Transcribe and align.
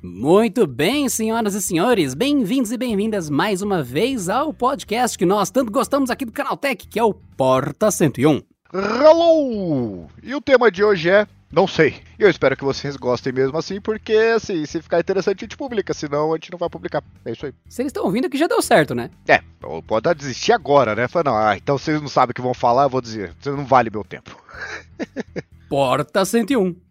Muito 0.00 0.64
bem, 0.64 1.08
senhoras 1.08 1.56
e 1.56 1.60
senhores, 1.60 2.14
bem-vindos 2.14 2.70
e 2.70 2.78
bem-vindas 2.78 3.28
mais 3.28 3.62
uma 3.62 3.82
vez 3.82 4.28
ao 4.28 4.54
podcast 4.54 5.18
que 5.18 5.26
nós 5.26 5.50
tanto 5.50 5.72
gostamos 5.72 6.08
aqui 6.08 6.24
do 6.24 6.30
Canaltech, 6.30 6.86
que 6.86 7.00
é 7.00 7.02
o 7.02 7.12
Porta 7.12 7.90
101. 7.90 8.40
Hello! 8.72 10.06
E 10.22 10.36
o 10.36 10.40
tema 10.40 10.70
de 10.70 10.84
hoje 10.84 11.10
é 11.10 11.26
não 11.50 11.66
sei. 11.66 11.96
E 12.16 12.22
eu 12.22 12.30
espero 12.30 12.56
que 12.56 12.62
vocês 12.62 12.94
gostem 12.94 13.32
mesmo 13.32 13.58
assim, 13.58 13.80
porque 13.80 14.12
assim, 14.12 14.64
se 14.66 14.80
ficar 14.80 15.00
interessante 15.00 15.38
a 15.38 15.44
gente 15.46 15.56
publica, 15.56 15.92
senão 15.92 16.32
a 16.32 16.36
gente 16.36 16.52
não 16.52 16.58
vai 16.58 16.70
publicar. 16.70 17.02
É 17.24 17.32
isso 17.32 17.46
aí. 17.46 17.54
Se 17.68 17.82
eles 17.82 17.90
estão 17.90 18.04
ouvindo 18.04 18.30
que 18.30 18.38
já 18.38 18.46
deu 18.46 18.62
certo, 18.62 18.94
né? 18.94 19.10
É, 19.26 19.42
pode 19.84 20.14
desistir 20.14 20.52
agora, 20.52 20.94
né? 20.94 21.08
Fala, 21.08 21.24
não, 21.24 21.36
ah, 21.36 21.56
então 21.56 21.76
vocês 21.76 22.00
não 22.00 22.08
sabem 22.08 22.30
o 22.30 22.34
que 22.34 22.42
vão 22.42 22.54
falar, 22.54 22.84
eu 22.84 22.90
vou 22.90 23.00
dizer. 23.00 23.34
Você 23.40 23.50
não 23.50 23.66
vale 23.66 23.90
meu 23.90 24.04
tempo. 24.04 24.40
Porta 25.68 26.24
101. 26.24 26.87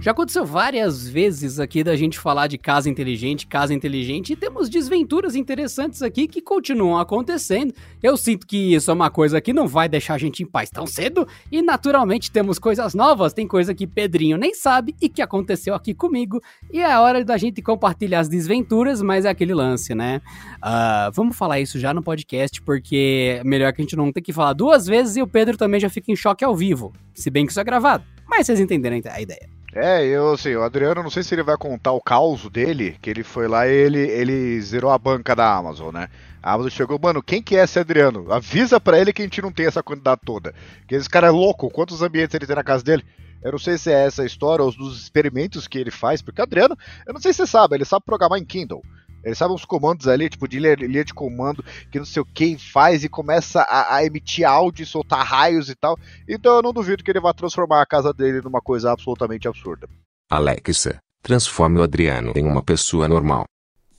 Já 0.00 0.12
aconteceu 0.12 0.46
várias 0.46 1.06
vezes 1.06 1.60
aqui 1.60 1.84
da 1.84 1.94
gente 1.94 2.18
falar 2.18 2.46
de 2.46 2.56
casa 2.56 2.88
inteligente, 2.88 3.46
casa 3.46 3.74
inteligente, 3.74 4.32
e 4.32 4.36
temos 4.36 4.70
desventuras 4.70 5.36
interessantes 5.36 6.00
aqui 6.00 6.26
que 6.26 6.40
continuam 6.40 6.98
acontecendo. 6.98 7.74
Eu 8.02 8.16
sinto 8.16 8.46
que 8.46 8.74
isso 8.74 8.90
é 8.90 8.94
uma 8.94 9.10
coisa 9.10 9.42
que 9.42 9.52
não 9.52 9.68
vai 9.68 9.90
deixar 9.90 10.14
a 10.14 10.18
gente 10.18 10.42
em 10.42 10.46
paz 10.46 10.70
tão 10.70 10.86
cedo, 10.86 11.28
e 11.52 11.60
naturalmente 11.60 12.30
temos 12.30 12.58
coisas 12.58 12.94
novas, 12.94 13.34
tem 13.34 13.46
coisa 13.46 13.74
que 13.74 13.86
Pedrinho 13.86 14.38
nem 14.38 14.54
sabe 14.54 14.96
e 15.02 15.06
que 15.06 15.20
aconteceu 15.20 15.74
aqui 15.74 15.92
comigo, 15.92 16.40
e 16.72 16.80
é 16.80 16.98
hora 16.98 17.22
da 17.22 17.36
gente 17.36 17.60
compartilhar 17.60 18.20
as 18.20 18.28
desventuras, 18.28 19.02
mas 19.02 19.26
é 19.26 19.28
aquele 19.28 19.52
lance, 19.52 19.94
né? 19.94 20.22
Uh, 20.64 21.12
vamos 21.12 21.36
falar 21.36 21.60
isso 21.60 21.78
já 21.78 21.92
no 21.92 22.02
podcast, 22.02 22.62
porque 22.62 23.38
é 23.38 23.44
melhor 23.44 23.70
que 23.74 23.82
a 23.82 23.84
gente 23.84 23.96
não 23.96 24.10
tenha 24.10 24.24
que 24.24 24.32
falar 24.32 24.54
duas 24.54 24.86
vezes 24.86 25.16
e 25.16 25.22
o 25.22 25.26
Pedro 25.26 25.58
também 25.58 25.78
já 25.78 25.90
fica 25.90 26.10
em 26.10 26.16
choque 26.16 26.42
ao 26.42 26.56
vivo, 26.56 26.90
se 27.12 27.28
bem 27.28 27.44
que 27.44 27.52
isso 27.52 27.60
é 27.60 27.64
gravado. 27.64 28.02
Mas 28.26 28.46
vocês 28.46 28.60
entenderam 28.60 28.96
a 28.96 29.20
ideia. 29.20 29.59
É, 29.72 30.04
eu 30.04 30.32
assim, 30.32 30.54
o 30.56 30.62
Adriano, 30.62 31.02
não 31.02 31.10
sei 31.10 31.22
se 31.22 31.32
ele 31.34 31.44
vai 31.44 31.56
contar 31.56 31.92
o 31.92 32.00
caos 32.00 32.48
dele, 32.50 32.96
que 33.00 33.08
ele 33.08 33.22
foi 33.22 33.46
lá 33.46 33.68
e 33.68 33.72
ele, 33.72 34.00
ele 34.00 34.60
zerou 34.60 34.90
a 34.90 34.98
banca 34.98 35.34
da 35.34 35.54
Amazon, 35.54 35.94
né? 35.94 36.08
A 36.42 36.54
Amazon 36.54 36.70
chegou, 36.70 36.98
mano, 37.00 37.22
quem 37.22 37.40
que 37.40 37.56
é 37.56 37.62
esse 37.62 37.78
Adriano? 37.78 38.32
Avisa 38.32 38.80
para 38.80 38.98
ele 38.98 39.12
que 39.12 39.22
a 39.22 39.24
gente 39.24 39.40
não 39.40 39.52
tem 39.52 39.66
essa 39.66 39.82
quantidade 39.82 40.22
toda. 40.24 40.54
Que 40.88 40.96
esse 40.96 41.08
cara 41.08 41.28
é 41.28 41.30
louco, 41.30 41.70
quantos 41.70 42.02
ambientes 42.02 42.34
ele 42.34 42.46
tem 42.46 42.56
na 42.56 42.64
casa 42.64 42.82
dele? 42.82 43.04
Eu 43.42 43.52
não 43.52 43.58
sei 43.58 43.78
se 43.78 43.92
é 43.92 44.06
essa 44.06 44.24
história 44.24 44.64
ou 44.64 44.72
dos 44.72 45.00
experimentos 45.00 45.68
que 45.68 45.78
ele 45.78 45.90
faz, 45.90 46.20
porque 46.20 46.40
o 46.40 46.44
Adriano, 46.44 46.76
eu 47.06 47.14
não 47.14 47.20
sei 47.20 47.32
se 47.32 47.38
você 47.38 47.46
sabe, 47.46 47.76
ele 47.76 47.84
sabe 47.84 48.04
programar 48.04 48.38
em 48.38 48.44
Kindle. 48.44 48.82
Ele 49.24 49.34
sabe 49.34 49.52
uns 49.52 49.64
comandos 49.64 50.08
ali, 50.08 50.28
tipo 50.28 50.48
de 50.48 50.58
linha 50.58 51.04
de 51.04 51.14
comando, 51.14 51.64
que 51.90 51.98
não 51.98 52.06
sei 52.06 52.22
o 52.22 52.24
que 52.24 52.56
faz 52.58 53.04
e 53.04 53.08
começa 53.08 53.60
a, 53.62 53.96
a, 53.96 54.04
emitir 54.04 54.46
áudio 54.46 54.82
e 54.82 54.86
soltar 54.86 55.24
raios 55.24 55.68
e 55.68 55.74
tal. 55.74 55.98
Então 56.28 56.56
eu 56.56 56.62
não 56.62 56.72
duvido 56.72 57.04
que 57.04 57.10
ele 57.10 57.20
vá 57.20 57.32
transformar 57.32 57.82
a 57.82 57.86
casa 57.86 58.12
dele 58.12 58.40
numa 58.40 58.60
coisa 58.60 58.92
absolutamente 58.92 59.46
absurda. 59.46 59.88
Alexa, 60.30 60.98
transforme 61.22 61.78
o 61.78 61.82
Adriano 61.82 62.32
em 62.36 62.46
uma 62.46 62.62
pessoa 62.62 63.08
normal. 63.08 63.44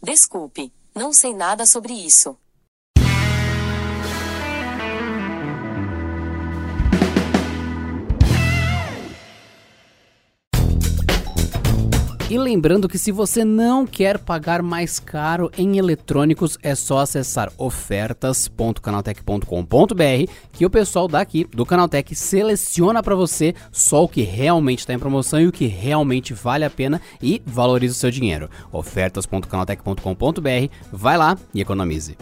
Desculpe, 0.02 0.72
não 0.96 1.14
sei 1.14 1.34
nada 1.34 1.66
sobre 1.66 1.94
isso. 1.94 2.36
E 12.32 12.38
lembrando 12.38 12.88
que 12.88 12.98
se 12.98 13.12
você 13.12 13.44
não 13.44 13.86
quer 13.86 14.18
pagar 14.18 14.62
mais 14.62 15.02
caro 15.02 15.52
em 15.58 15.78
eletrônicos, 15.78 16.58
é 16.64 16.74
só 16.76 17.00
acessar 17.00 17.52
ofertas.canaltech.com.br 17.58 20.32
que 20.54 20.66
o 20.66 20.70
pessoal 20.70 21.10
daqui 21.10 21.44
do 21.44 21.66
Canaltech 21.66 22.16
seleciona 22.16 23.04
para 23.04 23.16
você 23.16 23.54
só 23.70 24.06
o 24.06 24.08
que 24.08 24.22
realmente 24.22 24.80
está 24.80 24.94
em 24.94 25.00
promoção 25.00 25.42
e 25.42 25.48
o 25.48 25.52
que 25.52 25.68
realmente 25.68 26.34
vale 26.34 26.64
a 26.64 26.70
pena 26.70 27.02
e 27.22 27.42
valoriza 27.46 27.96
o 27.96 27.98
seu 27.98 28.10
dinheiro. 28.10 28.50
ofertas.canaltech.com.br, 28.72 30.74
vai 30.90 31.18
lá 31.18 31.38
e 31.54 31.60
economize. 31.60 32.16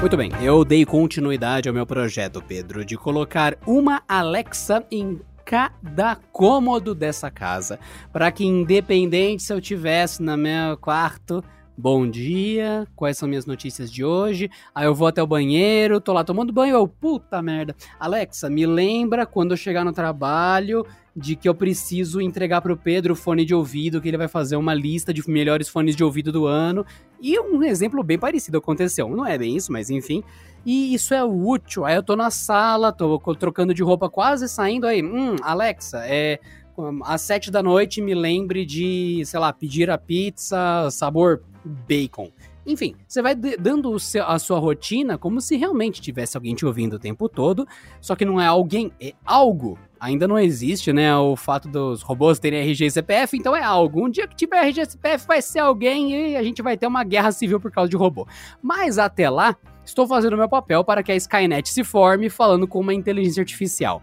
Muito 0.00 0.16
bem, 0.16 0.30
eu 0.40 0.64
dei 0.64 0.84
continuidade 0.84 1.68
ao 1.68 1.74
meu 1.74 1.84
projeto, 1.84 2.40
Pedro, 2.40 2.84
de 2.84 2.96
colocar 2.96 3.58
uma 3.66 4.00
Alexa 4.08 4.86
em 4.92 5.20
cada 5.44 6.14
cômodo 6.30 6.94
dessa 6.94 7.32
casa, 7.32 7.80
para 8.12 8.30
que 8.30 8.44
independente 8.44 9.42
se 9.42 9.52
eu 9.52 9.60
tivesse 9.60 10.22
no 10.22 10.36
meu 10.36 10.76
quarto, 10.76 11.42
bom 11.80 12.10
dia, 12.10 12.88
quais 12.96 13.16
são 13.16 13.28
minhas 13.28 13.46
notícias 13.46 13.88
de 13.88 14.04
hoje? 14.04 14.50
Aí 14.74 14.84
eu 14.84 14.94
vou 14.96 15.06
até 15.06 15.22
o 15.22 15.26
banheiro, 15.28 16.00
tô 16.00 16.12
lá 16.12 16.24
tomando 16.24 16.52
banho, 16.52 16.74
eu, 16.74 16.88
puta 16.88 17.40
merda. 17.40 17.76
Alexa, 18.00 18.50
me 18.50 18.66
lembra 18.66 19.24
quando 19.24 19.52
eu 19.52 19.56
chegar 19.56 19.84
no 19.84 19.92
trabalho 19.92 20.84
de 21.14 21.36
que 21.36 21.48
eu 21.48 21.54
preciso 21.54 22.20
entregar 22.20 22.60
para 22.60 22.72
o 22.72 22.76
Pedro 22.76 23.12
o 23.12 23.16
fone 23.16 23.44
de 23.44 23.54
ouvido, 23.54 24.00
que 24.00 24.08
ele 24.08 24.16
vai 24.16 24.26
fazer 24.26 24.56
uma 24.56 24.74
lista 24.74 25.14
de 25.14 25.28
melhores 25.30 25.68
fones 25.68 25.94
de 25.94 26.02
ouvido 26.02 26.32
do 26.32 26.46
ano. 26.46 26.84
E 27.22 27.38
um 27.38 27.62
exemplo 27.62 28.02
bem 28.02 28.18
parecido 28.18 28.58
aconteceu. 28.58 29.08
Não 29.08 29.24
é 29.24 29.38
bem 29.38 29.56
isso, 29.56 29.72
mas 29.72 29.88
enfim. 29.88 30.24
E 30.66 30.92
isso 30.92 31.14
é 31.14 31.24
útil. 31.24 31.84
Aí 31.84 31.94
eu 31.94 32.02
tô 32.02 32.16
na 32.16 32.30
sala, 32.30 32.92
tô 32.92 33.18
trocando 33.36 33.72
de 33.72 33.82
roupa, 33.82 34.10
quase 34.10 34.48
saindo 34.48 34.86
aí. 34.86 35.02
Hum, 35.02 35.36
Alexa, 35.42 36.02
é. 36.04 36.40
Às 37.04 37.22
sete 37.22 37.50
da 37.50 37.62
noite 37.62 38.00
me 38.00 38.14
lembre 38.14 38.64
de, 38.64 39.22
sei 39.24 39.40
lá, 39.40 39.52
pedir 39.52 39.90
a 39.90 39.98
pizza 39.98 40.88
sabor 40.90 41.42
bacon. 41.64 42.30
Enfim, 42.68 42.94
você 43.06 43.22
vai 43.22 43.34
dando 43.34 43.96
a 44.26 44.38
sua 44.38 44.58
rotina 44.58 45.16
como 45.16 45.40
se 45.40 45.56
realmente 45.56 46.02
tivesse 46.02 46.36
alguém 46.36 46.54
te 46.54 46.66
ouvindo 46.66 46.96
o 46.96 46.98
tempo 46.98 47.26
todo, 47.26 47.66
só 47.98 48.14
que 48.14 48.26
não 48.26 48.38
é 48.38 48.46
alguém, 48.46 48.92
é 49.00 49.14
algo. 49.24 49.78
Ainda 49.98 50.28
não 50.28 50.38
existe, 50.38 50.92
né, 50.92 51.16
o 51.16 51.34
fato 51.34 51.66
dos 51.66 52.02
robôs 52.02 52.38
terem 52.38 52.60
RG 52.60 52.84
e 52.84 52.90
CPF, 52.90 53.36
então 53.38 53.56
é 53.56 53.62
algo. 53.62 54.04
Um 54.04 54.10
dia 54.10 54.28
que 54.28 54.36
tiver 54.36 54.62
RG 54.66 54.82
e 54.82 54.86
CPF 54.86 55.26
vai 55.26 55.40
ser 55.40 55.60
alguém 55.60 56.32
e 56.32 56.36
a 56.36 56.42
gente 56.42 56.60
vai 56.60 56.76
ter 56.76 56.86
uma 56.86 57.02
guerra 57.02 57.32
civil 57.32 57.58
por 57.58 57.72
causa 57.72 57.88
de 57.88 57.96
robô. 57.96 58.28
Mas 58.62 58.98
até 58.98 59.30
lá, 59.30 59.56
estou 59.82 60.06
fazendo 60.06 60.36
meu 60.36 60.48
papel 60.48 60.84
para 60.84 61.02
que 61.02 61.10
a 61.10 61.16
Skynet 61.16 61.70
se 61.70 61.82
forme 61.82 62.28
falando 62.28 62.68
com 62.68 62.78
uma 62.80 62.92
inteligência 62.92 63.40
artificial. 63.40 64.02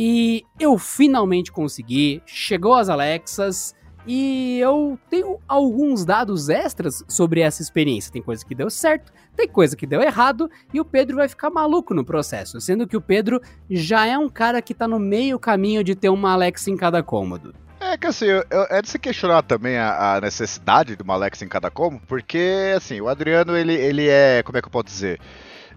E 0.00 0.44
eu 0.60 0.78
finalmente 0.78 1.50
consegui, 1.50 2.22
chegou 2.24 2.74
as 2.74 2.88
Alexas, 2.88 3.74
e 4.06 4.60
eu 4.60 4.96
tenho 5.10 5.40
alguns 5.48 6.04
dados 6.04 6.48
extras 6.48 7.02
sobre 7.08 7.40
essa 7.40 7.60
experiência. 7.60 8.12
Tem 8.12 8.22
coisa 8.22 8.46
que 8.46 8.54
deu 8.54 8.70
certo, 8.70 9.12
tem 9.34 9.48
coisa 9.48 9.74
que 9.76 9.88
deu 9.88 10.00
errado, 10.00 10.48
e 10.72 10.80
o 10.80 10.84
Pedro 10.84 11.16
vai 11.16 11.28
ficar 11.28 11.50
maluco 11.50 11.92
no 11.94 12.04
processo, 12.04 12.60
sendo 12.60 12.86
que 12.86 12.96
o 12.96 13.00
Pedro 13.00 13.40
já 13.68 14.06
é 14.06 14.16
um 14.16 14.28
cara 14.28 14.62
que 14.62 14.72
tá 14.72 14.86
no 14.86 15.00
meio 15.00 15.36
caminho 15.36 15.82
de 15.82 15.96
ter 15.96 16.10
uma 16.10 16.30
Alexa 16.30 16.70
em 16.70 16.76
cada 16.76 17.02
cômodo. 17.02 17.52
É 17.80 17.96
que 17.96 18.06
assim, 18.06 18.26
eu, 18.26 18.44
é 18.70 18.80
de 18.80 18.88
se 18.88 19.00
questionar 19.00 19.42
também 19.42 19.78
a, 19.78 20.14
a, 20.14 20.20
necessidade 20.20 20.94
de 20.94 21.02
uma 21.02 21.14
Alexa 21.14 21.44
em 21.44 21.48
cada 21.48 21.72
cômodo, 21.72 22.04
porque 22.06 22.72
assim, 22.76 23.00
o 23.00 23.08
Adriano, 23.08 23.56
ele, 23.56 23.74
ele 23.74 24.08
é, 24.08 24.44
como 24.44 24.58
é 24.58 24.62
que 24.62 24.68
eu 24.68 24.72
posso 24.72 24.86
dizer? 24.86 25.18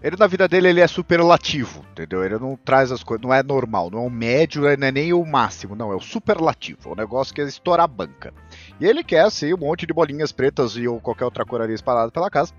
Ele 0.02 0.16
na 0.16 0.26
vida 0.26 0.48
dele 0.48 0.68
ele 0.68 0.80
é 0.80 0.86
superlativo, 0.88 1.84
entendeu? 1.92 2.24
Ele 2.24 2.36
não 2.36 2.56
traz 2.56 2.90
as 2.90 3.04
coisas, 3.04 3.22
não 3.22 3.32
é 3.32 3.40
normal, 3.40 3.88
não 3.88 4.00
é 4.00 4.06
o 4.06 4.10
médio, 4.10 4.62
não 4.62 4.68
é 4.68 4.90
nem 4.90 5.12
o 5.12 5.24
máximo, 5.24 5.76
não, 5.76 5.92
é 5.92 5.94
o 5.94 6.00
superlativo, 6.00 6.88
é 6.88 6.92
o 6.92 6.96
negócio 6.96 7.32
que 7.32 7.40
é 7.40 7.44
estourar 7.44 7.84
a 7.84 7.86
banca. 7.86 8.34
E 8.80 8.84
ele 8.84 9.04
quer 9.04 9.20
assim 9.20 9.54
um 9.54 9.58
monte 9.58 9.86
de 9.86 9.92
bolinhas 9.92 10.32
pretas 10.32 10.72
e 10.72 10.88
ou 10.88 11.00
qualquer 11.00 11.24
outra 11.24 11.44
cor 11.44 11.62
ali 11.62 11.72
espalhada 11.72 12.10
pela 12.10 12.28
casa, 12.28 12.52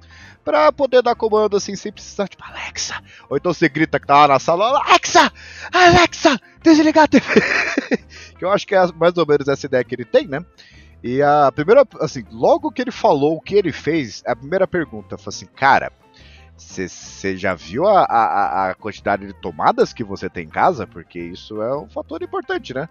para 0.43 0.71
poder 0.71 1.01
dar 1.01 1.15
comando 1.15 1.57
assim 1.57 1.75
sem 1.75 1.91
precisar, 1.91 2.29
tipo, 2.29 2.43
Alexa! 2.45 3.01
Ou 3.29 3.35
então 3.35 3.53
você 3.53 3.67
grita 3.67 3.99
que 3.99 4.07
tá 4.07 4.19
lá 4.19 4.27
na 4.29 4.39
sala, 4.39 4.79
Alexa! 4.79 5.29
Alexa! 5.73 6.39
Desligar 6.63 7.03
a 7.03 7.07
TV! 7.09 7.25
que 8.39 8.45
eu 8.45 8.51
acho 8.51 8.65
que 8.65 8.73
é 8.73 8.87
mais 8.93 9.17
ou 9.17 9.27
menos 9.27 9.49
essa 9.49 9.65
ideia 9.65 9.83
que 9.83 9.95
ele 9.95 10.05
tem, 10.05 10.27
né? 10.27 10.39
E 11.03 11.21
a 11.21 11.51
primeira, 11.51 11.85
assim, 11.99 12.23
logo 12.31 12.71
que 12.71 12.81
ele 12.81 12.91
falou 12.91 13.35
o 13.35 13.41
que 13.41 13.55
ele 13.55 13.73
fez, 13.73 14.23
a 14.25 14.33
primeira 14.33 14.65
pergunta 14.65 15.17
foi 15.17 15.29
assim, 15.29 15.45
cara, 15.45 15.91
você 16.63 17.37
já 17.37 17.53
viu 17.53 17.85
a, 17.85 18.03
a, 18.03 18.69
a, 18.69 18.75
quantidade 18.75 19.27
de 19.27 19.33
tomadas 19.33 19.93
que 19.93 20.03
você 20.03 20.29
tem 20.29 20.45
em 20.45 20.49
casa? 20.49 20.87
Porque 20.87 21.19
isso 21.19 21.61
é 21.61 21.77
um 21.77 21.89
fator 21.89 22.21
importante, 22.21 22.73
né? 22.73 22.89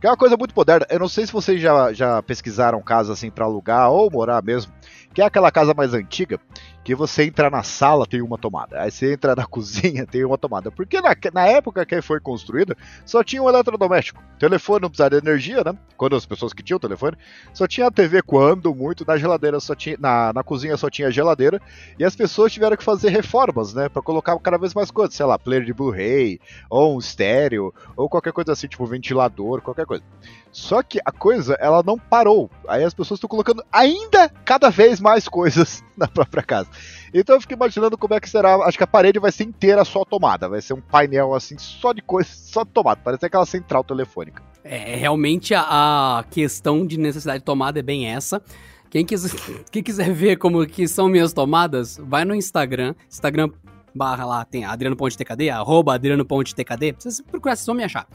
Que 0.00 0.06
é 0.06 0.10
uma 0.10 0.16
coisa 0.16 0.36
muito 0.36 0.54
moderna. 0.54 0.86
Eu 0.88 1.00
não 1.00 1.08
sei 1.08 1.26
se 1.26 1.32
vocês 1.32 1.60
já, 1.60 1.92
já 1.92 2.22
pesquisaram 2.22 2.80
casa 2.80 3.12
assim 3.12 3.30
para 3.30 3.44
alugar 3.44 3.90
ou 3.90 4.10
morar 4.10 4.42
mesmo, 4.42 4.72
que 5.12 5.20
é 5.20 5.24
aquela 5.24 5.50
casa 5.50 5.74
mais 5.74 5.92
antiga 5.92 6.40
que 6.84 6.94
você 6.94 7.24
entra 7.24 7.50
na 7.50 7.62
sala 7.62 8.06
tem 8.06 8.22
uma 8.22 8.38
tomada, 8.38 8.80
aí 8.80 8.90
você 8.90 9.12
entra 9.12 9.34
na 9.34 9.44
cozinha 9.46 10.06
tem 10.06 10.24
uma 10.24 10.38
tomada. 10.38 10.70
Porque 10.70 11.00
na, 11.00 11.14
na 11.32 11.46
época 11.46 11.84
que 11.84 12.00
foi 12.00 12.20
construída 12.20 12.76
só 13.04 13.22
tinha 13.22 13.42
um 13.42 13.48
eletrodoméstico. 13.48 14.22
telefone 14.38 14.82
não 14.82 14.88
precisava 14.88 15.10
de 15.10 15.16
energia, 15.16 15.62
né? 15.64 15.76
Quando 15.96 16.16
as 16.16 16.24
pessoas 16.24 16.52
que 16.52 16.62
tinham 16.62 16.78
telefone, 16.78 17.16
só 17.52 17.66
tinha 17.66 17.86
a 17.86 17.90
TV 17.90 18.22
quando 18.22 18.74
muito, 18.74 19.04
na 19.06 19.16
geladeira 19.16 19.60
só 19.60 19.74
tinha. 19.74 19.96
Na, 19.98 20.32
na 20.32 20.42
cozinha 20.42 20.76
só 20.76 20.88
tinha 20.88 21.10
geladeira. 21.10 21.60
E 21.98 22.04
as 22.04 22.16
pessoas 22.16 22.52
tiveram 22.52 22.76
que 22.76 22.84
fazer 22.84 23.10
reformas, 23.10 23.74
né? 23.74 23.88
Pra 23.88 24.02
colocar 24.02 24.38
cada 24.38 24.58
vez 24.58 24.74
mais 24.74 24.90
coisas, 24.90 25.14
sei 25.14 25.26
lá, 25.26 25.38
player 25.38 25.64
de 25.64 25.72
Blu-ray, 25.72 26.40
ou 26.70 26.96
um 26.96 26.98
estéreo, 26.98 27.74
ou 27.96 28.08
qualquer 28.08 28.32
coisa 28.32 28.52
assim, 28.52 28.68
tipo 28.68 28.86
ventilador, 28.86 29.60
qualquer 29.60 29.86
coisa. 29.86 30.02
Só 30.50 30.82
que 30.82 30.98
a 31.04 31.12
coisa, 31.12 31.54
ela 31.60 31.82
não 31.82 31.98
parou. 31.98 32.50
Aí 32.66 32.82
as 32.82 32.94
pessoas 32.94 33.18
estão 33.18 33.28
colocando 33.28 33.62
ainda 33.70 34.28
cada 34.44 34.70
vez 34.70 35.00
mais 35.00 35.28
coisas 35.28 35.84
na 35.96 36.08
própria 36.08 36.42
casa. 36.42 36.68
Então 37.12 37.36
eu 37.36 37.40
fico 37.40 37.54
imaginando 37.54 37.96
como 37.96 38.14
é 38.14 38.20
que 38.20 38.28
será. 38.28 38.56
Acho 38.56 38.78
que 38.78 38.84
a 38.84 38.88
parede 38.88 39.18
vai 39.18 39.32
ser 39.32 39.44
inteira 39.44 39.84
só 39.84 40.04
tomada. 40.04 40.48
Vai 40.48 40.60
ser 40.60 40.74
um 40.74 40.80
painel 40.80 41.34
assim, 41.34 41.56
só 41.58 41.92
de 41.92 42.02
coisa, 42.02 42.28
só 42.32 42.64
de 42.64 42.70
tomada. 42.70 43.00
Parece 43.02 43.26
aquela 43.26 43.46
central 43.46 43.84
telefônica. 43.84 44.42
É, 44.64 44.96
realmente 44.96 45.54
a, 45.54 46.18
a 46.18 46.24
questão 46.30 46.86
de 46.86 46.98
necessidade 46.98 47.38
de 47.40 47.44
tomada 47.44 47.78
é 47.78 47.82
bem 47.82 48.06
essa. 48.06 48.42
Quem 48.90 49.04
quiser, 49.04 49.30
quem 49.70 49.82
quiser 49.82 50.12
ver 50.12 50.36
como 50.36 50.66
que 50.66 50.86
são 50.88 51.08
minhas 51.08 51.32
tomadas, 51.32 51.98
vai 52.02 52.24
no 52.24 52.34
Instagram, 52.34 52.94
Instagram 53.08 53.50
barra 53.98 54.24
lá, 54.24 54.44
tem 54.44 54.64
adriano.tkd, 54.64 55.50
arroba 55.50 55.94
adriano.tkd, 55.94 56.94
vocês 56.98 57.20
procurar, 57.20 57.56
vocês 57.56 57.66
vão 57.66 57.74
me 57.74 57.84
achar. 57.84 58.06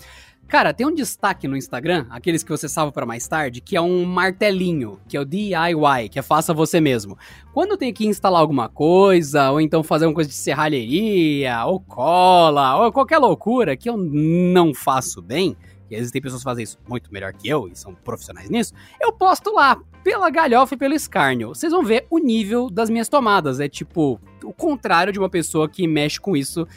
Cara, 0.47 0.73
tem 0.73 0.85
um 0.85 0.93
destaque 0.93 1.47
no 1.47 1.57
Instagram, 1.57 2.05
aqueles 2.09 2.43
que 2.43 2.49
você 2.49 2.69
salva 2.69 2.91
para 2.91 3.05
mais 3.05 3.27
tarde, 3.27 3.59
que 3.59 3.75
é 3.75 3.81
um 3.81 4.05
martelinho, 4.05 4.99
que 5.07 5.17
é 5.17 5.19
o 5.19 5.25
DIY, 5.25 6.09
que 6.11 6.19
é 6.19 6.21
faça 6.21 6.53
você 6.53 6.79
mesmo. 6.79 7.17
Quando 7.53 7.77
tem 7.77 7.91
que 7.93 8.05
instalar 8.05 8.39
alguma 8.39 8.69
coisa, 8.69 9.51
ou 9.51 9.59
então 9.59 9.81
fazer 9.83 10.05
uma 10.05 10.13
coisa 10.13 10.29
de 10.29 10.35
serralheria, 10.35 11.65
ou 11.65 11.79
cola, 11.79 12.77
ou 12.77 12.91
qualquer 12.91 13.17
loucura 13.17 13.75
que 13.75 13.89
eu 13.89 13.97
não 13.97 14.73
faço 14.73 15.21
bem, 15.21 15.57
e 15.89 15.95
existem 15.95 16.21
pessoas 16.21 16.41
que 16.41 16.49
fazem 16.49 16.63
isso 16.63 16.77
muito 16.87 17.11
melhor 17.11 17.33
que 17.33 17.47
eu 17.47 17.67
e 17.67 17.75
são 17.75 17.95
profissionais 17.95 18.49
nisso, 18.49 18.73
eu 19.01 19.11
posto 19.11 19.51
lá, 19.51 19.81
pela 20.03 20.29
galhofa 20.29 20.75
e 20.75 20.77
pelo 20.77 20.93
escárnio. 20.93 21.49
Vocês 21.49 21.71
vão 21.71 21.83
ver 21.83 22.05
o 22.09 22.19
nível 22.19 22.69
das 22.69 22.89
minhas 22.89 23.07
tomadas. 23.07 23.59
É 23.59 23.67
tipo 23.67 24.19
o 24.43 24.53
contrário 24.53 25.13
de 25.13 25.19
uma 25.19 25.29
pessoa 25.29 25.69
que 25.69 25.87
mexe 25.87 26.19
com 26.19 26.35
isso 26.35 26.67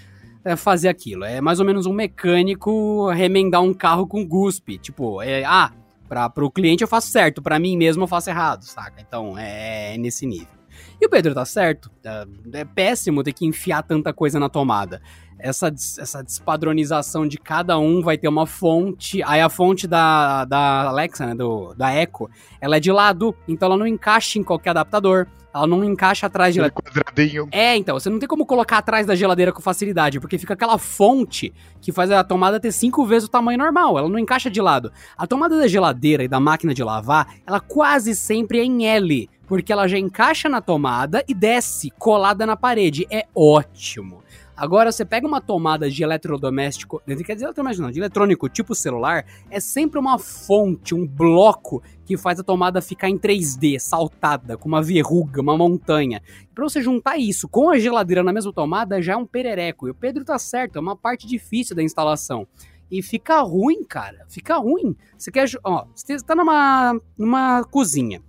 é, 0.44 0.54
fazer 0.54 0.88
aquilo. 0.88 1.24
É 1.24 1.40
mais 1.40 1.58
ou 1.58 1.66
menos 1.66 1.86
um 1.86 1.92
mecânico 1.92 3.10
remendar 3.10 3.62
um 3.62 3.74
carro 3.74 4.06
com 4.06 4.24
guspe. 4.24 4.78
Tipo, 4.78 5.20
é, 5.20 5.44
ah, 5.44 5.72
pra, 6.08 6.30
pro 6.30 6.50
cliente 6.50 6.82
eu 6.82 6.88
faço 6.88 7.08
certo, 7.08 7.42
para 7.42 7.58
mim 7.58 7.76
mesmo 7.76 8.04
eu 8.04 8.08
faço 8.08 8.30
errado, 8.30 8.62
saca? 8.62 9.00
Então 9.00 9.36
é, 9.36 9.94
é 9.94 9.98
nesse 9.98 10.24
nível. 10.24 10.55
E 11.00 11.06
o 11.06 11.10
Pedro 11.10 11.34
tá 11.34 11.44
certo. 11.44 11.90
É, 12.04 12.26
é 12.60 12.64
péssimo 12.64 13.22
ter 13.22 13.32
que 13.32 13.46
enfiar 13.46 13.82
tanta 13.82 14.12
coisa 14.12 14.38
na 14.38 14.48
tomada 14.48 15.00
essa, 15.38 15.68
essa 15.68 16.22
despadronização 16.22 17.26
de 17.26 17.38
cada 17.38 17.78
um 17.78 18.02
vai 18.02 18.16
ter 18.16 18.28
uma 18.28 18.46
fonte. 18.46 19.22
Aí 19.22 19.40
a 19.40 19.48
fonte 19.48 19.86
da, 19.86 20.44
da 20.44 20.88
Alexa, 20.88 21.26
né, 21.26 21.34
do, 21.34 21.74
da 21.74 21.94
Echo, 21.94 22.28
ela 22.60 22.76
é 22.76 22.80
de 22.80 22.90
lado, 22.90 23.34
então 23.46 23.66
ela 23.66 23.76
não 23.76 23.86
encaixa 23.86 24.38
em 24.38 24.42
qualquer 24.42 24.70
adaptador. 24.70 25.26
Ela 25.54 25.66
não 25.66 25.82
encaixa 25.82 26.26
atrás 26.26 26.52
de 26.52 26.60
quadradinho. 26.60 27.48
É, 27.50 27.74
então, 27.78 27.98
você 27.98 28.10
não 28.10 28.18
tem 28.18 28.28
como 28.28 28.44
colocar 28.44 28.76
atrás 28.76 29.06
da 29.06 29.14
geladeira 29.14 29.50
com 29.50 29.62
facilidade, 29.62 30.20
porque 30.20 30.36
fica 30.36 30.52
aquela 30.52 30.76
fonte 30.76 31.50
que 31.80 31.90
faz 31.92 32.10
a 32.10 32.22
tomada 32.22 32.60
ter 32.60 32.72
cinco 32.72 33.06
vezes 33.06 33.26
o 33.26 33.30
tamanho 33.30 33.58
normal. 33.58 33.96
Ela 33.96 34.06
não 34.06 34.18
encaixa 34.18 34.50
de 34.50 34.60
lado. 34.60 34.92
A 35.16 35.26
tomada 35.26 35.58
da 35.58 35.66
geladeira 35.66 36.22
e 36.22 36.28
da 36.28 36.38
máquina 36.38 36.74
de 36.74 36.84
lavar, 36.84 37.36
ela 37.46 37.58
quase 37.58 38.14
sempre 38.14 38.58
é 38.58 38.64
em 38.64 38.86
L, 38.86 39.30
porque 39.46 39.72
ela 39.72 39.86
já 39.86 39.98
encaixa 39.98 40.48
na 40.48 40.60
tomada 40.60 41.24
e 41.28 41.34
desce 41.34 41.90
colada 41.98 42.44
na 42.44 42.56
parede. 42.56 43.06
É 43.10 43.26
ótimo. 43.34 44.22
Agora, 44.56 44.90
você 44.90 45.04
pega 45.04 45.26
uma 45.26 45.38
tomada 45.38 45.90
de 45.90 46.02
eletrodoméstico, 46.02 47.02
quer 47.26 47.34
dizer 47.34 47.52
não, 47.78 47.90
de 47.90 48.00
eletrônico 48.00 48.48
tipo 48.48 48.74
celular, 48.74 49.26
é 49.50 49.60
sempre 49.60 49.98
uma 49.98 50.18
fonte, 50.18 50.94
um 50.94 51.06
bloco 51.06 51.82
que 52.06 52.16
faz 52.16 52.40
a 52.40 52.42
tomada 52.42 52.80
ficar 52.80 53.10
em 53.10 53.18
3D, 53.18 53.78
saltada, 53.78 54.56
com 54.56 54.66
uma 54.66 54.82
verruga, 54.82 55.42
uma 55.42 55.58
montanha. 55.58 56.22
Para 56.54 56.64
você 56.64 56.80
juntar 56.80 57.18
isso 57.18 57.46
com 57.46 57.68
a 57.68 57.78
geladeira 57.78 58.22
na 58.22 58.32
mesma 58.32 58.50
tomada, 58.50 59.02
já 59.02 59.12
é 59.12 59.16
um 59.16 59.26
perereco. 59.26 59.88
E 59.88 59.90
o 59.90 59.94
Pedro 59.94 60.24
tá 60.24 60.38
certo, 60.38 60.76
é 60.76 60.80
uma 60.80 60.96
parte 60.96 61.26
difícil 61.26 61.76
da 61.76 61.82
instalação. 61.82 62.46
E 62.90 63.02
fica 63.02 63.40
ruim, 63.40 63.84
cara. 63.84 64.24
Fica 64.28 64.56
ruim. 64.56 64.96
Você 65.18 65.30
quer. 65.30 65.46
Ó, 65.64 65.86
você 65.94 66.16
tá 66.18 66.34
numa, 66.34 66.98
numa 67.18 67.64
cozinha. 67.64 68.22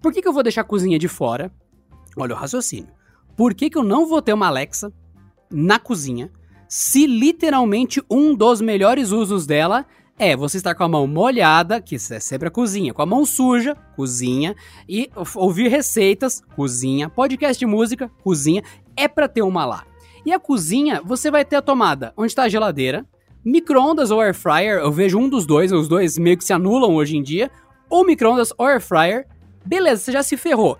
Por 0.00 0.12
que, 0.12 0.22
que 0.22 0.28
eu 0.28 0.32
vou 0.32 0.42
deixar 0.42 0.60
a 0.62 0.64
cozinha 0.64 0.98
de 0.98 1.08
fora? 1.08 1.52
Olha 2.16 2.34
o 2.34 2.38
raciocínio. 2.38 2.88
Por 3.36 3.54
que, 3.54 3.70
que 3.70 3.78
eu 3.78 3.84
não 3.84 4.06
vou 4.06 4.22
ter 4.22 4.32
uma 4.32 4.46
Alexa 4.46 4.92
na 5.50 5.78
cozinha, 5.78 6.30
se 6.68 7.06
literalmente 7.06 8.02
um 8.10 8.34
dos 8.34 8.60
melhores 8.60 9.10
usos 9.10 9.46
dela 9.46 9.86
é 10.18 10.36
você 10.36 10.56
estar 10.56 10.74
com 10.74 10.82
a 10.82 10.88
mão 10.88 11.06
molhada, 11.06 11.80
que 11.80 11.94
é 11.94 11.98
sempre 11.98 12.48
a 12.48 12.50
cozinha, 12.50 12.92
com 12.92 13.00
a 13.00 13.06
mão 13.06 13.24
suja, 13.24 13.76
cozinha, 13.94 14.56
e 14.88 15.08
ouvir 15.36 15.68
receitas, 15.68 16.42
cozinha, 16.56 17.08
podcast 17.08 17.58
de 17.58 17.66
música, 17.66 18.10
cozinha, 18.22 18.62
é 18.96 19.06
para 19.06 19.28
ter 19.28 19.42
uma 19.42 19.64
lá. 19.64 19.84
E 20.26 20.32
a 20.32 20.40
cozinha, 20.40 21.00
você 21.04 21.30
vai 21.30 21.44
ter 21.44 21.56
a 21.56 21.62
tomada 21.62 22.12
onde 22.16 22.32
está 22.32 22.42
a 22.42 22.48
geladeira, 22.48 23.06
micro-ondas 23.44 24.10
ou 24.10 24.20
air 24.20 24.34
fryer, 24.34 24.80
eu 24.80 24.90
vejo 24.90 25.18
um 25.18 25.28
dos 25.28 25.46
dois, 25.46 25.70
os 25.70 25.86
dois 25.86 26.18
meio 26.18 26.36
que 26.36 26.44
se 26.44 26.52
anulam 26.52 26.96
hoje 26.96 27.16
em 27.16 27.22
dia, 27.22 27.48
ou 27.88 28.04
micro-ondas 28.04 28.52
ou 28.58 28.66
air 28.66 28.80
fryer, 28.80 29.24
beleza, 29.68 30.02
você 30.02 30.12
já 30.12 30.22
se 30.22 30.36
ferrou 30.36 30.78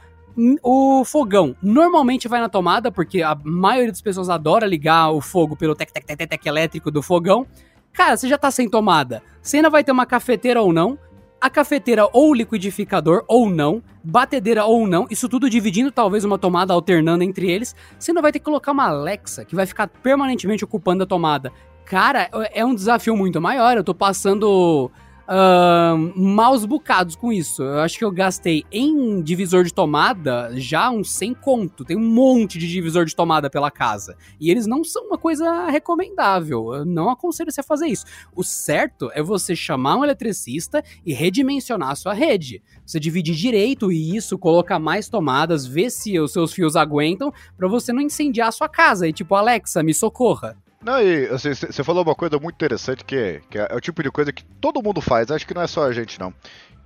o 0.63 1.05
fogão 1.05 1.57
normalmente 1.61 2.29
vai 2.29 2.41
na 2.41 2.49
tomada, 2.49 2.93
porque 2.93 3.23
a 3.23 3.37
maioria 3.43 3.91
das 3.91 4.01
pessoas 4.01 4.31
adora 4.31 4.67
ligar 4.67 5.11
o 5.11 5.21
fogo 5.21 5.57
pelo 5.57 5.75
tec 5.75 5.91
tec 5.91 6.07
tec 6.07 6.29
tec 6.29 6.47
elétrico 6.47 6.91
do 6.91 7.03
fogão. 7.03 7.47
Cara, 7.93 8.17
você 8.17 8.29
já 8.29 8.39
tá 8.39 8.51
sem 8.51 8.69
tomada. 8.69 9.23
Você 9.43 9.57
ainda 9.57 9.69
vai 9.69 9.83
ter 9.83 9.91
uma 9.91 10.07
cafeteira 10.07 10.63
ou 10.63 10.73
não, 10.73 10.97
a 11.41 11.51
cafeteira 11.51 12.09
ou 12.13 12.33
liquidificador 12.33 13.25
ou 13.27 13.51
não, 13.51 13.83
batedeira 14.05 14.65
ou 14.65 14.87
não, 14.87 15.07
isso 15.11 15.29
tudo 15.29 15.51
dividindo 15.51 15.91
talvez 15.91 16.25
uma 16.25 16.39
tomada 16.39 16.73
alternando 16.73 17.25
entre 17.25 17.51
eles. 17.51 17.75
Você 17.99 18.13
não 18.13 18.23
vai 18.23 18.31
ter 18.31 18.39
que 18.39 18.45
colocar 18.45 18.71
uma 18.71 18.87
Alexa 18.87 19.45
que 19.45 19.57
vai 19.57 19.67
ficar 19.67 19.89
permanentemente 19.89 20.65
ocupando 20.65 21.03
a 21.03 21.07
tomada. 21.07 21.53
Cara, 21.85 22.29
é 22.53 22.65
um 22.65 22.75
desafio 22.75 23.17
muito 23.17 23.41
maior. 23.41 23.77
Eu 23.77 23.83
tô 23.83 23.95
passando 23.95 24.91
uh, 25.29 26.19
maus 26.19 26.65
bocados 26.65 27.15
com 27.15 27.33
isso. 27.33 27.63
Eu 27.63 27.81
acho 27.81 27.99
que 27.99 28.05
eu 28.05 28.11
gastei 28.11 28.65
em 28.73 29.21
divisor 29.23 29.65
de 29.65 29.73
tomada 29.73 30.51
já 30.55 30.91
uns 30.91 31.11
100 31.13 31.35
conto. 31.35 31.85
Tem 31.85 31.97
um 31.97 32.09
monte 32.09 32.59
de 32.59 32.67
divisor 32.67 33.05
de 33.05 33.15
tomada 33.15 33.51
pela 33.51 33.71
casa. 33.71 34.17
E 34.41 34.51
eles 34.51 34.67
não 34.67 34.83
são 34.83 35.07
uma 35.07 35.19
coisa 35.19 35.69
recomendável. 35.69 36.75
Eu 36.75 36.85
não 36.85 37.11
aconselho 37.11 37.53
você 37.53 37.61
a 37.61 37.65
fazer 37.65 37.89
isso. 37.89 38.07
O 38.35 38.43
certo 38.43 39.11
é 39.13 39.23
você 39.23 39.55
chamar 39.55 39.97
um 39.97 40.05
eletricista 40.05 40.83
e 41.05 41.13
redimensionar 41.13 41.91
a 41.91 41.97
sua 41.97 42.15
rede. 42.15 42.63
Você 42.85 42.99
dividir 42.99 43.35
direito 43.35 43.93
isso, 43.93 44.39
colocar 44.39 44.79
mais 44.79 45.09
tomadas, 45.09 45.67
ver 45.67 45.91
se 45.91 46.19
os 46.19 46.33
seus 46.33 46.53
fios 46.53 46.77
aguentam, 46.77 47.33
para 47.57 47.69
você 47.69 47.93
não 47.93 48.01
incendiar 48.01 48.49
a 48.49 48.53
sua 48.53 48.69
casa. 48.69 49.07
E 49.07 49.13
tipo, 49.13 49.35
Alexa, 49.35 49.83
me 49.83 49.93
socorra. 49.93 50.57
Não, 50.81 51.01
e 51.03 51.27
você 51.27 51.51
assim, 51.51 51.83
falou 51.83 52.05
uma 52.05 52.15
coisa 52.15 52.39
muito 52.39 52.55
interessante 52.55 53.05
que, 53.05 53.41
que 53.51 53.59
é 53.59 53.75
o 53.75 53.81
tipo 53.81 54.03
de 54.03 54.11
coisa 54.11 54.33
que 54.33 54.45
todo 54.61 54.83
mundo 54.83 55.01
faz, 55.01 55.31
acho 55.31 55.47
que 55.47 55.55
não 55.55 55.63
é 55.63 55.67
só 55.67 55.85
a 55.85 55.93
gente 55.93 56.21
não 56.21 56.33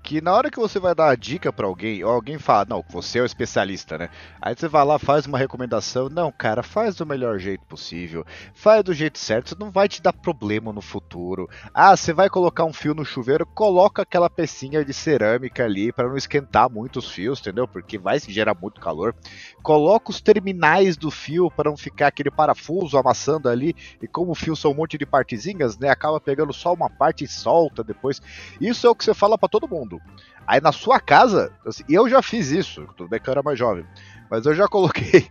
que 0.02 0.20
na 0.20 0.34
hora 0.34 0.50
que 0.50 0.58
você 0.58 0.80
vai 0.80 0.94
dar 0.94 1.10
a 1.10 1.14
dica 1.14 1.52
para 1.52 1.66
alguém, 1.66 2.02
ou 2.02 2.10
alguém 2.10 2.36
fala, 2.36 2.66
não, 2.68 2.84
você 2.90 3.20
é 3.20 3.22
o 3.22 3.26
especialista, 3.26 3.96
né? 3.96 4.08
Aí 4.40 4.54
você 4.54 4.66
vai 4.66 4.84
lá, 4.84 4.98
faz 4.98 5.26
uma 5.26 5.38
recomendação, 5.38 6.08
não, 6.08 6.32
cara, 6.32 6.62
faz 6.62 6.96
do 6.96 7.06
melhor 7.06 7.38
jeito 7.38 7.64
possível, 7.66 8.26
faz 8.52 8.82
do 8.82 8.92
jeito 8.92 9.18
certo, 9.18 9.48
isso 9.48 9.56
não 9.60 9.70
vai 9.70 9.88
te 9.88 10.02
dar 10.02 10.12
problema 10.12 10.72
no 10.72 10.80
futuro. 10.80 11.48
Ah, 11.72 11.96
você 11.96 12.12
vai 12.12 12.28
colocar 12.28 12.64
um 12.64 12.72
fio 12.72 12.94
no 12.94 13.04
chuveiro, 13.04 13.46
coloca 13.46 14.02
aquela 14.02 14.28
pecinha 14.28 14.84
de 14.84 14.92
cerâmica 14.92 15.64
ali 15.64 15.92
para 15.92 16.08
não 16.08 16.16
esquentar 16.16 16.68
muito 16.68 16.98
os 16.98 17.08
fios, 17.08 17.38
entendeu? 17.38 17.68
Porque 17.68 17.96
vai 17.96 18.18
gerar 18.18 18.56
muito 18.60 18.80
calor. 18.80 19.14
Coloca 19.62 20.10
os 20.10 20.20
terminais 20.20 20.96
do 20.96 21.10
fio 21.10 21.48
para 21.48 21.70
não 21.70 21.76
ficar 21.76 22.08
aquele 22.08 22.30
parafuso 22.30 22.98
amassando 22.98 23.48
ali, 23.48 23.74
e 24.02 24.08
como 24.08 24.32
o 24.32 24.34
fio 24.34 24.56
são 24.56 24.72
um 24.72 24.74
monte 24.74 24.98
de 24.98 25.06
partezinhas, 25.06 25.78
né, 25.78 25.90
acaba 25.90 26.20
pegando 26.20 26.52
só 26.52 26.72
uma 26.72 26.90
parte 26.90 27.22
e 27.22 27.28
solta 27.28 27.84
depois. 27.84 28.20
Isso 28.60 28.86
é 28.86 28.90
o 28.90 28.94
que 28.96 29.04
você 29.04 29.14
fala 29.14 29.38
para 29.38 29.48
todo 29.48 29.68
mundo 29.68 29.91
mundo. 30.00 30.12
Aí 30.46 30.60
na 30.60 30.72
sua 30.72 30.98
casa, 31.00 31.52
assim, 31.66 31.84
eu 31.88 32.08
já 32.08 32.20
fiz 32.20 32.50
isso, 32.50 32.86
tudo 32.96 33.08
bem 33.08 33.20
que 33.20 33.28
eu 33.28 33.32
era 33.32 33.42
mais 33.42 33.58
jovem, 33.58 33.84
mas 34.30 34.44
eu 34.46 34.54
já 34.54 34.66
coloquei 34.68 35.28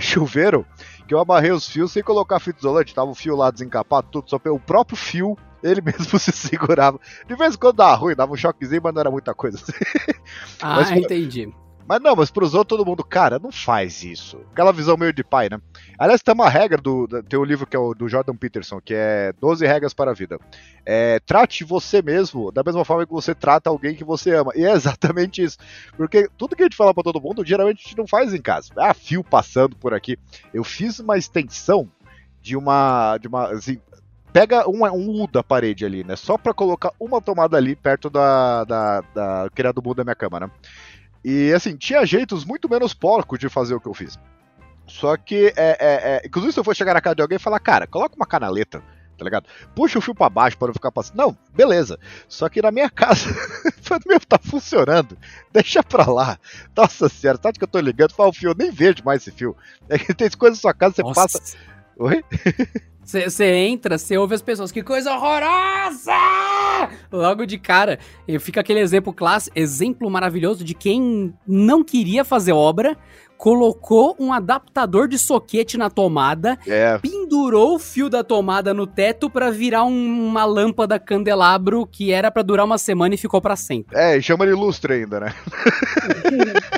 chuveiro 0.00 0.66
que 1.06 1.14
eu 1.14 1.18
amarrei 1.18 1.50
os 1.50 1.68
fios 1.68 1.92
sem 1.92 2.02
colocar 2.02 2.38
fita 2.38 2.60
isolante, 2.60 2.94
tava 2.94 3.10
o 3.10 3.14
fio 3.14 3.36
lá 3.36 3.50
desencapado, 3.50 4.08
tudo, 4.10 4.30
só 4.30 4.36
o 4.36 4.60
próprio 4.60 4.96
fio 4.96 5.36
ele 5.62 5.80
mesmo 5.84 6.18
se 6.18 6.32
segurava. 6.32 6.98
De 7.26 7.34
vez 7.34 7.54
em 7.54 7.58
quando 7.58 7.76
dava 7.76 7.94
ruim, 7.94 8.14
dava 8.14 8.32
um 8.32 8.36
choquezinho, 8.36 8.80
mas 8.82 8.94
não 8.94 9.00
era 9.00 9.10
muita 9.10 9.34
coisa. 9.34 9.58
Ah, 10.60 10.76
mas, 10.76 10.90
entendi. 10.90 11.52
Mas 11.90 12.00
não, 12.00 12.14
mas 12.14 12.30
pros 12.30 12.54
outros 12.54 12.78
todo 12.78 12.88
mundo, 12.88 13.02
cara, 13.02 13.40
não 13.40 13.50
faz 13.50 14.04
isso. 14.04 14.40
Aquela 14.52 14.72
visão 14.72 14.96
meio 14.96 15.12
de 15.12 15.24
pai, 15.24 15.48
né? 15.50 15.60
Aliás, 15.98 16.22
tem 16.22 16.32
uma 16.32 16.48
regra 16.48 16.80
do. 16.80 17.08
Tem 17.24 17.36
um 17.36 17.42
livro 17.42 17.66
que 17.66 17.74
é 17.74 17.80
o 17.80 17.92
do 17.94 18.08
Jordan 18.08 18.36
Peterson, 18.36 18.80
que 18.80 18.94
é 18.94 19.32
12 19.40 19.66
regras 19.66 19.92
para 19.92 20.12
a 20.12 20.14
vida. 20.14 20.38
É, 20.86 21.18
trate 21.18 21.64
você 21.64 22.00
mesmo 22.00 22.52
da 22.52 22.62
mesma 22.62 22.84
forma 22.84 23.04
que 23.04 23.12
você 23.12 23.34
trata 23.34 23.70
alguém 23.70 23.96
que 23.96 24.04
você 24.04 24.32
ama. 24.36 24.52
E 24.54 24.64
é 24.64 24.70
exatamente 24.70 25.42
isso. 25.42 25.58
Porque 25.96 26.28
tudo 26.38 26.54
que 26.54 26.62
a 26.62 26.66
gente 26.66 26.76
fala 26.76 26.94
para 26.94 27.02
todo 27.02 27.20
mundo, 27.20 27.44
geralmente 27.44 27.80
a 27.80 27.82
gente 27.82 27.98
não 27.98 28.06
faz 28.06 28.32
em 28.32 28.40
casa. 28.40 28.70
Ah, 28.78 28.94
fio 28.94 29.24
passando 29.24 29.74
por 29.74 29.92
aqui. 29.92 30.16
Eu 30.54 30.62
fiz 30.62 31.00
uma 31.00 31.18
extensão 31.18 31.90
de 32.40 32.56
uma. 32.56 33.18
De 33.18 33.26
uma 33.26 33.48
assim, 33.48 33.80
pega 34.32 34.68
um, 34.68 34.84
um 34.84 35.22
U 35.22 35.26
da 35.26 35.42
parede 35.42 35.84
ali, 35.84 36.04
né? 36.04 36.16
Só 36.16 36.38
para 36.38 36.54
colocar 36.54 36.92
uma 36.98 37.20
tomada 37.20 37.56
ali 37.56 37.74
perto 37.74 38.08
da, 38.08 38.64
da, 38.64 39.00
da 39.14 39.50
criado 39.52 39.82
mundo 39.84 39.96
da 39.96 40.04
minha 40.04 40.14
cama, 40.14 40.40
né? 40.40 40.50
E 41.24 41.52
assim, 41.52 41.76
tinha 41.76 42.04
jeitos 42.06 42.44
muito 42.44 42.68
menos 42.68 42.94
porcos 42.94 43.38
de 43.38 43.48
fazer 43.48 43.74
o 43.74 43.80
que 43.80 43.88
eu 43.88 43.94
fiz. 43.94 44.18
Só 44.86 45.16
que, 45.16 45.52
é, 45.56 45.76
é, 45.78 45.78
é, 45.80 46.22
inclusive, 46.26 46.52
se 46.52 46.58
eu 46.58 46.64
for 46.64 46.74
chegar 46.74 46.94
na 46.94 47.00
casa 47.00 47.14
de 47.14 47.22
alguém 47.22 47.36
e 47.36 47.40
falar, 47.40 47.60
cara, 47.60 47.86
coloca 47.86 48.16
uma 48.16 48.26
canaleta, 48.26 48.82
tá 49.16 49.24
ligado? 49.24 49.46
Puxa 49.74 49.98
o 49.98 50.02
fio 50.02 50.14
pra 50.14 50.28
baixo 50.28 50.58
para 50.58 50.68
não 50.68 50.74
ficar 50.74 50.90
passando. 50.90 51.16
Não, 51.16 51.36
beleza. 51.54 51.98
Só 52.26 52.48
que 52.48 52.60
na 52.60 52.72
minha 52.72 52.90
casa, 52.90 53.28
meu, 54.06 54.18
tá 54.18 54.38
funcionando. 54.38 55.16
Deixa 55.52 55.82
pra 55.82 56.10
lá. 56.10 56.38
Nossa 56.76 57.08
senhora, 57.08 57.38
sabe 57.40 57.58
que 57.58 57.64
eu 57.64 57.68
tô 57.68 57.78
ligando? 57.78 58.14
Fala 58.14 58.30
o 58.30 58.32
fio, 58.32 58.50
eu 58.50 58.54
nem 58.56 58.70
vejo 58.70 59.04
mais 59.04 59.22
esse 59.22 59.30
fio. 59.30 59.56
É 59.88 59.96
que 59.98 60.12
tem 60.12 60.28
coisas 60.30 60.58
na 60.58 60.62
sua 60.62 60.74
casa, 60.74 60.96
você 60.96 61.02
Nossa. 61.02 61.14
passa. 61.14 61.56
Oi? 62.00 62.24
Você 63.04 63.44
entra, 63.44 63.98
você 63.98 64.16
ouve 64.16 64.34
as 64.34 64.40
pessoas, 64.42 64.72
que 64.72 64.82
coisa 64.82 65.12
horrorosa! 65.12 66.12
Logo 67.12 67.44
de 67.44 67.58
cara, 67.58 67.98
e 68.26 68.38
fica 68.38 68.60
aquele 68.60 68.78
exemplo 68.80 69.12
clássico, 69.12 69.58
exemplo 69.58 70.08
maravilhoso 70.10 70.64
de 70.64 70.72
quem 70.74 71.34
não 71.46 71.84
queria 71.84 72.24
fazer 72.24 72.52
obra, 72.52 72.96
colocou 73.36 74.16
um 74.18 74.32
adaptador 74.32 75.08
de 75.08 75.18
soquete 75.18 75.76
na 75.76 75.90
tomada, 75.90 76.58
É, 76.66 76.96
pendurou 76.98 77.74
o 77.74 77.78
fio 77.78 78.08
da 78.08 78.22
tomada 78.24 78.72
no 78.72 78.86
teto 78.86 79.28
pra 79.28 79.50
virar 79.50 79.84
um- 79.84 80.26
uma 80.28 80.44
lâmpada 80.44 80.98
candelabro 80.98 81.86
que 81.86 82.12
era 82.12 82.30
pra 82.30 82.42
durar 82.42 82.64
uma 82.64 82.78
semana 82.78 83.14
e 83.14 83.18
ficou 83.18 83.40
pra 83.42 83.56
sempre. 83.56 83.98
é, 83.98 84.16
e 84.16 84.22
chama 84.22 84.46
de 84.46 84.52
lustre 84.52 84.94
ainda, 84.94 85.20
né? 85.20 85.34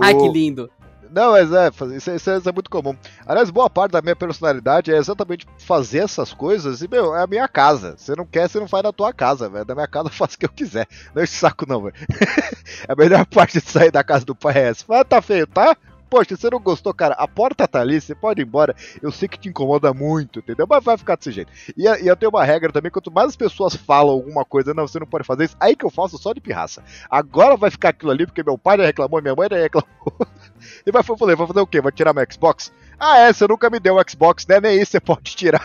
Ai, 0.00 0.14
O- 0.14 0.22
que 0.22 0.28
lindo. 0.28 0.70
Não, 1.12 1.32
mas 1.32 1.52
é, 1.52 1.68
isso, 1.68 2.10
é- 2.10 2.16
isso 2.16 2.30
é, 2.30 2.38
isso 2.38 2.48
é 2.48 2.52
muito 2.52 2.70
comum. 2.70 2.96
Aliás, 3.26 3.50
boa 3.50 3.68
parte 3.68 3.92
da 3.92 4.00
minha 4.00 4.16
personalidade 4.16 4.90
é 4.92 4.96
exatamente 4.96 5.46
fazer 5.58 5.98
essas 5.98 6.32
coisas 6.32 6.80
e, 6.80 6.88
meu, 6.88 7.14
é 7.14 7.22
a 7.22 7.26
minha 7.26 7.46
casa. 7.46 7.94
Você 7.98 8.16
não 8.16 8.24
quer, 8.24 8.48
você 8.48 8.58
não 8.58 8.66
faz 8.66 8.82
na 8.82 8.92
tua 8.92 9.12
casa, 9.12 9.48
velho. 9.48 9.66
Na 9.68 9.74
minha 9.74 9.86
casa 9.86 10.08
eu 10.08 10.12
faço 10.14 10.36
o 10.36 10.38
que 10.38 10.46
eu 10.46 10.50
quiser. 10.50 10.86
Não 11.14 11.22
enche 11.22 11.34
saco, 11.34 11.66
não, 11.68 11.82
velho. 11.82 11.94
a 12.88 12.94
melhor 12.96 13.26
parte 13.26 13.60
de 13.60 13.70
sair 13.70 13.90
da 13.90 14.02
casa 14.02 14.24
do 14.24 14.34
pai 14.34 14.54
é 14.56 14.68
essa. 14.70 14.84
Fala, 14.84 15.04
tá 15.04 15.20
feio, 15.20 15.46
tá? 15.46 15.76
Poxa, 16.12 16.36
você 16.36 16.50
não 16.50 16.60
gostou, 16.60 16.92
cara? 16.92 17.14
A 17.14 17.26
porta 17.26 17.66
tá 17.66 17.80
ali, 17.80 17.98
você 17.98 18.14
pode 18.14 18.42
ir 18.42 18.44
embora. 18.44 18.76
Eu 19.00 19.10
sei 19.10 19.26
que 19.26 19.38
te 19.38 19.48
incomoda 19.48 19.94
muito, 19.94 20.40
entendeu? 20.40 20.66
Mas 20.68 20.84
vai 20.84 20.98
ficar 20.98 21.16
desse 21.16 21.32
jeito. 21.32 21.50
E, 21.74 21.84
e 21.84 22.06
eu 22.06 22.14
tenho 22.14 22.28
uma 22.28 22.44
regra 22.44 22.70
também: 22.70 22.92
quanto 22.92 23.10
mais 23.10 23.28
as 23.28 23.36
pessoas 23.36 23.74
falam 23.74 24.12
alguma 24.12 24.44
coisa, 24.44 24.74
não, 24.74 24.86
você 24.86 25.00
não 25.00 25.06
pode 25.06 25.24
fazer 25.24 25.44
isso, 25.44 25.56
aí 25.58 25.74
que 25.74 25.86
eu 25.86 25.90
faço 25.90 26.18
só 26.18 26.34
de 26.34 26.40
pirraça. 26.42 26.84
Agora 27.08 27.56
vai 27.56 27.70
ficar 27.70 27.88
aquilo 27.88 28.10
ali, 28.10 28.26
porque 28.26 28.42
meu 28.42 28.58
pai 28.58 28.76
já 28.76 28.84
reclamou, 28.84 29.22
minha 29.22 29.34
mãe 29.34 29.48
já 29.50 29.56
reclamou. 29.56 29.88
E 30.86 30.92
vai, 30.92 31.02
falei, 31.02 31.34
vai 31.34 31.46
fazer 31.46 31.60
o 31.60 31.66
quê? 31.66 31.80
Vai 31.80 31.92
tirar 31.92 32.12
meu 32.12 32.26
Xbox? 32.30 32.70
Ah, 32.98 33.18
é, 33.18 33.32
você 33.32 33.48
nunca 33.48 33.70
me 33.70 33.80
deu 33.80 33.96
um 33.96 34.02
Xbox, 34.08 34.46
né? 34.46 34.60
Nem 34.60 34.80
isso 34.80 34.92
você 34.92 35.00
pode 35.00 35.34
tirar. 35.34 35.64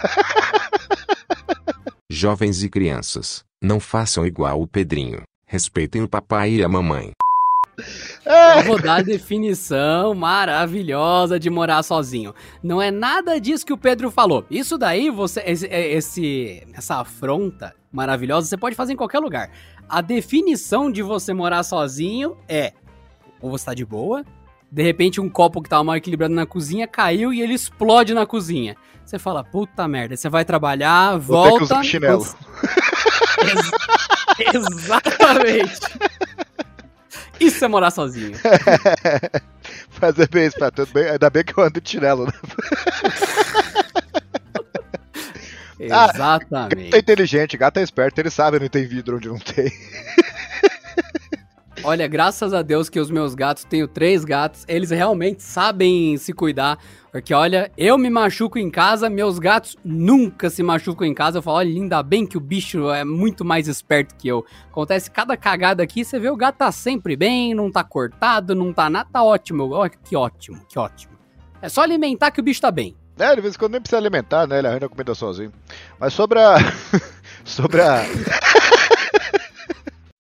Jovens 2.10 2.64
e 2.64 2.70
crianças, 2.70 3.44
não 3.62 3.80
façam 3.80 4.26
igual 4.26 4.62
o 4.62 4.68
Pedrinho. 4.68 5.22
Respeitem 5.46 6.02
o 6.02 6.08
papai 6.08 6.54
e 6.54 6.64
a 6.64 6.70
mamãe. 6.70 7.17
Eu 8.58 8.64
vou 8.64 8.82
dar 8.82 8.96
a 8.96 9.02
definição 9.04 10.14
maravilhosa 10.16 11.40
de 11.40 11.50
morar 11.50 11.84
sozinho. 11.84 12.34
Não 12.64 12.82
é 12.82 12.90
nada 12.90 13.40
disso 13.40 13.66
que 13.66 13.74
o 13.74 13.78
Pedro 13.78 14.10
falou. 14.10 14.46
Isso 14.50 14.78
daí, 14.78 15.10
você, 15.12 15.42
esse, 15.46 15.68
esse- 15.68 16.68
essa 16.74 16.96
afronta 17.02 17.74
maravilhosa, 17.92 18.48
você 18.48 18.58
pode 18.58 18.76
fazer 18.76 18.94
em 18.94 18.98
qualquer 18.98 19.20
lugar. 19.20 19.52
A 19.88 20.02
definição 20.02 20.92
de 20.92 21.02
você 21.04 21.34
morar 21.34 21.62
sozinho 21.64 22.36
é: 22.50 22.74
ou 23.40 23.52
você 23.52 23.66
tá 23.66 23.74
de 23.74 23.86
boa, 23.86 24.26
de 24.72 24.82
repente 24.84 25.22
um 25.22 25.30
copo 25.30 25.62
que 25.62 25.70
tava 25.70 25.84
mal 25.84 25.96
equilibrado 25.96 26.34
na 26.34 26.46
cozinha 26.46 26.88
caiu 26.88 27.32
e 27.32 27.42
ele 27.42 27.54
explode 27.54 28.14
na 28.14 28.26
cozinha. 28.26 28.76
Você 29.06 29.18
fala, 29.18 29.42
puta 29.44 29.88
merda, 29.88 30.18
você 30.18 30.28
vai 30.28 30.44
trabalhar, 30.44 31.18
Vou 31.18 31.44
ter 31.44 31.44
que 31.44 31.50
volta. 31.60 31.64
usar 31.64 31.84
chinelo. 31.84 32.26
Ex- 33.40 34.56
Exatamente. 34.56 35.80
Isso 37.40 37.64
é 37.64 37.68
morar 37.68 37.92
sozinho. 37.92 38.38
Fazer 39.92 40.28
bem 40.30 40.48
isso, 40.48 40.58
tudo 40.72 40.92
bem. 40.94 41.10
Ainda 41.10 41.30
bem 41.30 41.44
que 41.44 41.58
eu 41.58 41.64
ando 41.64 41.82
de 41.82 41.90
chinelo, 41.90 42.26
né? 42.26 42.32
Ah, 45.92 46.10
Exatamente. 46.12 46.86
Gato 46.86 46.96
é 46.96 46.98
inteligente, 46.98 47.56
gato 47.56 47.78
é 47.78 47.84
esperto, 47.84 48.20
ele 48.20 48.32
sabe 48.32 48.58
onde 48.58 48.68
tem 48.68 48.88
vidro 48.88 49.18
onde 49.18 49.28
não 49.28 49.38
tem. 49.38 49.72
Olha, 51.84 52.08
graças 52.08 52.54
a 52.54 52.62
Deus 52.62 52.90
que 52.90 53.00
os 53.00 53.12
meus 53.12 53.36
gatos, 53.36 53.64
tenho 53.64 53.88
três 53.88 54.26
gatos, 54.26 54.66
eles 54.68 54.90
realmente 54.90 55.44
sabem 55.44 56.18
se 56.18 56.34
cuidar. 56.34 56.78
Porque, 57.12 57.34
olha, 57.34 57.72
eu 57.78 57.98
me 57.98 58.10
machuco 58.10 58.60
em 58.60 58.70
casa, 58.70 59.10
meus 59.10 59.40
gatos 59.40 59.76
nunca 59.84 60.50
se 60.50 60.62
machucam 60.62 61.08
em 61.08 61.14
casa. 61.14 61.38
Eu 61.38 61.42
falo, 61.42 61.58
olha, 61.58 61.70
ainda 61.70 62.04
bem 62.04 62.26
que 62.26 62.38
o 62.38 62.42
bicho 62.42 62.92
é 62.92 63.04
muito 63.04 63.46
mais 63.46 63.68
esperto 63.68 64.16
que 64.16 64.28
eu. 64.28 64.46
Acontece 64.70 65.10
cada 65.10 65.38
cagada 65.38 65.82
aqui, 65.82 66.04
você 66.04 66.20
vê 66.20 66.30
o 66.30 66.36
gato 66.36 66.58
tá 66.58 66.72
sempre 66.72 67.16
bem, 67.16 67.54
não 67.54 67.72
tá 67.72 67.84
cortado, 67.84 68.54
não 68.54 68.74
tá 68.74 68.90
nada, 68.90 69.10
tá 69.12 69.24
ótimo. 69.24 69.72
Olha, 69.72 69.90
que 69.90 70.16
ótimo, 70.16 70.60
que 70.68 70.78
ótimo. 70.78 71.18
É 71.62 71.70
só 71.70 71.82
alimentar 71.82 72.32
que 72.32 72.40
o 72.40 72.44
bicho 72.44 72.62
tá 72.62 72.72
bem. 72.72 72.96
É, 73.18 73.36
de 73.36 73.42
vez 73.42 73.56
em 73.56 73.58
quando 73.58 73.72
nem 73.72 73.82
precisa 73.82 73.98
alimentar, 73.98 74.46
né? 74.46 74.60
Ele 74.60 74.68
arranja 74.68 74.88
comida 74.88 75.16
sozinho. 75.16 75.52
Mas 76.00 76.14
sobre 76.14 76.40
a. 76.40 76.58
sobre 77.44 77.82
a. 77.82 78.04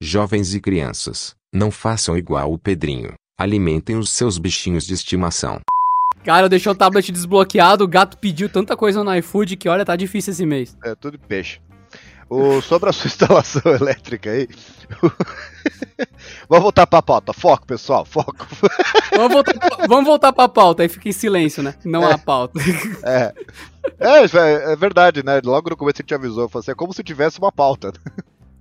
Jovens 0.02 0.56
e 0.56 0.62
crianças, 0.62 1.36
não 1.54 1.72
façam 1.72 2.18
igual 2.18 2.52
o 2.52 2.58
Pedrinho. 2.58 3.14
Alimentem 3.38 3.96
os 3.98 4.10
seus 4.10 4.38
bichinhos 4.38 4.86
de 4.86 4.94
estimação. 4.94 5.60
Cara, 6.24 6.50
deixou 6.50 6.74
o 6.74 6.76
tablet 6.76 7.12
desbloqueado, 7.12 7.84
o 7.84 7.88
gato 7.88 8.18
pediu 8.18 8.50
tanta 8.50 8.76
coisa 8.76 9.04
no 9.04 9.16
iFood 9.16 9.56
que, 9.56 9.70
olha, 9.70 9.86
tá 9.86 9.96
difícil 9.96 10.34
esse 10.34 10.46
mês. 10.46 10.76
É 10.84 10.94
tudo 10.96 11.18
de 11.18 11.26
peixe. 11.26 11.62
O, 12.30 12.62
sobre 12.62 12.90
a 12.90 12.94
sua 12.94 13.08
instalação 13.08 13.62
elétrica 13.74 14.32
aí. 14.32 14.50
Vamos 16.50 16.64
voltar 16.64 16.86
pra 16.86 17.02
pauta. 17.02 17.32
Foco, 17.32 17.66
pessoal, 17.66 18.04
foco. 18.04 18.46
Vamos 19.16 19.32
voltar, 19.32 19.54
vamos 19.88 20.06
voltar 20.06 20.34
pra 20.34 20.48
pauta, 20.48 20.84
aí 20.84 20.90
fica 20.90 21.10
em 21.10 21.14
silêncio, 21.14 21.64
né? 21.64 21.76
Não 21.84 22.06
há 22.06 22.18
pauta. 22.18 22.60
É. 23.04 23.34
É, 24.00 24.20
é, 24.24 24.74
é 24.74 24.76
verdade, 24.76 25.24
né? 25.24 25.42
Logo 25.44 25.70
no 25.70 25.78
começo 25.78 25.98
a 26.00 26.04
gente 26.04 26.14
avisou. 26.14 26.48
Falou 26.48 26.62
assim, 26.62 26.72
é 26.72 26.76
como 26.76 26.94
se 26.94 27.04
tivesse 27.04 27.40
uma 27.40 27.52
pauta. 27.52 27.92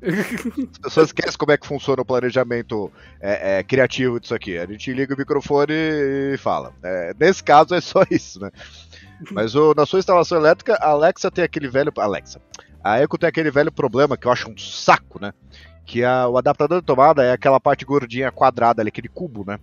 As 0.03 0.79
pessoas 0.79 1.09
esquecem 1.09 1.38
como 1.38 1.53
é 1.53 1.57
que 1.57 1.67
funciona 1.67 2.03
o 2.03 2.05
planejamento 2.05 2.91
é, 3.21 3.59
é, 3.59 3.62
criativo 3.62 4.21
disso 4.21 4.35
aqui. 4.35 4.59
A 4.59 4.67
gente 4.67 4.93
liga 4.93 5.15
o 5.15 5.19
microfone 5.19 5.73
e 5.73 6.37
fala. 6.38 6.73
É, 6.83 7.15
nesse 7.19 7.43
caso 7.43 7.75
é 7.75 7.81
só 7.81 8.03
isso, 8.11 8.41
né? 8.41 8.50
Mas 9.31 9.55
o- 9.55 9.75
na 9.75 9.87
sua 9.87 9.99
instalação 9.99 10.38
elétrica, 10.38 10.75
a 10.75 10.91
Alexa 10.91 11.31
tem 11.31 11.43
aquele 11.45 11.69
velho. 11.69 11.93
Alexa. 11.97 12.41
A 12.85 12.99
Eco 13.00 13.19
tem 13.19 13.29
aquele 13.29 13.50
velho 13.50 13.73
problema 13.73 14.17
que 14.17 14.26
eu 14.26 14.33
acho 14.33 14.50
um 14.50 14.57
saco, 14.59 15.21
né? 15.21 15.33
Que 15.85 16.05
a- 16.05 16.29
o 16.29 16.37
adaptador 16.37 16.81
de 16.81 16.87
tomada 16.87 17.25
é 17.25 17.33
aquela 17.33 17.59
parte 17.59 17.85
gordinha 17.85 18.31
quadrada 18.31 18.83
ali, 18.83 18.88
aquele 18.88 19.09
cubo, 19.09 19.45
né? 19.47 19.59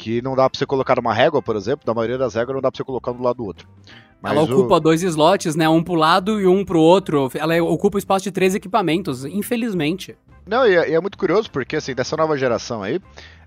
Que 0.00 0.22
não 0.22 0.36
dá 0.36 0.48
pra 0.48 0.56
você 0.56 0.64
colocar 0.64 0.94
numa 0.94 1.12
régua, 1.12 1.42
por 1.42 1.56
exemplo. 1.56 1.82
Na 1.84 1.92
maioria 1.92 2.16
das 2.16 2.34
réguas 2.34 2.54
não 2.54 2.62
dá 2.62 2.70
pra 2.70 2.76
você 2.76 2.84
colocar 2.84 3.10
um 3.10 3.16
do 3.16 3.22
lado 3.24 3.36
do 3.38 3.44
outro. 3.44 3.68
Mas 4.22 4.32
Ela 4.32 4.42
o- 4.42 4.44
ocupa 4.44 4.78
dois 4.80 5.02
slots, 5.02 5.56
né? 5.56 5.68
Um 5.68 5.82
pro 5.82 5.94
lado 5.94 6.40
e 6.40 6.46
um 6.46 6.64
pro 6.64 6.78
outro. 6.80 7.28
Ela 7.34 7.60
ocupa 7.64 7.96
o 7.96 7.98
espaço 7.98 8.22
de 8.24 8.30
três 8.30 8.54
equipamentos, 8.54 9.24
infelizmente. 9.24 10.16
Não, 10.46 10.66
e 10.66 10.76
é, 10.76 10.90
e 10.90 10.94
é 10.94 11.00
muito 11.00 11.18
curioso 11.18 11.50
porque, 11.50 11.74
assim, 11.76 11.94
dessa 11.94 12.16
nova 12.16 12.36
geração 12.38 12.82
aí, 12.82 13.00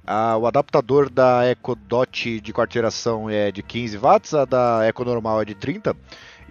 a- 0.05 0.35
o 0.37 0.45
adaptador 0.45 1.09
da 1.09 1.45
Eco 1.45 1.73
Dot 1.75 2.39
de 2.41 2.53
quarta 2.53 2.73
geração 2.73 3.29
é 3.29 3.49
de 3.51 3.63
15 3.63 3.97
watts, 3.97 4.33
a 4.33 4.43
da 4.45 4.81
Eco 4.83 5.05
normal 5.05 5.41
é 5.41 5.45
de 5.45 5.55
30, 5.55 5.95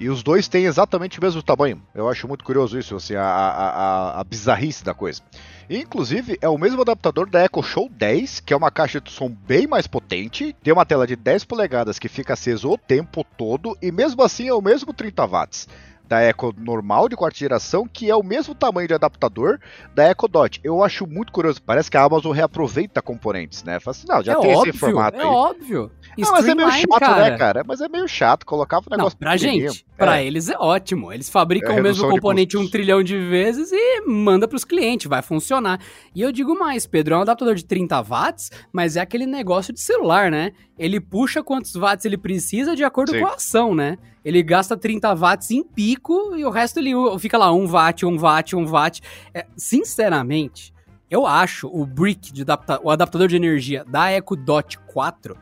e 0.01 0.09
os 0.09 0.23
dois 0.23 0.49
têm 0.49 0.65
exatamente 0.65 1.19
o 1.19 1.23
mesmo 1.23 1.43
tamanho. 1.43 1.81
Eu 1.95 2.09
acho 2.09 2.27
muito 2.27 2.43
curioso 2.43 2.79
isso, 2.79 2.97
assim, 2.97 3.15
a, 3.15 3.23
a, 3.23 4.21
a- 4.21 4.25
bizarrice 4.25 4.83
da 4.83 4.95
coisa. 4.95 5.21
E, 5.69 5.79
inclusive, 5.79 6.39
é 6.41 6.49
o 6.49 6.59
mesmo 6.59 6.81
adaptador 6.81 7.29
da 7.29 7.45
Echo 7.45 7.63
Show 7.63 7.89
10, 7.89 8.41
que 8.41 8.53
é 8.53 8.57
uma 8.57 8.71
caixa 8.71 9.01
de 9.01 9.13
som 9.13 9.29
bem 9.29 9.67
mais 9.67 9.87
potente, 9.87 10.57
tem 10.63 10.73
uma 10.73 10.87
tela 10.87 11.07
de 11.07 11.15
10 11.15 11.45
polegadas 11.45 11.99
que 11.99 12.09
fica 12.09 12.33
acesa 12.33 12.67
o 12.67 12.79
tempo 12.79 13.25
todo, 13.37 13.77
e 13.81 13.93
mesmo 13.93 14.23
assim 14.23 14.49
é 14.49 14.55
o 14.55 14.63
mesmo 14.63 14.93
30 14.93 15.25
watts 15.27 15.69
da 16.11 16.21
Echo 16.29 16.53
normal 16.59 17.09
de 17.09 17.15
quarta 17.15 17.39
geração, 17.39 17.87
que 17.87 18.11
é 18.11 18.17
o 18.17 18.23
mesmo 18.23 18.53
tamanho 18.53 18.89
de 18.89 18.95
adaptador 18.95 19.61
da 19.95 20.11
Echo 20.11 20.27
Dot. 20.27 20.61
Eu 20.65 20.83
acho 20.83 21.07
muito 21.07 21.31
curioso. 21.33 21.63
Parece 21.63 21.89
que 21.89 21.97
a 21.97 22.03
Amazon 22.03 22.33
reaproveita 22.33 23.01
componentes, 23.01 23.63
né? 23.63 23.79
Fala 23.79 23.93
assim, 23.97 24.09
não, 24.09 24.21
já 24.21 24.33
é 24.33 24.37
tem 24.41 24.57
óbvio, 24.57 24.71
esse 24.71 24.79
formato 24.81 25.17
é 25.17 25.21
aí. 25.21 25.27
óbvio. 25.27 25.89
Não, 26.19 26.33
mas 26.33 26.49
é 26.49 26.55
meio 26.57 26.69
chato, 26.73 27.17
né, 27.17 27.39
cara? 27.39 27.63
Mas 27.65 27.81
é 27.81 27.89
meio 27.89 28.09
chato. 28.09 28.45
Colocava 28.45 28.87
um 28.87 28.91
Não, 28.91 28.97
negócio 28.99 29.17
pra 29.17 29.33
pequenininho. 29.35 29.71
gente, 29.71 29.87
pra 29.97 30.19
É. 30.21 30.27
eles 30.27 30.49
é 30.49 30.57
ótimo. 30.59 31.13
Eles 31.13 31.31
fabricam 31.31 31.77
É 31.77 31.81
o 31.81 31.83
mesmo 31.83 32.09
componente 32.11 32.57
um 32.57 32.69
trilhão 32.69 33.05
de 33.05 33.17
vezes 33.17 33.71
e 33.71 34.01
manda 34.05 34.49
pros 34.49 34.65
clientes, 34.65 35.07
vai 35.07 35.23
funcionar. 35.23 35.81
E 36.13 36.21
eu 36.23 36.33
digo 36.33 36.59
mais, 36.59 36.89
Pedro, 36.89 37.15
é 37.15 37.19
um 37.19 37.23
adaptador 37.23 37.55
de 37.55 37.65
30 37.65 38.03
watts, 38.03 38.51
mas 38.73 38.97
é 38.97 39.01
aquele 39.01 39.27
negócio 39.27 39.73
de 39.73 39.81
celular, 39.81 40.29
né? 40.29 40.51
Ele 40.77 40.99
puxa 40.99 41.41
quantos 41.41 41.73
watts 41.77 42.05
ele 42.05 42.19
precisa 42.19 42.75
de 42.75 42.83
acordo 42.83 43.13
Sim. 43.13 43.21
com 43.21 43.27
a 43.27 43.35
ação, 43.35 43.75
né? 43.77 43.97
Ele 44.25 44.43
gasta 44.43 44.77
30 44.77 45.15
watts 45.15 45.51
em 45.51 45.63
pico 45.65 46.35
e 46.37 46.45
o 46.45 46.51
resto 46.51 46.79
ele 46.79 46.93
fica 47.19 47.39
lá 47.39 47.53
1 47.53 47.67
watt, 47.71 48.05
1 48.05 48.19
watt, 48.19 48.55
1 48.57 48.67
watt. 48.67 49.01
É, 49.33 49.47
sinceramente, 49.57 50.73
eu 51.11 51.27
acho 51.27 51.69
o 51.69 51.85
brick, 51.87 52.33
de 52.33 52.43
adapta 52.43 52.81
o 52.83 52.91
adaptador 52.91 53.29
de 53.29 53.37
energia 53.37 53.85
da 53.85 54.13
Echo 54.13 54.37
Dot 54.37 54.79
4 54.93 55.37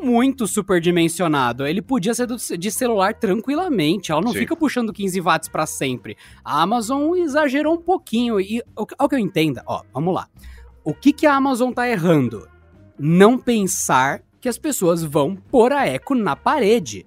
muito 0.00 0.48
superdimensionado. 0.48 1.64
Ele 1.64 1.80
podia 1.80 2.12
ser 2.12 2.26
do- 2.26 2.36
de 2.36 2.70
celular 2.72 3.14
tranquilamente. 3.14 4.10
Ela 4.10 4.20
não 4.20 4.32
Sim. 4.32 4.38
fica 4.40 4.56
puxando 4.56 4.92
15 4.92 5.20
watts 5.20 5.48
pra 5.48 5.64
sempre. 5.64 6.16
A 6.44 6.60
Amazon 6.60 7.14
exagerou 7.14 7.74
um 7.74 7.80
pouquinho. 7.80 8.40
E 8.40 8.60
o- 8.76 8.84
ao 8.98 9.08
que 9.08 9.14
eu 9.14 9.18
entenda, 9.20 9.62
ó, 9.64 9.82
vamos 9.94 10.12
lá. 10.12 10.26
O 10.82 10.92
que, 10.92 11.12
que 11.12 11.24
a 11.24 11.34
Amazon 11.36 11.70
tá 11.70 11.88
errando? 11.88 12.48
Não 12.98 13.38
pensar 13.38 14.22
que 14.40 14.48
as 14.48 14.58
pessoas 14.58 15.04
vão 15.04 15.36
pôr 15.36 15.72
a 15.72 15.86
Echo 15.86 16.16
na 16.16 16.34
parede. 16.34 17.06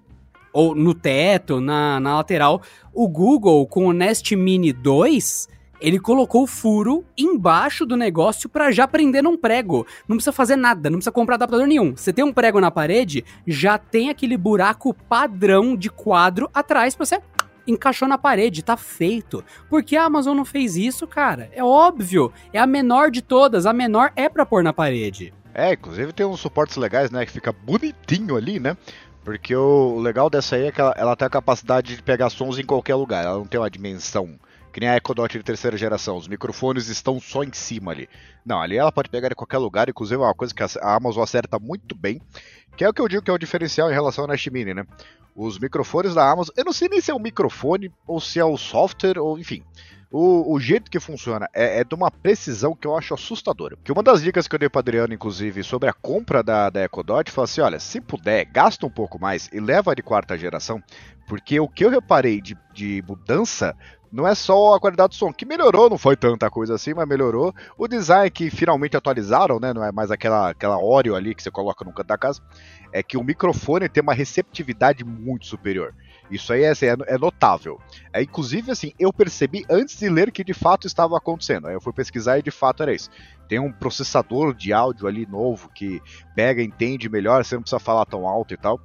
Ou 0.56 0.74
no 0.74 0.94
teto, 0.94 1.60
na, 1.60 2.00
na 2.00 2.16
lateral. 2.16 2.62
O 2.94 3.10
Google, 3.10 3.68
com 3.68 3.88
o 3.88 3.92
Nest 3.92 4.34
Mini 4.38 4.72
2, 4.72 5.50
ele 5.82 6.00
colocou 6.00 6.44
o 6.44 6.48
furo 6.48 7.04
embaixo 7.18 7.86
do 7.86 7.98
negócio 7.98 8.48
para 8.48 8.72
já 8.72 8.88
prender 8.88 9.22
num 9.22 9.36
prego. 9.38 9.86
Não 10.08 10.16
precisa 10.16 10.32
fazer 10.32 10.56
nada, 10.56 10.90
não 10.90 11.00
precisa 11.00 11.12
comprar 11.12 11.36
adaptador 11.36 11.68
nenhum. 11.68 11.94
Você 11.94 12.14
tem 12.14 12.24
um 12.24 12.32
prego 12.32 12.62
na 12.62 12.72
parede, 12.72 13.26
já 13.46 13.78
tem 13.78 14.10
aquele 14.10 14.38
buraco 14.38 14.94
padrão 14.94 15.76
de 15.76 15.90
quadro 15.90 16.50
atrás 16.54 16.96
pra 16.96 17.06
você 17.06 17.20
encaixou 17.68 18.08
na 18.08 18.18
parede, 18.18 18.64
tá 18.64 18.78
feito. 18.78 19.44
Por 19.70 19.84
que 19.84 19.98
a 19.98 20.06
Amazon 20.06 20.38
não 20.38 20.46
fez 20.46 20.78
isso, 20.78 21.06
cara? 21.06 21.50
É 21.52 21.64
óbvio, 21.64 22.32
é 22.54 22.60
a 22.60 22.68
menor 22.68 23.12
de 23.12 23.22
todas, 23.22 23.66
a 23.66 23.74
menor 23.74 24.14
é 24.16 24.30
pra 24.30 24.46
pôr 24.46 24.64
na 24.64 24.72
parede. 24.72 25.34
É, 25.58 25.72
inclusive 25.72 26.12
tem 26.12 26.26
uns 26.26 26.42
suportes 26.42 26.76
legais, 26.76 27.10
né, 27.10 27.26
que 27.26 27.32
fica 27.32 27.54
bonitinho 27.54 28.36
ali, 28.36 28.60
né? 28.60 28.76
Porque 29.26 29.56
o 29.56 30.00
legal 30.00 30.30
dessa 30.30 30.56
aí 30.56 30.68
é 30.68 30.72
que 30.72 30.80
ela, 30.80 30.94
ela 30.96 31.16
tem 31.16 31.26
a 31.26 31.30
capacidade 31.30 31.96
de 31.96 32.04
pegar 32.04 32.30
sons 32.30 32.60
em 32.60 32.64
qualquer 32.64 32.94
lugar, 32.94 33.26
ela 33.26 33.40
não 33.40 33.46
tem 33.46 33.60
uma 33.60 33.70
dimensão. 33.72 34.40
Que 34.72 34.80
nem 34.80 34.90
a 34.90 34.98
Echo 34.98 35.16
Dot 35.16 35.36
de 35.36 35.44
terceira 35.44 35.76
geração, 35.76 36.16
os 36.16 36.28
microfones 36.28 36.90
estão 36.90 37.20
só 37.20 37.44
em 37.44 37.52
cima 37.52 37.92
ali. 37.92 38.08
Não, 38.46 38.62
ali 38.62 38.78
ela 38.78 38.92
pode 38.92 39.10
pegar 39.10 39.32
em 39.32 39.36
qualquer 39.36 39.58
lugar, 39.58 39.90
inclusive 39.90 40.22
é 40.22 40.26
uma 40.26 40.36
coisa 40.36 40.54
que 40.54 40.62
a 40.62 40.96
Amazon 40.96 41.24
acerta 41.24 41.58
muito 41.58 41.96
bem, 41.96 42.22
que 42.78 42.84
é 42.84 42.90
o 42.90 42.94
que 42.94 43.02
eu 43.02 43.08
digo 43.08 43.24
que 43.24 43.32
é 43.32 43.34
o 43.34 43.40
diferencial 43.40 43.90
em 43.90 43.94
relação 43.94 44.26
ao 44.26 44.30
Nest 44.30 44.48
Mini, 44.52 44.76
né? 44.76 44.86
Os 45.36 45.60
microfones 45.60 46.16
da 46.16 46.32
Amazon, 46.32 46.54
eu 46.56 46.64
não 46.64 46.72
sei 46.72 46.88
nem 46.88 47.02
se 47.02 47.12
é 47.12 47.14
o 47.14 47.20
microfone 47.20 47.92
ou 48.08 48.22
se 48.22 48.40
é 48.40 48.46
o 48.46 48.58
software, 48.58 49.20
ou 49.20 49.38
enfim. 49.38 49.64
O, 50.10 50.54
o, 50.54 50.60
jeito 50.62 50.90
que 50.90 50.98
funciona 50.98 51.50
é, 51.54 51.82
é, 51.82 51.84
de 51.84 51.94
uma 51.94 52.10
precisão 52.10 52.74
que 52.74 52.88
eu 52.88 52.96
acho 52.96 53.14
assustadora. 53.14 53.78
Que 53.84 53.92
uma 53.92 54.02
das 54.02 54.22
dicas 54.22 54.48
que 54.48 54.56
eu 54.56 54.60
dei 54.60 54.70
para 54.70 54.80
Adriano, 54.80 55.14
inclusive, 55.14 55.62
sobre 55.62 55.90
a 55.90 55.94
compra 55.94 56.42
da, 56.42 56.70
da 56.70 56.86
Echo 56.86 57.04
Dot, 57.04 57.30
foi 57.30 57.44
assim: 57.44 57.60
olha, 57.60 57.80
se 57.82 58.00
puder, 58.00 58.46
gasta 58.46 58.86
um 58.86 58.90
pouco 58.90 59.20
mais 59.20 59.50
e 59.52 59.60
leva 59.60 59.94
de 59.94 60.02
quarta 60.02 60.38
geração, 60.38 60.82
porque 61.28 61.60
o 61.60 61.68
que 61.68 61.84
eu 61.84 61.90
reparei 61.90 62.40
de, 62.40 62.58
de 62.74 63.04
mudança 63.06 63.76
não 64.12 64.28
é 64.28 64.34
só 64.34 64.76
a 64.76 64.80
qualidade 64.80 65.10
do 65.10 65.16
som, 65.16 65.34
que 65.34 65.46
melhorou, 65.46 65.90
não 65.90 65.98
foi 65.98 66.16
tanta 66.16 66.50
coisa 66.50 66.76
assim, 66.76 66.94
mas 66.94 67.08
melhorou. 67.08 67.54
O 67.78 67.88
design 67.88 68.30
que 68.30 68.50
finalmente 68.50 68.96
atualizaram, 68.96 69.60
né? 69.60 69.74
Não 69.74 69.84
é 69.84 69.92
mais 69.92 70.12
aquela, 70.12 70.50
aquela 70.50 70.78
Oreo 70.78 71.16
ali 71.16 71.36
que 71.36 71.44
você 71.44 71.52
coloca 71.52 71.84
no 71.84 71.94
canto 71.94 72.08
da 72.08 72.18
casa. 72.18 72.42
É 72.92 73.04
que 73.04 73.18
o 73.18 73.24
microfone 73.24 73.90
tem 73.90 74.02
uma 74.02 74.14
receptividade 74.14 75.04
muito 75.04 75.46
superior. 75.46 75.94
Isso 76.30 76.52
aí 76.54 76.64
é, 76.64 76.70
assim, 76.70 76.88
é, 76.88 76.96
é 77.08 77.18
notável. 77.18 77.80
É, 78.12 78.22
inclusive, 78.22 78.72
assim, 78.72 78.94
eu 78.98 79.14
percebi 79.14 79.64
antes 79.70 79.98
de 79.98 80.10
ler 80.10 80.32
que 80.32 80.44
de 80.44 80.54
fato 80.54 80.88
estava 80.88 81.18
acontecendo. 81.18 81.68
Aí 81.68 81.74
eu 81.74 81.82
fui 81.82 81.94
pesquisar 81.94 82.40
e 82.40 82.44
de 82.44 82.52
fato 82.52 82.84
era 82.84 82.94
isso. 82.94 83.10
Tem 83.48 83.60
um 83.60 83.72
processador 83.72 84.54
de 84.54 84.74
áudio 84.74 85.08
ali 85.08 85.26
novo 85.26 85.70
que 85.74 86.02
pega, 86.36 86.64
entende 86.64 87.10
melhor, 87.10 87.44
você 87.44 87.56
não 87.56 87.62
precisa 87.62 87.80
falar 87.80 88.06
tão 88.06 88.28
alto 88.28 88.54
e 88.54 88.58
tal. 88.58 88.80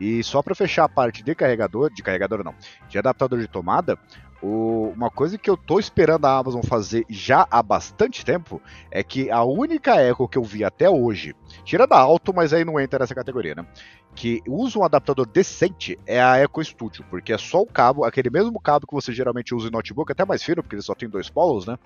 E 0.00 0.22
só 0.22 0.42
para 0.42 0.54
fechar 0.54 0.84
a 0.84 0.88
parte 0.88 1.22
de 1.22 1.34
carregador, 1.34 1.92
de 1.92 2.02
carregador 2.02 2.42
não, 2.42 2.54
de 2.88 2.98
adaptador 2.98 3.38
de 3.38 3.46
tomada, 3.46 3.98
o, 4.42 4.92
uma 4.94 5.10
coisa 5.10 5.38
que 5.38 5.48
eu 5.48 5.56
tô 5.56 5.78
esperando 5.78 6.26
a 6.26 6.38
Amazon 6.38 6.62
fazer 6.62 7.04
já 7.08 7.46
há 7.50 7.62
bastante 7.62 8.24
tempo 8.24 8.60
é 8.90 9.02
que 9.02 9.30
a 9.30 9.42
única 9.42 10.02
Echo 10.02 10.28
que 10.28 10.38
eu 10.38 10.42
vi 10.42 10.64
até 10.64 10.88
hoje, 10.88 11.34
tira 11.64 11.86
da 11.86 11.98
Alto, 11.98 12.32
mas 12.34 12.52
aí 12.52 12.64
não 12.64 12.78
entra 12.78 12.98
nessa 12.98 13.14
categoria, 13.14 13.54
né? 13.54 13.66
Que 14.14 14.42
usa 14.46 14.78
um 14.78 14.84
adaptador 14.84 15.26
decente 15.26 15.98
é 16.06 16.22
a 16.22 16.42
Echo 16.42 16.62
Studio, 16.62 17.04
porque 17.10 17.32
é 17.32 17.38
só 17.38 17.60
o 17.60 17.66
cabo, 17.66 18.04
aquele 18.04 18.30
mesmo 18.30 18.60
cabo 18.60 18.86
que 18.86 18.94
você 18.94 19.12
geralmente 19.12 19.54
usa 19.54 19.68
em 19.68 19.72
notebook, 19.72 20.12
até 20.12 20.24
mais 20.24 20.42
fino, 20.42 20.62
porque 20.62 20.76
ele 20.76 20.82
só 20.82 20.94
tem 20.94 21.08
dois 21.08 21.28
polos, 21.28 21.66
né? 21.66 21.76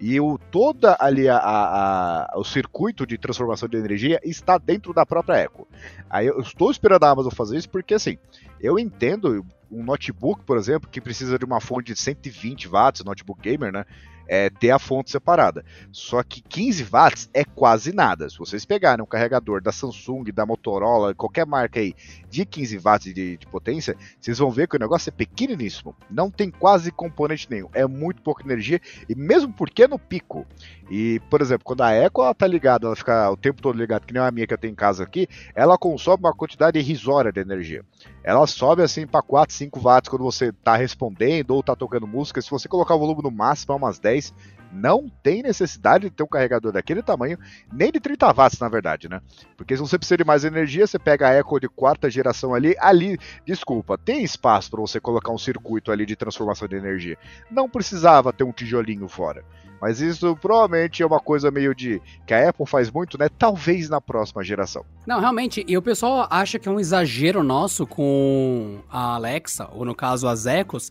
E 0.00 0.20
o 0.20 0.38
toda 0.50 0.96
ali 1.00 1.28
a, 1.28 1.36
a, 1.36 2.34
a, 2.34 2.38
o 2.38 2.44
circuito 2.44 3.06
de 3.06 3.16
transformação 3.16 3.68
de 3.68 3.76
energia 3.78 4.20
está 4.22 4.58
dentro 4.58 4.92
da 4.92 5.06
própria 5.06 5.44
Echo. 5.44 5.66
Aí 6.10 6.26
eu 6.26 6.38
estou 6.40 6.70
esperando 6.70 7.04
a 7.04 7.10
Amazon 7.10 7.32
fazer 7.32 7.56
isso 7.56 7.70
porque 7.70 7.94
assim, 7.94 8.18
eu 8.60 8.78
entendo 8.78 9.44
um 9.70 9.82
notebook, 9.82 10.44
por 10.44 10.56
exemplo, 10.56 10.88
que 10.90 11.00
precisa 11.00 11.38
de 11.38 11.44
uma 11.44 11.60
fonte 11.60 11.92
de 11.92 12.00
120 12.00 12.68
watts, 12.68 13.04
notebook 13.04 13.40
gamer, 13.40 13.72
né? 13.72 13.84
É, 14.28 14.50
ter 14.50 14.70
a 14.70 14.78
fonte 14.78 15.10
separada. 15.10 15.64
Só 15.90 16.22
que 16.22 16.42
15 16.42 16.84
watts 16.84 17.30
é 17.32 17.44
quase 17.44 17.92
nada. 17.92 18.28
Se 18.28 18.38
vocês 18.38 18.64
pegarem 18.64 19.02
um 19.02 19.06
carregador 19.06 19.62
da 19.62 19.72
Samsung, 19.72 20.24
da 20.32 20.44
Motorola, 20.44 21.14
qualquer 21.14 21.46
marca 21.46 21.80
aí 21.80 21.94
de 22.28 22.44
15 22.44 22.78
watts 22.78 23.14
de, 23.14 23.38
de 23.38 23.46
potência, 23.46 23.96
vocês 24.20 24.38
vão 24.38 24.50
ver 24.50 24.68
que 24.68 24.76
o 24.76 24.78
negócio 24.78 25.08
é 25.08 25.12
pequeniníssimo. 25.12 25.96
Não 26.10 26.30
tem 26.30 26.50
quase 26.50 26.90
componente 26.90 27.48
nenhum. 27.50 27.68
É 27.72 27.86
muito 27.86 28.22
pouca 28.22 28.44
energia 28.44 28.80
e 29.08 29.14
mesmo 29.14 29.52
porque 29.52 29.84
é 29.84 29.88
no 29.88 29.98
pico. 29.98 30.46
E, 30.90 31.20
por 31.30 31.40
exemplo, 31.40 31.64
quando 31.64 31.82
a 31.82 31.94
Echo 31.94 32.22
ela 32.22 32.34
tá 32.34 32.46
ligada, 32.46 32.86
ela 32.86 32.96
fica 32.96 33.30
o 33.30 33.36
tempo 33.36 33.60
todo 33.60 33.78
ligada, 33.78 34.04
que 34.06 34.12
nem 34.12 34.22
a 34.22 34.30
minha 34.30 34.46
que 34.46 34.54
eu 34.54 34.58
tenho 34.58 34.72
em 34.72 34.76
casa 34.76 35.04
aqui, 35.04 35.28
ela 35.54 35.76
consome 35.76 36.22
uma 36.22 36.34
quantidade 36.34 36.78
irrisória 36.78 37.32
de 37.32 37.40
energia 37.40 37.84
ela 38.22 38.46
sobe 38.46 38.82
assim 38.82 39.06
para 39.06 39.22
4, 39.22 39.54
5 39.54 39.80
watts 39.80 40.08
quando 40.08 40.24
você 40.24 40.52
tá 40.52 40.76
respondendo 40.76 41.52
ou 41.52 41.62
tá 41.62 41.74
tocando 41.74 42.06
música. 42.06 42.42
Se 42.42 42.50
você 42.50 42.68
colocar 42.68 42.94
o 42.94 42.98
volume 42.98 43.22
no 43.22 43.30
máximo 43.30 43.72
a 43.72 43.76
umas 43.76 43.98
10, 43.98 44.34
não 44.72 45.08
tem 45.22 45.42
necessidade 45.42 46.04
de 46.04 46.10
ter 46.10 46.22
um 46.22 46.28
carregador 46.28 46.72
daquele 46.72 47.02
tamanho, 47.02 47.38
nem 47.72 47.90
de 47.90 48.00
30 48.00 48.32
watts, 48.32 48.58
na 48.58 48.68
verdade, 48.68 49.08
né? 49.08 49.20
Porque 49.56 49.74
se 49.76 49.80
você 49.80 49.98
precisa 49.98 50.16
de 50.16 50.24
mais 50.24 50.44
energia, 50.44 50.86
você 50.86 50.98
pega 50.98 51.28
a 51.28 51.38
Echo 51.38 51.58
de 51.58 51.68
quarta 51.68 52.10
geração 52.10 52.54
ali, 52.54 52.74
ali, 52.78 53.18
desculpa, 53.46 53.98
tem 53.98 54.22
espaço 54.22 54.70
para 54.70 54.80
você 54.80 55.00
colocar 55.00 55.32
um 55.32 55.38
circuito 55.38 55.90
ali 55.90 56.04
de 56.04 56.16
transformação 56.16 56.68
de 56.68 56.76
energia. 56.76 57.16
Não 57.50 57.68
precisava 57.68 58.32
ter 58.32 58.44
um 58.44 58.52
tijolinho 58.52 59.08
fora. 59.08 59.44
Mas 59.80 60.00
isso 60.00 60.36
provavelmente 60.36 61.02
é 61.02 61.06
uma 61.06 61.20
coisa 61.20 61.50
meio 61.50 61.74
de 61.74 62.02
que 62.26 62.34
a 62.34 62.48
Apple 62.48 62.66
faz 62.66 62.90
muito, 62.90 63.16
né? 63.16 63.28
Talvez 63.28 63.88
na 63.88 64.00
próxima 64.00 64.42
geração. 64.42 64.84
Não, 65.06 65.20
realmente, 65.20 65.64
e 65.68 65.78
o 65.78 65.82
pessoal 65.82 66.26
acha 66.30 66.58
que 66.58 66.68
é 66.68 66.72
um 66.72 66.80
exagero 66.80 67.44
nosso 67.44 67.86
com 67.86 68.80
a 68.90 69.14
Alexa, 69.14 69.68
ou 69.72 69.84
no 69.84 69.94
caso 69.94 70.26
as 70.26 70.46
Echos, 70.46 70.90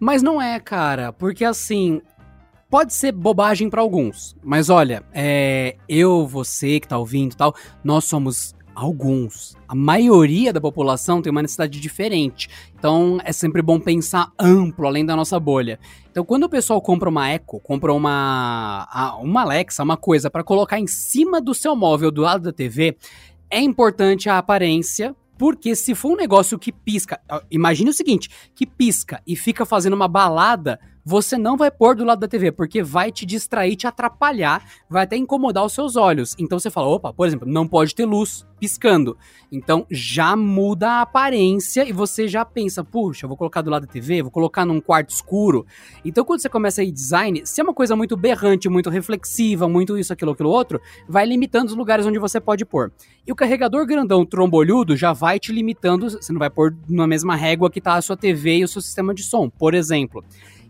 mas 0.00 0.22
não 0.22 0.42
é, 0.42 0.58
cara, 0.58 1.12
porque 1.12 1.44
assim, 1.44 2.02
pode 2.74 2.92
ser 2.92 3.12
bobagem 3.12 3.70
para 3.70 3.80
alguns, 3.80 4.34
mas 4.42 4.68
olha, 4.68 5.04
é, 5.12 5.76
eu, 5.88 6.26
você 6.26 6.80
que 6.80 6.88
tá 6.88 6.98
ouvindo 6.98 7.36
tal, 7.36 7.54
nós 7.84 8.02
somos 8.02 8.52
alguns. 8.74 9.56
A 9.68 9.76
maioria 9.76 10.52
da 10.52 10.60
população 10.60 11.22
tem 11.22 11.30
uma 11.30 11.40
necessidade 11.40 11.78
diferente. 11.78 12.48
Então 12.76 13.20
é 13.22 13.30
sempre 13.30 13.62
bom 13.62 13.78
pensar 13.78 14.32
amplo, 14.36 14.88
além 14.88 15.06
da 15.06 15.14
nossa 15.14 15.38
bolha. 15.38 15.78
Então 16.10 16.24
quando 16.24 16.42
o 16.44 16.48
pessoal 16.48 16.82
compra 16.82 17.08
uma 17.08 17.32
Echo, 17.32 17.60
compra 17.62 17.92
uma, 17.92 19.20
uma 19.22 19.42
Alexa, 19.42 19.84
uma 19.84 19.96
coisa 19.96 20.28
para 20.28 20.42
colocar 20.42 20.80
em 20.80 20.88
cima 20.88 21.40
do 21.40 21.54
seu 21.54 21.76
móvel 21.76 22.10
do 22.10 22.22
lado 22.22 22.42
da 22.42 22.52
TV, 22.52 22.96
é 23.48 23.60
importante 23.60 24.28
a 24.28 24.36
aparência, 24.36 25.14
porque 25.38 25.76
se 25.76 25.94
for 25.94 26.10
um 26.10 26.16
negócio 26.16 26.58
que 26.58 26.72
pisca, 26.72 27.20
imagine 27.48 27.90
o 27.90 27.94
seguinte, 27.94 28.28
que 28.52 28.66
pisca 28.66 29.22
e 29.24 29.36
fica 29.36 29.64
fazendo 29.64 29.94
uma 29.94 30.08
balada 30.08 30.80
você 31.04 31.36
não 31.36 31.56
vai 31.56 31.70
pôr 31.70 31.94
do 31.94 32.04
lado 32.04 32.20
da 32.20 32.28
TV, 32.28 32.50
porque 32.50 32.82
vai 32.82 33.12
te 33.12 33.26
distrair, 33.26 33.76
te 33.76 33.86
atrapalhar, 33.86 34.64
vai 34.88 35.04
até 35.04 35.16
incomodar 35.16 35.64
os 35.64 35.72
seus 35.72 35.96
olhos. 35.96 36.34
Então 36.38 36.58
você 36.58 36.70
fala, 36.70 36.88
opa, 36.88 37.12
por 37.12 37.26
exemplo, 37.26 37.46
não 37.46 37.68
pode 37.68 37.94
ter 37.94 38.06
luz 38.06 38.46
piscando. 38.58 39.16
Então 39.52 39.86
já 39.90 40.34
muda 40.34 40.88
a 40.92 41.00
aparência 41.02 41.86
e 41.86 41.92
você 41.92 42.26
já 42.26 42.44
pensa, 42.44 42.82
puxa, 42.82 43.26
vou 43.26 43.36
colocar 43.36 43.60
do 43.60 43.70
lado 43.70 43.86
da 43.86 43.92
TV, 43.92 44.22
vou 44.22 44.30
colocar 44.30 44.64
num 44.64 44.80
quarto 44.80 45.10
escuro. 45.10 45.66
Então 46.02 46.24
quando 46.24 46.40
você 46.40 46.48
começa 46.48 46.80
a 46.80 46.84
ir 46.84 46.90
design, 46.90 47.42
se 47.44 47.60
é 47.60 47.64
uma 47.64 47.74
coisa 47.74 47.94
muito 47.94 48.16
berrante, 48.16 48.68
muito 48.68 48.88
reflexiva, 48.88 49.68
muito 49.68 49.98
isso, 49.98 50.12
aquilo, 50.12 50.32
aquilo 50.32 50.48
outro, 50.48 50.80
vai 51.06 51.26
limitando 51.26 51.68
os 51.68 51.76
lugares 51.76 52.06
onde 52.06 52.18
você 52.18 52.40
pode 52.40 52.64
pôr. 52.64 52.90
E 53.26 53.32
o 53.32 53.34
carregador 53.34 53.86
grandão 53.86 54.24
trombolhudo 54.24 54.96
já 54.96 55.12
vai 55.12 55.38
te 55.38 55.52
limitando, 55.52 56.08
você 56.08 56.32
não 56.32 56.38
vai 56.38 56.48
pôr 56.48 56.74
na 56.88 57.06
mesma 57.06 57.36
régua 57.36 57.70
que 57.70 57.80
tá 57.80 57.94
a 57.94 58.02
sua 58.02 58.16
TV 58.16 58.58
e 58.58 58.64
o 58.64 58.68
seu 58.68 58.80
sistema 58.80 59.14
de 59.14 59.22
som, 59.22 59.50
por 59.50 59.74
exemplo. 59.74 60.24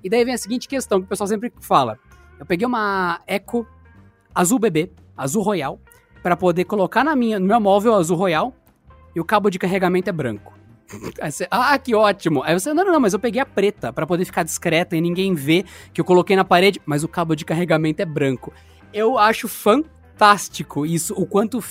E 0.04 0.10
daí 0.10 0.22
vem 0.22 0.34
a 0.34 0.38
seguinte 0.38 0.68
questão 0.68 1.00
que 1.00 1.06
o 1.06 1.08
pessoal 1.08 1.26
sempre 1.26 1.50
fala. 1.60 1.98
Eu 2.38 2.44
peguei 2.44 2.66
uma 2.66 3.22
Echo 3.26 3.66
azul 4.34 4.58
bebê, 4.58 4.92
azul 5.16 5.42
royal, 5.42 5.80
para 6.22 6.36
poder 6.36 6.64
colocar 6.64 7.02
na 7.02 7.16
minha, 7.16 7.40
no 7.40 7.46
meu 7.46 7.58
móvel 7.58 7.94
azul 7.94 8.16
royal 8.16 8.54
e 9.16 9.20
o 9.20 9.24
cabo 9.24 9.48
de 9.48 9.58
carregamento 9.58 10.10
é 10.10 10.12
branco. 10.12 10.52
Você, 11.22 11.48
ah, 11.50 11.78
que 11.78 11.94
ótimo! 11.94 12.42
Aí 12.42 12.52
você, 12.52 12.74
não, 12.74 12.84
não, 12.84 12.92
não, 12.92 13.00
mas 13.00 13.14
eu 13.14 13.18
peguei 13.18 13.40
a 13.40 13.46
preta 13.46 13.92
para 13.92 14.06
poder 14.06 14.26
ficar 14.26 14.42
discreta 14.42 14.94
e 14.94 15.00
ninguém 15.00 15.34
ver 15.34 15.64
que 15.92 16.00
eu 16.00 16.04
coloquei 16.04 16.36
na 16.36 16.44
parede, 16.44 16.80
mas 16.84 17.02
o 17.02 17.08
cabo 17.08 17.34
de 17.34 17.44
carregamento 17.44 18.02
é 18.02 18.04
branco. 18.04 18.52
Eu 18.92 19.18
acho 19.18 19.48
fantástico 19.48 19.94
fantástico 20.14 20.86
isso, 20.86 21.12
o 21.14 21.26
quanto 21.26 21.62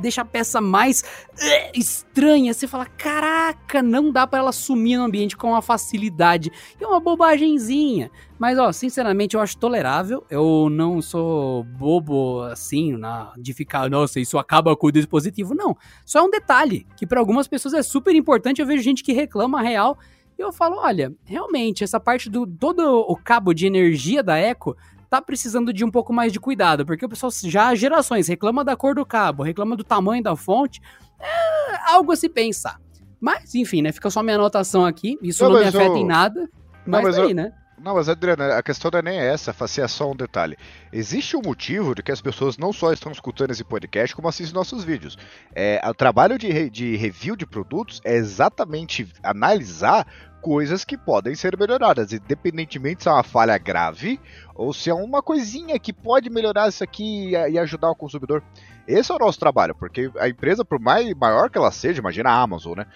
deixa 0.00 0.22
a 0.22 0.24
peça 0.24 0.60
mais 0.60 1.02
uh, 1.02 1.78
estranha. 1.78 2.54
Você 2.54 2.66
fala, 2.66 2.86
caraca, 2.86 3.82
não 3.82 4.12
dá 4.12 4.26
para 4.26 4.38
ela 4.38 4.52
sumir 4.52 4.96
no 4.96 5.04
ambiente 5.04 5.36
com 5.36 5.48
uma 5.48 5.60
facilidade. 5.60 6.50
É 6.80 6.86
uma 6.86 7.00
bobagemzinha. 7.00 8.10
Mas, 8.38 8.58
ó, 8.58 8.72
sinceramente, 8.72 9.34
eu 9.34 9.40
acho 9.40 9.58
tolerável. 9.58 10.24
Eu 10.30 10.68
não 10.70 11.02
sou 11.02 11.64
bobo 11.64 12.42
assim, 12.42 12.96
na, 12.96 13.32
de 13.36 13.52
ficar, 13.52 13.90
nossa, 13.90 14.20
isso 14.20 14.38
acaba 14.38 14.76
com 14.76 14.86
o 14.86 14.92
dispositivo. 14.92 15.54
Não. 15.54 15.76
Só 16.04 16.20
é 16.20 16.22
um 16.22 16.30
detalhe 16.30 16.86
que 16.96 17.06
para 17.06 17.20
algumas 17.20 17.48
pessoas 17.48 17.74
é 17.74 17.82
super 17.82 18.14
importante. 18.14 18.60
Eu 18.60 18.66
vejo 18.66 18.82
gente 18.82 19.02
que 19.02 19.12
reclama 19.12 19.60
real. 19.62 19.98
E 20.36 20.42
eu 20.42 20.52
falo, 20.52 20.78
olha, 20.78 21.14
realmente, 21.24 21.84
essa 21.84 22.00
parte 22.00 22.28
do 22.28 22.44
todo 22.44 22.80
o 22.80 23.16
cabo 23.16 23.52
de 23.52 23.66
energia 23.66 24.20
da 24.20 24.38
Echo 24.38 24.76
tá 25.16 25.22
precisando 25.22 25.72
de 25.72 25.84
um 25.84 25.90
pouco 25.90 26.12
mais 26.12 26.32
de 26.32 26.40
cuidado, 26.40 26.84
porque 26.86 27.04
o 27.04 27.08
pessoal 27.08 27.30
já 27.44 27.68
há 27.68 27.74
gerações 27.74 28.28
reclama 28.28 28.64
da 28.64 28.76
cor 28.76 28.94
do 28.94 29.04
cabo, 29.06 29.42
reclama 29.42 29.76
do 29.76 29.84
tamanho 29.84 30.22
da 30.22 30.34
fonte, 30.36 30.80
é 31.20 31.92
algo 31.92 32.12
a 32.12 32.16
se 32.16 32.28
pensar. 32.28 32.80
Mas, 33.20 33.54
enfim, 33.54 33.80
né? 33.80 33.90
Fica 33.92 34.10
só 34.10 34.22
minha 34.22 34.36
anotação 34.36 34.84
aqui. 34.84 35.18
Isso 35.22 35.42
Não, 35.44 35.50
não, 35.50 35.58
me 35.58 35.64
mas 35.64 35.74
afeta 35.74 35.92
eu- 35.92 35.96
em 35.96 36.04
nada. 36.06 36.40
Não, 36.40 36.48
Mas, 36.86 37.02
mas 37.04 37.18
aí, 37.18 37.30
eu- 37.30 37.34
né? 37.34 37.52
Não, 37.84 37.96
mas 37.96 38.08
Adriano, 38.08 38.42
a 38.44 38.62
questão 38.62 38.90
não 38.90 39.00
é 39.00 39.02
nem 39.02 39.18
essa, 39.18 39.54
assim, 39.60 39.82
é 39.82 39.86
só 39.86 40.10
um 40.10 40.16
detalhe. 40.16 40.56
Existe 40.90 41.36
um 41.36 41.42
motivo 41.42 41.94
de 41.94 42.02
que 42.02 42.10
as 42.10 42.22
pessoas 42.22 42.56
não 42.56 42.72
só 42.72 42.90
estão 42.94 43.12
escutando 43.12 43.50
esse 43.50 43.62
podcast, 43.62 44.16
como 44.16 44.26
assistem 44.26 44.54
nossos 44.54 44.82
vídeos. 44.82 45.18
É, 45.54 45.82
o 45.86 45.92
trabalho 45.92 46.38
de, 46.38 46.50
re- 46.50 46.70
de 46.70 46.96
review 46.96 47.36
de 47.36 47.44
produtos 47.44 48.00
é 48.02 48.14
exatamente 48.14 49.06
analisar 49.22 50.06
coisas 50.40 50.82
que 50.82 50.96
podem 50.96 51.34
ser 51.34 51.58
melhoradas, 51.58 52.10
independentemente 52.14 53.02
se 53.02 53.08
é 53.08 53.12
uma 53.12 53.22
falha 53.22 53.58
grave 53.58 54.18
ou 54.54 54.72
se 54.72 54.88
é 54.88 54.94
uma 54.94 55.22
coisinha 55.22 55.78
que 55.78 55.92
pode 55.92 56.30
melhorar 56.30 56.68
isso 56.68 56.82
aqui 56.82 57.32
e 57.32 57.58
ajudar 57.58 57.90
o 57.90 57.96
consumidor. 57.96 58.42
Esse 58.88 59.12
é 59.12 59.14
o 59.14 59.18
nosso 59.18 59.38
trabalho, 59.38 59.74
porque 59.74 60.10
a 60.18 60.26
empresa, 60.28 60.64
por 60.64 60.80
mais 60.80 61.12
maior 61.14 61.50
que 61.50 61.58
ela 61.58 61.70
seja, 61.70 62.00
imagina 62.00 62.30
a 62.30 62.40
Amazon, 62.40 62.78
né? 62.78 62.86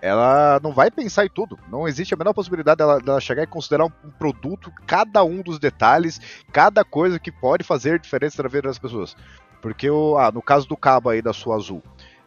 Ela 0.00 0.60
não 0.62 0.72
vai 0.72 0.90
pensar 0.90 1.24
em 1.24 1.28
tudo. 1.28 1.58
Não 1.70 1.86
existe 1.86 2.14
a 2.14 2.16
menor 2.16 2.32
possibilidade 2.32 2.78
dela, 2.78 3.00
dela 3.00 3.20
chegar 3.20 3.42
e 3.42 3.46
considerar 3.46 3.86
um, 3.86 4.10
produto, 4.18 4.72
cada 4.86 5.22
um 5.24 5.42
dos 5.42 5.58
detalhes, 5.58 6.20
cada 6.52 6.84
coisa 6.84 7.18
que 7.18 7.32
pode 7.32 7.64
fazer 7.64 7.98
diferença 7.98 8.42
na 8.42 8.48
vida 8.48 8.68
das 8.68 8.78
pessoas. 8.78 9.16
Porque 9.60 9.90
o, 9.90 10.16
ah, 10.16 10.30
no 10.30 10.42
caso 10.42 10.68
do 10.68 10.76
cabo 10.76 11.10
aí 11.10 11.20
da 11.20 11.32
sua 11.32 11.56
azul, 11.56 11.82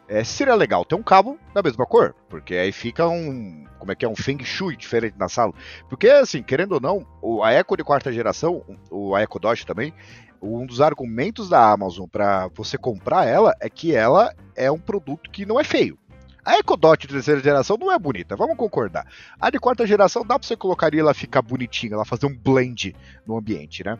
é, 0.08 0.22
seria 0.24 0.54
legal 0.54 0.84
ter 0.84 0.94
um 0.94 1.02
cabo 1.02 1.38
da 1.54 1.62
mesma 1.62 1.86
cor, 1.86 2.14
porque 2.28 2.54
aí 2.54 2.70
fica 2.70 3.08
um, 3.08 3.64
como 3.78 3.92
é 3.92 3.94
que 3.94 4.04
é, 4.04 4.08
um 4.08 4.16
feng 4.16 4.44
shui 4.44 4.76
diferente 4.76 5.16
na 5.18 5.28
sala. 5.28 5.54
Porque 5.88 6.08
assim, 6.08 6.42
querendo 6.42 6.72
ou 6.72 6.80
não, 6.80 7.06
o, 7.22 7.42
a 7.42 7.54
Echo 7.54 7.76
de 7.76 7.84
quarta 7.84 8.12
geração, 8.12 8.62
o 8.90 9.14
a 9.14 9.22
Echo 9.22 9.38
Dot 9.38 9.64
também, 9.64 9.94
um 10.42 10.66
dos 10.66 10.80
argumentos 10.80 11.48
da 11.48 11.70
Amazon 11.70 12.06
para 12.06 12.48
você 12.54 12.76
comprar 12.76 13.26
ela 13.26 13.54
é 13.60 13.70
que 13.70 13.94
ela 13.94 14.34
é 14.56 14.70
um 14.70 14.78
produto 14.78 15.30
que 15.30 15.46
não 15.46 15.58
é 15.58 15.64
feio. 15.64 15.96
A 16.44 16.58
Echo 16.58 16.76
Dot 16.76 17.06
de 17.06 17.12
terceira 17.12 17.40
geração 17.40 17.76
não 17.78 17.92
é 17.92 17.98
bonita, 17.98 18.34
vamos 18.34 18.56
concordar. 18.56 19.06
A 19.40 19.48
de 19.48 19.58
quarta 19.60 19.86
geração 19.86 20.24
dá 20.26 20.38
pra 20.38 20.46
você 20.46 20.56
colocar 20.56 20.88
ali 20.88 20.98
ela 20.98 21.14
ficar 21.14 21.40
bonitinha, 21.40 21.94
ela 21.94 22.04
fazer 22.04 22.26
um 22.26 22.36
blend 22.36 22.96
no 23.26 23.36
ambiente, 23.38 23.84
né? 23.84 23.96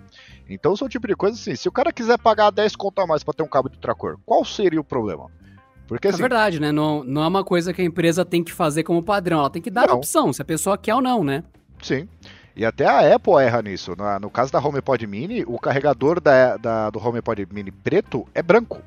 Então 0.51 0.75
são 0.75 0.87
o 0.87 0.91
tipo 0.91 1.07
de 1.07 1.15
coisa 1.15 1.37
assim, 1.37 1.55
se 1.55 1.69
o 1.69 1.73
cara 1.73 1.93
quiser 1.93 2.19
pagar 2.19 2.51
10 2.51 2.75
conto 2.75 3.01
a 3.01 3.07
mais 3.07 3.23
pra 3.23 3.33
ter 3.33 3.43
um 3.45 3.49
cabo 3.49 3.69
de 3.69 3.77
outra 3.77 3.95
cor, 3.95 4.19
qual 4.27 4.45
seria 4.45 4.81
o 4.81 4.85
problema? 4.85 5.31
Porque 5.87 6.09
É 6.09 6.11
assim, 6.11 6.21
verdade, 6.21 6.59
né? 6.59 6.73
Não, 6.73 7.05
não 7.05 7.23
é 7.23 7.29
uma 7.29 7.45
coisa 7.45 7.73
que 7.73 7.81
a 7.81 7.85
empresa 7.85 8.25
tem 8.25 8.43
que 8.43 8.53
fazer 8.53 8.83
como 8.83 9.03
padrão. 9.03 9.39
Ela 9.41 9.51
tem 9.51 9.61
que 9.63 9.71
dar 9.71 9.89
a 9.89 9.95
opção, 9.95 10.33
se 10.33 10.41
a 10.43 10.45
pessoa 10.45 10.77
quer 10.79 10.95
ou 10.95 11.01
não, 11.03 11.23
né? 11.23 11.45
sim. 11.83 12.09
E 12.55 12.67
até 12.67 12.85
a 12.87 13.15
Apple 13.15 13.33
erra 13.43 13.63
nisso. 13.63 13.95
No 14.21 14.29
caso 14.31 14.53
da 14.53 14.59
HomePod 14.59 15.07
Mini, 15.07 15.43
o 15.47 15.59
carregador 15.59 16.21
da, 16.21 16.59
da- 16.59 16.91
do 16.91 16.99
HomePod 16.99 17.47
Mini 17.51 17.71
preto 17.71 18.27
é 18.35 18.43
branco. 18.43 18.83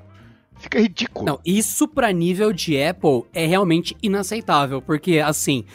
Fica 0.58 0.80
ridículo. 0.80 1.26
Não, 1.26 1.40
isso 1.46 1.88
pra 1.88 2.12
nível 2.12 2.52
de 2.52 2.82
Apple 2.82 3.24
é 3.34 3.46
realmente 3.46 3.96
inaceitável, 4.02 4.82
porque 4.82 5.20
assim, 5.20 5.66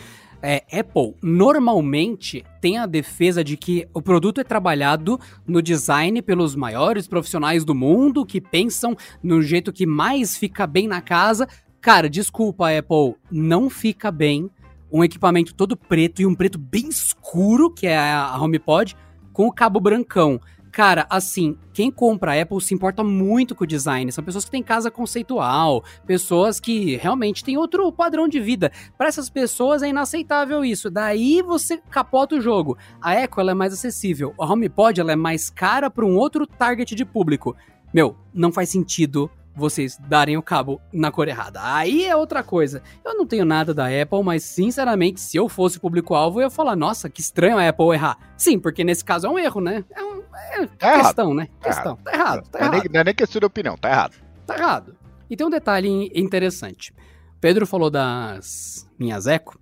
é, 0.42 0.64
Apple 0.72 1.14
normalmente 1.22 2.44
tem 2.60 2.78
a 2.78 2.86
defesa 2.86 3.44
de 3.44 3.56
que 3.56 3.86
o 3.92 4.00
produto 4.00 4.40
é 4.40 4.44
trabalhado 4.44 5.20
no 5.46 5.60
design 5.60 6.22
pelos 6.22 6.54
maiores 6.54 7.06
profissionais 7.06 7.64
do 7.64 7.74
mundo 7.74 8.24
que 8.24 8.40
pensam 8.40 8.96
no 9.22 9.42
jeito 9.42 9.72
que 9.72 9.86
mais 9.86 10.36
fica 10.36 10.66
bem 10.66 10.88
na 10.88 11.00
casa. 11.00 11.46
Cara, 11.80 12.08
desculpa, 12.08 12.70
Apple, 12.70 13.16
não 13.30 13.68
fica 13.68 14.10
bem 14.10 14.50
um 14.90 15.04
equipamento 15.04 15.54
todo 15.54 15.76
preto 15.76 16.20
e 16.20 16.26
um 16.26 16.34
preto 16.34 16.58
bem 16.58 16.88
escuro, 16.88 17.70
que 17.70 17.86
é 17.86 17.96
a 17.96 18.36
HomePod, 18.40 18.96
com 19.32 19.46
o 19.46 19.52
cabo 19.52 19.78
brancão. 19.78 20.40
Cara, 20.70 21.04
assim, 21.10 21.56
quem 21.72 21.90
compra 21.90 22.32
a 22.32 22.42
Apple 22.42 22.60
se 22.60 22.74
importa 22.74 23.02
muito 23.02 23.54
com 23.54 23.64
o 23.64 23.66
design. 23.66 24.10
São 24.12 24.22
pessoas 24.22 24.44
que 24.44 24.50
têm 24.50 24.62
casa 24.62 24.90
conceitual, 24.90 25.84
pessoas 26.06 26.60
que 26.60 26.96
realmente 26.96 27.42
têm 27.42 27.56
outro 27.56 27.90
padrão 27.90 28.28
de 28.28 28.38
vida. 28.38 28.70
Para 28.96 29.08
essas 29.08 29.28
pessoas 29.28 29.82
é 29.82 29.88
inaceitável 29.88 30.64
isso. 30.64 30.88
Daí 30.88 31.42
você 31.42 31.78
capota 31.90 32.36
o 32.36 32.40
jogo. 32.40 32.78
A 33.02 33.14
Echo 33.16 33.40
ela 33.40 33.50
é 33.50 33.54
mais 33.54 33.72
acessível. 33.72 34.32
A 34.38 34.44
HomePod 34.44 35.00
ela 35.00 35.12
é 35.12 35.16
mais 35.16 35.50
cara 35.50 35.90
para 35.90 36.06
um 36.06 36.16
outro 36.16 36.46
target 36.46 36.94
de 36.94 37.04
público. 37.04 37.56
Meu, 37.92 38.16
não 38.32 38.52
faz 38.52 38.68
sentido 38.68 39.28
vocês 39.54 39.98
darem 40.08 40.36
o 40.36 40.42
cabo 40.42 40.80
na 40.92 41.10
cor 41.10 41.26
errada. 41.28 41.60
Aí 41.62 42.04
é 42.04 42.14
outra 42.16 42.42
coisa. 42.42 42.82
Eu 43.04 43.14
não 43.14 43.26
tenho 43.26 43.44
nada 43.44 43.74
da 43.74 43.86
Apple, 43.86 44.22
mas 44.24 44.44
sinceramente, 44.44 45.20
se 45.20 45.36
eu 45.36 45.48
fosse 45.48 45.76
o 45.78 45.80
público-alvo, 45.80 46.38
eu 46.40 46.44
ia 46.44 46.50
falar, 46.50 46.76
nossa, 46.76 47.10
que 47.10 47.20
estranho 47.20 47.58
a 47.58 47.68
Apple 47.68 47.92
errar. 47.92 48.16
Sim, 48.36 48.58
porque 48.58 48.84
nesse 48.84 49.04
caso 49.04 49.26
é 49.26 49.30
um 49.30 49.38
erro, 49.38 49.60
né? 49.60 49.84
É, 49.90 50.02
um, 50.02 50.22
é 50.52 50.66
Tá 50.78 50.88
errado. 50.92 51.02
questão, 51.04 51.34
né? 51.34 51.48
Tá 51.60 51.68
questão. 51.68 51.96
Tá 51.96 52.12
errado, 52.14 52.48
tá 52.48 52.58
não, 52.58 52.66
é 52.66 52.68
errado. 52.70 52.82
nem, 52.84 52.92
não 52.92 53.00
é 53.00 53.04
nem 53.04 53.14
questão 53.14 53.40
de 53.40 53.46
opinião, 53.46 53.76
tá 53.76 53.88
errado. 53.90 54.14
Tá 54.46 54.56
errado. 54.56 54.96
E 55.28 55.36
tem 55.36 55.46
um 55.46 55.50
detalhe 55.50 55.88
in- 55.88 56.10
interessante. 56.14 56.94
Pedro 57.40 57.66
falou 57.66 57.90
das 57.90 58.88
minhas 58.98 59.26
Echo. 59.26 59.58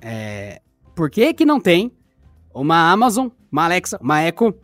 É, 0.00 0.60
por 0.94 1.10
que 1.10 1.32
que 1.34 1.44
não 1.44 1.60
tem 1.60 1.92
uma 2.54 2.90
Amazon, 2.90 3.28
uma 3.50 3.64
Alexa, 3.64 3.98
uma 4.00 4.22
Echo 4.26 4.54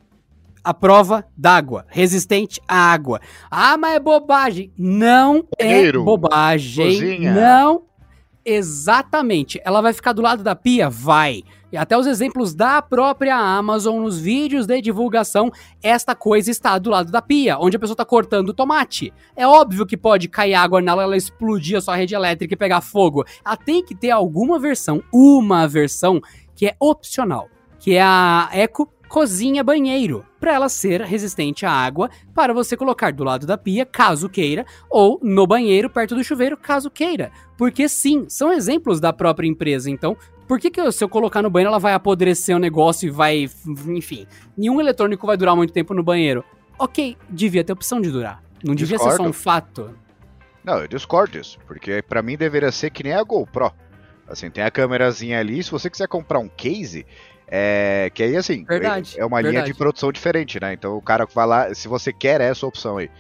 à 0.65 0.73
prova 0.75 1.25
d'água, 1.37 1.87
resistente 1.89 2.61
à 2.67 2.93
água? 2.93 3.21
Ah, 3.51 3.77
mas 3.77 3.97
é 3.97 4.01
bobagem. 4.01 4.73
Não 4.77 5.47
é 5.59 5.93
bobagem. 5.93 7.01
cozinha. 7.01 7.33
Não. 7.33 7.83
Exatamente. 8.45 9.61
Ela 9.65 9.81
vai 9.81 9.93
ficar 9.93 10.13
do 10.13 10.23
lado 10.23 10.43
da 10.43 10.55
pia? 10.55 10.91
Vai. 10.91 11.43
E 11.71 11.77
até 11.77 11.97
os 11.97 12.07
exemplos 12.07 12.55
da 12.55 12.83
própria 12.83 13.35
Amazon 13.35 14.03
nos 14.03 14.19
vídeos 14.19 14.67
de 14.67 14.83
divulgação, 14.83 15.51
esta 15.83 16.15
coisa 16.15 16.51
está 16.51 16.79
do 16.79 16.91
lado 16.91 17.11
da 17.11 17.23
pia, 17.23 17.57
onde 17.59 17.77
a 17.77 17.81
pessoa 17.81 17.95
está 17.95 18.05
cortando 18.05 18.51
o 18.51 18.55
tomate. 18.55 19.11
É 19.35 19.47
óbvio 19.47 19.87
que 19.87 19.97
pode 19.97 20.29
cair 20.29 20.53
água 20.53 20.83
nela, 20.83 21.03
ela 21.03 21.17
explodir 21.17 21.79
a 21.79 21.81
sua 21.81 21.97
rede 21.97 22.15
elétrica 22.15 22.53
e 22.53 22.59
pegar 22.59 22.83
fogo. 22.83 23.25
Ela 23.43 23.57
tem 23.57 23.83
que 23.83 23.95
ter 23.95 24.11
alguma 24.11 24.59
versão, 24.59 25.03
uma 25.11 25.67
versão, 25.67 26.21
que 26.55 26.67
é 26.67 26.77
opcional, 26.79 27.49
que 27.79 27.95
é 27.95 28.03
a 28.03 28.51
Eco 28.53 28.93
Cozinha 29.13 29.63
Banheiro, 29.63 30.25
para 30.41 30.55
ela 30.55 30.71
ser 30.71 31.03
resistente 31.03 31.67
à 31.67 31.71
água, 31.71 32.09
para 32.35 32.55
você 32.55 32.79
colocar 32.79 33.13
do 33.13 33.23
lado 33.23 33.47
da 33.47 33.59
pia, 33.59 33.85
caso 33.85 34.27
queira, 34.27 34.65
ou 34.89 35.21
no 35.23 35.47
banheiro, 35.47 35.91
perto 35.91 36.15
do 36.15 36.25
chuveiro, 36.25 36.57
caso 36.57 36.91
queira. 36.91 37.31
Porque 37.59 37.91
sim, 37.91 38.25
são 38.27 38.51
exemplos 38.51 39.01
da 39.01 39.13
própria 39.13 39.47
empresa, 39.47 39.91
então 39.91 40.17
por 40.49 40.59
que, 40.59 40.71
que 40.71 40.91
se 40.91 41.05
eu 41.05 41.11
colocar 41.11 41.43
no 41.43 41.51
banheiro 41.51 41.69
ela 41.69 41.79
vai 41.79 41.93
apodrecer 41.93 42.57
o 42.57 42.59
negócio 42.59 43.07
e 43.07 43.11
vai. 43.11 43.51
Enfim, 43.87 44.27
nenhum 44.57 44.81
eletrônico 44.81 45.27
vai 45.27 45.37
durar 45.37 45.55
muito 45.55 45.75
tempo 45.75 45.93
no 45.93 46.03
banheiro. 46.03 46.43
Ok, 46.79 47.15
devia 47.29 47.63
ter 47.63 47.75
opção 47.75 48.01
de 48.01 48.11
durar. 48.11 48.43
Não 48.65 48.75
devia 48.75 48.97
ser 48.97 49.05
só 49.05 49.11
Discordo. 49.11 49.29
um 49.29 49.35
fato. 49.35 49.95
Não, 50.65 50.79
eu 50.79 50.89
discordo 50.89 51.39
disso, 51.39 51.59
porque 51.67 52.01
pra 52.01 52.23
mim 52.23 52.39
deveria 52.39 52.73
ser 52.73 52.89
que 52.89 53.05
nem 53.05 53.13
a 53.13 53.23
GoPro. 53.23 53.75
Assim, 54.27 54.51
tem 54.51 54.65
a 54.65 54.71
câmerazinha 54.71 55.39
ali, 55.39 55.63
se 55.63 55.71
você 55.71 55.91
quiser 55.91 56.09
comprar 56.09 56.39
um 56.39 56.49
case, 56.49 57.05
é, 57.55 58.11
que 58.15 58.23
aí 58.23 58.35
assim, 58.35 58.65
Verdade, 58.65 59.21
é 59.21 59.27
uma 59.27 59.39
linha 59.39 59.53
verdade. 59.53 59.73
de 59.73 59.77
produção 59.77 60.11
diferente, 60.11 60.59
né? 60.59 60.73
Então 60.73 60.97
o 60.97 61.03
cara 61.03 61.27
vai 61.27 61.47
lá, 61.47 61.75
se 61.75 61.87
você 61.87 62.11
quer 62.11 62.41
essa 62.41 62.67
opção 62.67 62.97
aí, 62.97 63.11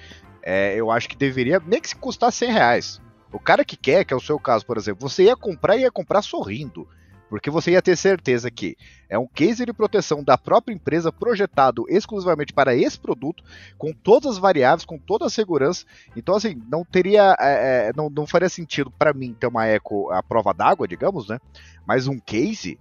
é, 0.42 0.74
eu 0.74 0.90
acho 0.90 1.06
que 1.06 1.14
deveria 1.14 1.60
nem 1.66 1.78
que 1.78 1.90
se 1.90 1.94
custar 1.96 2.32
100 2.32 2.50
reais. 2.50 3.00
O 3.30 3.38
cara 3.38 3.62
que 3.62 3.76
quer, 3.76 4.06
que 4.06 4.14
é 4.14 4.16
o 4.16 4.20
seu 4.20 4.38
caso, 4.38 4.64
por 4.64 4.78
exemplo, 4.78 5.06
você 5.06 5.24
ia 5.24 5.36
comprar 5.36 5.76
e 5.76 5.82
ia 5.82 5.90
comprar 5.90 6.22
sorrindo. 6.22 6.88
Porque 7.28 7.50
você 7.50 7.72
ia 7.72 7.82
ter 7.82 7.94
certeza 7.94 8.50
que 8.50 8.74
é 9.06 9.18
um 9.18 9.26
case 9.26 9.66
de 9.66 9.72
proteção 9.74 10.24
da 10.24 10.38
própria 10.38 10.74
empresa 10.74 11.12
projetado 11.12 11.84
exclusivamente 11.88 12.54
para 12.54 12.74
esse 12.74 12.98
produto, 12.98 13.44
com 13.76 13.92
todas 13.92 14.32
as 14.32 14.38
variáveis, 14.38 14.86
com 14.86 14.98
toda 14.98 15.26
a 15.26 15.30
segurança. 15.30 15.84
Então, 16.16 16.34
assim, 16.34 16.58
não 16.70 16.84
teria. 16.84 17.36
é, 17.38 17.88
é, 17.88 17.92
não, 17.94 18.08
não 18.08 18.26
faria 18.26 18.48
sentido 18.48 18.90
para 18.90 19.12
mim 19.12 19.36
ter 19.38 19.46
uma 19.46 19.66
Eco 19.66 20.10
à 20.10 20.22
prova 20.22 20.54
d'água, 20.54 20.88
digamos, 20.88 21.28
né? 21.28 21.38
Mas 21.86 22.06
um 22.06 22.18
case. 22.18 22.78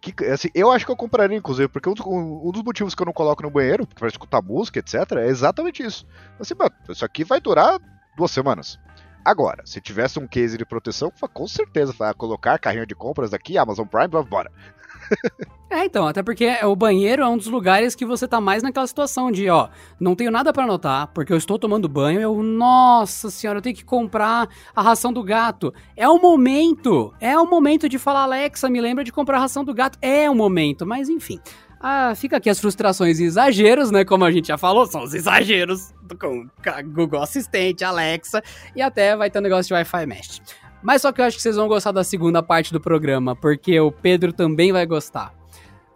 Que, 0.00 0.24
assim, 0.26 0.48
eu 0.54 0.70
acho 0.70 0.86
que 0.86 0.90
eu 0.90 0.96
compraria, 0.96 1.36
inclusive, 1.36 1.68
porque 1.68 1.88
um, 1.88 1.92
dos- 1.94 2.06
um- 2.06 2.50
dos 2.50 2.62
motivos 2.62 2.94
que 2.94 3.02
eu 3.02 3.06
não 3.06 3.12
coloco 3.12 3.42
no 3.42 3.50
banheiro, 3.50 3.86
para 3.86 4.08
escutar 4.08 4.40
música, 4.40 4.78
etc., 4.78 4.94
é 5.18 5.26
exatamente 5.26 5.82
isso. 5.82 6.06
Assim, 6.38 6.54
mano, 6.58 6.72
isso 6.88 7.04
aqui 7.04 7.22
vai 7.22 7.38
durar 7.40 7.78
duas 8.16 8.30
semanas. 8.30 8.78
Agora, 9.22 9.62
se 9.66 9.80
tivesse 9.80 10.18
um 10.18 10.26
case 10.26 10.56
de 10.56 10.64
proteção, 10.64 11.12
com 11.34 11.46
certeza, 11.46 11.92
colocar 12.16 12.58
carrinho 12.58 12.86
de 12.86 12.94
compras 12.94 13.34
aqui, 13.34 13.58
Amazon 13.58 13.86
Prime, 13.86 14.08
vamos 14.08 14.26
embora. 14.26 14.50
É, 15.72 15.84
então, 15.84 16.04
até 16.04 16.20
porque 16.20 16.48
o 16.64 16.74
banheiro 16.74 17.22
é 17.22 17.28
um 17.28 17.36
dos 17.36 17.46
lugares 17.46 17.94
que 17.94 18.04
você 18.04 18.26
tá 18.26 18.40
mais 18.40 18.60
naquela 18.60 18.88
situação 18.88 19.30
de, 19.30 19.48
ó, 19.48 19.68
não 20.00 20.16
tenho 20.16 20.32
nada 20.32 20.52
pra 20.52 20.64
anotar, 20.64 21.06
porque 21.14 21.32
eu 21.32 21.36
estou 21.36 21.60
tomando 21.60 21.88
banho, 21.88 22.20
eu, 22.20 22.42
nossa 22.42 23.30
senhora, 23.30 23.58
eu 23.58 23.62
tenho 23.62 23.76
que 23.76 23.84
comprar 23.84 24.48
a 24.74 24.82
ração 24.82 25.12
do 25.12 25.22
gato. 25.22 25.72
É 25.96 26.08
o 26.08 26.20
momento, 26.20 27.14
é 27.20 27.38
o 27.38 27.48
momento 27.48 27.88
de 27.88 28.00
falar, 28.00 28.24
Alexa, 28.24 28.68
me 28.68 28.80
lembra 28.80 29.04
de 29.04 29.12
comprar 29.12 29.36
a 29.36 29.40
ração 29.42 29.62
do 29.62 29.72
gato. 29.72 29.96
É 30.02 30.28
o 30.28 30.34
momento, 30.34 30.84
mas 30.84 31.08
enfim. 31.08 31.38
Ah, 31.80 32.14
fica 32.16 32.36
aqui 32.36 32.50
as 32.50 32.58
frustrações 32.58 33.20
e 33.20 33.24
exageros, 33.24 33.92
né? 33.92 34.04
Como 34.04 34.24
a 34.24 34.30
gente 34.32 34.48
já 34.48 34.58
falou, 34.58 34.86
são 34.86 35.04
os 35.04 35.14
exageros 35.14 35.94
com 36.20 36.46
Google 36.92 37.22
Assistente, 37.22 37.84
Alexa, 37.84 38.42
e 38.74 38.82
até 38.82 39.16
vai 39.16 39.30
ter 39.30 39.38
um 39.38 39.42
negócio 39.42 39.68
de 39.68 39.74
Wi-Fi 39.74 40.04
Mesh. 40.04 40.42
Mas 40.82 41.02
só 41.02 41.12
que 41.12 41.20
eu 41.20 41.24
acho 41.24 41.36
que 41.36 41.42
vocês 41.42 41.56
vão 41.56 41.68
gostar 41.68 41.92
da 41.92 42.02
segunda 42.04 42.42
parte 42.42 42.72
do 42.72 42.80
programa, 42.80 43.36
porque 43.36 43.78
o 43.78 43.92
Pedro 43.92 44.32
também 44.32 44.72
vai 44.72 44.86
gostar. 44.86 45.34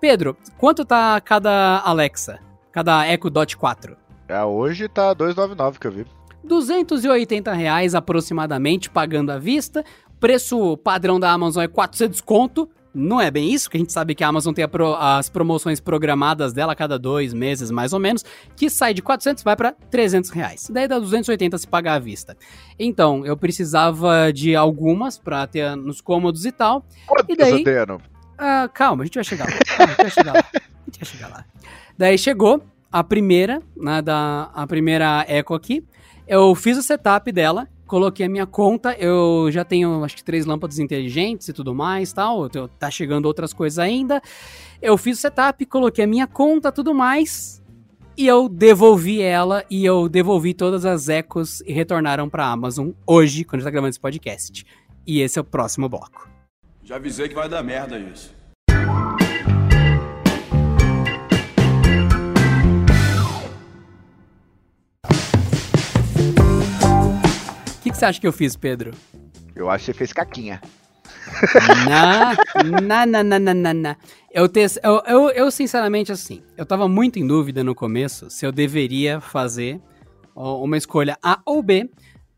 Pedro, 0.00 0.36
quanto 0.58 0.84
tá 0.84 1.20
cada 1.20 1.80
Alexa? 1.80 2.38
Cada 2.70 3.08
Echo 3.10 3.30
Dot 3.30 3.56
4? 3.56 3.96
É, 4.28 4.42
hoje 4.44 4.88
tá 4.88 5.14
299 5.14 5.78
que 5.78 5.86
eu 5.86 5.92
vi. 5.92 6.06
280 6.42 7.52
reais 7.52 7.94
aproximadamente, 7.94 8.90
pagando 8.90 9.30
à 9.30 9.38
vista. 9.38 9.84
preço 10.20 10.76
padrão 10.78 11.18
da 11.18 11.30
Amazon 11.30 11.64
é 11.64 11.68
400 11.68 12.20
conto. 12.20 12.68
Não 12.94 13.20
é 13.20 13.28
bem 13.30 13.52
isso, 13.52 13.68
que 13.68 13.76
a 13.76 13.80
gente 13.80 13.92
sabe 13.92 14.14
que 14.14 14.22
a 14.22 14.28
Amazon 14.28 14.54
tem 14.54 14.66
pro, 14.68 14.94
as 14.94 15.28
promoções 15.28 15.80
programadas 15.80 16.52
dela 16.52 16.72
a 16.72 16.76
cada 16.76 16.96
dois 16.98 17.34
meses, 17.34 17.70
mais 17.70 17.92
ou 17.92 17.98
menos, 17.98 18.24
que 18.54 18.70
sai 18.70 18.94
de 18.94 19.02
400 19.02 19.42
vai 19.42 19.56
para 19.56 19.72
300 19.90 20.30
reais. 20.30 20.70
Daí 20.72 20.86
dá 20.86 20.98
280 21.00 21.58
se 21.58 21.66
pagar 21.66 21.94
à 21.94 21.98
vista. 21.98 22.36
Então, 22.78 23.26
eu 23.26 23.36
precisava 23.36 24.32
de 24.32 24.54
algumas 24.54 25.18
para 25.18 25.44
ter 25.46 25.74
nos 25.76 26.00
cômodos 26.00 26.44
e 26.46 26.52
tal. 26.52 26.86
E 27.28 27.34
daí- 27.36 27.60
Adriano? 27.60 28.00
Ah, 28.38 28.68
calma, 28.72 29.02
a 29.02 29.06
gente 29.06 29.14
vai 29.16 29.24
chegar 29.24 29.46
lá. 29.46 29.54
A 29.78 29.86
gente 29.86 29.96
vai 29.96 30.10
chegar 30.10 30.32
lá. 30.34 30.44
A 30.54 30.84
gente 30.86 30.98
vai 31.00 31.04
chegar 31.08 31.28
lá. 31.28 31.44
Daí 31.98 32.16
chegou 32.18 32.62
a 32.92 33.02
primeira, 33.02 33.60
né, 33.76 34.00
da, 34.02 34.50
a 34.54 34.66
primeira 34.68 35.24
Echo 35.28 35.52
aqui. 35.54 35.84
Eu 36.28 36.54
fiz 36.54 36.78
o 36.78 36.82
setup 36.82 37.30
dela, 37.32 37.68
coloquei 37.94 38.26
a 38.26 38.28
minha 38.28 38.44
conta. 38.44 38.92
Eu 38.98 39.48
já 39.52 39.64
tenho, 39.64 40.02
acho 40.02 40.16
que, 40.16 40.24
três 40.24 40.44
lâmpadas 40.44 40.80
inteligentes 40.80 41.46
e 41.46 41.52
tudo 41.52 41.72
mais 41.72 42.12
tal. 42.12 42.48
Tá 42.76 42.90
chegando 42.90 43.26
outras 43.26 43.52
coisas 43.52 43.78
ainda. 43.78 44.20
Eu 44.82 44.98
fiz 44.98 45.18
o 45.18 45.20
setup, 45.20 45.64
coloquei 45.66 46.02
a 46.02 46.06
minha 46.08 46.26
conta 46.26 46.72
tudo 46.72 46.92
mais. 46.92 47.62
E 48.16 48.26
eu 48.26 48.48
devolvi 48.48 49.22
ela 49.22 49.64
e 49.70 49.84
eu 49.84 50.08
devolvi 50.08 50.54
todas 50.54 50.84
as 50.84 51.08
Echos 51.08 51.60
e 51.60 51.72
retornaram 51.72 52.28
pra 52.28 52.46
Amazon 52.46 52.90
hoje, 53.06 53.44
quando 53.44 53.54
a 53.54 53.58
gente 53.60 53.64
tá 53.66 53.70
gravando 53.70 53.90
esse 53.90 54.00
podcast. 54.00 54.66
E 55.06 55.20
esse 55.20 55.38
é 55.38 55.42
o 55.42 55.44
próximo 55.44 55.88
bloco. 55.88 56.28
Já 56.82 56.96
avisei 56.96 57.28
que 57.28 57.34
vai 57.36 57.48
dar 57.48 57.62
merda 57.62 57.96
isso. 57.96 58.34
Que, 67.94 67.98
que 67.98 67.98
você 67.98 68.04
acha 68.06 68.20
que 68.20 68.26
eu 68.26 68.32
fiz, 68.32 68.56
Pedro? 68.56 68.90
Eu 69.54 69.70
acho 69.70 69.84
que 69.84 69.92
você 69.92 69.98
fez 69.98 70.12
caquinha. 70.12 70.60
Na, 71.88 73.06
na, 73.06 73.22
na, 73.22 73.38
na, 73.38 73.54
na, 73.54 73.74
na. 73.74 73.96
Eu, 74.30 74.48
te, 74.48 74.60
eu, 74.82 75.02
eu, 75.06 75.30
eu, 75.30 75.50
sinceramente, 75.50 76.10
assim, 76.10 76.42
eu 76.56 76.66
tava 76.66 76.88
muito 76.88 77.18
em 77.18 77.26
dúvida 77.26 77.62
no 77.62 77.74
começo 77.74 78.28
se 78.28 78.44
eu 78.44 78.50
deveria 78.52 79.20
fazer 79.20 79.80
uma 80.34 80.76
escolha 80.76 81.16
A 81.22 81.40
ou 81.46 81.62
B, 81.62 81.88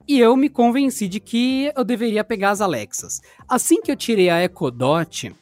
e 0.07 0.21
eu 0.21 0.37
me 0.37 0.51
convenci 0.51 1.09
de 1.09 1.19
que 1.19 1.73
eu 1.75 1.83
deveria 1.83 2.23
pegar 2.23 2.51
as 2.51 2.61
Alexas. 2.61 3.23
Assim 3.49 3.81
que 3.81 3.91
eu 3.91 3.97
tirei 3.97 4.29
a 4.29 4.45
Echo 4.45 4.71
Dot 4.71 5.35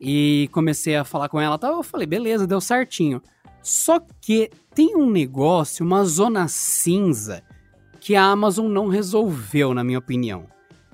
e 0.00 0.48
comecei 0.52 0.94
a 0.94 1.04
falar 1.04 1.28
com 1.28 1.40
ela, 1.40 1.58
tal, 1.58 1.74
eu 1.78 1.82
falei, 1.82 2.06
beleza, 2.06 2.46
deu 2.46 2.60
certinho. 2.60 3.20
Só 3.60 4.00
que 4.20 4.48
tem 4.72 4.94
um 4.96 5.10
negócio, 5.10 5.84
uma 5.84 6.04
zona 6.04 6.46
cinza, 6.46 7.42
que 8.06 8.14
a 8.14 8.22
Amazon 8.22 8.68
não 8.68 8.86
resolveu, 8.86 9.74
na 9.74 9.82
minha 9.82 9.98
opinião 9.98 10.46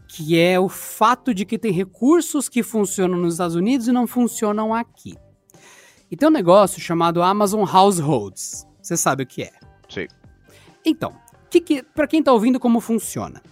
que 0.08 0.38
é 0.38 0.60
o 0.60 0.68
fato 0.68 1.32
de 1.32 1.46
que 1.46 1.58
tem 1.58 1.72
recursos 1.72 2.46
que 2.46 2.62
funcionam 2.62 3.16
nos 3.16 3.34
Estados 3.34 3.56
Unidos 3.56 3.88
e 3.88 3.92
não 3.92 4.06
funcionam 4.06 4.74
aqui. 4.74 5.16
E 6.10 6.16
tem 6.16 6.28
um 6.28 6.32
negócio 6.32 6.78
chamado 6.82 7.22
Amazon 7.22 7.64
Households. 7.64 8.66
Você 8.82 8.94
sabe 8.94 9.22
o 9.22 9.26
que 9.26 9.44
é? 9.44 9.52
Sim. 9.88 10.06
Então, 10.84 11.14
que 11.50 11.62
que, 11.62 11.82
para 11.82 12.06
quem 12.06 12.22
tá 12.22 12.30
ouvindo 12.30 12.60
como 12.60 12.78
funciona. 12.78 13.42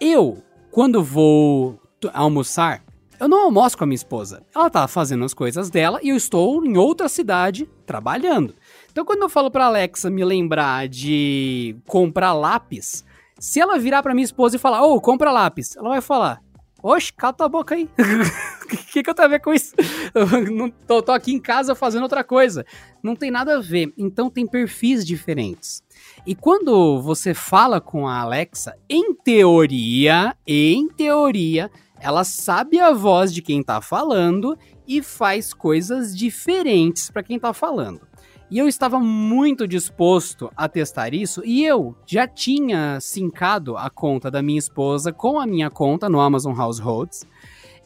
Eu, 0.00 0.42
quando 0.72 1.00
vou 1.00 1.80
almoçar, 2.12 2.84
eu 3.20 3.28
não 3.28 3.44
almoço 3.44 3.78
com 3.78 3.84
a 3.84 3.86
minha 3.86 3.94
esposa. 3.94 4.42
Ela 4.52 4.68
tá 4.68 4.88
fazendo 4.88 5.24
as 5.24 5.32
coisas 5.32 5.70
dela 5.70 6.00
e 6.02 6.08
eu 6.08 6.16
estou 6.16 6.64
em 6.64 6.76
outra 6.76 7.08
cidade 7.08 7.70
trabalhando. 7.86 8.52
Então, 8.94 9.04
quando 9.04 9.22
eu 9.22 9.28
falo 9.28 9.50
pra 9.50 9.64
Alexa 9.64 10.08
me 10.08 10.24
lembrar 10.24 10.86
de 10.86 11.74
comprar 11.84 12.32
lápis, 12.32 13.04
se 13.40 13.58
ela 13.58 13.76
virar 13.76 14.04
pra 14.04 14.14
minha 14.14 14.24
esposa 14.24 14.54
e 14.54 14.58
falar, 14.58 14.84
ô, 14.84 15.00
compra 15.00 15.32
lápis, 15.32 15.74
ela 15.74 15.88
vai 15.88 16.00
falar, 16.00 16.40
oxe, 16.80 17.12
cala 17.12 17.32
tua 17.32 17.48
boca 17.48 17.74
aí. 17.74 17.90
O 18.64 18.76
que, 18.94 19.02
que 19.02 19.10
eu 19.10 19.14
tenho 19.14 19.26
a 19.26 19.30
ver 19.30 19.40
com 19.40 19.52
isso? 19.52 19.74
Eu 20.14 20.26
não, 20.50 20.70
tô, 20.70 21.02
tô 21.02 21.10
aqui 21.10 21.32
em 21.32 21.40
casa 21.40 21.74
fazendo 21.74 22.04
outra 22.04 22.22
coisa. 22.22 22.64
Não 23.02 23.16
tem 23.16 23.30
nada 23.30 23.56
a 23.56 23.60
ver. 23.60 23.92
Então 23.98 24.30
tem 24.30 24.46
perfis 24.46 25.04
diferentes. 25.04 25.82
E 26.24 26.34
quando 26.34 27.02
você 27.02 27.34
fala 27.34 27.80
com 27.80 28.06
a 28.06 28.20
Alexa, 28.20 28.76
em 28.88 29.12
teoria, 29.12 30.36
em 30.46 30.88
teoria, 30.88 31.70
ela 32.00 32.22
sabe 32.22 32.80
a 32.80 32.92
voz 32.92 33.34
de 33.34 33.42
quem 33.42 33.62
tá 33.62 33.80
falando 33.80 34.56
e 34.86 35.02
faz 35.02 35.52
coisas 35.52 36.16
diferentes 36.16 37.10
para 37.10 37.22
quem 37.22 37.38
tá 37.38 37.52
falando. 37.52 38.13
E 38.50 38.58
eu 38.58 38.68
estava 38.68 39.00
muito 39.00 39.66
disposto 39.66 40.50
a 40.56 40.68
testar 40.68 41.14
isso 41.14 41.42
e 41.44 41.64
eu 41.64 41.96
já 42.06 42.26
tinha 42.28 43.00
sincado 43.00 43.76
a 43.76 43.88
conta 43.88 44.30
da 44.30 44.42
minha 44.42 44.58
esposa 44.58 45.12
com 45.12 45.40
a 45.40 45.46
minha 45.46 45.70
conta 45.70 46.08
no 46.08 46.20
Amazon 46.20 46.58
Households 46.58 47.26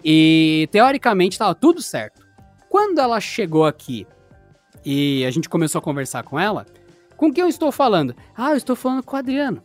e 0.04 0.68
teoricamente 0.70 1.34
estava 1.34 1.54
tudo 1.54 1.80
certo. 1.80 2.26
Quando 2.68 2.98
ela 2.98 3.20
chegou 3.20 3.64
aqui 3.64 4.06
e 4.84 5.24
a 5.24 5.30
gente 5.30 5.48
começou 5.48 5.78
a 5.78 5.82
conversar 5.82 6.22
com 6.22 6.38
ela, 6.38 6.66
com 7.16 7.32
quem 7.32 7.42
eu 7.42 7.48
estou 7.48 7.72
falando? 7.72 8.14
Ah, 8.36 8.50
eu 8.50 8.56
estou 8.56 8.76
falando 8.76 9.02
com 9.02 9.16
o 9.16 9.18
Adriano. 9.18 9.62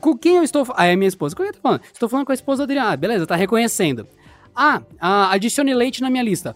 Com 0.00 0.16
quem 0.16 0.36
eu 0.36 0.42
estou 0.42 0.64
falando? 0.64 0.80
Ah, 0.80 0.86
é 0.86 0.96
minha 0.96 1.08
esposa. 1.08 1.34
Com 1.34 1.42
quem 1.42 1.46
eu 1.46 1.52
estou 1.52 1.62
falando? 1.62 1.82
Estou 1.92 2.08
falando 2.08 2.26
com 2.26 2.32
a 2.32 2.34
esposa 2.34 2.58
do 2.58 2.64
Adriano. 2.64 2.90
Ah, 2.90 2.96
beleza, 2.96 3.26
tá 3.26 3.36
reconhecendo. 3.36 4.06
Ah, 4.54 4.82
ah, 5.00 5.32
adicione 5.32 5.74
leite 5.74 6.00
na 6.02 6.10
minha 6.10 6.22
lista. 6.22 6.54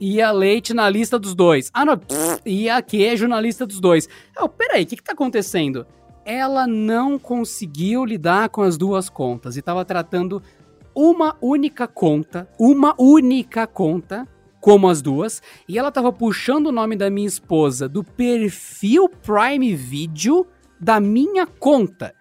Ia 0.00 0.30
leite 0.30 0.72
na 0.72 0.88
lista 0.88 1.18
dos 1.18 1.34
dois. 1.34 1.70
Ah, 1.74 1.84
não. 1.84 2.00
Ia 2.46 2.80
queijo 2.82 3.26
na 3.26 3.40
lista 3.40 3.66
dos 3.66 3.80
dois. 3.80 4.08
Oh, 4.40 4.48
peraí, 4.48 4.84
o 4.84 4.86
que, 4.86 4.96
que 4.96 5.02
tá 5.02 5.12
acontecendo? 5.12 5.86
Ela 6.24 6.66
não 6.66 7.18
conseguiu 7.18 8.04
lidar 8.04 8.48
com 8.50 8.62
as 8.62 8.76
duas 8.76 9.08
contas 9.08 9.56
e 9.56 9.62
tava 9.62 9.84
tratando 9.84 10.42
uma 10.94 11.36
única 11.40 11.86
conta, 11.86 12.48
uma 12.58 12.94
única 12.98 13.66
conta, 13.66 14.26
como 14.60 14.88
as 14.88 15.00
duas, 15.00 15.40
e 15.68 15.78
ela 15.78 15.92
tava 15.92 16.12
puxando 16.12 16.66
o 16.66 16.72
nome 16.72 16.96
da 16.96 17.08
minha 17.08 17.28
esposa 17.28 17.88
do 17.88 18.02
perfil 18.02 19.08
Prime 19.08 19.74
Video 19.74 20.46
da 20.80 21.00
minha 21.00 21.46
conta. 21.46 22.14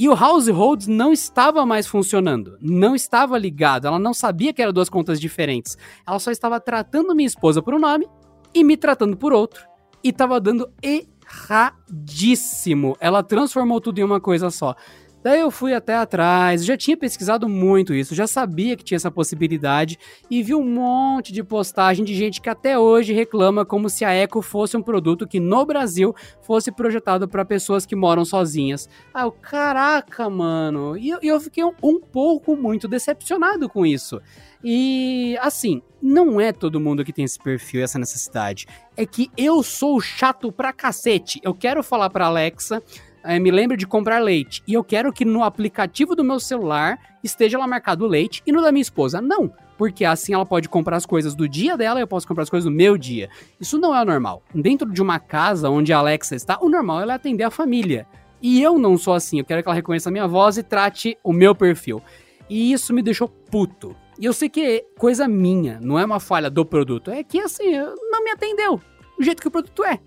E 0.00 0.08
o 0.08 0.14
Households 0.14 0.86
não 0.86 1.12
estava 1.12 1.66
mais 1.66 1.86
funcionando, 1.86 2.56
não 2.58 2.94
estava 2.94 3.36
ligado, 3.36 3.86
ela 3.86 3.98
não 3.98 4.14
sabia 4.14 4.50
que 4.50 4.62
eram 4.62 4.72
duas 4.72 4.88
contas 4.88 5.20
diferentes. 5.20 5.76
Ela 6.06 6.18
só 6.18 6.30
estava 6.30 6.58
tratando 6.58 7.14
minha 7.14 7.26
esposa 7.26 7.60
por 7.60 7.74
um 7.74 7.78
nome 7.78 8.08
e 8.54 8.64
me 8.64 8.78
tratando 8.78 9.14
por 9.14 9.30
outro. 9.30 9.62
E 10.02 10.10
tava 10.10 10.40
dando 10.40 10.72
erradíssimo. 10.82 12.96
Ela 12.98 13.22
transformou 13.22 13.78
tudo 13.78 13.98
em 13.98 14.02
uma 14.02 14.22
coisa 14.22 14.48
só. 14.48 14.74
Daí 15.22 15.40
eu 15.40 15.50
fui 15.50 15.74
até 15.74 15.94
atrás, 15.94 16.64
já 16.64 16.76
tinha 16.76 16.96
pesquisado 16.96 17.48
muito 17.48 17.92
isso, 17.92 18.14
já 18.14 18.26
sabia 18.26 18.76
que 18.76 18.82
tinha 18.82 18.96
essa 18.96 19.10
possibilidade 19.10 19.98
e 20.30 20.42
vi 20.42 20.54
um 20.54 20.64
monte 20.64 21.32
de 21.32 21.44
postagem 21.44 22.04
de 22.04 22.14
gente 22.14 22.40
que 22.40 22.48
até 22.48 22.78
hoje 22.78 23.12
reclama 23.12 23.64
como 23.64 23.90
se 23.90 24.04
a 24.04 24.14
Echo 24.14 24.40
fosse 24.40 24.76
um 24.76 24.82
produto 24.82 25.26
que 25.26 25.38
no 25.38 25.66
Brasil 25.66 26.14
fosse 26.40 26.72
projetado 26.72 27.28
para 27.28 27.44
pessoas 27.44 27.84
que 27.84 27.94
moram 27.94 28.24
sozinhas. 28.24 28.88
Ah, 29.12 29.22
eu, 29.22 29.32
caraca, 29.32 30.30
mano. 30.30 30.96
E 30.96 31.10
eu, 31.10 31.18
eu 31.22 31.40
fiquei 31.40 31.64
um, 31.64 31.72
um 31.82 32.00
pouco 32.00 32.56
muito 32.56 32.88
decepcionado 32.88 33.68
com 33.68 33.84
isso. 33.84 34.20
E 34.64 35.36
assim, 35.40 35.82
não 36.02 36.40
é 36.40 36.52
todo 36.52 36.80
mundo 36.80 37.04
que 37.04 37.12
tem 37.12 37.24
esse 37.24 37.38
perfil 37.38 37.82
essa 37.82 37.98
necessidade. 37.98 38.66
É 38.96 39.04
que 39.04 39.30
eu 39.36 39.62
sou 39.62 40.00
chato 40.00 40.50
pra 40.50 40.72
cacete. 40.72 41.40
Eu 41.42 41.54
quero 41.54 41.82
falar 41.82 42.10
pra 42.10 42.26
Alexa 42.26 42.82
é, 43.24 43.38
me 43.38 43.50
lembre 43.50 43.76
de 43.76 43.86
comprar 43.86 44.18
leite. 44.18 44.62
E 44.66 44.74
eu 44.74 44.84
quero 44.84 45.12
que 45.12 45.24
no 45.24 45.42
aplicativo 45.42 46.14
do 46.14 46.24
meu 46.24 46.40
celular 46.40 46.98
esteja 47.22 47.58
lá 47.58 47.66
marcado 47.66 48.06
leite 48.06 48.42
e 48.46 48.52
no 48.52 48.62
da 48.62 48.72
minha 48.72 48.82
esposa 48.82 49.20
não. 49.20 49.52
Porque 49.76 50.04
assim 50.04 50.34
ela 50.34 50.44
pode 50.44 50.68
comprar 50.68 50.96
as 50.96 51.06
coisas 51.06 51.34
do 51.34 51.48
dia 51.48 51.76
dela 51.76 51.98
e 52.00 52.02
eu 52.02 52.06
posso 52.06 52.28
comprar 52.28 52.42
as 52.42 52.50
coisas 52.50 52.70
do 52.70 52.74
meu 52.74 52.98
dia. 52.98 53.30
Isso 53.58 53.78
não 53.78 53.94
é 53.94 54.02
o 54.02 54.04
normal. 54.04 54.42
Dentro 54.54 54.90
de 54.90 55.00
uma 55.00 55.18
casa 55.18 55.70
onde 55.70 55.92
a 55.92 55.98
Alexa 55.98 56.34
está, 56.34 56.58
o 56.60 56.68
normal 56.68 57.00
é 57.02 57.12
atender 57.12 57.44
a 57.44 57.50
família. 57.50 58.06
E 58.42 58.62
eu 58.62 58.78
não 58.78 58.98
sou 58.98 59.14
assim. 59.14 59.38
Eu 59.38 59.44
quero 59.44 59.62
que 59.62 59.68
ela 59.68 59.74
reconheça 59.74 60.08
a 60.08 60.12
minha 60.12 60.26
voz 60.26 60.58
e 60.58 60.62
trate 60.62 61.16
o 61.22 61.32
meu 61.32 61.54
perfil. 61.54 62.02
E 62.48 62.72
isso 62.72 62.92
me 62.92 63.00
deixou 63.00 63.28
puto. 63.28 63.96
E 64.18 64.24
eu 64.26 64.32
sei 64.32 64.48
que 64.50 64.60
é 64.60 64.84
coisa 64.98 65.26
minha, 65.26 65.78
não 65.80 65.98
é 65.98 66.04
uma 66.04 66.20
falha 66.20 66.50
do 66.50 66.64
produto. 66.64 67.10
É 67.10 67.22
que 67.22 67.40
assim, 67.40 67.72
não 67.72 68.22
me 68.22 68.30
atendeu. 68.30 68.80
Do 69.16 69.24
jeito 69.24 69.40
que 69.40 69.48
o 69.48 69.50
produto 69.50 69.84
é. 69.84 69.98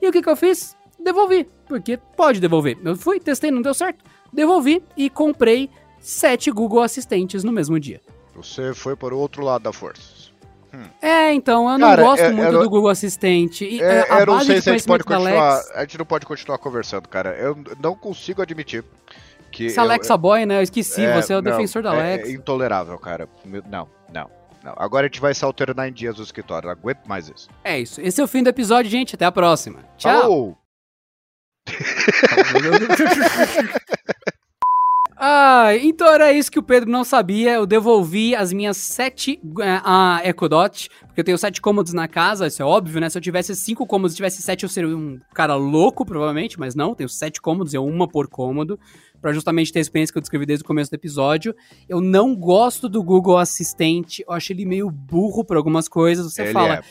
E 0.00 0.08
o 0.08 0.12
que, 0.12 0.22
que 0.22 0.28
eu 0.28 0.36
fiz? 0.36 0.77
Devolvi 1.12 1.48
porque 1.66 1.96
pode 2.16 2.38
devolver. 2.40 2.76
Eu 2.84 2.94
fui, 2.96 3.18
testei, 3.18 3.50
não 3.50 3.62
deu 3.62 3.72
certo, 3.72 4.04
devolvi 4.32 4.82
e 4.96 5.08
comprei 5.08 5.70
sete 5.98 6.50
Google 6.50 6.82
Assistentes 6.82 7.42
no 7.42 7.50
mesmo 7.50 7.80
dia. 7.80 8.00
Você 8.34 8.74
foi 8.74 8.94
para 8.94 9.14
o 9.14 9.18
outro 9.18 9.42
lado 9.42 9.62
da 9.62 9.72
força. 9.72 10.28
É, 11.00 11.32
então, 11.32 11.70
eu 11.70 11.78
não 11.78 11.88
Cara, 11.88 12.02
gosto 12.02 12.22
é- 12.22 12.30
muito 12.30 12.52
eu- 12.52 12.62
do 12.62 12.68
Google 12.70 12.90
Assistente. 12.90 13.64
E, 13.64 13.80
É, 13.80 14.06
a 14.12 14.20
eu 14.20 14.26
não 14.26 14.40
sei 14.40 14.60
se 14.60 14.68
a 14.68 14.72
gente 14.74 14.86
pode 14.86 15.02
continuar. 15.02 15.52
Alex, 15.54 15.70
A 15.74 15.80
gente 15.80 15.98
não 15.98 16.04
pode 16.04 16.26
continuar 16.26 16.58
conversando, 16.58 17.08
cara. 17.08 17.30
Eu 17.36 17.56
não 17.80 17.94
consigo 17.94 18.42
admitir 18.42 18.84
que. 19.50 19.64
esse 19.66 19.78
eu- 19.78 19.82
Alexa 19.82 20.14
Boy, 20.16 20.44
né? 20.44 20.58
Eu 20.58 20.62
esqueci, 20.62 21.02
é, 21.02 21.14
você 21.20 21.32
é 21.32 21.38
o 21.38 21.42
não, 21.42 21.50
defensor 21.50 21.82
da 21.82 21.94
é- 21.94 22.12
Alexa. 22.12 22.30
É, 22.30 22.34
intolerável, 22.34 22.98
cara. 22.98 23.26
Não, 23.46 23.88
não, 24.12 24.30
não. 24.62 24.74
Agora 24.76 25.06
a 25.06 25.08
gente 25.08 25.22
vai 25.22 25.32
se 25.32 25.42
alternar 25.42 25.88
em 25.88 25.92
dias 25.92 26.16
do 26.16 26.22
escritório. 26.22 26.66
Não 26.66 26.72
aguento 26.74 27.06
mais 27.06 27.30
isso. 27.34 27.48
É 27.64 27.80
isso. 27.80 27.98
Esse 28.02 28.20
é 28.20 28.24
o 28.24 28.28
fim 28.28 28.42
do 28.42 28.50
episódio, 28.50 28.90
gente. 28.90 29.14
Até 29.14 29.24
a 29.24 29.32
próxima. 29.32 29.78
Tchau. 29.96 30.57
Ah, 35.20 35.70
então 35.82 36.06
era 36.06 36.32
isso 36.32 36.48
que 36.48 36.60
o 36.60 36.62
Pedro 36.62 36.88
não 36.88 37.02
sabia. 37.02 37.54
Eu 37.54 37.66
devolvi 37.66 38.36
as 38.36 38.52
minhas 38.52 38.76
sete 38.76 39.40
uh, 39.44 40.24
Echo 40.24 40.48
Dot, 40.48 40.88
porque 41.08 41.20
eu 41.20 41.24
tenho 41.24 41.36
sete 41.36 41.60
cômodos 41.60 41.92
na 41.92 42.06
casa, 42.06 42.46
isso 42.46 42.62
é 42.62 42.64
óbvio, 42.64 43.00
né? 43.00 43.10
Se 43.10 43.18
eu 43.18 43.22
tivesse 43.22 43.52
cinco 43.56 43.84
cômodos, 43.84 44.14
tivesse 44.14 44.40
sete, 44.40 44.62
eu 44.62 44.68
seria 44.68 44.96
um 44.96 45.18
cara 45.34 45.56
louco, 45.56 46.06
provavelmente, 46.06 46.56
mas 46.60 46.76
não, 46.76 46.94
tenho 46.94 47.08
sete 47.08 47.40
cômodos, 47.40 47.74
é 47.74 47.80
uma 47.80 48.06
por 48.06 48.28
cômodo, 48.28 48.78
para 49.20 49.32
justamente 49.32 49.72
ter 49.72 49.80
a 49.80 49.82
experiência 49.82 50.12
que 50.12 50.18
eu 50.18 50.22
descrevi 50.22 50.46
desde 50.46 50.62
o 50.62 50.66
começo 50.66 50.88
do 50.88 50.94
episódio. 50.94 51.52
Eu 51.88 52.00
não 52.00 52.36
gosto 52.36 52.88
do 52.88 53.02
Google 53.02 53.38
Assistente, 53.38 54.24
eu 54.24 54.32
acho 54.32 54.52
ele 54.52 54.64
meio 54.64 54.88
burro 54.88 55.44
para 55.44 55.56
algumas 55.56 55.88
coisas. 55.88 56.32
Você 56.32 56.42
Ele 56.42 56.52
fala, 56.52 56.74
é. 56.74 56.82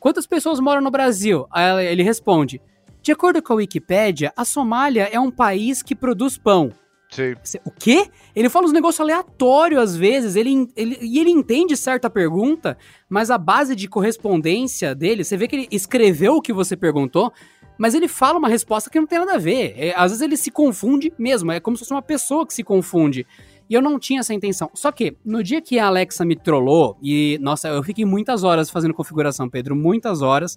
quantas 0.00 0.26
pessoas 0.26 0.58
moram 0.58 0.80
no 0.80 0.90
Brasil? 0.90 1.46
Aí 1.48 1.86
ele 1.86 2.02
responde, 2.02 2.60
de 3.02 3.10
acordo 3.10 3.42
com 3.42 3.54
a 3.54 3.56
Wikipédia, 3.56 4.32
a 4.36 4.44
Somália 4.44 5.08
é 5.10 5.18
um 5.18 5.30
país 5.30 5.82
que 5.82 5.94
produz 5.94 6.38
pão. 6.38 6.70
Sim. 7.10 7.34
O 7.64 7.70
quê? 7.70 8.08
Ele 8.34 8.48
fala 8.48 8.64
uns 8.64 8.72
negócios 8.72 9.00
aleatórios 9.00 9.82
às 9.82 9.96
vezes, 9.96 10.34
ele, 10.34 10.66
ele, 10.74 10.98
e 11.02 11.18
ele 11.18 11.30
entende 11.30 11.76
certa 11.76 12.08
pergunta, 12.08 12.78
mas 13.08 13.30
a 13.30 13.36
base 13.36 13.76
de 13.76 13.86
correspondência 13.86 14.94
dele, 14.94 15.24
você 15.24 15.36
vê 15.36 15.46
que 15.46 15.56
ele 15.56 15.68
escreveu 15.70 16.36
o 16.36 16.40
que 16.40 16.52
você 16.52 16.74
perguntou, 16.74 17.30
mas 17.76 17.94
ele 17.94 18.08
fala 18.08 18.38
uma 18.38 18.48
resposta 18.48 18.88
que 18.88 18.98
não 18.98 19.06
tem 19.06 19.18
nada 19.18 19.34
a 19.34 19.38
ver. 19.38 19.74
É, 19.76 19.92
às 19.94 20.12
vezes 20.12 20.22
ele 20.22 20.36
se 20.36 20.50
confunde 20.50 21.12
mesmo, 21.18 21.52
é 21.52 21.60
como 21.60 21.76
se 21.76 21.80
fosse 21.80 21.92
uma 21.92 22.00
pessoa 22.00 22.46
que 22.46 22.54
se 22.54 22.62
confunde. 22.62 23.26
E 23.68 23.74
eu 23.74 23.82
não 23.82 23.98
tinha 23.98 24.20
essa 24.20 24.32
intenção. 24.32 24.70
Só 24.72 24.92
que, 24.92 25.16
no 25.24 25.42
dia 25.42 25.60
que 25.60 25.78
a 25.78 25.86
Alexa 25.86 26.24
me 26.24 26.36
trollou, 26.36 26.96
e, 27.02 27.38
nossa, 27.42 27.68
eu 27.68 27.82
fiquei 27.82 28.04
muitas 28.04 28.44
horas 28.44 28.70
fazendo 28.70 28.94
configuração, 28.94 29.48
Pedro, 29.48 29.74
muitas 29.74 30.22
horas 30.22 30.56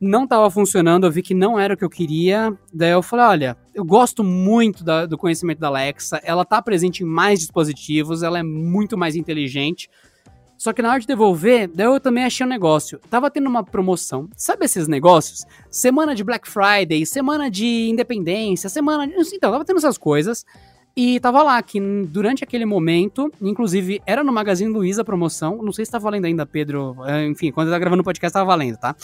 não 0.00 0.26
tava 0.26 0.50
funcionando, 0.50 1.04
eu 1.06 1.10
vi 1.10 1.22
que 1.22 1.34
não 1.34 1.58
era 1.58 1.74
o 1.74 1.76
que 1.76 1.84
eu 1.84 1.90
queria. 1.90 2.52
Daí 2.72 2.90
eu 2.90 3.02
falei: 3.02 3.26
olha, 3.26 3.56
eu 3.74 3.84
gosto 3.84 4.22
muito 4.22 4.84
da- 4.84 5.06
do 5.06 5.18
conhecimento 5.18 5.58
da 5.58 5.68
Alexa, 5.68 6.20
ela 6.22 6.44
tá 6.44 6.60
presente 6.62 7.02
em 7.02 7.06
mais 7.06 7.40
dispositivos, 7.40 8.22
ela 8.22 8.38
é 8.38 8.42
muito 8.42 8.96
mais 8.96 9.16
inteligente. 9.16 9.88
Só 10.56 10.72
que 10.72 10.82
na 10.82 10.90
hora 10.90 10.98
de 11.00 11.06
devolver, 11.06 11.70
daí 11.72 11.86
eu 11.86 12.00
também 12.00 12.24
achei 12.24 12.44
um 12.44 12.48
negócio. 12.48 12.98
Tava 13.08 13.30
tendo 13.30 13.48
uma 13.48 13.62
promoção. 13.62 14.28
Sabe 14.36 14.64
esses 14.64 14.88
negócios? 14.88 15.44
Semana 15.70 16.16
de 16.16 16.24
Black 16.24 16.48
Friday, 16.50 17.06
semana 17.06 17.48
de 17.48 17.88
independência, 17.88 18.68
semana. 18.68 19.06
de- 19.06 19.14
Então, 19.34 19.52
tava 19.52 19.64
tendo 19.64 19.76
essas 19.78 19.96
coisas. 19.96 20.44
E 20.96 21.20
tava 21.20 21.44
lá 21.44 21.62
que 21.62 21.78
durante 22.08 22.42
aquele 22.42 22.64
momento, 22.66 23.32
inclusive 23.40 24.02
era 24.04 24.24
no 24.24 24.32
Magazine 24.32 24.68
Luiza 24.72 25.02
a 25.02 25.04
promoção. 25.04 25.62
Não 25.62 25.70
sei 25.70 25.84
se 25.84 25.92
tá 25.92 25.98
valendo 26.00 26.24
ainda, 26.24 26.44
Pedro. 26.44 26.96
Enfim, 27.30 27.52
quando 27.52 27.68
eu 27.68 27.72
tava 27.72 27.78
gravando 27.78 28.00
o 28.00 28.04
podcast, 28.04 28.32
tava 28.32 28.46
valendo, 28.46 28.78
tá? 28.78 28.96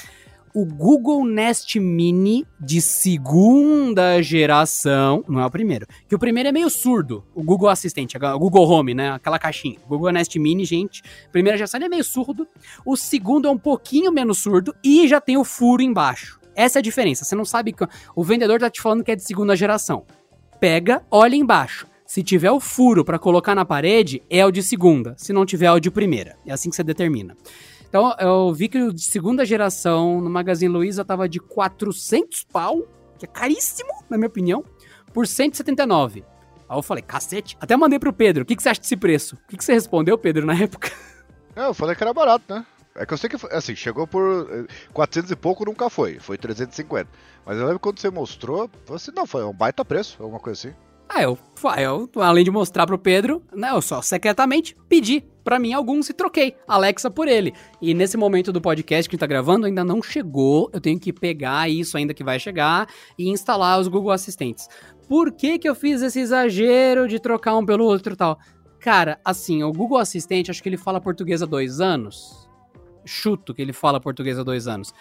O 0.54 0.64
Google 0.64 1.24
Nest 1.26 1.80
Mini 1.80 2.46
de 2.60 2.80
segunda 2.80 4.22
geração, 4.22 5.24
não 5.28 5.40
é 5.40 5.46
o 5.46 5.50
primeiro, 5.50 5.86
que 6.08 6.14
o 6.14 6.18
primeiro 6.18 6.48
é 6.48 6.52
meio 6.52 6.70
surdo, 6.70 7.24
o 7.34 7.42
Google 7.42 7.68
Assistente, 7.68 8.16
o 8.16 8.38
Google 8.38 8.68
Home, 8.68 8.94
né, 8.94 9.10
aquela 9.10 9.38
caixinha. 9.38 9.78
Google 9.88 10.12
Nest 10.12 10.38
Mini, 10.38 10.64
gente, 10.64 11.02
primeira 11.32 11.58
geração 11.58 11.78
ele 11.78 11.86
é 11.86 11.88
meio 11.88 12.04
surdo, 12.04 12.46
o 12.86 12.96
segundo 12.96 13.48
é 13.48 13.50
um 13.50 13.58
pouquinho 13.58 14.12
menos 14.12 14.38
surdo 14.38 14.74
e 14.82 15.08
já 15.08 15.20
tem 15.20 15.36
o 15.36 15.44
furo 15.44 15.82
embaixo. 15.82 16.38
Essa 16.54 16.78
é 16.78 16.80
a 16.80 16.82
diferença, 16.82 17.24
você 17.24 17.34
não 17.34 17.44
sabe, 17.44 17.72
que- 17.72 17.86
o 18.14 18.22
vendedor 18.22 18.60
tá 18.60 18.70
te 18.70 18.80
falando 18.80 19.02
que 19.02 19.10
é 19.10 19.16
de 19.16 19.24
segunda 19.24 19.56
geração. 19.56 20.04
Pega, 20.60 21.02
olha 21.10 21.34
embaixo. 21.34 21.86
Se 22.06 22.22
tiver 22.22 22.50
o 22.52 22.60
furo 22.60 23.04
pra 23.04 23.18
colocar 23.18 23.54
na 23.56 23.64
parede, 23.64 24.22
é 24.30 24.46
o 24.46 24.52
de 24.52 24.62
segunda. 24.62 25.14
Se 25.18 25.32
não 25.32 25.44
tiver, 25.44 25.66
é 25.66 25.72
o 25.72 25.80
de 25.80 25.90
primeira. 25.90 26.36
É 26.46 26.52
assim 26.52 26.70
que 26.70 26.76
você 26.76 26.84
determina. 26.84 27.34
Então, 27.94 28.12
eu 28.18 28.52
vi 28.52 28.68
que 28.68 28.82
o 28.82 28.92
de 28.92 29.02
segunda 29.02 29.46
geração 29.46 30.20
no 30.20 30.28
Magazine 30.28 30.68
Luiza 30.72 31.04
tava 31.04 31.28
de 31.28 31.38
400 31.38 32.42
pau, 32.42 32.88
que 33.16 33.24
é 33.24 33.28
caríssimo, 33.28 33.88
na 34.10 34.16
minha 34.16 34.26
opinião, 34.26 34.64
por 35.12 35.28
179. 35.28 36.24
Aí 36.68 36.76
eu 36.76 36.82
falei, 36.82 37.04
cacete. 37.04 37.56
Até 37.60 37.76
mandei 37.76 38.00
pro 38.00 38.12
Pedro, 38.12 38.42
o 38.42 38.44
que, 38.44 38.56
que 38.56 38.62
você 38.64 38.70
acha 38.70 38.80
desse 38.80 38.96
preço? 38.96 39.36
O 39.36 39.46
que, 39.46 39.56
que 39.56 39.64
você 39.64 39.74
respondeu, 39.74 40.18
Pedro, 40.18 40.44
na 40.44 40.54
época? 40.60 40.90
Não, 41.54 41.66
eu 41.66 41.74
falei 41.74 41.94
que 41.94 42.02
era 42.02 42.12
barato, 42.12 42.52
né? 42.52 42.66
É 42.96 43.06
que 43.06 43.14
eu 43.14 43.16
sei 43.16 43.30
que, 43.30 43.38
foi- 43.38 43.52
assim, 43.52 43.76
chegou 43.76 44.08
por 44.08 44.48
eh, 44.50 44.66
400 44.92 45.30
e 45.30 45.36
pouco, 45.36 45.64
nunca 45.64 45.88
foi. 45.88 46.18
Foi 46.18 46.36
350. 46.36 47.08
Mas 47.46 47.58
eu 47.58 47.64
lembro 47.64 47.78
quando 47.78 48.00
você 48.00 48.10
mostrou, 48.10 48.68
falei 48.84 48.96
assim, 48.96 49.12
não, 49.14 49.24
foi 49.24 49.44
um 49.44 49.52
baita 49.54 49.84
preço, 49.84 50.20
alguma 50.20 50.40
coisa 50.40 50.68
assim. 50.68 50.76
Ah, 51.08 51.22
eu, 51.22 51.38
ah, 51.64 51.80
eu, 51.80 52.10
além 52.16 52.44
de 52.44 52.50
mostrar 52.50 52.88
pro 52.88 52.98
Pedro, 52.98 53.40
né, 53.54 53.70
eu 53.70 53.80
só 53.80 54.02
secretamente 54.02 54.76
pedi 54.88 55.22
pra 55.44 55.58
mim 55.58 55.72
alguns 55.72 56.08
e 56.08 56.14
troquei 56.14 56.56
Alexa 56.66 57.10
por 57.10 57.28
ele. 57.28 57.52
E 57.80 57.92
nesse 57.94 58.16
momento 58.16 58.50
do 58.50 58.60
podcast 58.60 59.08
que 59.08 59.14
a 59.14 59.16
gente 59.16 59.20
tá 59.20 59.26
gravando 59.26 59.66
ainda 59.66 59.84
não 59.84 60.02
chegou, 60.02 60.70
eu 60.72 60.80
tenho 60.80 60.98
que 60.98 61.12
pegar 61.12 61.68
isso 61.70 61.96
ainda 61.96 62.14
que 62.14 62.24
vai 62.24 62.40
chegar 62.40 62.88
e 63.18 63.28
instalar 63.28 63.78
os 63.78 63.86
Google 63.86 64.10
Assistentes. 64.10 64.68
Por 65.08 65.30
que 65.30 65.58
que 65.58 65.68
eu 65.68 65.74
fiz 65.74 66.00
esse 66.00 66.18
exagero 66.18 67.06
de 67.06 67.20
trocar 67.20 67.54
um 67.56 67.64
pelo 67.64 67.84
outro 67.84 68.14
e 68.14 68.16
tal? 68.16 68.38
Cara, 68.80 69.18
assim, 69.24 69.62
o 69.62 69.72
Google 69.72 69.98
Assistente, 69.98 70.50
acho 70.50 70.62
que 70.62 70.68
ele 70.68 70.76
fala 70.76 71.00
português 71.00 71.42
há 71.42 71.46
dois 71.46 71.80
anos. 71.80 72.48
Chuto 73.04 73.54
que 73.54 73.60
ele 73.60 73.72
fala 73.72 74.00
português 74.00 74.38
há 74.38 74.42
dois 74.42 74.66
anos. 74.66 74.94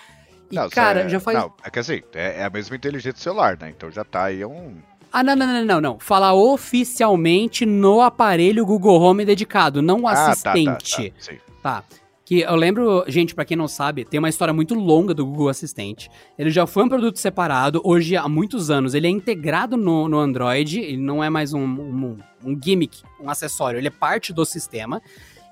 E, 0.52 0.56
Não, 0.56 0.70
cara, 0.70 1.02
é- 1.02 1.10
já 1.10 1.20
faz 1.20 1.38
Não, 1.38 1.54
é 1.64 1.70
que 1.70 1.80
assim, 1.80 2.02
é, 2.14 2.42
é 2.42 2.44
a 2.44 2.50
mesma 2.50 2.76
inteligência 2.76 3.22
celular, 3.22 3.58
né? 3.60 3.74
Então 3.76 3.90
já 3.90 4.04
tá 4.04 4.26
aí 4.26 4.44
um... 4.46 4.78
Ah, 5.14 5.22
não, 5.24 5.36
não, 5.36 5.46
não, 5.46 5.64
não, 5.66 5.80
não. 5.82 6.00
Fala 6.00 6.34
oficialmente 6.34 7.66
no 7.68 8.02
aparelho 8.02 8.66
Google 8.66 9.00
Home 9.00 9.24
dedicado, 9.24 9.80
não 9.82 10.02
o 10.02 10.08
Ah, 10.08 10.14
tá, 10.14 10.24
tá, 10.26 10.32
assistente. 10.32 11.12
tá, 11.12 11.14
sim. 11.20 11.38
Tá. 11.62 11.84
Que 12.26 12.40
eu 12.40 12.56
lembro, 12.56 13.04
gente, 13.08 13.36
pra 13.36 13.46
quem 13.46 13.56
não 13.56 13.68
sabe, 13.68 14.06
tem 14.06 14.18
uma 14.18 14.30
história 14.30 14.54
muito 14.54 14.74
longa 14.74 15.14
do 15.14 15.26
Google 15.26 15.50
Assistente. 15.50 16.10
Ele 16.40 16.50
já 16.50 16.66
foi 16.66 16.84
um 16.84 16.90
produto 16.90 17.20
separado, 17.20 17.82
hoje 17.84 18.16
há 18.16 18.28
muitos 18.30 18.72
anos. 18.72 18.94
Ele 18.96 19.06
é 19.08 19.10
integrado 19.10 19.76
no, 19.78 20.08
no 20.08 20.18
Android, 20.18 20.80
ele 20.80 20.98
não 20.98 21.24
é 21.24 21.30
mais 21.30 21.54
um, 21.54 21.62
um, 21.64 22.18
um 22.44 22.60
gimmick, 22.60 23.04
um 23.22 23.30
acessório, 23.30 23.78
ele 23.78 23.90
é 23.90 23.92
parte 23.92 24.34
do 24.34 24.46
sistema. 24.46 25.02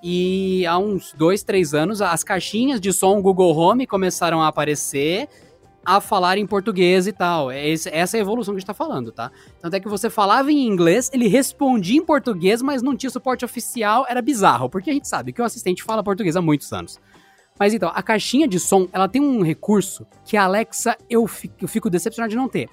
E 0.02 0.66
há 0.66 0.78
uns 0.80 1.14
dois, 1.16 1.44
três 1.44 1.74
anos, 1.76 2.02
as 2.02 2.24
caixinhas 2.24 2.82
de 2.82 2.92
som 2.92 3.22
Google 3.22 3.56
Home 3.56 3.86
começaram 3.86 4.42
a 4.42 4.48
aparecer, 4.48 5.28
a 5.86 6.00
falar 6.00 6.38
em 6.38 6.46
português 6.46 7.08
e 7.08 7.12
tal. 7.12 7.50
É 7.52 7.68
esse- 7.68 7.90
essa 7.90 8.18
é 8.18 8.20
a 8.20 8.22
evolução 8.22 8.54
que 8.54 8.58
a 8.58 8.60
gente 8.60 8.68
tá 8.68 8.74
falando, 8.74 9.12
tá? 9.12 9.32
Tanto 9.60 9.76
é 9.76 9.80
que 9.80 9.90
você 9.90 10.10
falava 10.10 10.52
em 10.52 10.68
inglês, 10.68 11.10
ele 11.14 11.28
respondia 11.28 11.98
em 12.00 12.06
português, 12.06 12.62
mas 12.62 12.82
não 12.82 12.96
tinha 12.96 13.10
suporte 13.10 13.44
oficial, 13.46 14.06
era 14.08 14.22
bizarro, 14.22 14.70
porque 14.70 14.90
a 14.90 14.94
gente 14.94 15.08
sabe 15.08 15.34
que 15.34 15.42
o 15.42 15.46
assistente 15.46 15.84
fala 15.84 16.04
português 16.04 16.36
há 16.36 16.42
muitos 16.42 16.72
anos. 16.72 17.00
Mas 17.60 17.74
então, 17.74 17.92
a 17.94 18.02
caixinha 18.02 18.48
de 18.48 18.60
som, 18.60 18.88
ela 18.92 19.08
tem 19.08 19.22
um 19.22 19.44
recurso 19.44 20.06
que 20.26 20.36
a 20.38 20.46
Alexa 20.46 20.98
eu 21.10 21.28
fico, 21.28 21.56
eu 21.62 21.68
fico 21.68 21.90
decepcionado 21.90 22.32
de 22.32 22.36
não 22.38 22.48
ter. 22.48 22.70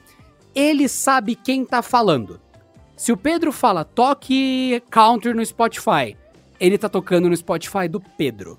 Ele 0.54 0.88
sabe 0.88 1.34
quem 1.34 1.64
tá 1.64 1.82
falando. 1.82 2.40
Se 2.96 3.12
o 3.12 3.16
Pedro 3.16 3.52
fala 3.52 3.84
toque 3.84 4.82
country 4.90 5.34
no 5.34 5.44
Spotify, 5.44 6.16
ele 6.58 6.76
tá 6.78 6.88
tocando 6.88 7.28
no 7.28 7.36
Spotify 7.36 7.86
do 7.88 8.00
Pedro. 8.00 8.58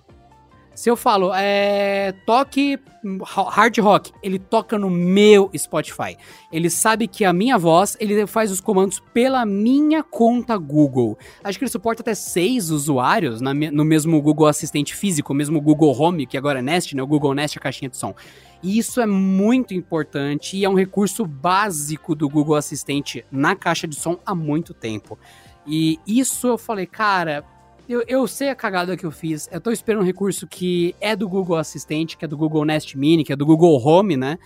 Se 0.80 0.89
eu 0.89 0.96
falo 0.96 1.34
é, 1.34 2.13
toque 2.26 2.80
hard 3.22 3.78
rock, 3.80 4.13
ele 4.24 4.39
toca 4.39 4.80
no 4.80 4.89
meu 4.89 5.52
Spotify. 5.58 6.15
Ele 6.54 6.70
sabe 6.70 7.06
que 7.06 7.26
a 7.26 7.34
minha 7.34 7.58
voz, 7.58 7.98
ele 8.00 8.26
faz 8.26 8.50
os 8.50 8.62
comandos 8.62 8.98
pela 9.13 9.46
minha 9.46 10.02
conta 10.02 10.56
Google. 10.56 11.20
Acho 11.44 11.60
que 11.60 11.65
ele 11.65 11.70
suporta 11.70 12.02
até 12.02 12.13
seis 12.13 12.70
usuários 12.70 13.42
na 13.42 13.54
no 13.54 13.84
mesmo 13.84 14.22
Google 14.22 14.48
Assistente 14.48 14.96
físico, 14.96 15.34
mesmo 15.34 15.60
Google 15.60 15.94
Home, 16.00 16.26
que 16.26 16.38
agora 16.38 16.60
é 16.60 16.62
Nest, 16.62 16.96
né? 16.96 17.04
O 17.04 17.08
Google 17.08 17.34
Nest, 17.34 17.58
a 17.58 17.62
caixinha 17.62 17.89
de 17.89 17.98
som. 17.98 18.15
E 18.63 18.78
isso 18.78 19.02
é 19.02 19.06
muito 19.06 19.74
importante 19.74 20.56
e 20.56 20.63
é 20.63 20.70
um 20.70 20.76
recurso 20.76 21.26
básico 21.26 22.15
do 22.15 22.30
Google 22.30 22.56
Assistente 22.56 23.26
na 23.30 23.54
caixa 23.54 23.86
de 23.86 23.98
som 23.98 24.18
há 24.26 24.34
muito 24.34 24.74
tempo. 24.74 25.20
E 25.68 26.00
isso 26.08 26.48
eu 26.48 26.58
falei, 26.58 26.86
cara, 26.86 27.44
eu, 27.89 28.04
eu 28.08 28.28
sei 28.28 28.49
a 28.49 28.56
cagada 28.56 28.95
que 28.95 29.04
eu 29.04 29.12
fiz. 29.12 29.49
Eu 29.52 29.60
tô 29.60 29.71
esperando 29.71 30.04
um 30.04 30.06
recurso 30.06 30.45
que 30.45 30.95
é 31.02 31.15
do 31.15 31.28
Google 31.28 31.58
Assistente, 31.58 32.15
que 32.15 32.23
é 32.23 32.28
do 32.28 32.38
Google 32.38 32.63
Nest 32.63 32.95
Mini, 32.95 33.23
que 33.23 33.34
é 33.34 33.36
do 33.36 33.47
Google 33.47 33.84
Home, 33.84 34.15
né? 34.15 34.38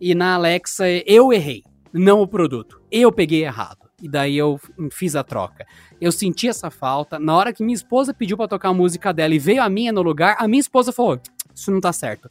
E 0.00 0.14
na 0.14 0.36
Alexa 0.36 0.88
eu 1.06 1.30
errei, 1.30 1.62
não 1.92 2.22
o 2.22 2.26
produto. 2.26 2.80
Eu 2.90 3.12
peguei 3.12 3.44
errado. 3.44 3.86
E 4.00 4.08
daí 4.08 4.38
eu 4.38 4.58
fiz 4.92 5.14
a 5.16 5.22
troca. 5.22 5.66
Eu 6.00 6.10
senti 6.10 6.48
essa 6.48 6.70
falta. 6.70 7.18
Na 7.18 7.36
hora 7.36 7.52
que 7.52 7.62
minha 7.62 7.74
esposa 7.74 8.14
pediu 8.14 8.36
pra 8.36 8.48
tocar 8.48 8.70
a 8.70 8.74
música 8.74 9.12
dela 9.12 9.34
e 9.34 9.38
veio 9.38 9.60
a 9.60 9.68
minha 9.68 9.92
no 9.92 10.00
lugar, 10.00 10.36
a 10.38 10.48
minha 10.48 10.60
esposa 10.60 10.92
falou: 10.92 11.20
Isso 11.58 11.72
não 11.72 11.80
tá 11.80 11.92
certo. 11.92 12.30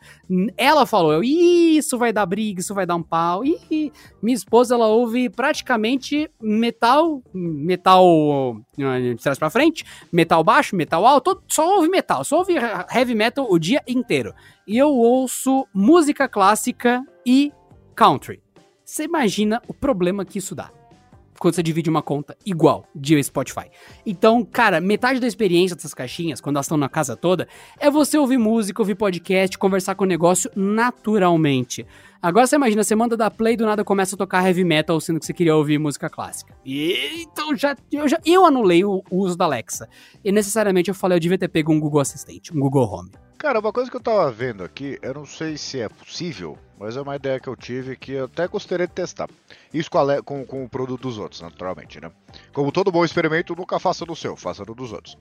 Ela 0.56 0.86
falou: 0.86 1.12
eu, 1.12 1.24
"Ih, 1.24 1.78
Isso 1.78 1.98
vai 1.98 2.14
dar 2.14 2.26
briga, 2.26 2.62
isso 2.62 2.74
vai 2.74 2.86
dar 2.86 2.96
um 2.96 3.04
pau. 3.04 3.44
Ih, 3.44 3.92
minha 4.22 4.36
esposa 4.36 4.76
ela 4.76 4.88
ouve 4.88 5.30
praticamente 5.30 6.32
metal, 6.42 7.22
metal 7.34 8.58
eh, 8.80 9.14
de 9.14 9.22
trás 9.22 9.38
pra 9.38 9.50
frente, 9.50 9.86
metal 10.12 10.44
baixo, 10.44 10.76
metal 10.76 11.06
alto, 11.06 11.42
só 11.48 11.76
ouve 11.76 11.90
metal, 11.90 12.24
só 12.24 12.38
ouve 12.38 12.54
heavy 12.90 13.14
metal 13.16 13.46
o 13.50 13.60
dia 13.60 13.84
inteiro. 13.86 14.34
E 14.66 14.78
eu 14.78 14.90
ouço 14.90 15.68
música 15.74 16.28
clássica 16.28 17.04
e 17.26 17.52
country. 17.96 18.42
Você 18.84 19.04
imagina 19.04 19.62
o 19.68 19.74
problema 19.74 20.24
que 20.24 20.38
isso 20.38 20.56
dá? 20.56 20.72
Quando 21.40 21.56
você 21.56 21.64
divide 21.64 21.90
uma 21.90 22.02
conta 22.02 22.38
igual 22.46 22.86
de 22.96 23.22
Spotify. 23.24 23.70
Então, 24.06 24.44
cara, 24.44 24.82
metade 24.82 25.20
da 25.20 25.28
experiência 25.28 25.76
dessas 25.76 25.94
caixinhas, 25.94 26.42
quando 26.42 26.56
elas 26.56 26.66
estão 26.66 26.78
na 26.78 26.90
casa 26.90 27.16
toda, 27.16 27.48
é 27.80 27.90
você 27.90 28.18
ouvir 28.18 28.38
música, 28.38 28.82
ouvir 28.82 28.96
podcast, 28.96 29.58
conversar 29.58 29.96
com 29.96 30.04
o 30.04 30.08
negócio 30.08 30.52
naturalmente. 30.56 31.86
Agora 32.22 32.48
você 32.48 32.56
imagina, 32.56 32.84
você 32.84 32.96
manda 32.96 33.16
da 33.16 33.30
play 33.30 33.56
do 33.56 33.66
nada 33.66 33.84
começa 33.84 34.16
a 34.16 34.18
tocar 34.18 34.46
heavy 34.46 34.64
metal, 34.64 35.00
sendo 35.00 35.20
que 35.20 35.26
você 35.26 35.34
queria 35.34 35.56
ouvir 35.56 35.78
música 35.78 36.10
clássica. 36.10 36.56
E, 36.66 37.22
então 37.22 37.56
já 37.56 37.76
eu, 37.92 38.08
já 38.08 38.20
eu 38.26 38.46
anulei 38.46 38.84
o, 38.84 39.04
o 39.10 39.18
uso 39.20 39.38
da 39.38 39.46
Alexa. 39.46 39.88
E 40.24 40.32
necessariamente 40.32 40.90
eu 40.90 40.96
falei, 40.96 41.16
eu 41.16 41.20
devia 41.20 41.38
ter 41.38 41.48
pego 41.48 41.72
um 41.72 41.80
Google 41.80 42.02
Assistente, 42.02 42.56
um 42.56 42.60
Google 42.60 42.84
Home. 42.92 43.27
Cara, 43.38 43.60
uma 43.60 43.72
coisa 43.72 43.90
que 43.90 43.96
eu 43.96 44.02
tava 44.02 44.32
vendo 44.32 44.64
aqui, 44.64 44.98
eu 45.00 45.14
não 45.14 45.26
sei 45.26 45.58
se 45.58 45.80
é 45.80 45.88
possível, 45.88 46.58
mas 46.80 46.98
é 46.98 47.02
uma 47.02 47.16
ideia 47.16 47.40
que 47.40 47.48
eu 47.48 47.56
tive 47.56 47.96
que 47.96 48.14
eu 48.14 48.26
até 48.26 48.48
gostaria 48.48 48.88
de 48.88 48.94
testar. 48.94 49.30
Isso 49.72 49.92
com, 49.92 50.00
a, 50.00 50.24
com, 50.24 50.44
com 50.44 50.64
o 50.64 50.70
produto 50.70 51.04
dos 51.04 51.20
outros, 51.20 51.42
naturalmente, 51.42 52.02
né? 52.02 52.12
Como 52.52 52.72
todo 52.72 52.92
bom 52.92 53.06
experimento, 53.06 53.56
nunca 53.56 53.78
faça 53.78 54.06
no 54.06 54.16
seu, 54.16 54.36
faça 54.36 54.64
no 54.66 54.74
dos 54.74 54.92
outros. 54.92 55.16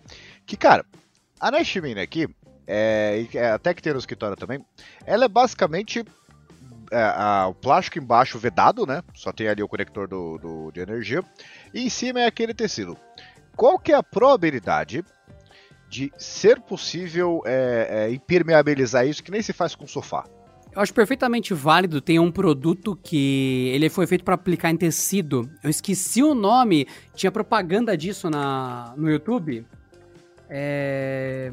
Que, 0.46 0.56
cara, 0.56 0.86
a 1.38 1.50
Nest 1.50 1.78
Mini 1.78 2.00
aqui, 2.00 2.26
é, 2.66 3.26
até 3.54 3.74
que 3.74 3.82
tem 3.82 3.92
no 3.92 3.98
escritório 3.98 4.36
também, 4.36 4.64
ela 5.04 5.26
é 5.26 5.28
basicamente 5.28 6.02
é, 6.90 7.02
a, 7.02 7.48
o 7.48 7.54
plástico 7.54 7.98
embaixo 7.98 8.38
vedado, 8.38 8.86
né? 8.86 9.02
Só 9.14 9.30
tem 9.30 9.46
ali 9.46 9.62
o 9.62 9.68
conector 9.68 10.08
do, 10.08 10.38
do, 10.38 10.72
de 10.72 10.80
energia. 10.80 11.22
E 11.74 11.84
em 11.84 11.90
cima 11.90 12.20
é 12.20 12.26
aquele 12.26 12.54
tecido. 12.54 12.96
Qual 13.54 13.78
que 13.78 13.92
é 13.92 13.94
a 13.94 14.02
probabilidade 14.02 15.04
de 15.88 16.12
ser 16.18 16.60
possível 16.60 17.42
é, 17.44 17.88
é, 17.90 18.12
impermeabilizar 18.12 19.06
isso 19.06 19.22
que 19.22 19.30
nem 19.30 19.42
se 19.42 19.52
faz 19.52 19.74
com 19.74 19.86
sofá? 19.86 20.24
Eu 20.76 20.82
acho 20.82 20.92
perfeitamente 20.92 21.54
válido. 21.54 22.02
Tem 22.02 22.18
um 22.18 22.30
produto 22.30 22.94
que 23.02 23.70
ele 23.74 23.88
foi 23.88 24.06
feito 24.06 24.22
para 24.22 24.34
aplicar 24.34 24.70
em 24.70 24.76
tecido. 24.76 25.48
Eu 25.64 25.70
esqueci 25.70 26.22
o 26.22 26.34
nome. 26.34 26.86
Tinha 27.14 27.32
propaganda 27.32 27.96
disso 27.96 28.28
na, 28.28 28.92
no 28.94 29.10
YouTube. 29.10 29.64
É... 30.50 31.50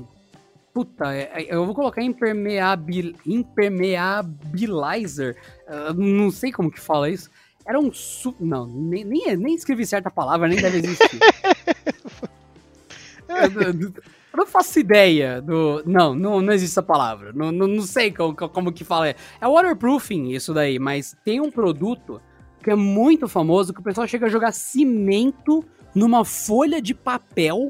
Puta, 0.73 1.15
é, 1.15 1.31
é, 1.33 1.55
eu 1.55 1.65
vou 1.65 1.73
colocar 1.75 2.01
impermeabil, 2.01 3.13
impermeabilizer. 3.25 5.37
Uh, 5.67 5.93
não 5.93 6.31
sei 6.31 6.51
como 6.51 6.71
que 6.71 6.81
fala 6.81 7.09
isso. 7.09 7.31
Era 7.65 7.79
um 7.79 7.93
su... 7.93 8.35
Não, 8.39 8.67
nem, 8.67 9.05
nem, 9.05 9.37
nem 9.37 9.55
escrevi 9.55 9.85
certa 9.85 10.11
palavra, 10.11 10.49
nem 10.49 10.59
deve 10.59 10.79
existir. 10.79 11.19
eu, 14.33 14.37
não 14.37 14.45
faço 14.47 14.79
ideia 14.79 15.41
do. 15.41 15.83
Não, 15.85 16.15
não, 16.15 16.41
não 16.41 16.53
existe 16.53 16.73
essa 16.73 16.83
palavra. 16.83 17.31
Não, 17.33 17.51
não, 17.51 17.67
não 17.67 17.83
sei 17.83 18.11
como, 18.11 18.35
como 18.35 18.73
que 18.73 18.83
fala. 18.83 19.09
É 19.09 19.15
waterproofing 19.41 20.31
isso 20.31 20.53
daí, 20.53 20.79
mas 20.79 21.15
tem 21.23 21.39
um 21.39 21.51
produto 21.51 22.21
que 22.61 22.71
é 22.71 22.75
muito 22.75 23.27
famoso 23.27 23.73
que 23.73 23.79
o 23.79 23.83
pessoal 23.83 24.07
chega 24.07 24.25
a 24.25 24.29
jogar 24.29 24.51
cimento 24.53 25.63
numa 25.93 26.25
folha 26.25 26.81
de 26.81 26.93
papel 26.93 27.69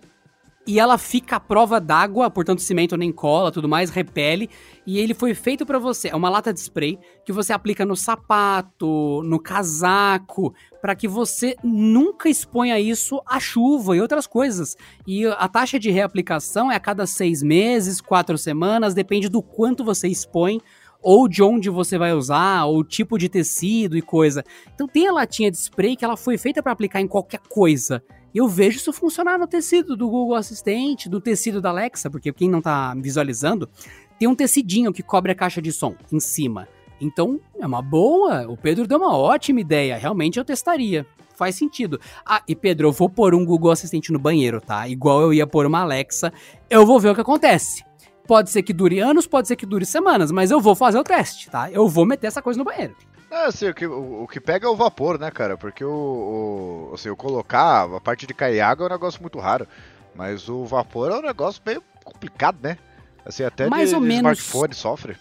e 0.65 0.79
ela 0.79 0.97
fica 0.97 1.35
à 1.35 1.39
prova 1.39 1.79
d'água, 1.79 2.29
portanto 2.29 2.61
cimento 2.61 2.95
nem 2.95 3.11
cola, 3.11 3.51
tudo 3.51 3.67
mais, 3.67 3.89
repele, 3.89 4.49
e 4.87 4.97
ele 4.97 5.13
foi 5.13 5.33
feito 5.33 5.65
para 5.65 5.77
você. 5.77 6.09
É 6.09 6.15
uma 6.15 6.29
lata 6.29 6.53
de 6.53 6.59
spray 6.59 6.97
que 7.25 7.33
você 7.33 7.51
aplica 7.51 7.85
no 7.85 7.95
sapato, 7.95 9.21
no 9.23 9.39
casaco, 9.39 10.53
para 10.81 10.95
que 10.95 11.07
você 11.07 11.55
nunca 11.63 12.29
exponha 12.29 12.79
isso 12.79 13.21
à 13.25 13.39
chuva 13.39 13.95
e 13.95 14.01
outras 14.01 14.25
coisas. 14.25 14.75
E 15.05 15.25
a 15.25 15.47
taxa 15.47 15.77
de 15.77 15.91
reaplicação 15.91 16.71
é 16.71 16.75
a 16.75 16.79
cada 16.79 17.05
seis 17.05 17.43
meses, 17.43 17.99
quatro 17.99 18.37
semanas, 18.37 18.93
depende 18.93 19.27
do 19.27 19.41
quanto 19.41 19.83
você 19.83 20.07
expõe 20.07 20.61
ou 21.03 21.27
de 21.27 21.43
onde 21.43 21.69
você 21.69 21.97
vai 21.97 22.13
usar, 22.13 22.65
ou 22.65 22.83
tipo 22.83 23.17
de 23.17 23.27
tecido 23.27 23.97
e 23.97 24.01
coisa. 24.01 24.43
Então 24.73 24.87
tem 24.87 25.07
a 25.07 25.11
latinha 25.11 25.51
de 25.51 25.57
spray 25.57 25.95
que 25.95 26.05
ela 26.05 26.17
foi 26.17 26.37
feita 26.37 26.63
para 26.63 26.71
aplicar 26.71 27.01
em 27.01 27.07
qualquer 27.07 27.41
coisa. 27.49 28.01
Eu 28.33 28.47
vejo 28.47 28.77
isso 28.77 28.91
funcionar 28.91 29.37
no 29.37 29.45
tecido 29.45 29.95
do 29.95 30.09
Google 30.09 30.35
Assistente, 30.35 31.07
do 31.07 31.21
tecido 31.21 31.61
da 31.61 31.69
Alexa, 31.69 32.09
porque 32.09 32.33
quem 32.33 32.49
não 32.49 32.61
tá 32.61 32.95
visualizando, 32.95 33.69
tem 34.17 34.27
um 34.27 34.33
tecidinho 34.33 34.91
que 34.91 35.03
cobre 35.03 35.31
a 35.31 35.35
caixa 35.35 35.61
de 35.61 35.71
som 35.71 35.93
em 36.11 36.19
cima. 36.19 36.67
Então, 36.99 37.39
é 37.59 37.65
uma 37.65 37.81
boa. 37.81 38.47
O 38.47 38.55
Pedro 38.55 38.87
deu 38.87 38.97
uma 38.97 39.15
ótima 39.15 39.59
ideia. 39.59 39.97
Realmente 39.97 40.39
eu 40.39 40.45
testaria. 40.45 41.05
Faz 41.35 41.55
sentido. 41.55 41.99
Ah, 42.25 42.41
e 42.47 42.55
Pedro, 42.55 42.87
eu 42.87 42.91
vou 42.91 43.09
pôr 43.09 43.35
um 43.35 43.45
Google 43.45 43.71
Assistente 43.71 44.11
no 44.11 44.19
banheiro, 44.19 44.61
tá? 44.61 44.87
Igual 44.87 45.21
eu 45.21 45.33
ia 45.33 45.45
pôr 45.45 45.65
uma 45.65 45.81
Alexa. 45.81 46.31
Eu 46.69 46.85
vou 46.85 46.99
ver 46.99 47.09
o 47.09 47.15
que 47.15 47.21
acontece. 47.21 47.83
Pode 48.27 48.49
ser 48.49 48.63
que 48.63 48.73
dure 48.73 48.99
anos, 48.99 49.27
pode 49.27 49.47
ser 49.47 49.55
que 49.55 49.65
dure 49.65 49.85
semanas, 49.85 50.31
mas 50.31 50.49
eu 50.49 50.59
vou 50.61 50.75
fazer 50.75 50.97
o 50.97 51.03
teste, 51.03 51.49
tá? 51.49 51.69
Eu 51.69 51.87
vou 51.89 52.05
meter 52.05 52.27
essa 52.27 52.41
coisa 52.41 52.57
no 52.57 52.63
banheiro. 52.63 52.95
É, 53.29 53.45
assim, 53.45 53.67
o 53.67 53.73
que, 53.73 53.85
o, 53.85 54.23
o, 54.23 54.27
que 54.27 54.39
pega 54.39 54.67
é 54.67 54.69
o 54.69 54.75
vapor, 54.75 55.19
né, 55.19 55.31
cara? 55.31 55.57
Porque 55.57 55.83
o, 55.83 56.89
o, 56.91 56.93
assim, 56.93 57.09
o 57.09 57.15
colocar 57.15 57.83
a 57.83 57.99
parte 57.99 58.27
de 58.27 58.33
cair 58.33 58.61
água 58.61 58.85
é 58.85 58.89
um 58.89 58.91
negócio 58.91 59.21
muito 59.21 59.39
raro. 59.39 59.67
Mas 60.15 60.47
o 60.47 60.63
vapor 60.65 61.11
é 61.11 61.15
um 61.15 61.21
negócio 61.21 61.61
meio 61.65 61.83
complicado, 62.03 62.59
né? 62.61 62.77
Assim, 63.25 63.43
até 63.43 63.67
Mais 63.67 63.89
de, 63.89 63.95
ou 63.95 64.01
de 64.01 64.07
menos... 64.07 64.39
smartphone 64.39 64.73
sofre. 64.75 65.17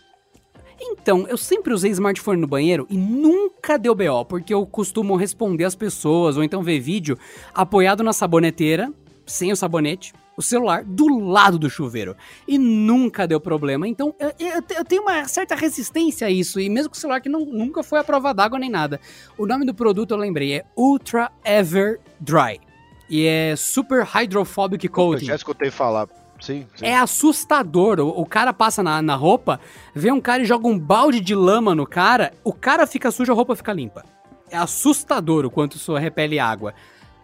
Então, 0.79 1.27
eu 1.29 1.37
sempre 1.37 1.73
usei 1.73 1.91
smartphone 1.93 2.41
no 2.41 2.47
banheiro 2.47 2.87
e 2.91 2.97
nunca 2.97 3.79
deu 3.79 3.95
BO, 3.95 4.25
porque 4.27 4.53
eu 4.53 4.67
costumo 4.67 5.17
responder 5.17 5.65
as 5.65 5.77
pessoas 5.77 6.37
ou 6.37 6.43
então 6.43 6.63
ver 6.63 6.81
vídeo 6.81 7.17
apoiado 7.55 8.03
na 8.03 8.13
saboneteira, 8.13 8.93
sem 9.25 9.53
o 9.53 9.57
sabonete, 9.57 10.13
o 10.37 10.43
celular 10.43 10.85
do 10.85 11.19
lado 11.19 11.59
do 11.59 11.69
chuveiro. 11.69 12.17
E 12.47 12.59
nunca 12.59 13.27
deu 13.27 13.41
problema. 13.41 13.87
Então 13.87 14.15
eu, 14.19 14.33
eu, 14.39 14.63
eu, 14.77 14.85
tenho 14.85 15.03
uma 15.03 15.27
certa 15.27 15.55
resistência 15.55 16.27
a 16.27 16.31
isso. 16.31 16.61
E 16.61 16.69
mesmo 16.69 16.91
com 16.91 16.97
o 16.97 16.99
celular 16.99 17.21
que 17.21 17.29
não, 17.29 17.45
nunca 17.45 17.83
foi 17.83 17.99
a 17.99 18.05
prova 18.05 18.33
d'água 18.33 18.59
nem 18.59 18.71
nada. 18.71 19.01
O 19.37 19.47
nome 19.47 19.65
do 19.65 19.75
produto 19.75 20.13
eu 20.13 20.19
lembrei, 20.19 20.55
é 20.55 20.65
Ultra 20.77 21.31
Ever 21.45 22.01
Dry. 22.21 22.61
E 23.09 23.27
é 23.27 23.55
Super 23.57 24.05
Hydrophobic 24.05 24.89
Coating. 24.89 25.25
Eu 25.25 25.29
já 25.29 25.37
escutei 25.37 25.71
falar. 25.71 26.09
Sim, 26.41 26.67
sim. 26.75 26.87
É 26.87 26.97
assustador. 26.97 28.01
O, 28.01 28.09
o, 28.09 28.27
cara 28.27 28.53
passa 28.53 28.83
na, 28.83 29.01
na 29.01 29.15
roupa, 29.15 29.61
vê 29.95 30.11
um 30.11 30.21
cara 30.21 30.43
e 30.43 30.47
joga 30.47 30.67
um 30.67 30.79
balde 30.79 31.21
de 31.21 31.35
lama 31.35 31.75
no 31.75 31.87
cara, 31.87 32.33
o 32.43 32.53
cara 32.53 32.87
fica 32.87 33.11
sujo, 33.13 33.31
a 33.31 33.35
roupa 33.35 33.55
fica 33.55 33.73
limpa. 33.73 34.05
É 34.51 34.57
assustador 34.57 35.47
o 35.47 35.51
quanto 35.51 35.77
isso 35.77 35.95
repele 35.95 36.39
água. 36.39 36.75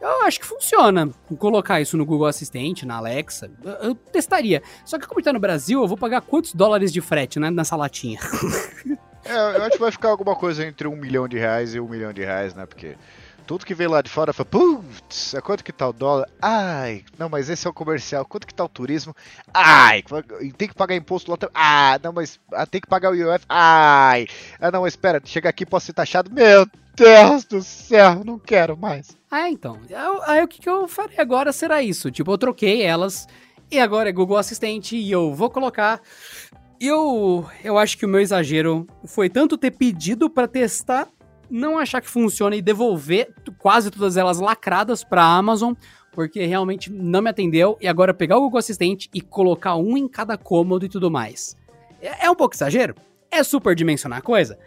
Eu 0.01 0.23
acho 0.23 0.41
que 0.41 0.47
funciona. 0.47 1.11
Colocar 1.39 1.81
isso 1.81 1.97
no 1.97 2.07
Google 2.07 2.27
Assistente, 2.27 2.87
na 2.87 2.97
Alexa, 2.97 3.51
eu, 3.65 3.73
eu 3.73 3.95
testaria. 3.95 4.63
Só 4.85 4.99
que 4.99 5.07
como 5.07 5.21
está 5.21 5.33
no 5.33 5.41
Brasil, 5.41 5.81
eu 5.81 5.89
vou 5.89 5.97
pagar 5.97 6.21
quantos 6.21 6.55
dólares 6.55 6.93
de 6.93 7.01
frete, 7.01 7.41
né, 7.41 7.51
nessa 7.51 7.77
latinha? 7.77 8.21
é, 9.25 9.57
eu 9.57 9.63
acho 9.63 9.73
que 9.73 9.79
vai 9.79 9.91
ficar 9.91 10.11
alguma 10.11 10.37
coisa 10.37 10.65
entre 10.65 10.87
um 10.87 10.97
milhão 10.97 11.27
de 11.27 11.39
reais 11.39 11.75
e 11.75 11.81
um 11.81 11.89
milhão 11.89 12.13
de 12.13 12.23
reais, 12.23 12.55
né? 12.55 12.65
Porque 12.65 12.97
tudo 13.49 13.65
que 13.65 13.75
vem 13.75 13.89
lá 13.89 14.03
de 14.03 14.11
fora 14.11 14.33
fala, 14.33 14.45
putz, 14.45 15.33
é 15.33 15.41
quanto 15.41 15.65
que 15.65 15.73
tá 15.73 15.89
o 15.89 15.93
dólar? 15.93 16.29
Ai, 16.41 17.03
não, 17.19 17.31
mas 17.31 17.49
esse 17.49 17.67
é 17.67 17.71
o 17.71 17.73
comercial. 17.73 18.25
Quanto 18.27 18.47
que 18.47 18.53
tá 18.53 18.63
o 18.63 18.69
turismo? 18.69 19.17
Ai, 19.55 20.05
tem 20.57 20.69
que 20.69 20.75
pagar 20.75 20.95
imposto 20.95 21.31
lá 21.31 21.37
também. 21.39 21.55
Ah, 21.55 21.99
não, 22.03 22.13
mas 22.13 22.39
ah, 22.53 22.67
tem 22.67 22.79
que 22.81 22.87
pagar 22.87 23.11
o 23.11 23.15
IOF. 23.15 23.45
Ai, 23.49 24.27
ah, 24.61 24.71
não, 24.71 24.87
espera, 24.87 25.21
chega 25.25 25.49
aqui 25.49 25.65
posso 25.65 25.87
ser 25.87 25.95
taxado. 25.95 26.31
Meu 26.31 26.67
Deus 26.95 27.45
do 27.45 27.63
céu, 27.63 28.23
não 28.23 28.39
quero 28.39 28.77
mais. 28.77 29.18
Ah, 29.31 29.51
então. 29.51 29.79
Aí 30.27 30.43
o 30.43 30.49
que, 30.49 30.61
que 30.61 30.69
eu 30.69 30.89
farei 30.89 31.19
agora 31.19 31.53
será 31.53 31.83
isso. 31.83 32.11
Tipo, 32.11 32.33
eu 32.33 32.39
troquei 32.39 32.83
elas 32.83 33.27
e 33.71 33.79
agora 33.79 34.09
é 34.09 34.13
Google 34.13 34.39
Assistente 34.39 34.97
e 34.97 35.11
eu 35.11 35.35
vou 35.35 35.51
colocar. 35.51 36.01
Eu, 36.81 37.47
eu 37.63 37.77
acho 37.77 37.99
que 37.99 38.07
o 38.07 38.09
meu 38.09 38.21
exagero 38.21 38.87
foi 39.05 39.29
tanto 39.29 39.59
ter 39.59 39.73
pedido 39.73 40.31
para 40.31 40.47
testar, 40.47 41.09
não 41.51 41.77
achar 41.77 42.01
que 42.01 42.09
funciona 42.09 42.55
e 42.57 42.63
devolver 42.63 43.35
quase 43.59 43.91
todas 43.91 44.17
elas 44.17 44.39
lacradas 44.39 45.03
para 45.03 45.25
Amazon, 45.25 45.75
porque 46.13 46.47
realmente 46.47 46.91
não 46.91 47.21
me 47.21 47.31
atendeu, 47.31 47.77
e 47.81 47.89
agora 47.89 48.15
pegar 48.15 48.39
o 48.39 48.43
Google 48.43 48.59
Assistente 48.59 49.11
e 49.13 49.21
colocar 49.21 49.75
um 49.77 49.97
em 49.97 50.09
cada 50.09 50.39
cômodo 50.39 50.87
e 50.87 50.89
tudo 50.89 51.11
mais. 51.11 51.57
É, 52.01 52.27
é 52.27 52.31
um 52.31 52.35
pouco 52.35 52.55
exagero? 52.55 52.95
É 53.31 53.43
superdimensionar 53.43 54.21
a 54.21 54.23
coisa? 54.23 54.59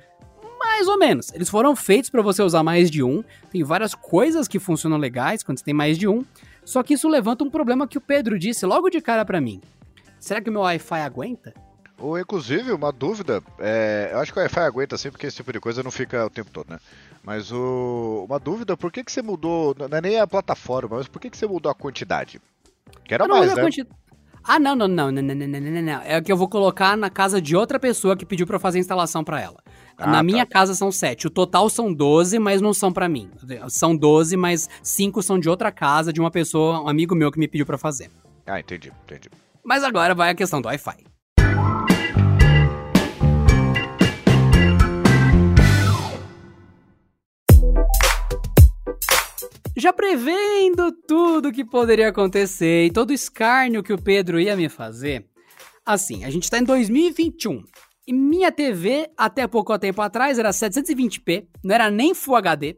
Mais 0.72 0.88
ou 0.88 0.97
menos. 0.97 1.34
Eles 1.34 1.49
foram 1.49 1.76
feitos 1.76 2.09
para 2.09 2.22
você 2.22 2.41
usar 2.41 2.63
mais 2.63 2.89
de 2.89 3.03
um. 3.03 3.22
Tem 3.51 3.61
várias 3.61 3.93
coisas 3.93 4.47
que 4.47 4.57
funcionam 4.57 4.97
legais 4.97 5.43
quando 5.43 5.59
você 5.59 5.65
tem 5.65 5.74
mais 5.74 5.97
de 5.97 6.07
um. 6.07 6.24
Só 6.63 6.82
que 6.82 6.93
isso 6.93 7.09
levanta 7.09 7.43
um 7.43 7.49
problema 7.49 7.86
que 7.86 7.97
o 7.97 8.01
Pedro 8.01 8.39
disse 8.39 8.65
logo 8.65 8.89
de 8.89 9.01
cara 9.01 9.26
para 9.26 9.41
mim. 9.41 9.59
Será 10.17 10.39
que 10.39 10.49
o 10.49 10.53
meu 10.53 10.61
Wi-Fi 10.61 11.01
aguenta? 11.01 11.53
Ou, 11.99 12.17
inclusive, 12.17 12.72
uma 12.72 12.89
dúvida, 12.89 13.43
é, 13.59 14.11
eu 14.13 14.19
acho 14.19 14.32
que 14.32 14.39
o 14.39 14.41
Wi-Fi 14.41 14.61
aguenta 14.61 14.97
sempre, 14.97 15.17
porque 15.17 15.28
esse 15.28 15.36
tipo 15.36 15.51
de 15.51 15.59
coisa 15.59 15.84
não 15.84 15.91
fica 15.91 16.26
o 16.26 16.30
tempo 16.30 16.49
todo, 16.49 16.69
né? 16.69 16.80
Mas 17.22 17.51
o, 17.51 18.26
uma 18.28 18.39
dúvida, 18.39 18.78
por 18.78 18.93
que, 18.93 19.03
que 19.03 19.11
você 19.11 19.22
mudou, 19.22 19.76
não 19.78 19.97
é 19.97 20.01
nem 20.01 20.19
a 20.19 20.26
plataforma, 20.26 20.97
mas 20.97 21.07
por 21.07 21.19
que, 21.19 21.30
que 21.30 21.38
você 21.38 21.45
mudou 21.45 21.69
a 21.69 21.76
quantidade? 21.76 22.41
Que 23.03 23.13
era 23.13 23.28
mais, 23.28 23.53
né? 23.53 23.61
Quanti... 23.61 23.86
Ah, 24.41 24.57
não, 24.57 24.74
não, 24.74 24.88
não, 24.88 25.11
não, 25.11 25.22
não, 25.22 25.36
não, 25.36 25.59
não, 25.59 25.82
não, 25.82 26.01
É 26.01 26.19
que 26.22 26.32
eu 26.32 26.38
vou 26.38 26.47
colocar 26.47 26.95
na 26.95 27.09
casa 27.09 27.41
de 27.41 27.55
outra 27.55 27.78
pessoa 27.78 28.15
que 28.15 28.26
pediu 28.26 28.47
para 28.47 28.57
fazer 28.57 28.80
a 28.80 28.82
instalação 28.82 29.24
para 29.24 29.39
ela. 29.39 29.61
Ah, 30.02 30.08
Na 30.08 30.18
tá. 30.18 30.24
minha 30.24 30.45
casa 30.47 30.74
são 30.74 30.91
sete. 30.91 31.28
O 31.28 31.30
total 31.30 31.70
são 31.70 31.93
12, 31.93 32.39
mas 32.39 32.60
não 32.60 32.74
são 32.74 32.91
para 32.91 33.08
mim. 33.08 33.30
São 33.70 33.95
12, 33.95 34.36
mas 34.36 34.68
cinco 34.82 35.22
são 35.22 35.38
de 35.39 35.47
outra 35.47 35.72
casa, 35.72 36.12
de 36.12 36.20
uma 36.20 36.32
pessoa, 36.32 36.82
um 36.82 36.88
amigo 36.89 37.14
meu 37.16 37.32
que 37.32 37.38
me 37.39 37.47
pediu 37.47 37.66
para 37.66 37.78
fazer. 37.78 38.10
Ah, 38.47 38.60
entendi, 38.60 38.91
entendi. 39.04 39.30
Mas 39.64 39.84
agora 39.84 40.16
vai 40.16 40.32
a 40.32 40.36
questão 40.36 40.60
do 40.60 40.66
Wi-Fi. 40.68 41.04
Já 49.76 49.93
prevendo 49.93 50.91
tudo 51.08 51.52
que 51.52 51.64
poderia 51.64 52.10
acontecer 52.10 52.86
e 52.86 52.91
todo 52.91 53.12
o 53.12 53.14
escárnio 53.14 53.82
que 53.82 53.93
o 53.93 54.02
Pedro 54.02 54.39
ia 54.39 54.56
me 54.56 54.68
fazer, 54.68 55.26
assim, 55.86 56.24
a 56.26 56.30
gente 56.30 56.49
tá 56.49 56.60
em 56.60 56.64
2021. 56.64 57.64
Minha 58.12 58.51
TV, 58.51 59.09
até 59.18 59.47
pouco 59.47 59.78
tempo 59.80 60.01
atrás, 60.01 60.38
era 60.38 60.49
720p, 60.49 61.47
não 61.64 61.76
era 61.76 61.89
nem 61.89 62.14
Full 62.14 62.36
HD. 62.36 62.78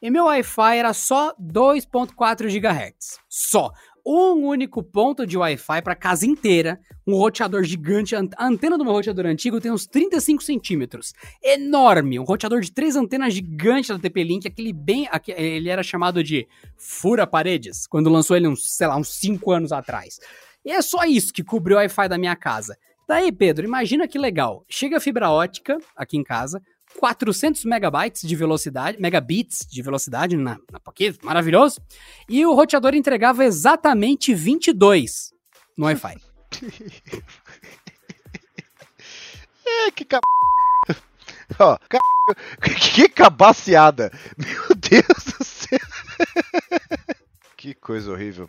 E 0.00 0.10
meu 0.10 0.24
Wi-Fi 0.24 0.78
era 0.78 0.92
só 0.92 1.32
2.4 1.40 2.48
GHz. 2.48 3.20
Só 3.28 3.70
um 4.04 4.46
único 4.46 4.82
ponto 4.82 5.24
de 5.24 5.38
Wi-Fi 5.38 5.80
para 5.80 5.94
casa 5.94 6.26
inteira, 6.26 6.80
um 7.06 7.14
roteador 7.14 7.62
gigante. 7.62 8.16
A 8.16 8.46
antena 8.46 8.76
do 8.76 8.84
meu 8.84 8.92
roteador 8.92 9.26
antigo 9.26 9.60
tem 9.60 9.70
uns 9.70 9.86
35 9.86 10.42
centímetros. 10.42 11.12
Enorme! 11.42 12.18
Um 12.18 12.24
roteador 12.24 12.60
de 12.60 12.72
três 12.72 12.96
antenas 12.96 13.32
gigantes 13.32 13.90
da 13.90 13.98
TP-Link, 13.98 14.46
aquele 14.46 14.72
bem. 14.72 15.08
Ele 15.28 15.68
era 15.68 15.82
chamado 15.82 16.22
de 16.22 16.48
Fura 16.76 17.26
Paredes, 17.26 17.86
quando 17.86 18.10
lançou 18.10 18.36
ele 18.36 18.48
uns, 18.48 18.76
sei 18.76 18.88
lá, 18.88 18.96
uns 18.96 19.08
5 19.14 19.52
anos 19.52 19.72
atrás. 19.72 20.18
E 20.64 20.70
é 20.70 20.82
só 20.82 21.04
isso 21.04 21.32
que 21.32 21.42
cobriu 21.42 21.76
o 21.76 21.80
Wi-Fi 21.80 22.08
da 22.08 22.18
minha 22.18 22.36
casa. 22.36 22.76
Daí, 23.06 23.32
Pedro, 23.32 23.66
imagina 23.66 24.08
que 24.08 24.18
legal. 24.18 24.64
Chega 24.68 24.96
a 24.96 25.00
fibra 25.00 25.30
ótica 25.30 25.78
aqui 25.96 26.16
em 26.16 26.22
casa, 26.22 26.62
400 26.98 27.64
megabytes 27.64 28.26
de 28.26 28.36
velocidade, 28.36 29.00
megabits 29.00 29.66
de 29.70 29.82
velocidade 29.82 30.36
na, 30.36 30.58
na 30.70 30.78
Pocket, 30.80 31.16
maravilhoso. 31.22 31.80
E 32.28 32.44
o 32.46 32.54
roteador 32.54 32.94
entregava 32.94 33.44
exatamente 33.44 34.34
22 34.34 35.32
no 35.76 35.86
Wi-Fi. 35.86 36.16
é, 39.66 39.90
que 39.90 40.04
cap... 40.04 40.22
Ó, 41.58 41.78
que 42.94 43.08
cabaciada. 43.08 44.12
Meu 44.36 44.74
Deus 44.76 45.24
do 45.38 45.44
céu. 45.44 45.78
que 47.56 47.74
coisa 47.74 48.12
horrível. 48.12 48.48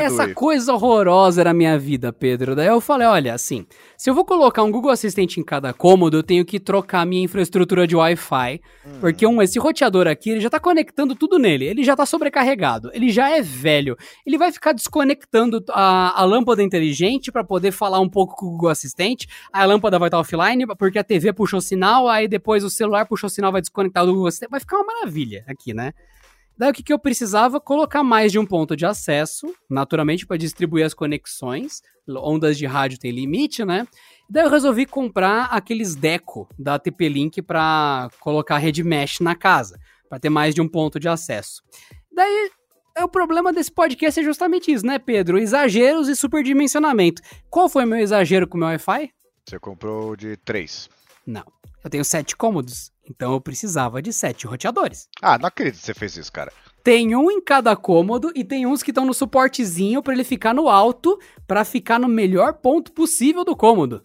Essa 0.00 0.34
coisa 0.34 0.72
horrorosa 0.72 1.40
era 1.42 1.50
a 1.50 1.54
minha 1.54 1.78
vida, 1.78 2.12
Pedro. 2.12 2.54
Daí 2.54 2.68
eu 2.68 2.80
falei, 2.80 3.06
olha, 3.06 3.34
assim, 3.34 3.66
se 3.96 4.08
eu 4.08 4.14
vou 4.14 4.24
colocar 4.24 4.62
um 4.62 4.70
Google 4.70 4.90
Assistente 4.90 5.38
em 5.38 5.44
cada 5.44 5.72
cômodo, 5.74 6.16
eu 6.16 6.22
tenho 6.22 6.44
que 6.44 6.58
trocar 6.58 7.04
minha 7.04 7.22
infraestrutura 7.22 7.86
de 7.86 7.94
Wi-Fi, 7.94 8.60
hum. 8.86 8.98
porque 9.00 9.26
um, 9.26 9.42
esse 9.42 9.58
roteador 9.58 10.06
aqui, 10.06 10.30
ele 10.30 10.40
já 10.40 10.48
tá 10.48 10.58
conectando 10.58 11.14
tudo 11.14 11.38
nele, 11.38 11.66
ele 11.66 11.84
já 11.84 11.94
tá 11.94 12.06
sobrecarregado, 12.06 12.90
ele 12.94 13.10
já 13.10 13.30
é 13.30 13.42
velho, 13.42 13.96
ele 14.24 14.38
vai 14.38 14.50
ficar 14.50 14.72
desconectando 14.72 15.62
a, 15.68 16.20
a 16.20 16.24
lâmpada 16.24 16.62
inteligente 16.62 17.30
para 17.30 17.44
poder 17.44 17.72
falar 17.72 18.00
um 18.00 18.08
pouco 18.08 18.36
com 18.36 18.46
o 18.46 18.50
Google 18.52 18.70
Assistente, 18.70 19.28
a 19.52 19.64
lâmpada 19.64 19.98
vai 19.98 20.08
estar 20.08 20.18
offline, 20.18 20.66
porque 20.78 20.98
a 20.98 21.04
TV 21.04 21.32
puxou 21.32 21.60
sinal, 21.60 22.08
aí 22.08 22.26
depois 22.26 22.64
o 22.64 22.70
celular 22.70 23.06
puxou 23.06 23.28
sinal, 23.28 23.52
vai 23.52 23.60
desconectar 23.60 24.06
do 24.06 24.12
Google 24.12 24.28
Assistente, 24.28 24.50
vai 24.50 24.60
ficar 24.60 24.76
uma 24.76 24.86
maravilha 24.86 25.44
aqui, 25.46 25.74
né? 25.74 25.92
Daí 26.60 26.72
o 26.72 26.74
que, 26.74 26.82
que 26.82 26.92
eu 26.92 26.98
precisava? 26.98 27.58
Colocar 27.58 28.02
mais 28.02 28.30
de 28.30 28.38
um 28.38 28.44
ponto 28.44 28.76
de 28.76 28.84
acesso, 28.84 29.50
naturalmente 29.66 30.26
para 30.26 30.36
distribuir 30.36 30.84
as 30.84 30.92
conexões. 30.92 31.80
Ondas 32.06 32.58
de 32.58 32.66
rádio 32.66 32.98
tem 32.98 33.10
limite, 33.10 33.64
né? 33.64 33.88
Daí 34.28 34.44
eu 34.44 34.50
resolvi 34.50 34.84
comprar 34.84 35.44
aqueles 35.46 35.94
Deco 35.94 36.46
da 36.58 36.78
TP-Link 36.78 37.40
para 37.40 38.10
colocar 38.20 38.58
rede 38.58 38.84
mesh 38.84 39.20
na 39.20 39.34
casa, 39.34 39.80
para 40.06 40.18
ter 40.18 40.28
mais 40.28 40.54
de 40.54 40.60
um 40.60 40.68
ponto 40.68 41.00
de 41.00 41.08
acesso. 41.08 41.62
Daí 42.12 42.50
é 42.94 43.02
o 43.02 43.08
problema 43.08 43.54
desse 43.54 43.72
podcast 43.72 44.20
é 44.20 44.22
justamente 44.22 44.70
isso, 44.70 44.84
né, 44.84 44.98
Pedro? 44.98 45.38
Exageros 45.38 46.08
e 46.08 46.14
superdimensionamento. 46.14 47.22
Qual 47.48 47.70
foi 47.70 47.86
o 47.86 47.88
meu 47.88 48.00
exagero 48.00 48.46
com 48.46 48.58
o 48.58 48.60
meu 48.60 48.68
Wi-Fi? 48.68 49.10
Você 49.46 49.58
comprou 49.58 50.14
de 50.14 50.36
três. 50.36 50.90
Não. 51.26 51.44
Eu 51.82 51.88
tenho 51.88 52.04
sete 52.04 52.36
cômodos. 52.36 52.92
Então 53.10 53.32
eu 53.32 53.40
precisava 53.40 54.00
de 54.00 54.12
sete 54.12 54.46
roteadores. 54.46 55.08
Ah, 55.20 55.36
não 55.36 55.48
acredito 55.48 55.80
que 55.80 55.84
você 55.86 55.94
fez 55.94 56.16
isso, 56.16 56.32
cara. 56.32 56.52
Tem 56.84 57.14
um 57.16 57.30
em 57.30 57.40
cada 57.40 57.74
cômodo 57.74 58.30
e 58.34 58.44
tem 58.44 58.66
uns 58.66 58.82
que 58.82 58.92
estão 58.92 59.04
no 59.04 59.12
suportezinho 59.12 60.02
para 60.02 60.14
ele 60.14 60.24
ficar 60.24 60.54
no 60.54 60.68
alto, 60.68 61.18
para 61.46 61.64
ficar 61.64 61.98
no 61.98 62.08
melhor 62.08 62.54
ponto 62.54 62.92
possível 62.92 63.44
do 63.44 63.56
cômodo. 63.56 64.00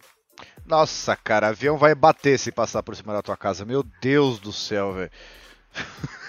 Nossa, 0.66 1.14
cara, 1.14 1.48
avião 1.48 1.78
vai 1.78 1.94
bater 1.94 2.38
se 2.38 2.50
passar 2.50 2.82
por 2.82 2.96
cima 2.96 3.12
da 3.12 3.22
tua 3.22 3.36
casa. 3.36 3.64
Meu 3.64 3.84
Deus 4.02 4.40
do 4.40 4.52
céu, 4.52 4.92
velho. 4.92 5.10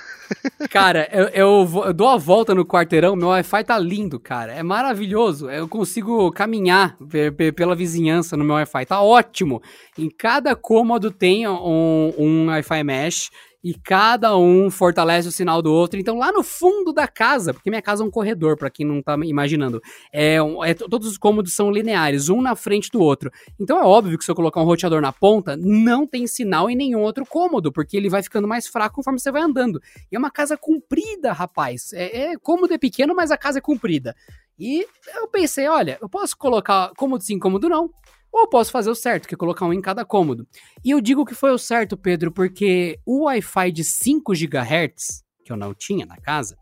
Cara, 0.70 1.08
eu, 1.12 1.26
eu, 1.30 1.84
eu, 1.86 1.94
dou 1.94 2.08
a 2.08 2.18
volta 2.18 2.54
no 2.54 2.66
quarteirão, 2.66 3.16
meu 3.16 3.30
Wi-Fi 3.30 3.64
tá 3.64 3.78
lindo, 3.78 4.20
cara. 4.20 4.54
É 4.54 4.64
maravilhoso. 4.64 5.50
Eu 5.50 5.68
consigo 5.68 6.32
caminhar 6.32 6.98
pela 7.56 7.76
vizinhança 7.76 8.36
no 8.36 8.44
meu 8.44 8.56
Wi-Fi. 8.56 8.86
Tá 8.86 9.02
ótimo. 9.02 9.62
Em 9.98 10.10
cada 10.10 10.56
cômodo 10.56 11.12
tem 11.12 11.48
um, 11.48 12.14
um 12.18 12.48
Wi-Fi 12.48 12.84
mesh 12.84 13.30
e 13.64 13.74
cada 13.74 14.38
um 14.38 14.70
fortalece 14.70 15.28
o 15.28 15.32
sinal 15.32 15.62
do 15.62 15.72
outro. 15.72 16.00
Então, 16.00 16.18
lá 16.18 16.32
no 16.32 16.44
fundo 16.44 16.94
da 16.94 17.08
casa, 17.08 17.54
porque 17.54 17.70
minha 17.70 17.82
casa 17.82 18.04
é 18.04 18.06
um 18.06 18.12
corredor, 18.12 18.56
para 18.56 18.70
quem 18.70 18.86
não 18.86 19.02
tá 19.02 19.18
imaginando, 19.24 19.82
é, 20.14 20.38
é, 20.66 20.74
todos 20.74 21.08
os 21.08 21.18
cômodos 21.18 21.54
são 21.54 21.72
lineares, 21.72 22.30
um 22.30 22.42
na 22.42 22.56
frente 22.56 22.90
do 22.92 23.02
outro. 23.02 23.32
Então, 23.60 23.78
é 23.78 23.84
óbvio 23.84 24.18
que 24.18 24.24
se 24.24 24.32
eu 24.32 24.36
colocar 24.36 24.62
um 24.62 24.66
roteador 24.66 25.02
na 25.02 25.12
ponta, 25.12 25.58
não 25.58 26.06
tem 26.06 26.28
sinal 26.28 26.70
em 26.70 26.76
nenhum 26.76 27.02
outro 27.02 27.26
cômodo, 27.26 27.72
porque 27.72 27.98
ele 27.98 28.10
vai 28.10 28.22
ficando 28.24 28.48
mais 28.48 28.68
fraco 28.68 28.96
conforme 28.96 29.20
você 29.20 29.32
vai 29.32 29.42
andando. 29.42 29.82
E 30.12 30.16
é 30.16 30.20
uma 30.20 30.32
casa 30.32 30.56
comprida, 30.56 31.34
rapaz. 31.34 31.92
É, 31.94 32.32
é 32.32 32.38
cômodo 32.38 32.74
é 32.74 32.78
pequeno, 32.78 33.16
mas 33.16 33.32
a 33.32 33.38
casa 33.38 33.60
é 33.60 33.62
comprida. 33.62 34.16
E 34.60 34.86
eu 35.16 35.28
pensei, 35.28 35.68
olha, 35.68 35.98
eu 36.02 36.10
posso 36.10 36.36
colocar 36.36 36.92
cômodo 36.98 37.24
sim, 37.24 37.38
cômodo 37.38 37.70
não. 37.70 37.92
Ou 38.40 38.48
posso 38.48 38.72
fazer 38.72 38.92
o 38.92 38.96
certo, 38.96 39.28
que 39.28 39.34
é 39.34 39.38
colocar 39.38 39.66
um 39.66 39.74
em 39.74 39.82
cada 39.82 40.06
cômodo. 40.06 40.48
E 40.86 40.92
eu 40.92 41.02
digo 41.02 41.26
que 41.26 41.34
foi 41.34 41.50
o 41.50 41.58
certo, 41.58 41.98
Pedro, 41.98 42.32
porque 42.32 43.00
o 43.04 43.24
Wi-Fi 43.24 43.72
de 43.72 43.84
5 43.84 44.32
GHz, 44.32 45.24
que 45.44 45.52
eu 45.52 45.58
não 45.58 45.74
tinha 45.74 46.06
na 46.06 46.18
casa, 46.18 46.56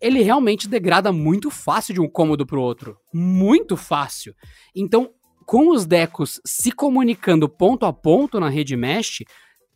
ele 0.00 0.20
realmente 0.20 0.68
degrada 0.68 1.12
muito 1.12 1.48
fácil 1.48 1.94
de 1.94 2.00
um 2.00 2.08
cômodo 2.08 2.44
para 2.44 2.58
o 2.58 2.62
outro. 2.62 2.98
Muito 3.14 3.76
fácil. 3.76 4.34
Então, 4.74 5.12
com 5.46 5.68
os 5.68 5.86
decos 5.86 6.40
se 6.44 6.72
comunicando 6.72 7.48
ponto 7.48 7.86
a 7.86 7.92
ponto 7.92 8.40
na 8.40 8.48
rede 8.48 8.76
mesh, 8.76 9.22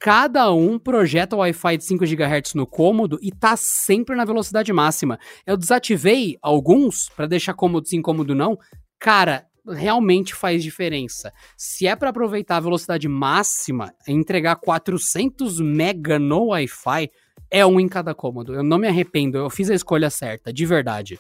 cada 0.01 0.53
um 0.53 0.81
projeta 0.81 1.37
o 1.37 1.39
Wi-Fi 1.39 1.77
de 1.77 1.85
5 1.85 2.05
GHz 2.05 2.55
no 2.55 2.67
cômodo 2.67 3.21
e 3.23 3.31
tá 3.31 3.55
sempre 3.57 4.17
na 4.17 4.25
velocidade 4.25 4.73
máxima. 4.73 5.17
Eu 5.47 5.57
desativei 5.57 6.37
alguns 6.43 7.09
para 7.11 7.29
deixar 7.29 7.55
cômodo 7.55 7.87
sim, 7.87 8.03
cômodo 8.03 8.35
não. 8.35 8.59
Cara, 8.99 9.46
realmente 9.69 10.35
faz 10.35 10.63
diferença. 10.63 11.33
Se 11.57 11.87
é 11.87 11.97
para 11.97 12.11
aproveitar 12.11 12.57
a 12.57 12.61
velocidade 12.61 13.09
máxima, 13.09 13.93
entregar 14.07 14.57
400 14.57 15.61
mega 15.61 16.19
no 16.19 16.49
Wi-Fi, 16.49 17.11
é 17.51 17.65
um 17.65 17.79
em 17.81 17.89
cada 17.89 18.15
cômodo. 18.15 18.55
Eu 18.55 18.63
não 18.63 18.79
me 18.79 18.89
arrependo, 18.89 19.39
eu 19.39 19.51
fiz 19.51 19.71
a 19.71 19.75
escolha 19.75 20.11
certa, 20.11 20.53
de 20.53 20.67
verdade. 20.67 21.19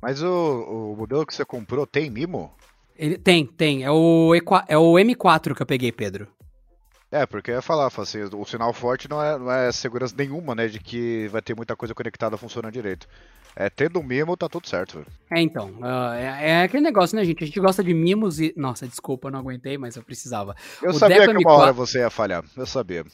Mas 0.00 0.22
o, 0.22 0.92
o 0.92 0.96
modelo 0.96 1.26
que 1.26 1.34
você 1.34 1.44
comprou 1.44 1.86
tem 1.86 2.10
mimo? 2.10 2.52
Ele 2.96 3.16
tem, 3.16 3.46
tem. 3.46 3.84
É 3.84 3.90
o, 3.90 4.32
é 4.66 4.78
o 4.78 4.94
M4 4.94 5.54
que 5.54 5.62
eu 5.62 5.66
peguei, 5.66 5.92
Pedro. 5.92 6.28
É, 7.10 7.24
porque 7.24 7.50
eu 7.50 7.54
ia 7.54 7.62
falar, 7.62 7.86
assim, 7.86 8.22
o 8.34 8.44
sinal 8.44 8.72
forte 8.72 9.08
não 9.08 9.22
é, 9.22 9.38
não 9.38 9.50
é 9.50 9.72
segurança 9.72 10.14
nenhuma, 10.16 10.54
né, 10.54 10.66
de 10.66 10.78
que 10.78 11.26
vai 11.28 11.40
ter 11.40 11.56
muita 11.56 11.74
coisa 11.74 11.94
conectada 11.94 12.36
funcionando 12.36 12.72
direito. 12.72 13.08
É, 13.54 13.68
tendo 13.68 14.02
mimo, 14.02 14.36
tá 14.36 14.48
tudo 14.48 14.68
certo, 14.68 14.98
velho. 14.98 15.06
É, 15.30 15.40
então, 15.40 15.70
uh, 15.80 16.12
é, 16.14 16.50
é, 16.50 16.62
aquele 16.62 16.82
negócio, 16.82 17.16
né, 17.16 17.24
gente? 17.24 17.42
A 17.42 17.46
gente 17.46 17.60
gosta 17.60 17.82
de 17.82 17.92
mimos 17.92 18.40
e... 18.40 18.54
Nossa, 18.56 18.86
desculpa, 18.86 19.28
eu 19.28 19.32
não 19.32 19.40
aguentei, 19.40 19.76
mas 19.76 19.96
eu 19.96 20.02
precisava. 20.02 20.54
Eu 20.82 20.90
o 20.90 20.94
sabia 20.94 21.20
Deco 21.20 21.32
que 21.32 21.44
uma 21.44 21.54
M4... 21.54 21.58
hora 21.58 21.72
você 21.72 21.98
ia 21.98 22.10
falhar, 22.10 22.44
eu 22.56 22.66
sabia. 22.66 23.04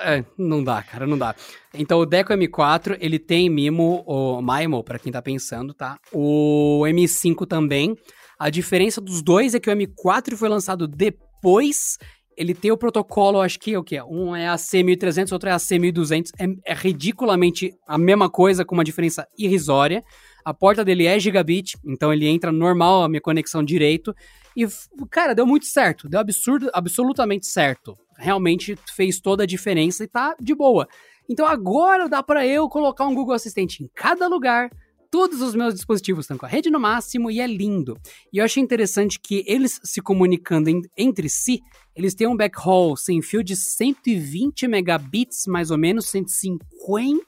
é, 0.00 0.24
não 0.36 0.62
dá, 0.62 0.82
cara, 0.82 1.06
não 1.06 1.18
dá. 1.18 1.34
Então, 1.74 1.98
o 1.98 2.06
Deco 2.06 2.32
M4, 2.32 2.96
ele 3.00 3.18
tem 3.18 3.50
mimo, 3.50 4.04
o 4.06 4.40
MIMO, 4.40 4.82
pra 4.82 4.98
quem 4.98 5.12
tá 5.12 5.20
pensando, 5.20 5.74
tá? 5.74 5.98
O 6.12 6.82
M5 6.86 7.46
também. 7.46 7.96
A 8.38 8.50
diferença 8.50 9.00
dos 9.00 9.20
dois 9.20 9.54
é 9.54 9.60
que 9.60 9.68
o 9.68 9.72
M4 9.74 10.36
foi 10.36 10.48
lançado 10.48 10.86
depois 10.86 11.98
ele 12.38 12.54
tem 12.54 12.70
o 12.70 12.76
protocolo, 12.76 13.40
acho 13.40 13.58
que 13.58 13.74
é 13.74 13.78
o 13.78 13.82
que 13.82 13.96
é? 13.96 14.04
Um 14.04 14.34
é 14.34 14.48
a 14.48 14.54
C1300, 14.54 15.32
outro 15.32 15.48
é 15.48 15.52
a 15.52 15.56
C1200. 15.56 16.30
É, 16.38 16.72
é 16.72 16.74
ridiculamente 16.74 17.74
a 17.86 17.98
mesma 17.98 18.30
coisa, 18.30 18.64
com 18.64 18.74
uma 18.74 18.84
diferença 18.84 19.26
irrisória. 19.36 20.04
A 20.44 20.54
porta 20.54 20.84
dele 20.84 21.04
é 21.06 21.18
gigabit, 21.18 21.76
então 21.84 22.12
ele 22.12 22.28
entra 22.28 22.52
normal 22.52 23.02
a 23.02 23.08
minha 23.08 23.20
conexão 23.20 23.62
direito. 23.62 24.14
E, 24.56 24.66
cara, 25.10 25.34
deu 25.34 25.44
muito 25.44 25.66
certo. 25.66 26.08
Deu 26.08 26.20
absurdo, 26.20 26.70
absolutamente 26.72 27.46
certo. 27.48 27.98
Realmente 28.16 28.78
fez 28.94 29.20
toda 29.20 29.42
a 29.42 29.46
diferença 29.46 30.04
e 30.04 30.08
tá 30.08 30.36
de 30.40 30.54
boa. 30.54 30.88
Então 31.28 31.44
agora 31.44 32.08
dá 32.08 32.22
para 32.22 32.46
eu 32.46 32.68
colocar 32.68 33.04
um 33.06 33.14
Google 33.14 33.34
Assistente 33.34 33.82
em 33.82 33.90
cada 33.94 34.28
lugar, 34.28 34.70
todos 35.10 35.40
os 35.40 35.54
meus 35.54 35.74
dispositivos 35.74 36.24
estão 36.24 36.38
com 36.38 36.46
a 36.46 36.48
rede 36.48 36.70
no 36.70 36.80
máximo 36.80 37.30
e 37.30 37.40
é 37.40 37.46
lindo. 37.46 37.98
E 38.32 38.38
eu 38.38 38.44
achei 38.44 38.62
interessante 38.62 39.18
que 39.18 39.44
eles 39.46 39.80
se 39.82 40.00
comunicando 40.00 40.70
entre 40.96 41.28
si, 41.28 41.60
eles 41.94 42.14
têm 42.14 42.28
um 42.28 42.36
backhaul 42.36 42.96
sem 42.96 43.20
fio 43.20 43.42
de 43.42 43.56
120 43.56 44.68
megabits, 44.68 45.46
mais 45.46 45.70
ou 45.70 45.78
menos 45.78 46.06
150, 46.06 47.20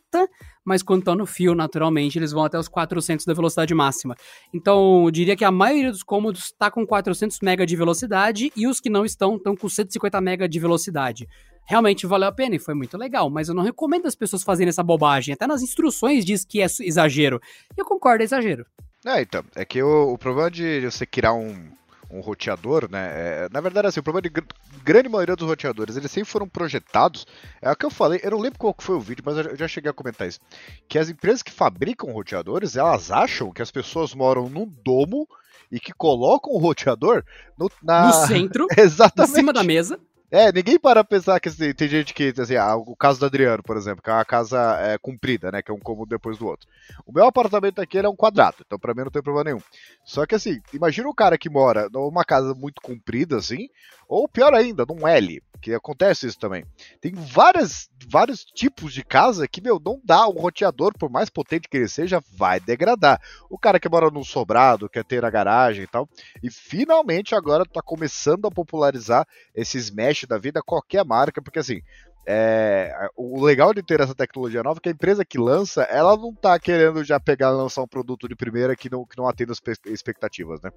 mas 0.65 0.83
quando 0.83 1.01
estão 1.01 1.17
no 1.17 1.27
fio, 1.27 1.55
naturalmente, 1.55 2.19
eles 2.19 2.31
vão 2.31 2.45
até 2.45 2.57
os 2.57 2.69
400 2.69 3.27
da 3.27 3.35
velocidade 3.35 3.75
máxima. 3.75 4.15
Então, 4.55 5.05
eu 5.05 5.11
diria 5.11 5.35
que 5.35 5.45
a 5.45 5.51
maioria 5.51 5.91
dos 5.91 6.05
cômodos 6.05 6.45
está 6.45 6.71
com 6.71 6.87
400 6.87 7.39
MB 7.43 7.67
de 7.67 7.77
velocidade 7.77 8.53
e 8.55 8.69
os 8.69 8.79
que 8.79 8.89
não 8.89 9.05
estão 9.05 9.37
estão 9.37 9.57
com 9.57 9.69
150 9.69 10.21
MB 10.21 10.49
de 10.49 10.61
velocidade 10.61 11.29
realmente 11.71 12.05
valeu 12.05 12.29
a 12.29 12.33
pena 12.33 12.57
e 12.57 12.59
foi 12.59 12.75
muito 12.75 12.99
legal, 12.99 13.31
mas 13.31 13.49
eu 13.49 13.55
não 13.55 13.63
recomendo 13.63 14.07
as 14.07 14.17
pessoas 14.17 14.43
fazerem 14.43 14.71
essa 14.71 14.83
bobagem. 14.83 15.33
Até 15.33 15.47
nas 15.47 15.63
instruções 15.63 16.25
diz 16.25 16.45
que 16.45 16.61
é 16.61 16.67
exagero. 16.81 17.41
E 17.77 17.81
eu 17.81 17.85
concordo, 17.85 18.23
é 18.23 18.25
exagero. 18.25 18.67
É, 19.07 19.23
então, 19.23 19.45
é 19.55 19.65
que 19.65 19.81
o, 19.81 20.13
o 20.13 20.19
problema 20.19 20.51
de 20.51 20.81
você 20.81 21.07
criar 21.07 21.33
um, 21.33 21.71
um 22.11 22.21
roteador, 22.21 22.91
né? 22.91 23.13
É, 23.15 23.49
na 23.53 23.61
verdade, 23.61 23.87
assim, 23.87 24.01
o 24.01 24.03
problema 24.03 24.21
de 24.21 24.29
gr 24.29 24.43
grande 24.83 25.09
maioria 25.09 25.37
dos 25.37 25.47
roteadores, 25.47 25.97
eles 25.97 26.11
sempre 26.11 26.29
foram 26.29 26.49
projetados. 26.49 27.25
É 27.63 27.71
o 27.71 27.77
que 27.77 27.87
eu 27.87 27.91
falei, 27.91 28.19
eu 28.25 28.33
não 28.33 28.41
lembro 28.41 28.59
qual 28.59 28.75
foi 28.77 28.97
o 28.97 29.01
vídeo, 29.01 29.23
mas 29.25 29.39
eu 29.39 29.57
já 29.57 29.69
cheguei 29.69 29.91
a 29.91 29.95
comentar 29.95 30.27
isso. 30.27 30.41
Que 30.89 30.99
as 30.99 31.09
empresas 31.09 31.41
que 31.41 31.53
fabricam 31.53 32.11
roteadores, 32.11 32.77
elas 32.77 33.13
acham 33.13 33.53
que 33.53 33.63
as 33.63 33.71
pessoas 33.71 34.13
moram 34.13 34.49
num 34.49 34.67
domo 34.67 35.29
e 35.71 35.79
que 35.79 35.93
colocam 35.93 36.53
o 36.53 36.59
roteador 36.59 37.23
no, 37.57 37.71
na... 37.81 38.09
no 38.09 38.13
centro, 38.27 38.67
Exatamente. 38.77 39.31
em 39.31 39.35
cima 39.37 39.53
da 39.53 39.63
mesa. 39.63 40.01
É, 40.33 40.53
ninguém 40.53 40.79
para 40.79 41.03
pensar 41.03 41.41
que 41.41 41.49
assim, 41.49 41.75
tem 41.75 41.89
gente 41.89 42.15
que, 42.15 42.33
assim, 42.39 42.55
ah, 42.55 42.77
o 42.77 42.95
caso 42.95 43.19
do 43.19 43.27
Adriano, 43.27 43.65
por 43.65 43.77
exemplo, 43.77 44.01
que 44.01 44.09
é 44.09 44.13
uma 44.13 44.25
casa 44.25 44.79
é, 44.81 44.97
comprida, 44.97 45.51
né, 45.51 45.61
que 45.61 45.73
é 45.73 45.75
um 45.75 45.81
cômodo 45.81 46.09
depois 46.09 46.39
do 46.39 46.47
outro. 46.47 46.69
O 47.05 47.13
meu 47.13 47.27
apartamento 47.27 47.81
aqui 47.81 47.99
é 47.99 48.09
um 48.09 48.15
quadrado, 48.15 48.59
então 48.65 48.79
pra 48.79 48.95
mim 48.95 49.03
não 49.03 49.11
tem 49.11 49.23
problema 49.23 49.51
nenhum. 49.51 49.63
Só 50.05 50.25
que 50.27 50.37
assim, 50.37 50.61
imagina 50.73 51.09
um 51.09 51.15
cara 51.15 51.37
que 51.37 51.51
mora 51.51 51.89
numa 51.93 52.25
casa 52.25 52.55
muito 52.55 52.81
comprida, 52.81 53.39
assim, 53.39 53.69
ou 54.09 54.29
pior 54.29 54.55
ainda, 54.55 54.87
num 54.89 55.07
L, 55.07 55.43
que 55.61 55.75
acontece 55.75 56.27
isso 56.27 56.39
também. 56.39 56.65
Tem 57.01 57.13
várias, 57.13 57.91
vários 58.09 58.45
tipos 58.45 58.93
de 58.93 59.05
casa 59.05 59.47
que, 59.47 59.61
meu, 59.61 59.81
não 59.85 60.01
dá. 60.03 60.27
Um 60.27 60.41
roteador, 60.41 60.97
por 60.99 61.11
mais 61.11 61.29
potente 61.29 61.69
que 61.69 61.77
ele 61.77 61.89
seja, 61.89 62.23
vai 62.33 62.59
degradar. 62.59 63.21
O 63.49 63.59
cara 63.59 63.79
que 63.79 63.89
mora 63.89 64.11
num 64.11 64.25
sobrado, 64.25 64.89
quer 64.89 65.05
ter 65.05 65.25
a 65.25 65.31
garagem 65.31 65.85
e 65.85 65.87
tal. 65.87 66.09
E 66.43 66.51
finalmente 66.51 67.35
agora 67.35 67.65
tá 67.65 67.83
começando 67.83 68.47
a 68.47 68.51
popularizar 68.51 69.27
esses 69.55 69.91
mesh 69.91 70.25
da 70.25 70.39
vida, 70.39 70.63
qualquer 70.63 71.05
marca, 71.05 71.43
porque 71.43 71.59
assim, 71.59 71.83
é, 72.27 73.09
o 73.17 73.43
legal 73.45 73.73
de 73.73 73.83
ter 73.83 74.01
essa 74.01 74.15
tecnologia 74.15 74.63
nova 74.63 74.79
é 74.79 74.83
que 74.83 74.89
a 74.89 74.93
empresa 74.93 75.25
que 75.25 75.39
lança, 75.39 75.83
ela 75.83 76.17
não 76.17 76.31
está 76.31 76.59
querendo 76.59 77.03
já 77.03 77.19
pegar 77.19 77.51
lançar 77.51 77.83
um 77.83 77.89
produto 77.89 78.29
de 78.29 78.37
primeira 78.37 78.77
que 78.77 78.91
não, 78.91 79.05
que 79.05 79.17
não 79.17 79.27
atenda 79.27 79.53
as 79.53 79.61
expectativas, 79.87 80.61
né? 80.61 80.71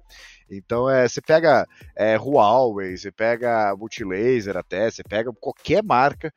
Então 0.50 0.88
é, 0.88 1.06
você 1.06 1.20
pega 1.20 1.66
é, 1.96 2.16
Huawei, 2.16 2.96
você 2.96 3.12
pega 3.12 3.74
Multilaser 3.76 4.56
até, 4.56 4.90
você 4.90 5.02
pega 5.02 5.32
qualquer 5.32 5.82
marca, 5.82 6.32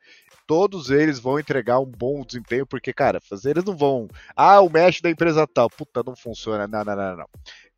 todos 0.48 0.90
eles 0.90 1.18
vão 1.18 1.38
entregar 1.38 1.78
um 1.78 1.86
bom 1.86 2.24
desempenho, 2.24 2.66
porque, 2.66 2.92
cara, 2.92 3.20
eles 3.44 3.64
não 3.64 3.76
vão. 3.76 4.08
Ah, 4.34 4.60
o 4.62 4.70
mesh 4.70 5.02
da 5.02 5.10
empresa 5.10 5.46
tal, 5.46 5.68
puta, 5.68 6.02
não 6.04 6.16
funciona. 6.16 6.66
Não, 6.66 6.82
não, 6.82 6.96
não, 6.96 7.16
não. 7.18 7.28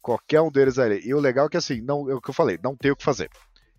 Qualquer 0.01 0.41
um 0.41 0.51
deles 0.51 0.78
ali. 0.78 1.01
E 1.05 1.12
o 1.12 1.18
legal 1.18 1.47
é 1.47 1.49
que 1.49 1.57
assim, 1.57 1.81
não, 1.81 2.09
é 2.09 2.14
o 2.14 2.20
que 2.20 2.31
eu 2.31 2.35
falei, 2.35 2.59
não 2.62 2.76
tem 2.76 2.93
o 2.93 2.97
que 2.97 3.03
fazer. 3.03 3.28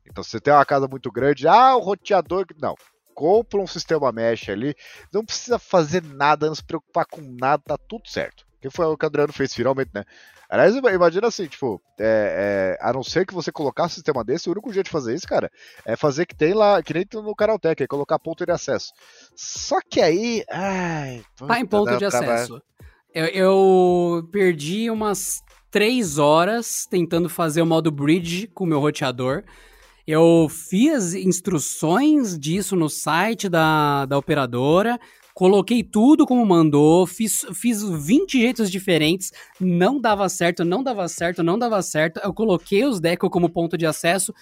Então, 0.05 0.21
se 0.23 0.31
você 0.31 0.41
tem 0.41 0.53
uma 0.53 0.65
casa 0.65 0.87
muito 0.87 1.09
grande, 1.09 1.47
ah, 1.47 1.75
o 1.77 1.79
roteador. 1.79 2.45
Não, 2.61 2.75
compra 3.13 3.59
um 3.59 3.67
sistema 3.67 4.11
mesh 4.11 4.49
ali, 4.49 4.75
não 5.13 5.25
precisa 5.25 5.59
fazer 5.59 6.03
nada, 6.03 6.47
não 6.47 6.55
se 6.55 6.63
preocupar 6.63 7.05
com 7.05 7.21
nada, 7.21 7.61
tá 7.65 7.77
tudo 7.77 8.07
certo. 8.07 8.45
Que 8.61 8.69
foi 8.69 8.85
o 8.85 8.97
que 8.97 9.05
o 9.05 9.07
Adriano 9.07 9.33
fez 9.33 9.53
finalmente, 9.53 9.91
né? 9.93 10.05
Aliás, 10.51 10.75
imagina 10.75 11.27
assim, 11.27 11.47
tipo, 11.47 11.81
é, 11.97 12.77
é, 12.77 12.85
a 12.85 12.91
não 12.91 13.01
ser 13.01 13.25
que 13.25 13.33
você 13.33 13.53
colocar 13.53 13.85
um 13.85 13.89
sistema 13.89 14.21
desse, 14.21 14.49
o 14.49 14.51
único 14.51 14.71
jeito 14.73 14.87
de 14.87 14.91
fazer 14.91 15.15
isso, 15.15 15.25
cara, 15.25 15.49
é 15.85 15.95
fazer 15.95 16.25
que 16.25 16.35
tem 16.35 16.53
lá, 16.53 16.83
que 16.83 16.93
nem 16.93 17.05
no 17.13 17.33
Canaltech, 17.33 17.81
é 17.81 17.87
colocar 17.87 18.19
ponto 18.19 18.45
de 18.45 18.51
acesso. 18.51 18.91
Só 19.33 19.79
que 19.79 20.01
aí. 20.01 20.43
Ai, 20.51 21.23
tá 21.47 21.57
em 21.57 21.65
ponto 21.65 21.95
de 21.97 22.03
acesso. 22.03 22.61
Eu, 23.13 23.27
eu 23.27 24.29
perdi 24.29 24.91
umas 24.91 25.41
três 25.71 26.17
horas 26.17 26.85
tentando 26.85 27.29
fazer 27.29 27.61
o 27.61 27.65
modo 27.65 27.89
bridge 27.89 28.47
com 28.47 28.65
o 28.65 28.67
meu 28.67 28.81
roteador. 28.81 29.45
Eu 30.11 30.49
fiz 30.49 31.13
instruções 31.13 32.37
disso 32.37 32.75
no 32.75 32.89
site 32.89 33.47
da, 33.47 34.05
da 34.05 34.17
operadora, 34.17 34.99
coloquei 35.33 35.81
tudo 35.85 36.25
como 36.25 36.45
mandou, 36.45 37.07
fiz, 37.07 37.45
fiz 37.53 37.81
20 37.81 38.37
jeitos 38.37 38.69
diferentes, 38.69 39.31
não 39.57 40.01
dava 40.01 40.27
certo, 40.27 40.65
não 40.65 40.83
dava 40.83 41.07
certo, 41.07 41.41
não 41.41 41.57
dava 41.57 41.81
certo. 41.81 42.19
Eu 42.21 42.33
coloquei 42.33 42.83
os 42.83 42.99
Deco 42.99 43.29
como 43.29 43.47
ponto 43.49 43.77
de 43.77 43.85
acesso, 43.85 44.33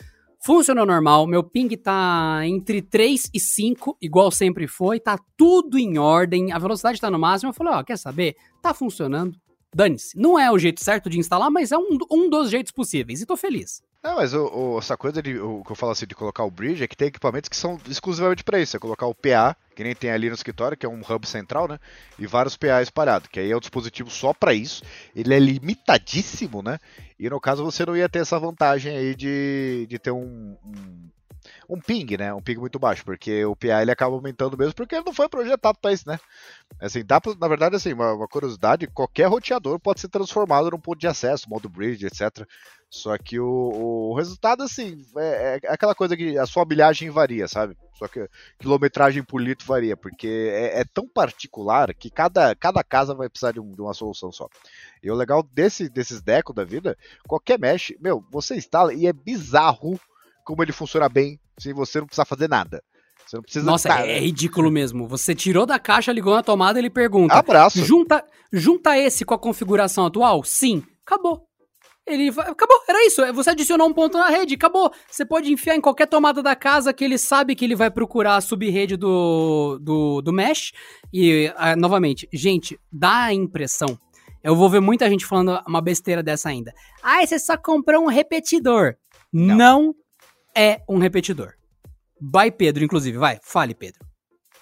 funcionou 0.43 0.87
normal, 0.87 1.27
meu 1.27 1.43
ping 1.43 1.69
tá 1.77 2.39
entre 2.45 2.81
3 2.81 3.29
e 3.31 3.39
5, 3.39 3.95
igual 4.01 4.31
sempre 4.31 4.65
foi, 4.65 4.99
tá 4.99 5.19
tudo 5.37 5.77
em 5.77 5.99
ordem, 5.99 6.51
a 6.51 6.57
velocidade 6.57 6.99
tá 6.99 7.11
no 7.11 7.19
máximo. 7.19 7.51
Eu 7.51 7.53
falei, 7.53 7.73
ó, 7.73 7.83
quer 7.83 7.99
saber? 7.99 8.35
Tá 8.59 8.73
funcionando. 8.73 9.37
Dane-se. 9.73 10.17
Não 10.17 10.39
é 10.39 10.51
o 10.51 10.57
jeito 10.57 10.83
certo 10.83 11.09
de 11.09 11.19
instalar, 11.19 11.51
mas 11.51 11.71
é 11.71 11.77
um, 11.77 11.97
um 12.11 12.29
dos 12.29 12.49
jeitos 12.49 12.71
possíveis. 12.71 13.21
E 13.21 13.25
tô 13.25 13.37
feliz. 13.37 13.83
Não, 14.01 14.15
mas 14.15 14.33
o, 14.33 14.47
o, 14.47 14.79
essa 14.79 14.95
coisa 14.95 15.21
de 15.21 15.37
o 15.37 15.61
que 15.63 15.71
eu 15.71 15.75
falo 15.75 15.91
assim 15.91 16.07
de 16.07 16.15
colocar 16.15 16.45
o 16.45 16.51
bridge 16.51 16.81
é 16.81 16.87
que 16.87 16.95
tem 16.95 17.09
equipamentos 17.09 17.49
que 17.49 17.55
são 17.55 17.77
exclusivamente 17.87 18.43
para 18.43 18.59
isso. 18.59 18.75
É 18.75 18.79
colocar 18.79 19.05
o 19.05 19.13
PA, 19.13 19.55
que 19.75 19.83
nem 19.83 19.93
tem 19.93 20.09
ali 20.09 20.29
no 20.29 20.35
escritório, 20.35 20.77
que 20.77 20.85
é 20.85 20.89
um 20.89 21.01
hub 21.01 21.27
central, 21.27 21.67
né? 21.67 21.77
E 22.17 22.25
vários 22.25 22.55
PA 22.55 22.81
espalhados, 22.81 23.27
que 23.27 23.39
aí 23.39 23.51
é 23.51 23.55
um 23.55 23.59
dispositivo 23.59 24.09
só 24.09 24.33
para 24.33 24.53
isso. 24.53 24.83
Ele 25.13 25.33
é 25.33 25.39
limitadíssimo, 25.39 26.61
né? 26.61 26.79
E 27.19 27.29
no 27.29 27.41
caso 27.41 27.63
você 27.63 27.85
não 27.85 27.95
ia 27.95 28.07
ter 28.07 28.19
essa 28.19 28.39
vantagem 28.39 28.95
aí 28.95 29.13
de, 29.13 29.85
de 29.89 29.99
ter 29.99 30.11
um, 30.11 30.55
um 30.63 31.09
um 31.67 31.79
ping, 31.79 32.17
né? 32.17 32.33
Um 32.33 32.41
ping 32.41 32.57
muito 32.57 32.79
baixo, 32.79 33.03
porque 33.03 33.43
o 33.45 33.55
PA 33.55 33.81
ele 33.81 33.91
acaba 33.91 34.15
aumentando 34.15 34.57
mesmo, 34.57 34.73
porque 34.73 34.95
ele 34.95 35.05
não 35.05 35.13
foi 35.13 35.29
projetado 35.29 35.77
para 35.81 35.93
isso, 35.93 36.07
né? 36.07 36.19
Assim, 36.79 37.03
dá 37.03 37.19
pra, 37.19 37.33
na 37.35 37.47
verdade, 37.47 37.75
assim, 37.75 37.93
uma, 37.93 38.13
uma, 38.13 38.27
curiosidade, 38.27 38.87
qualquer 38.87 39.27
roteador 39.27 39.79
pode 39.79 39.99
ser 39.99 40.09
transformado 40.09 40.71
num 40.71 40.79
ponto 40.79 40.99
de 40.99 41.07
acesso, 41.07 41.49
modo 41.49 41.69
bridge, 41.69 42.05
etc. 42.05 42.47
Só 42.89 43.15
que 43.17 43.39
o, 43.39 43.45
o 43.45 44.15
resultado, 44.15 44.63
assim, 44.63 45.05
é, 45.15 45.59
é, 45.63 45.71
aquela 45.71 45.93
coisa 45.93 46.17
que 46.17 46.37
a 46.37 46.45
sua 46.47 46.65
milhagem 46.65 47.09
varia, 47.11 47.47
sabe? 47.47 47.77
Só 47.93 48.07
que 48.07 48.27
quilometragem 48.57 49.21
por 49.21 49.41
litro 49.41 49.67
varia, 49.67 49.95
porque 49.95 50.49
é, 50.51 50.79
é 50.79 50.85
tão 50.85 51.07
particular 51.07 51.93
que 51.93 52.09
cada, 52.09 52.55
cada 52.55 52.83
casa 52.83 53.13
vai 53.13 53.29
precisar 53.29 53.51
de, 53.51 53.59
um, 53.59 53.75
de, 53.75 53.81
uma 53.81 53.93
solução 53.93 54.31
só. 54.31 54.49
E 55.03 55.11
o 55.11 55.15
legal 55.15 55.43
desse, 55.43 55.87
desses 55.87 56.21
deco 56.21 56.53
da 56.53 56.63
vida, 56.63 56.97
qualquer 57.27 57.59
mesh, 57.59 57.93
meu, 57.99 58.25
você 58.31 58.55
instala 58.55 58.93
e 58.93 59.05
é 59.05 59.13
bizarro 59.13 59.99
como 60.49 60.63
ele 60.63 60.71
funciona 60.71 61.07
bem 61.07 61.39
sem 61.59 61.75
você 61.75 61.99
não 61.99 62.07
precisar 62.07 62.25
fazer 62.25 62.49
nada. 62.49 62.81
Você 63.23 63.35
não 63.35 63.43
precisa 63.43 63.63
Nossa, 63.63 63.89
é 63.99 64.19
ridículo 64.19 64.71
mesmo. 64.71 65.07
Você 65.07 65.35
tirou 65.35 65.63
da 65.63 65.77
caixa, 65.77 66.11
ligou 66.11 66.33
na 66.33 66.41
tomada, 66.41 66.79
ele 66.79 66.89
pergunta: 66.89 67.35
Abraço. 67.35 67.85
Junta, 67.85 68.25
junta 68.51 68.97
esse 68.97 69.23
com 69.23 69.35
a 69.35 69.37
configuração 69.37 70.07
atual? 70.07 70.43
Sim. 70.43 70.83
Acabou. 71.05 71.47
Ele 72.07 72.29
acabou, 72.29 72.81
era 72.87 73.05
isso. 73.05 73.21
Você 73.33 73.51
adicionou 73.51 73.87
um 73.87 73.93
ponto 73.93 74.17
na 74.17 74.29
rede, 74.29 74.55
acabou. 74.55 74.91
Você 75.07 75.23
pode 75.23 75.53
enfiar 75.53 75.75
em 75.75 75.81
qualquer 75.81 76.07
tomada 76.07 76.41
da 76.41 76.55
casa 76.55 76.91
que 76.91 77.05
ele 77.05 77.19
sabe 77.19 77.53
que 77.53 77.63
ele 77.63 77.75
vai 77.75 77.91
procurar 77.91 78.37
a 78.37 78.41
sub-rede 78.41 78.97
do, 78.97 79.77
do, 79.79 80.19
do 80.23 80.33
mesh. 80.33 80.71
E, 81.13 81.53
uh, 81.55 81.79
novamente, 81.79 82.27
gente, 82.33 82.79
dá 82.91 83.25
a 83.25 83.33
impressão. 83.33 83.95
Eu 84.43 84.55
vou 84.55 84.67
ver 84.67 84.79
muita 84.79 85.07
gente 85.07 85.27
falando 85.27 85.61
uma 85.67 85.81
besteira 85.81 86.23
dessa 86.23 86.49
ainda. 86.49 86.73
Ah, 87.03 87.23
você 87.23 87.37
só 87.37 87.55
comprou 87.55 88.03
um 88.03 88.07
repetidor. 88.07 88.95
Não, 89.31 89.55
Não 89.55 89.95
é 90.55 90.81
um 90.87 90.97
repetidor. 90.97 91.53
Vai, 92.21 92.51
Pedro, 92.51 92.83
inclusive. 92.83 93.17
Vai, 93.17 93.39
fale, 93.41 93.73
Pedro. 93.73 94.09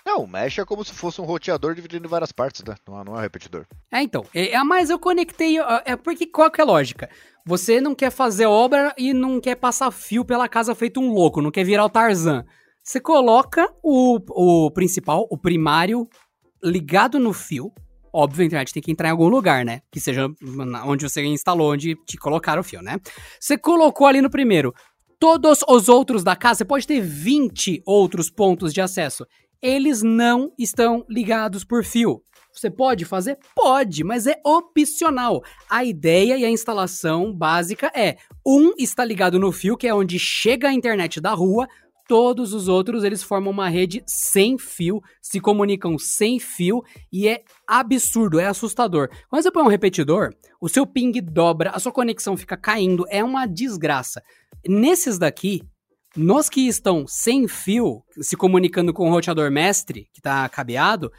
Não, 0.08 0.24
o 0.24 0.28
mesh 0.28 0.60
é 0.60 0.64
como 0.64 0.86
se 0.86 0.94
fosse 0.94 1.20
um 1.20 1.26
roteador 1.26 1.76
dividido 1.76 2.06
em 2.06 2.10
várias 2.10 2.32
partes, 2.32 2.64
né? 2.64 2.76
Não, 2.88 3.04
não 3.04 3.16
é 3.16 3.18
um 3.18 3.22
repetidor. 3.22 3.66
É, 3.92 4.02
então. 4.02 4.26
É, 4.34 4.52
é, 4.52 4.64
mas 4.64 4.90
eu 4.90 4.98
conectei. 4.98 5.58
É 5.84 5.98
porque 5.98 6.26
qual 6.26 6.50
que 6.50 6.62
é 6.62 6.64
a 6.64 6.68
lógica? 6.68 7.10
Você 7.46 7.82
não 7.82 7.94
quer 7.94 8.10
fazer 8.10 8.46
obra 8.46 8.94
e 8.98 9.14
não 9.14 9.42
quer 9.42 9.56
passar 9.56 9.92
fio 9.92 10.24
pela 10.24 10.48
casa 10.48 10.74
feito 10.74 11.02
um 11.02 11.12
louco, 11.12 11.42
não 11.42 11.52
quer 11.52 11.66
virar 11.66 11.84
o 11.84 11.90
Tarzan. 11.90 12.46
Você 12.82 13.02
coloca 13.02 13.70
o, 13.84 14.18
o 14.30 14.72
principal, 14.72 15.28
o 15.30 15.38
primário, 15.38 16.08
ligado 16.64 17.20
no 17.20 17.34
fio. 17.34 17.74
Óbvio, 18.14 18.44
a 18.44 18.46
internet 18.46 18.74
tem 18.74 18.82
que 18.82 18.92
entrar 18.92 19.10
em 19.10 19.12
algum 19.12 19.28
lugar, 19.28 19.66
né? 19.66 19.82
Que 19.92 20.00
seja 20.00 20.30
onde 20.86 21.04
você 21.04 21.22
instalou, 21.26 21.74
onde 21.74 21.96
te 22.06 22.16
colocaram 22.16 22.62
o 22.62 22.64
fio, 22.64 22.82
né? 22.82 22.98
Você 23.40 23.58
colocou 23.58 24.08
ali 24.08 24.22
no 24.22 24.30
primeiro 24.30 24.74
todos 25.20 25.59
os 25.68 25.89
outros 25.89 26.24
da 26.24 26.36
casa, 26.36 26.59
você 26.59 26.65
pode 26.65 26.88
ter 26.88 27.01
20 27.01 27.82
outros 27.86 28.30
pontos 28.30 28.74
de 28.74 28.82
acesso. 28.82 29.26
Eles 29.61 30.03
não 30.03 30.51
estão 30.57 31.05
ligados 31.09 31.63
por 31.63 31.84
fio. 31.84 32.22
Você 32.53 32.72
pode 32.72 33.05
fazer? 33.05 33.38
Pode, 33.55 34.03
mas 34.03 34.26
é 34.26 34.39
opcional. 34.43 35.43
A 35.70 35.84
ideia 35.84 36.38
e 36.38 36.43
a 36.45 36.49
instalação 36.49 37.32
básica 37.32 37.91
é: 37.95 38.18
um 38.45 38.74
está 38.78 39.05
ligado 39.05 39.39
no 39.39 39.51
fio, 39.51 39.78
que 39.78 39.88
é 39.88 39.93
onde 39.93 40.18
chega 40.18 40.70
a 40.70 40.74
internet 40.74 41.22
da 41.22 41.34
rua, 41.34 41.68
todos 42.08 42.53
os 42.53 42.68
outros 42.68 43.03
eles 43.03 43.22
formam 43.22 43.51
uma 43.51 43.70
rede 43.70 44.03
sem 44.08 44.58
fio, 44.58 45.01
se 45.22 45.39
comunicam 45.39 45.97
sem 45.97 46.39
fio 46.39 46.82
e 47.12 47.28
é 47.28 47.43
absurdo, 47.68 48.39
é 48.39 48.45
assustador. 48.45 49.10
Quando 49.30 49.43
você 49.43 49.51
põe 49.51 49.64
um 49.64 49.68
repetidor, 49.68 50.34
o 50.62 50.70
seu 50.70 50.86
ping 50.86 51.12
dobra, 51.22 51.72
a 51.72 51.80
sua 51.80 51.91
conexão 51.91 52.38
fica 52.38 52.55
caindo, 52.55 53.05
é 53.10 53.24
uma 53.24 53.45
desgraça. 53.45 54.22
Nesses 54.66 55.18
daqui, 55.18 55.62
nos 56.16 56.49
que 56.49 56.68
estão 56.68 57.05
sem 57.08 57.47
fio, 57.47 58.03
se 58.20 58.36
comunicando 58.36 58.93
com 58.93 59.08
o 59.08 59.12
roteador 59.12 59.51
mestre, 59.51 60.10
que 60.14 60.20
está 60.20 60.47
cabeado, 60.49 61.12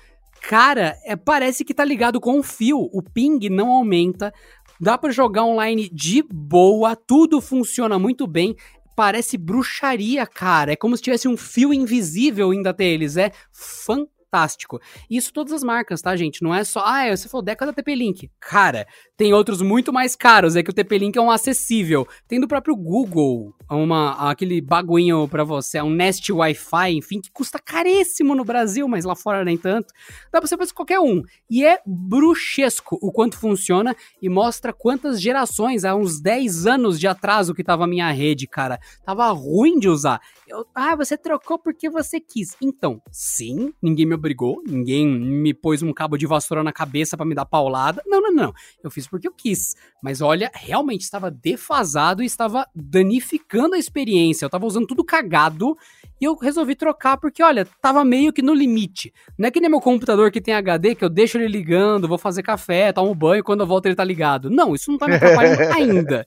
cara, 0.42 0.96
é, 1.04 1.14
parece 1.14 1.64
que 1.64 1.74
tá 1.74 1.84
ligado 1.84 2.20
com 2.20 2.38
o 2.38 2.42
fio. 2.42 2.88
O 2.92 3.02
ping 3.02 3.48
não 3.48 3.70
aumenta, 3.70 4.32
dá 4.80 4.96
para 4.98 5.12
jogar 5.12 5.44
online 5.44 5.88
de 5.88 6.22
boa, 6.22 6.96
tudo 6.96 7.40
funciona 7.40 7.98
muito 7.98 8.26
bem. 8.26 8.56
Parece 8.98 9.38
bruxaria, 9.38 10.26
cara. 10.26 10.72
É 10.72 10.76
como 10.76 10.96
se 10.96 11.02
tivesse 11.04 11.28
um 11.28 11.36
fio 11.36 11.72
invisível 11.72 12.52
indo 12.52 12.66
até 12.66 12.84
eles. 12.84 13.16
É 13.16 13.30
fantástico. 13.52 14.80
Isso 15.08 15.32
todas 15.32 15.52
as 15.52 15.62
marcas, 15.62 16.02
tá, 16.02 16.16
gente? 16.16 16.42
Não 16.42 16.52
é 16.52 16.64
só, 16.64 16.82
ah, 16.84 17.16
você 17.16 17.28
falou 17.28 17.44
Deca 17.44 17.64
da 17.64 17.72
TP-Link. 17.72 18.28
Cara, 18.40 18.88
tem 19.18 19.34
outros 19.34 19.60
muito 19.60 19.92
mais 19.92 20.14
caros, 20.14 20.54
é 20.54 20.62
que 20.62 20.70
o 20.70 20.72
TP-Link 20.72 21.16
é 21.16 21.20
um 21.20 21.28
acessível. 21.28 22.06
Tem 22.28 22.38
do 22.38 22.46
próprio 22.46 22.76
Google, 22.76 23.52
uma, 23.68 24.30
aquele 24.30 24.60
baguinho 24.60 25.26
para 25.26 25.42
você, 25.42 25.82
um 25.82 25.90
Nest 25.90 26.32
Wi-Fi, 26.32 26.92
enfim, 26.92 27.20
que 27.20 27.28
custa 27.32 27.58
caríssimo 27.58 28.32
no 28.32 28.44
Brasil, 28.44 28.86
mas 28.86 29.04
lá 29.04 29.16
fora 29.16 29.44
nem 29.44 29.58
tanto. 29.58 29.92
Dá 30.32 30.38
pra 30.38 30.46
você 30.46 30.56
fazer 30.56 30.72
qualquer 30.72 31.00
um. 31.00 31.24
E 31.50 31.66
é 31.66 31.80
bruxesco 31.84 32.96
o 33.02 33.10
quanto 33.10 33.36
funciona 33.36 33.96
e 34.22 34.28
mostra 34.28 34.72
quantas 34.72 35.20
gerações, 35.20 35.84
há 35.84 35.96
uns 35.96 36.20
10 36.20 36.68
anos 36.68 37.00
de 37.00 37.08
atraso 37.08 37.54
que 37.54 37.64
tava 37.64 37.84
a 37.84 37.88
minha 37.88 38.12
rede, 38.12 38.46
cara. 38.46 38.78
Tava 39.04 39.28
ruim 39.32 39.80
de 39.80 39.88
usar. 39.88 40.20
Eu, 40.46 40.64
ah, 40.72 40.94
você 40.94 41.18
trocou 41.18 41.58
porque 41.58 41.90
você 41.90 42.20
quis. 42.20 42.56
Então, 42.62 43.02
sim, 43.10 43.74
ninguém 43.82 44.06
me 44.06 44.14
obrigou, 44.14 44.62
ninguém 44.64 45.08
me 45.08 45.52
pôs 45.52 45.82
um 45.82 45.92
cabo 45.92 46.16
de 46.16 46.24
vassoura 46.24 46.62
na 46.62 46.72
cabeça 46.72 47.16
para 47.16 47.26
me 47.26 47.34
dar 47.34 47.46
paulada. 47.46 48.00
Não, 48.06 48.22
não, 48.22 48.32
não. 48.32 48.54
Eu 48.82 48.92
fiz 48.92 49.07
porque 49.10 49.28
eu 49.28 49.32
quis. 49.32 49.74
Mas 50.02 50.20
olha, 50.20 50.50
realmente 50.54 51.02
estava 51.02 51.30
defasado 51.30 52.22
e 52.22 52.26
estava 52.26 52.66
danificando 52.74 53.74
a 53.74 53.78
experiência. 53.78 54.44
Eu 54.44 54.48
estava 54.48 54.66
usando 54.66 54.86
tudo 54.86 55.04
cagado 55.04 55.76
e 56.20 56.24
eu 56.24 56.36
resolvi 56.36 56.74
trocar 56.74 57.16
porque, 57.16 57.42
olha, 57.42 57.66
tava 57.80 58.04
meio 58.04 58.32
que 58.32 58.42
no 58.42 58.54
limite. 58.54 59.12
Não 59.36 59.48
é 59.48 59.50
que 59.50 59.60
nem 59.60 59.70
meu 59.70 59.80
computador 59.80 60.30
que 60.30 60.40
tem 60.40 60.54
HD, 60.54 60.94
que 60.94 61.04
eu 61.04 61.10
deixo 61.10 61.38
ele 61.38 61.48
ligando, 61.48 62.08
vou 62.08 62.18
fazer 62.18 62.42
café, 62.42 62.92
tomo 62.92 63.14
banho, 63.14 63.44
quando 63.44 63.60
eu 63.60 63.66
volto 63.66 63.86
ele 63.86 63.94
tá 63.94 64.04
ligado. 64.04 64.50
Não, 64.50 64.74
isso 64.74 64.90
não 64.90 64.98
tá 64.98 65.06
me 65.06 65.14
atrapalhando 65.14 65.62
ainda. 65.72 66.26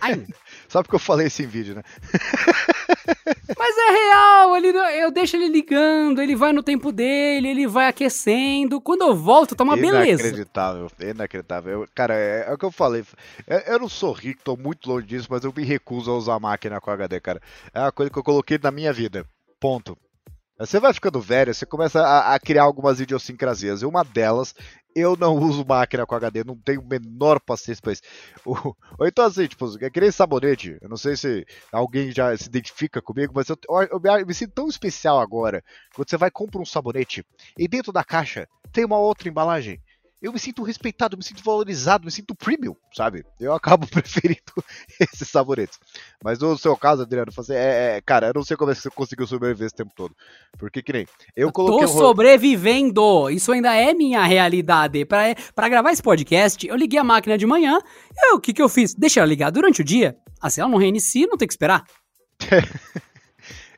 Ainda. 0.00 0.34
Só 0.68 0.82
porque 0.82 0.96
eu 0.96 1.00
falei 1.00 1.28
isso 1.28 1.42
em 1.42 1.46
vídeo, 1.46 1.74
né? 1.74 1.82
Mas 3.58 3.76
é 3.76 3.90
real, 3.90 4.56
ele, 4.56 4.68
eu 5.02 5.10
deixo 5.10 5.36
ele 5.36 5.48
ligando, 5.48 6.22
ele 6.22 6.34
vai 6.34 6.52
no 6.52 6.62
tempo 6.62 6.90
dele, 6.90 7.48
ele 7.48 7.66
vai 7.66 7.88
aquecendo. 7.88 8.80
Quando 8.80 9.02
eu 9.02 9.14
volto, 9.14 9.54
tá 9.54 9.64
uma 9.64 9.76
beleza. 9.76 10.22
Inacreditável, 10.22 10.90
inacreditável. 11.00 11.88
Cara, 11.94 12.14
é, 12.14 12.46
é, 12.48 12.52
o 12.52 12.58
que 12.58 12.64
eu 12.64 12.72
falei. 12.72 13.04
Eu, 13.46 13.58
eu, 13.58 13.78
não 13.78 13.88
sou 13.88 14.12
rico, 14.12 14.42
tô 14.42 14.56
muito 14.56 14.88
longe 14.88 15.06
disso, 15.06 15.28
mas 15.30 15.44
eu 15.44 15.52
me 15.54 15.64
recuso 15.64 16.10
a 16.10 16.16
usar 16.16 16.40
máquina 16.40 16.80
com 16.80 16.90
HD, 16.90 17.20
cara. 17.20 17.40
É 17.72 17.80
uma 17.80 17.92
coisa 17.92 18.10
que 18.10 18.18
eu 18.18 18.24
coloquei 18.24 18.58
na 18.62 18.70
minha 18.70 18.92
vida. 18.92 19.26
Ponto. 19.60 19.96
Você 20.58 20.78
vai 20.78 20.94
ficando 20.94 21.20
velho, 21.20 21.52
você 21.52 21.66
começa 21.66 22.00
a, 22.00 22.34
a, 22.34 22.38
criar 22.38 22.62
algumas 22.62 23.00
idiosincrasias. 23.00 23.82
E 23.82 23.86
uma 23.86 24.04
delas, 24.04 24.54
eu 24.94 25.16
não 25.16 25.36
uso 25.36 25.64
máquina 25.66 26.06
com 26.06 26.14
HD, 26.14 26.44
não 26.44 26.56
tenho 26.56 26.84
menor 26.84 27.40
paciência 27.40 27.82
pra 27.82 27.92
isso. 27.92 28.02
Ou, 28.44 28.76
então 29.02 29.24
assim, 29.24 29.46
tipo, 29.46 29.66
é 29.84 29.90
que 29.90 30.00
nem 30.00 30.10
sabonete. 30.10 30.78
Eu 30.80 30.88
não 30.88 30.96
sei 30.96 31.16
se 31.16 31.44
alguém 31.72 32.12
já 32.12 32.36
se 32.36 32.46
identifica 32.46 33.02
comigo, 33.02 33.32
mas 33.34 33.48
eu, 33.48 33.58
eu, 33.68 34.00
eu 34.02 34.26
me 34.26 34.34
sinto 34.34 34.52
tão 34.52 34.68
especial 34.68 35.20
agora. 35.20 35.62
Quando 35.94 36.08
você 36.08 36.16
vai 36.16 36.30
comprar 36.30 36.60
um 36.60 36.66
sabonete 36.66 37.24
e 37.58 37.66
dentro 37.66 37.92
da 37.92 38.04
caixa 38.04 38.48
tem 38.72 38.84
uma 38.84 38.98
outra 38.98 39.28
embalagem 39.28 39.80
eu 40.24 40.32
me 40.32 40.38
sinto 40.38 40.62
respeitado, 40.62 41.18
me 41.18 41.22
sinto 41.22 41.44
valorizado, 41.44 42.06
me 42.06 42.10
sinto 42.10 42.34
premium, 42.34 42.74
sabe? 42.94 43.26
Eu 43.38 43.52
acabo 43.52 43.86
preferindo 43.92 44.40
esses 44.98 45.28
saboretes. 45.28 45.78
Mas 46.24 46.38
no 46.38 46.56
seu 46.56 46.74
caso, 46.78 47.02
Adriano, 47.02 47.30
você 47.30 47.54
é, 47.54 47.96
é, 47.96 48.00
cara, 48.00 48.28
eu 48.28 48.32
não 48.34 48.42
sei 48.42 48.56
como 48.56 48.70
é 48.70 48.74
que 48.74 48.80
você 48.80 48.88
conseguiu 48.88 49.26
sobreviver 49.26 49.66
esse 49.66 49.74
tempo 49.74 49.92
todo. 49.94 50.16
Porque 50.58 50.82
que 50.82 50.94
nem 50.94 51.06
eu 51.36 51.52
coloquei. 51.52 51.86
Tô 51.86 51.92
um... 51.92 51.98
sobrevivendo! 51.98 53.28
Isso 53.28 53.52
ainda 53.52 53.74
é 53.74 53.92
minha 53.92 54.24
realidade. 54.24 55.04
Pra, 55.04 55.24
pra 55.54 55.68
gravar 55.68 55.92
esse 55.92 56.02
podcast, 56.02 56.66
eu 56.66 56.74
liguei 56.74 56.98
a 56.98 57.04
máquina 57.04 57.36
de 57.36 57.44
manhã. 57.44 57.78
O 58.32 58.40
que 58.40 58.54
que 58.54 58.62
eu 58.62 58.68
fiz? 58.70 58.94
Deixa 58.94 59.20
ela 59.20 59.28
ligar 59.28 59.50
durante 59.50 59.82
o 59.82 59.84
dia. 59.84 60.16
Assim 60.40 60.62
ela 60.62 60.70
não 60.70 60.78
reinicia, 60.78 61.26
não 61.26 61.36
tem 61.36 61.46
que 61.46 61.52
esperar. 61.52 61.84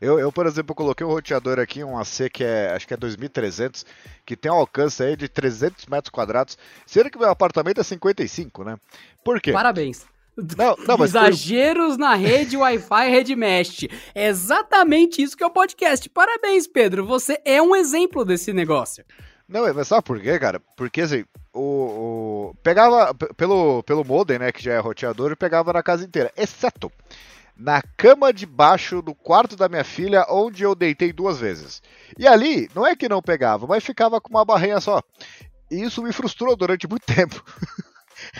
Eu, 0.01 0.19
eu, 0.19 0.31
por 0.31 0.47
exemplo, 0.47 0.75
coloquei 0.75 1.07
um 1.07 1.11
roteador 1.11 1.59
aqui, 1.59 1.83
um 1.83 1.99
AC 1.99 2.29
que 2.31 2.45
é, 2.45 2.73
acho 2.75 2.87
que 2.87 2.95
é 2.95 2.97
2300, 2.97 3.87
que 4.25 4.37
tem 4.37 4.51
um 4.51 4.57
alcance 4.57 5.03
aí 5.03 5.17
de 5.17 5.29
300 5.29 5.87
metros 5.87 6.11
quadrados, 6.11 6.59
sendo 6.87 7.11
que 7.11 7.19
meu 7.19 7.31
apartamento 7.31 7.81
é 7.81 7.85
55, 7.85 8.65
né? 8.65 8.77
Por 9.25 9.41
quê? 9.41 9.53
Parabéns. 9.53 10.05
Não, 10.37 10.77
não, 10.87 11.03
Exageros 11.05 11.95
foi... 11.95 11.99
na 11.99 12.15
rede 12.15 12.57
Wi-Fi 12.57 13.09
Rede 13.11 13.35
Mesh. 13.35 13.85
É 14.15 14.29
exatamente 14.29 15.23
isso 15.23 15.37
que 15.37 15.43
é 15.43 15.47
o 15.47 15.51
podcast. 15.51 16.09
Parabéns, 16.11 16.67
Pedro. 16.67 17.07
Você 17.07 17.41
é 17.45 17.61
um 17.63 17.75
exemplo 17.75 18.25
desse 18.25 18.53
negócio. 18.53 19.05
Não, 19.49 19.73
mas 19.73 19.89
sabe 19.89 20.03
por 20.03 20.21
quê, 20.21 20.39
cara? 20.39 20.61
Porque 20.77 21.03
assim, 21.03 21.25
o, 21.55 21.61
o, 22.51 22.55
pegava 22.63 23.15
pelo, 23.15 23.83
pelo 23.85 24.05
modem, 24.05 24.41
né, 24.41 24.51
que 24.51 24.63
já 24.63 24.75
é 24.75 24.79
roteador, 24.79 25.37
pegava 25.37 25.73
na 25.73 25.83
casa 25.83 26.05
inteira, 26.05 26.33
exceto 26.37 26.91
na 27.57 27.81
cama 27.97 28.33
de 28.33 28.45
baixo 28.45 29.01
do 29.01 29.15
quarto 29.15 29.57
da 29.57 29.69
minha 29.69 29.85
filha, 29.85 30.27
onde 30.29 30.63
eu 30.63 30.75
deitei 30.75 31.13
duas 31.13 31.39
vezes. 31.39 31.83
E 32.19 32.27
ali, 32.27 32.69
não 32.75 32.87
é 32.87 32.95
que 32.95 33.09
não 33.09 33.23
pegava, 33.23 33.67
mas 33.67 33.85
ficava 33.85 34.21
com 34.21 34.29
uma 34.31 34.45
barrinha 34.45 34.81
só. 34.81 35.03
E 35.71 35.83
isso 35.83 36.03
me 36.03 36.13
frustrou 36.13 36.55
durante 36.55 36.87
muito 36.87 37.07
tempo. 37.13 37.43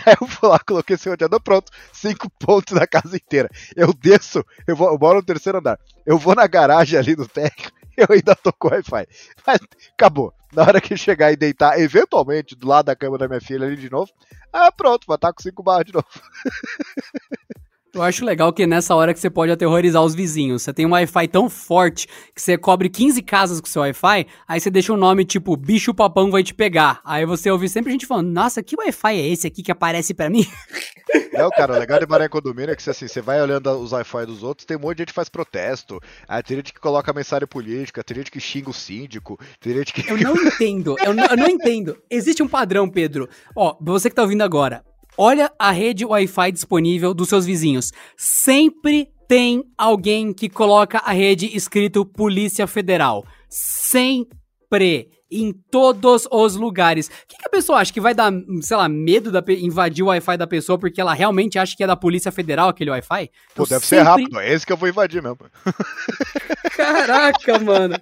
Aí 0.05 0.15
eu 0.19 0.27
fui 0.27 0.49
lá, 0.49 0.59
coloquei 0.59 0.95
esse 0.95 1.09
roteador, 1.09 1.41
pronto, 1.41 1.71
cinco 1.91 2.29
pontos 2.29 2.73
na 2.73 2.85
casa 2.87 3.15
inteira. 3.15 3.49
Eu 3.75 3.93
desço, 3.93 4.43
eu, 4.67 4.75
vou, 4.75 4.91
eu 4.91 4.97
moro 4.99 5.19
no 5.19 5.25
terceiro 5.25 5.57
andar, 5.57 5.79
eu 6.05 6.17
vou 6.17 6.35
na 6.35 6.47
garagem 6.47 6.97
ali 6.97 7.15
do 7.15 7.27
térreo, 7.27 7.71
eu 7.97 8.07
ainda 8.09 8.35
tô 8.35 8.51
com 8.53 8.69
Wi-Fi. 8.69 9.07
Mas 9.45 9.59
acabou. 9.93 10.33
Na 10.53 10.63
hora 10.63 10.79
que 10.79 10.95
chegar 10.95 11.31
e 11.31 11.35
deitar, 11.35 11.77
eventualmente, 11.77 12.55
do 12.55 12.67
lado 12.67 12.85
da 12.85 12.95
cama 12.95 13.17
da 13.17 13.27
minha 13.27 13.41
filha 13.41 13.67
ali 13.67 13.75
de 13.75 13.89
novo, 13.89 14.09
ah, 14.51 14.71
pronto, 14.71 15.05
vai 15.05 15.15
estar 15.15 15.33
com 15.33 15.41
cinco 15.41 15.61
barras 15.61 15.85
de 15.85 15.93
novo. 15.93 16.07
Eu 17.97 18.03
acho 18.03 18.23
legal 18.23 18.53
que 18.53 18.67
nessa 18.67 18.93
hora 18.93 19.11
que 19.11 19.19
você 19.19 19.27
pode 19.27 19.51
aterrorizar 19.51 20.03
os 20.03 20.13
vizinhos. 20.13 20.61
Você 20.61 20.71
tem 20.71 20.85
um 20.85 20.91
Wi-Fi 20.91 21.27
tão 21.29 21.49
forte 21.49 22.07
que 22.33 22.39
você 22.39 22.55
cobre 22.55 22.89
15 22.89 23.23
casas 23.23 23.59
com 23.59 23.65
seu 23.65 23.81
Wi-Fi, 23.81 24.27
aí 24.47 24.59
você 24.59 24.69
deixa 24.69 24.93
um 24.93 24.97
nome 24.97 25.25
tipo 25.25 25.57
bicho 25.57 25.95
papão 25.95 26.29
vai 26.29 26.43
te 26.43 26.53
pegar. 26.53 27.01
Aí 27.03 27.25
você 27.25 27.49
ouve 27.49 27.67
sempre 27.67 27.91
gente 27.91 28.05
falando: 28.05 28.27
"Nossa, 28.27 28.61
que 28.61 28.75
Wi-Fi 28.75 29.19
é 29.19 29.27
esse 29.27 29.47
aqui 29.47 29.63
que 29.63 29.71
aparece 29.71 30.13
para 30.13 30.29
mim?" 30.29 30.45
Não, 31.33 31.49
cara, 31.49 31.73
o 31.73 31.79
legal 31.79 31.99
de 31.99 32.05
Maré 32.05 32.29
Condomínio 32.29 32.71
é 32.71 32.75
que 32.75 32.87
assim, 32.87 33.07
você 33.07 33.19
vai 33.19 33.41
olhando 33.41 33.67
os 33.71 33.91
Wi-Fi 33.91 34.27
dos 34.27 34.43
outros, 34.43 34.65
tem 34.65 34.77
um 34.77 34.81
monte 34.81 34.97
de 34.97 35.01
gente 35.01 35.07
que 35.09 35.15
faz 35.15 35.29
protesto. 35.29 35.99
Aí 36.27 36.43
tem 36.43 36.57
gente 36.57 36.73
que 36.73 36.79
coloca 36.79 37.11
mensagem 37.11 37.47
política, 37.47 38.03
tem 38.03 38.17
gente 38.17 38.29
que 38.29 38.39
xinga 38.39 38.69
o 38.69 38.73
síndico, 38.73 39.39
tem 39.59 39.73
gente 39.73 39.91
que. 39.91 40.07
Eu 40.07 40.17
não 40.17 40.35
entendo, 40.35 40.95
eu 41.03 41.15
não, 41.15 41.25
eu 41.25 41.37
não 41.37 41.47
entendo. 41.47 41.97
Existe 42.11 42.43
um 42.43 42.47
padrão, 42.47 42.87
Pedro. 42.87 43.27
Ó, 43.55 43.75
você 43.81 44.07
que 44.07 44.15
tá 44.15 44.21
ouvindo 44.21 44.43
agora, 44.43 44.83
Olha 45.17 45.51
a 45.57 45.71
rede 45.71 46.05
Wi-Fi 46.05 46.51
disponível 46.51 47.13
dos 47.13 47.29
seus 47.29 47.45
vizinhos. 47.45 47.91
Sempre 48.15 49.09
tem 49.27 49.63
alguém 49.77 50.31
que 50.31 50.47
coloca 50.47 50.99
a 50.99 51.11
rede 51.11 51.49
escrito 51.55 52.05
Polícia 52.05 52.67
Federal. 52.67 53.25
Sempre. 53.49 55.09
Em 55.29 55.51
todos 55.69 56.25
os 56.31 56.55
lugares. 56.55 57.07
O 57.07 57.11
que, 57.27 57.35
que, 57.37 57.45
a 57.45 57.49
pessoa 57.49 57.79
acha? 57.79 57.91
Que 57.91 57.99
vai 57.99 58.13
dar, 58.13 58.31
sei 58.61 58.77
lá, 58.77 58.87
medo 58.87 59.29
de 59.29 59.65
invadir 59.65 60.01
o 60.01 60.07
Wi-Fi 60.07 60.37
da 60.37 60.47
pessoa 60.47 60.77
porque 60.77 61.01
ela 61.01 61.13
realmente 61.13 61.59
acha 61.59 61.75
que 61.75 61.83
é 61.83 61.87
da 61.87 61.97
Polícia 61.97 62.31
Federal 62.31 62.69
aquele 62.69 62.91
Wi-Fi? 62.91 63.29
Pô, 63.53 63.65
deve 63.65 63.85
sempre... 63.85 63.87
ser 63.87 64.01
rápido. 64.03 64.39
É 64.39 64.53
esse 64.53 64.65
que 64.65 64.71
eu 64.71 64.77
vou 64.77 64.87
invadir 64.87 65.21
mesmo. 65.21 65.39
Caraca, 66.77 67.59
mano. 67.59 67.95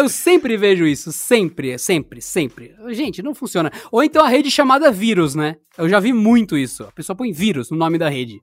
Eu 0.00 0.08
sempre 0.08 0.56
vejo 0.56 0.86
isso, 0.86 1.12
sempre, 1.12 1.78
sempre, 1.78 2.22
sempre. 2.22 2.74
Gente, 2.88 3.22
não 3.22 3.34
funciona. 3.34 3.70
Ou 3.92 4.02
então 4.02 4.24
a 4.24 4.28
rede 4.28 4.50
chamada 4.50 4.90
vírus, 4.90 5.34
né? 5.34 5.56
Eu 5.76 5.90
já 5.90 6.00
vi 6.00 6.10
muito 6.10 6.56
isso. 6.56 6.84
A 6.84 6.90
pessoa 6.90 7.14
põe 7.14 7.30
vírus 7.32 7.70
no 7.70 7.76
nome 7.76 7.98
da 7.98 8.08
rede. 8.08 8.40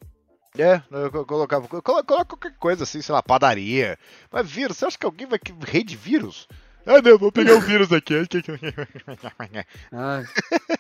É, 0.56 0.80
eu 0.92 1.26
colocava. 1.26 1.68
Coloca 1.68 2.26
qualquer 2.26 2.56
coisa 2.60 2.84
assim, 2.84 3.02
sei 3.02 3.12
lá, 3.12 3.24
padaria. 3.24 3.98
Mas 4.32 4.48
vírus, 4.48 4.78
você 4.78 4.86
acha 4.86 5.00
que 5.00 5.06
alguém 5.08 5.26
vai. 5.26 5.40
Rede 5.66 5.96
vírus? 5.96 6.48
Ah, 6.88 7.02
não, 7.02 7.18
vou 7.18 7.34
pegar 7.34 7.54
o 7.54 7.60
vírus 7.60 7.92
aqui. 7.92 8.14
ah, 9.92 10.24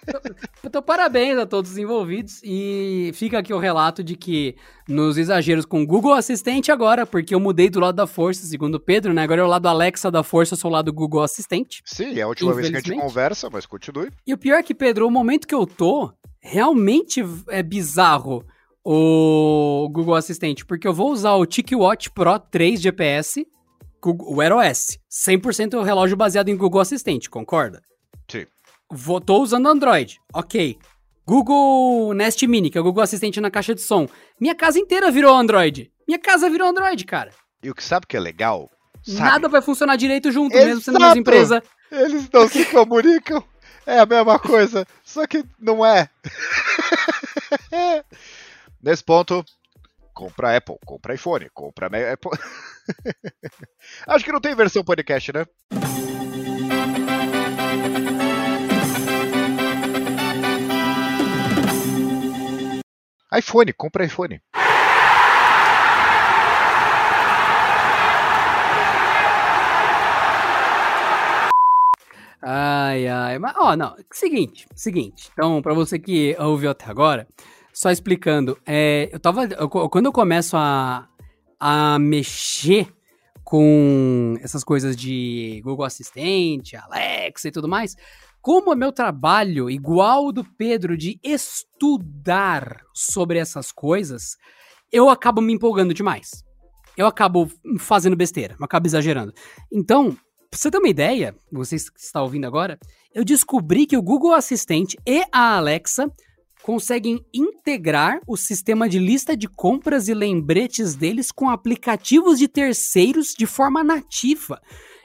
então, 0.08 0.22
então, 0.64 0.82
parabéns 0.82 1.38
a 1.38 1.46
todos 1.46 1.72
os 1.72 1.78
envolvidos. 1.78 2.40
E 2.46 3.12
fica 3.14 3.40
aqui 3.40 3.54
o 3.54 3.60
relato 3.60 4.02
de 4.02 4.16
que 4.16 4.56
nos 4.88 5.18
exageros 5.18 5.66
com 5.66 5.82
o 5.82 5.86
Google 5.86 6.14
Assistente 6.14 6.72
agora, 6.72 7.06
porque 7.06 7.36
eu 7.36 7.42
mudei 7.42 7.70
do 7.70 7.82
lado 7.82 7.96
da 7.96 8.08
força, 8.08 8.48
segundo 8.48 8.76
o 8.76 8.80
Pedro, 8.80 9.14
né? 9.14 9.22
Agora 9.22 9.42
é 9.42 9.44
o 9.44 9.48
lado 9.48 9.68
Alexa 9.68 10.10
da 10.10 10.24
força, 10.24 10.54
eu 10.54 10.58
sou 10.58 10.72
o 10.72 10.74
lado 10.74 10.94
Google 10.94 11.22
Assistente. 11.22 11.82
Sim, 11.86 12.18
é 12.18 12.22
a 12.22 12.28
última 12.28 12.54
vez 12.54 12.70
que 12.70 12.78
a 12.78 12.80
gente 12.80 12.98
conversa, 12.98 13.50
mas 13.50 13.66
continue. 13.66 14.10
E 14.26 14.34
o 14.34 14.38
pior 14.38 14.60
é 14.60 14.64
que, 14.64 14.74
Pedro, 14.74 15.06
o 15.06 15.12
momento 15.12 15.46
que 15.46 15.56
eu 15.56 15.68
tô, 15.68 16.14
realmente 16.40 17.22
é 17.50 17.62
bizarro 17.62 18.46
o 18.82 19.90
Google 19.92 20.16
Assistente, 20.16 20.66
porque 20.66 20.88
eu 20.88 20.94
vou 20.94 21.12
usar 21.12 21.34
o 21.34 21.46
TicWatch 21.46 22.12
Pro 22.12 22.40
3 22.40 22.80
GPS 22.80 23.46
o 24.12 24.36
Wear 24.36 24.54
OS. 24.54 24.98
100% 25.10 25.84
relógio 25.84 26.16
baseado 26.18 26.50
em 26.50 26.58
Google 26.58 26.82
Assistente, 26.82 27.30
concorda? 27.30 27.82
Sim. 28.30 28.46
Vou, 28.92 29.20
tô 29.20 29.42
usando 29.42 29.68
Android, 29.68 30.20
ok. 30.34 30.78
Google 31.26 32.14
Nest 32.14 32.42
Mini, 32.48 32.70
que 32.70 32.78
é 32.78 32.82
o 32.82 32.84
Google 32.84 33.04
Assistente 33.04 33.42
na 33.42 33.52
caixa 33.52 33.76
de 33.76 33.82
som. 33.82 34.08
Minha 34.40 34.56
casa 34.56 34.80
inteira 34.80 35.12
virou 35.12 35.36
Android. 35.36 35.92
Minha 36.08 36.20
casa 36.20 36.50
virou 36.50 36.70
Android, 36.70 37.04
cara. 37.06 37.32
E 37.62 37.70
o 37.70 37.76
que 37.76 37.84
sabe 37.84 38.08
que 38.08 38.16
é 38.16 38.20
legal? 38.20 38.70
Sabe? 39.04 39.20
Nada 39.20 39.50
vai 39.50 39.62
funcionar 39.62 39.98
direito 39.98 40.32
junto, 40.32 40.54
Exato. 40.54 40.68
mesmo 40.68 40.82
sendo 40.82 41.00
mesma 41.00 41.18
empresa. 41.18 41.64
Eles 41.92 42.30
não 42.32 42.48
se 42.48 42.64
comunicam. 42.72 43.44
É 43.86 44.00
a 44.00 44.06
mesma 44.06 44.38
coisa, 44.38 44.86
só 45.04 45.26
que 45.26 45.46
não 45.60 45.86
é. 45.86 46.10
Nesse 48.84 49.04
ponto, 49.04 49.46
compra 50.14 50.58
Apple, 50.58 50.78
compra 50.86 51.16
iPhone, 51.16 51.50
compra 51.54 51.88
Apple. 51.88 52.32
Acho 54.08 54.26
que 54.26 54.32
não 54.32 54.42
tem 54.42 54.56
versão 54.56 54.84
podcast, 54.84 55.32
né? 55.34 55.46
iPhone, 63.34 63.74
compra 63.74 64.06
iPhone. 64.06 64.42
Ai, 72.42 73.08
ai. 73.08 73.40
Mas, 73.40 73.54
ó, 73.58 73.76
não. 73.76 73.96
Seguinte, 74.12 74.68
seguinte. 74.76 75.30
Então, 75.34 75.62
pra 75.62 75.74
você 75.74 76.00
que 76.00 76.36
ouviu 76.40 76.70
até 76.72 76.86
agora, 76.86 77.28
só 77.74 77.92
explicando. 77.92 78.58
É, 78.66 79.10
eu 79.12 79.20
tava. 79.20 79.46
Eu, 79.46 79.70
quando 79.70 80.06
eu 80.06 80.12
começo 80.14 80.56
a, 80.56 81.08
a 81.60 81.98
mexer 82.00 82.94
com 83.44 84.36
essas 84.42 84.64
coisas 84.64 84.96
de 84.96 85.62
Google 85.64 85.86
Assistente, 85.86 86.76
Alexa 86.76 87.48
e 87.48 87.52
tudo 87.52 87.68
mais, 87.68 87.96
como 88.42 88.72
é 88.72 88.76
meu 88.76 88.92
trabalho, 88.92 89.70
igual 89.70 90.28
o 90.28 90.32
do 90.32 90.44
Pedro, 90.44 90.98
de 90.98 91.20
estudar 91.24 92.82
sobre 92.94 93.40
essas 93.40 93.72
coisas, 93.72 94.38
eu 94.92 95.10
acabo 95.10 95.42
me 95.42 95.54
empolgando 95.54 95.94
demais. 95.94 96.46
Eu 96.96 97.08
acabo 97.08 97.52
fazendo 97.80 98.16
besteira, 98.16 98.56
eu 98.60 98.66
acabo 98.66 98.88
exagerando. 98.88 99.34
Então, 99.72 100.12
pra 100.50 100.60
você 100.60 100.72
ter 100.72 100.78
uma 100.78 100.90
ideia, 100.90 101.36
você 101.52 101.76
que 101.76 102.00
está 102.00 102.22
ouvindo 102.22 102.48
agora, 102.48 102.80
eu 103.14 103.24
descobri 103.24 103.86
que 103.86 103.98
o 103.98 104.02
Google 104.02 104.34
Assistente 104.34 104.98
e 105.06 105.24
a 105.32 105.58
Alexa 105.58 106.12
conseguem 106.68 107.26
integrar 107.34 108.20
o 108.28 108.36
sistema 108.36 108.90
de 108.90 109.00
lista 109.00 109.38
de 109.38 109.48
compras 109.48 110.10
e 110.10 110.14
lembretes 110.14 110.96
deles 110.96 111.32
com 111.32 111.50
aplicativos 111.50 112.38
de 112.38 112.46
terceiros 112.50 113.34
de 113.34 113.46
forma 113.46 113.86
nativa. 113.86 114.62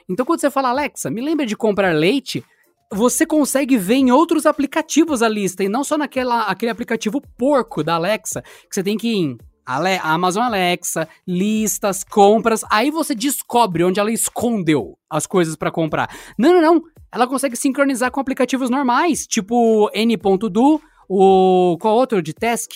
Então, 0.09 0.25
quando 0.25 0.41
você 0.41 0.51
fala, 0.51 0.71
Alexa, 0.71 1.09
me 1.09 1.21
lembra 1.21 1.45
de 1.45 1.55
comprar 1.55 1.95
leite, 1.95 2.43
você 2.91 3.25
consegue 3.25 3.77
ver 3.77 3.95
em 3.95 4.11
outros 4.11 4.45
aplicativos 4.45 5.21
a 5.21 5.29
lista, 5.29 5.63
e 5.63 5.69
não 5.69 5.85
só 5.85 5.97
naquela, 5.97 6.41
aquele 6.47 6.69
aplicativo 6.69 7.21
porco 7.37 7.81
da 7.81 7.95
Alexa, 7.95 8.41
que 8.41 8.75
você 8.75 8.83
tem 8.83 8.97
que 8.97 9.07
ir 9.07 9.15
em 9.15 9.37
Ale 9.65 10.01
Amazon 10.03 10.43
Alexa, 10.43 11.07
listas, 11.25 12.03
compras, 12.03 12.65
aí 12.69 12.91
você 12.91 13.15
descobre 13.15 13.85
onde 13.85 14.01
ela 14.01 14.11
escondeu 14.11 14.97
as 15.09 15.25
coisas 15.25 15.55
para 15.55 15.71
comprar. 15.71 16.13
Não, 16.37 16.51
não, 16.51 16.61
não. 16.61 16.83
Ela 17.09 17.25
consegue 17.25 17.55
sincronizar 17.55 18.11
com 18.11 18.19
aplicativos 18.19 18.69
normais, 18.69 19.25
tipo 19.25 19.89
N.do, 19.93 20.81
o 21.07 21.77
qual 21.79 21.95
outro 21.95 22.21
de 22.21 22.33
Task, 22.33 22.71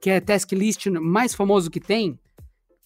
que 0.00 0.10
é 0.10 0.20
Task 0.20 0.52
List 0.52 0.86
mais 0.86 1.34
famoso 1.34 1.70
que 1.70 1.80
tem, 1.80 2.18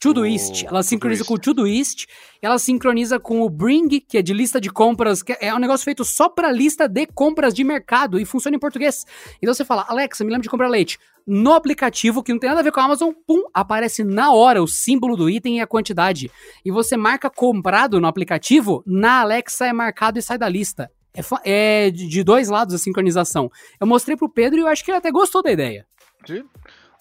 Todoist. 0.05 0.67
Ela 0.67 0.83
sincroniza 0.83 1.25
com 1.25 1.33
o 1.33 1.39
Todoist, 1.39 2.07
ela 2.43 2.59
sincroniza 2.59 3.19
com 3.19 3.41
o 3.41 3.49
Bring, 3.49 3.89
que 3.89 4.19
é 4.19 4.23
de 4.23 4.35
lista 4.35 4.61
de 4.61 4.71
compras, 4.71 5.23
que 5.23 5.35
é 5.41 5.55
um 5.55 5.59
negócio 5.59 5.83
feito 5.83 6.05
só 6.05 6.29
para 6.29 6.53
lista 6.53 6.87
de 6.87 7.07
compras 7.07 7.55
de 7.55 7.65
mercado 7.65 8.21
e 8.21 8.25
funciona 8.27 8.55
em 8.55 8.61
português. 8.61 9.07
Então 9.41 9.55
você 9.55 9.65
fala, 9.65 9.87
Alexa, 9.89 10.23
me 10.23 10.31
lembra 10.31 10.43
de 10.43 10.51
comprar 10.51 10.69
leite. 10.69 10.99
No 11.27 11.55
aplicativo, 11.55 12.23
que 12.23 12.33
não 12.33 12.39
tem 12.39 12.51
nada 12.51 12.61
a 12.61 12.63
ver 12.63 12.71
com 12.71 12.81
a 12.81 12.85
Amazon, 12.85 13.13
pum, 13.27 13.45
aparece 13.55 14.05
na 14.05 14.31
hora 14.31 14.63
o 14.63 14.69
símbolo 14.69 15.17
do 15.17 15.31
item 15.31 15.57
e 15.57 15.61
a 15.63 15.67
quantidade. 15.67 16.31
E 16.63 16.71
você 16.71 16.99
marca 16.99 17.31
comprado 17.31 17.99
no 17.99 18.07
aplicativo, 18.07 18.83
na 18.87 19.23
Alexa 19.23 19.67
é 19.67 19.73
marcado 19.73 20.19
e 20.19 20.23
sai 20.23 20.37
da 20.37 20.51
lista. 20.51 20.91
É, 21.15 21.87
é 21.87 21.91
de 21.91 22.23
dois 22.25 22.49
lados 22.49 22.75
a 22.75 22.79
sincronização. 22.79 23.51
Eu 23.81 23.87
mostrei 23.87 24.17
pro 24.17 24.29
Pedro 24.29 24.59
e 24.59 24.63
eu 24.63 24.67
acho 24.67 24.85
que 24.85 24.91
ele 24.91 24.99
até 24.99 25.11
gostou 25.11 25.43
da 25.43 25.53
ideia. 25.53 25.87
Sim. 26.27 26.45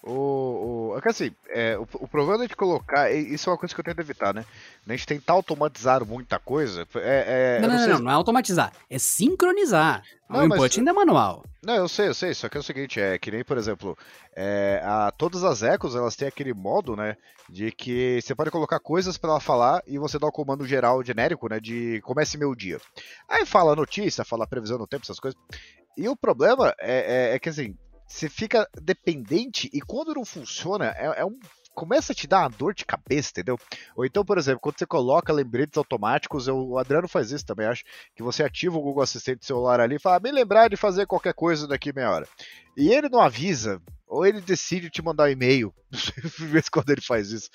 O, 0.06 0.92
o, 0.92 0.98
é 1.02 1.08
assim, 1.08 1.34
é, 1.48 1.78
o, 1.78 1.88
o 1.94 2.06
problema 2.06 2.46
de 2.46 2.54
colocar, 2.54 3.10
isso 3.10 3.48
é 3.48 3.52
uma 3.52 3.58
coisa 3.58 3.74
que 3.74 3.80
eu 3.80 3.84
tento 3.84 4.00
evitar, 4.00 4.34
né? 4.34 4.44
A 4.86 4.90
gente 4.90 5.06
tentar 5.06 5.32
automatizar 5.32 6.04
muita 6.04 6.38
coisa. 6.38 6.86
É, 6.96 7.56
é, 7.56 7.60
não, 7.62 7.68
não, 7.68 7.76
não, 7.76 7.88
não, 7.88 7.98
não, 8.00 8.10
é 8.10 8.14
automatizar, 8.14 8.70
é 8.90 8.98
sincronizar. 8.98 10.02
Não, 10.28 10.40
o 10.40 10.44
input 10.44 10.78
ainda 10.78 10.90
é 10.90 10.94
manual. 10.94 11.42
Não, 11.64 11.74
eu 11.76 11.88
sei, 11.88 12.08
eu 12.08 12.14
sei, 12.14 12.34
só 12.34 12.50
que 12.50 12.56
é 12.58 12.60
o 12.60 12.62
seguinte, 12.62 13.00
é 13.00 13.18
que 13.18 13.30
nem, 13.30 13.42
por 13.42 13.56
exemplo, 13.56 13.96
é, 14.36 14.82
a, 14.84 15.10
todas 15.10 15.42
as 15.42 15.62
ecos, 15.62 15.96
elas 15.96 16.16
têm 16.16 16.28
aquele 16.28 16.52
modo, 16.52 16.94
né, 16.94 17.16
de 17.48 17.72
que 17.72 18.20
você 18.20 18.34
pode 18.34 18.50
colocar 18.50 18.78
coisas 18.80 19.16
para 19.16 19.30
ela 19.30 19.40
falar 19.40 19.82
e 19.86 19.98
você 19.98 20.18
dá 20.18 20.26
o 20.26 20.32
comando 20.32 20.66
geral 20.66 21.02
genérico, 21.02 21.48
né, 21.48 21.58
de 21.58 22.02
comece 22.02 22.36
meu 22.36 22.54
dia. 22.54 22.78
Aí 23.26 23.46
fala 23.46 23.74
notícia, 23.74 24.22
fala 24.22 24.46
previsão 24.46 24.76
no 24.76 24.86
tempo, 24.86 25.04
essas 25.04 25.20
coisas. 25.20 25.40
E 25.96 26.06
o 26.08 26.16
problema 26.16 26.74
é, 26.78 27.30
é, 27.30 27.34
é 27.36 27.38
que, 27.38 27.48
assim, 27.48 27.74
você 28.06 28.28
fica 28.28 28.68
dependente 28.80 29.68
e 29.72 29.80
quando 29.80 30.14
não 30.14 30.24
funciona, 30.24 30.94
é, 30.96 31.20
é 31.20 31.24
um 31.24 31.38
começa 31.74 32.12
a 32.12 32.14
te 32.14 32.26
dar 32.26 32.42
uma 32.42 32.48
dor 32.48 32.72
de 32.72 32.84
cabeça, 32.84 33.30
entendeu? 33.32 33.58
Ou 33.96 34.06
então, 34.06 34.24
por 34.24 34.38
exemplo, 34.38 34.60
quando 34.60 34.78
você 34.78 34.86
coloca 34.86 35.32
lembretes 35.32 35.76
automáticos, 35.76 36.46
eu, 36.46 36.56
o 36.56 36.78
Adriano 36.78 37.08
faz 37.08 37.32
isso 37.32 37.44
também, 37.44 37.66
acho, 37.66 37.82
que 38.14 38.22
você 38.22 38.44
ativa 38.44 38.78
o 38.78 38.80
Google 38.80 39.02
Assistente 39.02 39.44
celular 39.44 39.80
ali 39.80 39.96
e 39.96 39.98
fala, 39.98 40.16
ah, 40.16 40.20
me 40.20 40.30
lembrar 40.30 40.68
de 40.68 40.76
fazer 40.76 41.06
qualquer 41.06 41.34
coisa 41.34 41.66
daqui 41.66 41.92
meia 41.92 42.10
hora. 42.10 42.28
E 42.76 42.90
ele 42.90 43.08
não 43.08 43.20
avisa, 43.20 43.82
ou 44.06 44.24
ele 44.24 44.40
decide 44.40 44.88
te 44.88 45.02
mandar 45.02 45.24
um 45.24 45.32
e-mail, 45.32 45.74
de 45.90 46.46
vez 46.46 46.68
quando 46.68 46.90
ele 46.90 47.00
faz 47.00 47.30
isso. 47.30 47.50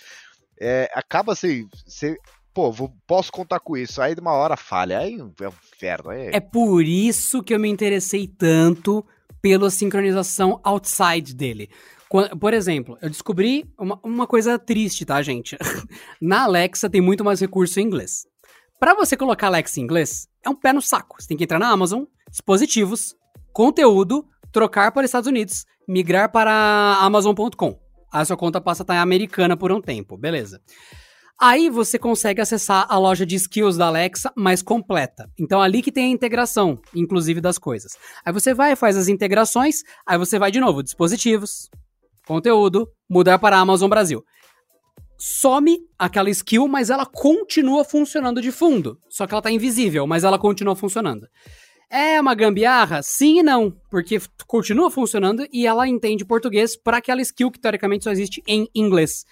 É, 0.60 0.92
acaba 0.94 1.32
assim, 1.32 1.70
você 1.88 2.18
pô, 2.54 2.72
vou, 2.72 2.94
posso 3.08 3.32
contar 3.32 3.62
com 3.62 3.78
isso. 3.78 4.02
Aí 4.02 4.14
de 4.14 4.20
uma 4.20 4.34
hora 4.34 4.58
falha, 4.58 5.00
aí 5.00 5.18
é 5.18 5.24
um 5.24 5.54
inferno. 5.74 6.10
Aí... 6.10 6.30
É 6.34 6.42
por 6.42 6.84
isso 6.84 7.42
que 7.42 7.54
eu 7.54 7.60
me 7.60 7.70
interessei 7.70 8.28
tanto 8.28 9.06
pela 9.42 9.70
sincronização 9.70 10.60
outside 10.64 11.34
dele. 11.34 11.70
Por 12.40 12.54
exemplo, 12.54 12.98
eu 13.02 13.10
descobri 13.10 13.72
uma, 13.78 14.00
uma 14.04 14.26
coisa 14.26 14.58
triste, 14.58 15.06
tá, 15.06 15.22
gente? 15.22 15.56
Na 16.20 16.44
Alexa 16.44 16.90
tem 16.90 17.02
muito 17.02 17.24
mais 17.24 17.40
recurso 17.40 17.80
em 17.80 17.84
inglês. 17.84 18.26
Para 18.80 18.96
você 18.96 19.16
colocar 19.16 19.48
Alexa 19.48 19.80
em 19.80 19.84
inglês, 19.84 20.28
é 20.44 20.50
um 20.50 20.56
pé 20.56 20.74
no 20.74 20.82
saco. 20.82 21.22
Você 21.22 21.28
tem 21.28 21.38
que 21.38 21.44
entrar 21.44 21.60
na 21.60 21.70
Amazon, 21.70 22.06
dispositivos, 22.32 23.14
conteúdo, 23.54 24.26
trocar 24.52 24.92
para 24.92 25.06
Estados 25.06 25.28
Unidos, 25.28 25.66
migrar 25.88 26.32
para 26.32 26.98
Amazon.com. 27.02 27.80
A 28.12 28.26
sua 28.26 28.38
conta 28.38 28.60
passa 28.60 28.82
a 28.82 28.86
estar 28.86 29.00
americana 29.00 29.56
por 29.56 29.72
um 29.72 29.80
tempo, 29.80 30.18
beleza. 30.18 30.60
Aí 31.42 31.70
você 31.70 31.98
consegue 31.98 32.42
acessar 32.42 32.86
a 32.90 32.98
loja 32.98 33.26
de 33.26 33.36
skills 33.36 33.78
da 33.78 33.88
Alexa 33.88 34.30
mais 34.36 34.62
completa. 34.62 35.30
Então 35.40 35.62
ali 35.62 35.82
que 35.82 35.92
tem 35.92 36.06
a 36.06 36.10
integração, 36.10 36.82
inclusive 36.94 37.40
das 37.40 37.58
coisas. 37.58 37.94
Aí 38.26 38.34
você 38.34 38.54
vai, 38.54 38.76
faz 38.76 38.98
as 38.98 39.08
integrações, 39.08 39.78
aí 40.06 40.18
você 40.18 40.38
vai 40.38 40.52
de 40.52 40.60
novo, 40.60 40.84
dispositivos, 40.84 41.70
conteúdo, 42.28 42.90
mudar 43.10 43.40
para 43.40 43.58
Amazon 43.58 43.90
Brasil. 43.90 44.22
Some 45.18 45.80
aquela 45.98 46.30
skill, 46.30 46.68
mas 46.68 46.90
ela 46.90 47.06
continua 47.06 47.86
funcionando 47.86 48.42
de 48.42 48.52
fundo. 48.52 48.98
Só 49.10 49.26
que 49.26 49.34
ela 49.34 49.42
tá 49.42 49.50
invisível, 49.50 50.06
mas 50.06 50.26
ela 50.26 50.38
continua 50.38 50.76
funcionando. 50.76 51.26
É 51.90 52.20
uma 52.20 52.36
gambiarra? 52.36 53.02
Sim 53.02 53.40
e 53.40 53.44
não, 53.44 53.74
porque 53.90 54.20
continua 54.46 54.92
funcionando 54.92 55.48
e 55.54 55.66
ela 55.66 55.88
entende 55.88 56.26
português 56.26 56.76
para 56.76 56.98
aquela 56.98 57.22
skill 57.22 57.50
que 57.50 57.60
teoricamente 57.60 58.04
só 58.04 58.12
existe 58.12 58.44
em 58.46 58.68
inglês. 58.76 59.24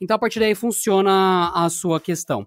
Então, 0.00 0.14
a 0.16 0.18
partir 0.18 0.40
daí 0.40 0.54
funciona 0.54 1.50
a 1.54 1.68
sua 1.68 2.00
questão. 2.00 2.46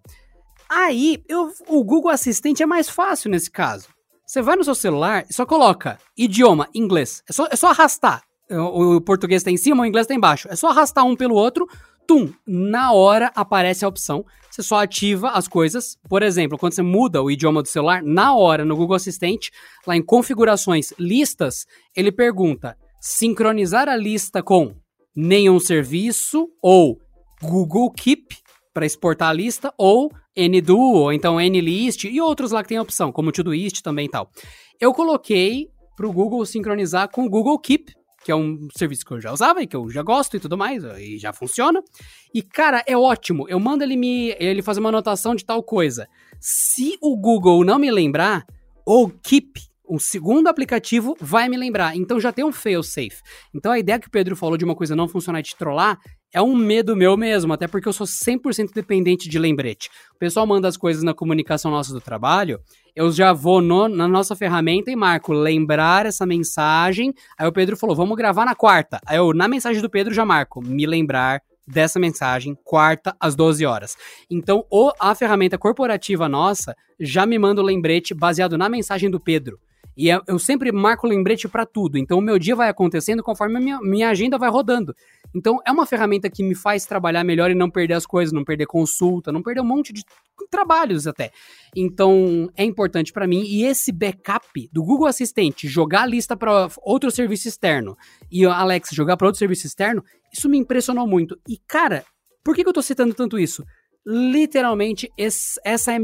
Aí, 0.69 1.23
eu, 1.27 1.51
o 1.67 1.83
Google 1.83 2.11
Assistente 2.11 2.61
é 2.61 2.65
mais 2.65 2.89
fácil 2.89 3.31
nesse 3.31 3.49
caso. 3.49 3.87
Você 4.25 4.41
vai 4.41 4.57
no 4.57 4.63
seu 4.63 4.75
celular 4.75 5.25
e 5.29 5.33
só 5.33 5.45
coloca 5.45 5.97
idioma, 6.17 6.67
inglês. 6.73 7.23
É 7.29 7.31
só, 7.31 7.47
é 7.49 7.55
só 7.55 7.67
arrastar. 7.69 8.23
O, 8.49 8.95
o 8.95 9.01
português 9.01 9.41
está 9.41 9.51
em 9.51 9.57
cima, 9.57 9.83
o 9.83 9.85
inglês 9.85 10.03
está 10.03 10.13
embaixo. 10.13 10.47
É 10.51 10.55
só 10.55 10.69
arrastar 10.69 11.05
um 11.05 11.15
pelo 11.15 11.35
outro, 11.35 11.67
tum, 12.05 12.33
na 12.45 12.91
hora 12.91 13.31
aparece 13.35 13.85
a 13.85 13.87
opção. 13.87 14.25
Você 14.49 14.63
só 14.63 14.81
ativa 14.81 15.29
as 15.29 15.47
coisas. 15.47 15.97
Por 16.09 16.23
exemplo, 16.23 16.57
quando 16.57 16.73
você 16.73 16.81
muda 16.81 17.21
o 17.21 17.29
idioma 17.29 17.61
do 17.61 17.67
celular, 17.67 18.01
na 18.01 18.35
hora 18.35 18.65
no 18.65 18.75
Google 18.75 18.95
Assistente, 18.95 19.51
lá 19.85 19.95
em 19.95 20.01
configurações, 20.01 20.93
listas, 20.97 21.65
ele 21.95 22.11
pergunta: 22.11 22.77
sincronizar 22.99 23.87
a 23.87 23.95
lista 23.95 24.41
com 24.41 24.75
nenhum 25.15 25.59
serviço 25.59 26.49
ou 26.61 26.99
Google 27.41 27.91
Keep 27.91 28.35
para 28.73 28.85
exportar 28.85 29.29
a 29.29 29.33
lista, 29.33 29.73
ou 29.77 30.11
NDo, 30.38 30.77
ou 30.77 31.11
então 31.11 31.41
NList, 31.41 32.03
e 32.03 32.21
outros 32.21 32.51
lá 32.51 32.61
que 32.61 32.69
tem 32.69 32.77
a 32.77 32.81
opção, 32.81 33.11
como 33.11 33.31
Todoist 33.31 33.81
também 33.81 34.05
e 34.05 34.09
tal. 34.09 34.29
Eu 34.79 34.93
coloquei 34.93 35.69
para 35.95 36.07
o 36.07 36.13
Google 36.13 36.45
sincronizar 36.45 37.09
com 37.09 37.25
o 37.25 37.29
Google 37.29 37.57
Keep, 37.57 37.91
que 38.23 38.31
é 38.31 38.35
um 38.35 38.67
serviço 38.75 39.03
que 39.03 39.13
eu 39.13 39.21
já 39.21 39.31
usava 39.31 39.63
e 39.63 39.67
que 39.67 39.75
eu 39.75 39.89
já 39.89 40.03
gosto 40.03 40.38
e 40.38 40.39
tudo 40.39 40.57
mais, 40.57 40.83
e 40.99 41.17
já 41.17 41.33
funciona. 41.33 41.81
E, 42.33 42.43
cara, 42.43 42.83
é 42.85 42.95
ótimo. 42.95 43.49
Eu 43.49 43.59
mando 43.59 43.83
ele 43.83 43.95
me 43.95 44.35
ele 44.38 44.61
fazer 44.61 44.79
uma 44.79 44.89
anotação 44.89 45.33
de 45.33 45.43
tal 45.43 45.63
coisa. 45.63 46.07
Se 46.39 46.97
o 47.01 47.17
Google 47.17 47.65
não 47.65 47.79
me 47.79 47.89
lembrar, 47.89 48.45
o 48.85 49.09
Keep 49.09 49.59
um 49.89 49.97
segundo 49.97 50.47
aplicativo 50.47 51.15
vai 51.19 51.47
me 51.47 51.57
lembrar. 51.57 51.95
Então 51.95 52.19
já 52.19 52.31
tem 52.31 52.43
um 52.43 52.51
fail 52.51 52.83
safe. 52.83 53.21
Então 53.55 53.71
a 53.71 53.79
ideia 53.79 53.99
que 53.99 54.07
o 54.07 54.11
Pedro 54.11 54.35
falou 54.35 54.57
de 54.57 54.65
uma 54.65 54.75
coisa 54.75 54.95
não 54.95 55.07
funcionar 55.07 55.39
e 55.39 55.43
te 55.43 55.55
trollar 55.55 55.99
é 56.34 56.41
um 56.41 56.55
medo 56.55 56.95
meu 56.95 57.15
mesmo, 57.15 57.53
até 57.53 57.67
porque 57.67 57.88
eu 57.88 57.93
sou 57.93 58.05
100% 58.05 58.73
dependente 58.73 59.30
de 59.30 59.39
lembrete. 59.39 59.89
O 60.15 60.19
pessoal 60.19 60.45
manda 60.45 60.67
as 60.67 60.78
coisas 60.78 61.03
na 61.03 61.13
comunicação 61.13 61.71
nossa 61.71 61.93
do 61.93 62.01
trabalho, 62.01 62.59
eu 62.95 63.11
já 63.11 63.32
vou 63.32 63.61
no, 63.61 63.88
na 63.88 64.07
nossa 64.07 64.36
ferramenta 64.36 64.89
e 64.89 64.95
marco 64.95 65.32
lembrar 65.32 66.07
essa 66.07 66.25
mensagem. 66.25 67.13
Aí 67.38 67.47
o 67.47 67.51
Pedro 67.51 67.78
falou, 67.78 67.95
vamos 67.95 68.17
gravar 68.17 68.43
na 68.43 68.55
quarta. 68.55 68.99
Aí 69.05 69.17
eu, 69.17 69.34
na 69.34 69.47
mensagem 69.47 69.82
do 69.82 69.89
Pedro, 69.89 70.13
já 70.13 70.25
marco 70.25 70.61
me 70.61 70.86
lembrar 70.88 71.41
dessa 71.67 71.99
mensagem, 71.99 72.57
quarta, 72.63 73.15
às 73.19 73.36
12 73.36 73.65
horas. 73.65 73.95
Então, 74.32 74.65
o, 74.71 74.91
a 74.99 75.13
ferramenta 75.13 75.57
corporativa 75.57 76.28
nossa 76.28 76.75
já 76.99 77.25
me 77.25 77.38
manda 77.38 77.61
o 77.61 77.65
lembrete 77.65 78.15
baseado 78.15 78.57
na 78.57 78.67
mensagem 78.67 79.11
do 79.11 79.19
Pedro. 79.19 79.59
E 79.97 80.09
eu, 80.09 80.21
eu 80.27 80.37
sempre 80.37 80.71
marco 80.71 81.07
lembrete 81.07 81.47
para 81.47 81.65
tudo. 81.65 81.97
Então, 81.97 82.19
o 82.19 82.21
meu 82.21 82.37
dia 82.37 82.55
vai 82.55 82.69
acontecendo 82.69 83.23
conforme 83.23 83.57
a 83.57 83.59
minha, 83.59 83.81
minha 83.81 84.09
agenda 84.09 84.37
vai 84.37 84.47
rodando. 84.47 84.95
Então, 85.35 85.59
é 85.65 85.71
uma 85.71 85.87
ferramenta 85.87 86.29
que 86.29 86.43
me 86.43 86.53
faz 86.53 86.85
trabalhar 86.85 87.23
melhor 87.23 87.49
e 87.49 87.55
não 87.55 87.69
perder 87.69 87.95
as 87.95 88.05
coisas, 88.05 88.31
não 88.31 88.43
perder 88.43 88.67
consulta, 88.67 89.31
não 89.31 89.41
perder 89.41 89.61
um 89.61 89.65
monte 89.65 89.91
de 89.91 90.03
trabalhos 90.51 91.07
até. 91.07 91.31
Então, 91.75 92.47
é 92.55 92.63
importante 92.63 93.11
para 93.11 93.25
mim. 93.25 93.43
E 93.43 93.65
esse 93.65 93.91
backup 93.91 94.69
do 94.71 94.83
Google 94.83 95.07
Assistente, 95.07 95.67
jogar 95.67 96.03
a 96.03 96.05
lista 96.05 96.37
para 96.37 96.69
outro 96.83 97.09
serviço 97.09 97.47
externo 97.47 97.97
e 98.31 98.45
o 98.45 98.51
Alexa 98.51 98.95
jogar 98.95 99.17
para 99.17 99.27
outro 99.27 99.39
serviço 99.39 99.65
externo, 99.65 100.03
isso 100.31 100.47
me 100.47 100.59
impressionou 100.59 101.07
muito. 101.07 101.39
E, 101.47 101.57
cara, 101.67 102.05
por 102.43 102.55
que, 102.55 102.63
que 102.63 102.69
eu 102.69 102.73
tô 102.73 102.83
citando 102.83 103.15
tanto 103.15 103.39
isso? 103.39 103.65
Literalmente, 104.05 105.11
esse, 105.17 105.59
essa 105.65 105.91
é 105.91 105.99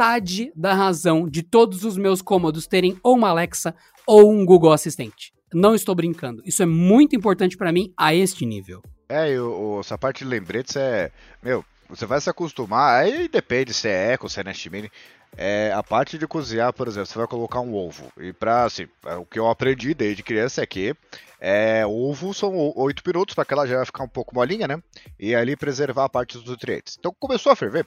metade 0.00 0.50
da 0.56 0.72
razão 0.72 1.28
de 1.28 1.42
todos 1.42 1.84
os 1.84 1.98
meus 1.98 2.22
cômodos 2.22 2.66
terem 2.66 2.98
ou 3.02 3.16
uma 3.16 3.28
Alexa 3.28 3.74
ou 4.06 4.32
um 4.32 4.46
Google 4.46 4.72
Assistente. 4.72 5.30
Não 5.52 5.74
estou 5.74 5.94
brincando. 5.94 6.42
Isso 6.46 6.62
é 6.62 6.66
muito 6.66 7.14
importante 7.14 7.54
para 7.54 7.70
mim 7.70 7.92
a 7.98 8.14
este 8.14 8.46
nível. 8.46 8.80
É, 9.10 9.30
e 9.30 9.38
o, 9.38 9.78
essa 9.78 9.98
parte 9.98 10.24
de 10.24 10.30
lembretes 10.30 10.74
é. 10.74 11.12
Meu, 11.42 11.62
você 11.86 12.06
vai 12.06 12.18
se 12.18 12.30
acostumar. 12.30 13.02
Aí 13.02 13.28
depende 13.28 13.74
se 13.74 13.88
é 13.88 14.14
Echo, 14.14 14.26
se 14.26 14.40
é 14.40 14.44
Nest 14.44 14.70
Mini. 14.70 14.90
É, 15.36 15.70
a 15.74 15.82
parte 15.82 16.16
de 16.16 16.26
cozinhar, 16.26 16.72
por 16.72 16.88
exemplo, 16.88 17.06
você 17.06 17.18
vai 17.18 17.26
colocar 17.26 17.60
um 17.60 17.74
ovo. 17.74 18.10
E 18.18 18.32
pra, 18.32 18.64
assim, 18.64 18.88
é, 19.04 19.16
o 19.16 19.26
que 19.26 19.38
eu 19.38 19.50
aprendi 19.50 19.92
desde 19.92 20.22
criança 20.22 20.62
é 20.62 20.66
que 20.66 20.94
é, 21.38 21.84
ovo 21.86 22.32
são 22.32 22.72
8 22.74 23.02
minutos 23.06 23.34
para 23.34 23.44
que 23.44 23.52
ela 23.52 23.66
já 23.66 23.84
ficar 23.84 24.04
um 24.04 24.08
pouco 24.08 24.34
molinha, 24.34 24.66
né? 24.66 24.82
E 25.18 25.34
ali 25.34 25.56
preservar 25.56 26.06
a 26.06 26.08
parte 26.08 26.38
dos 26.38 26.46
nutrientes. 26.46 26.96
Então 26.98 27.14
começou 27.18 27.52
a 27.52 27.56
ferver. 27.56 27.86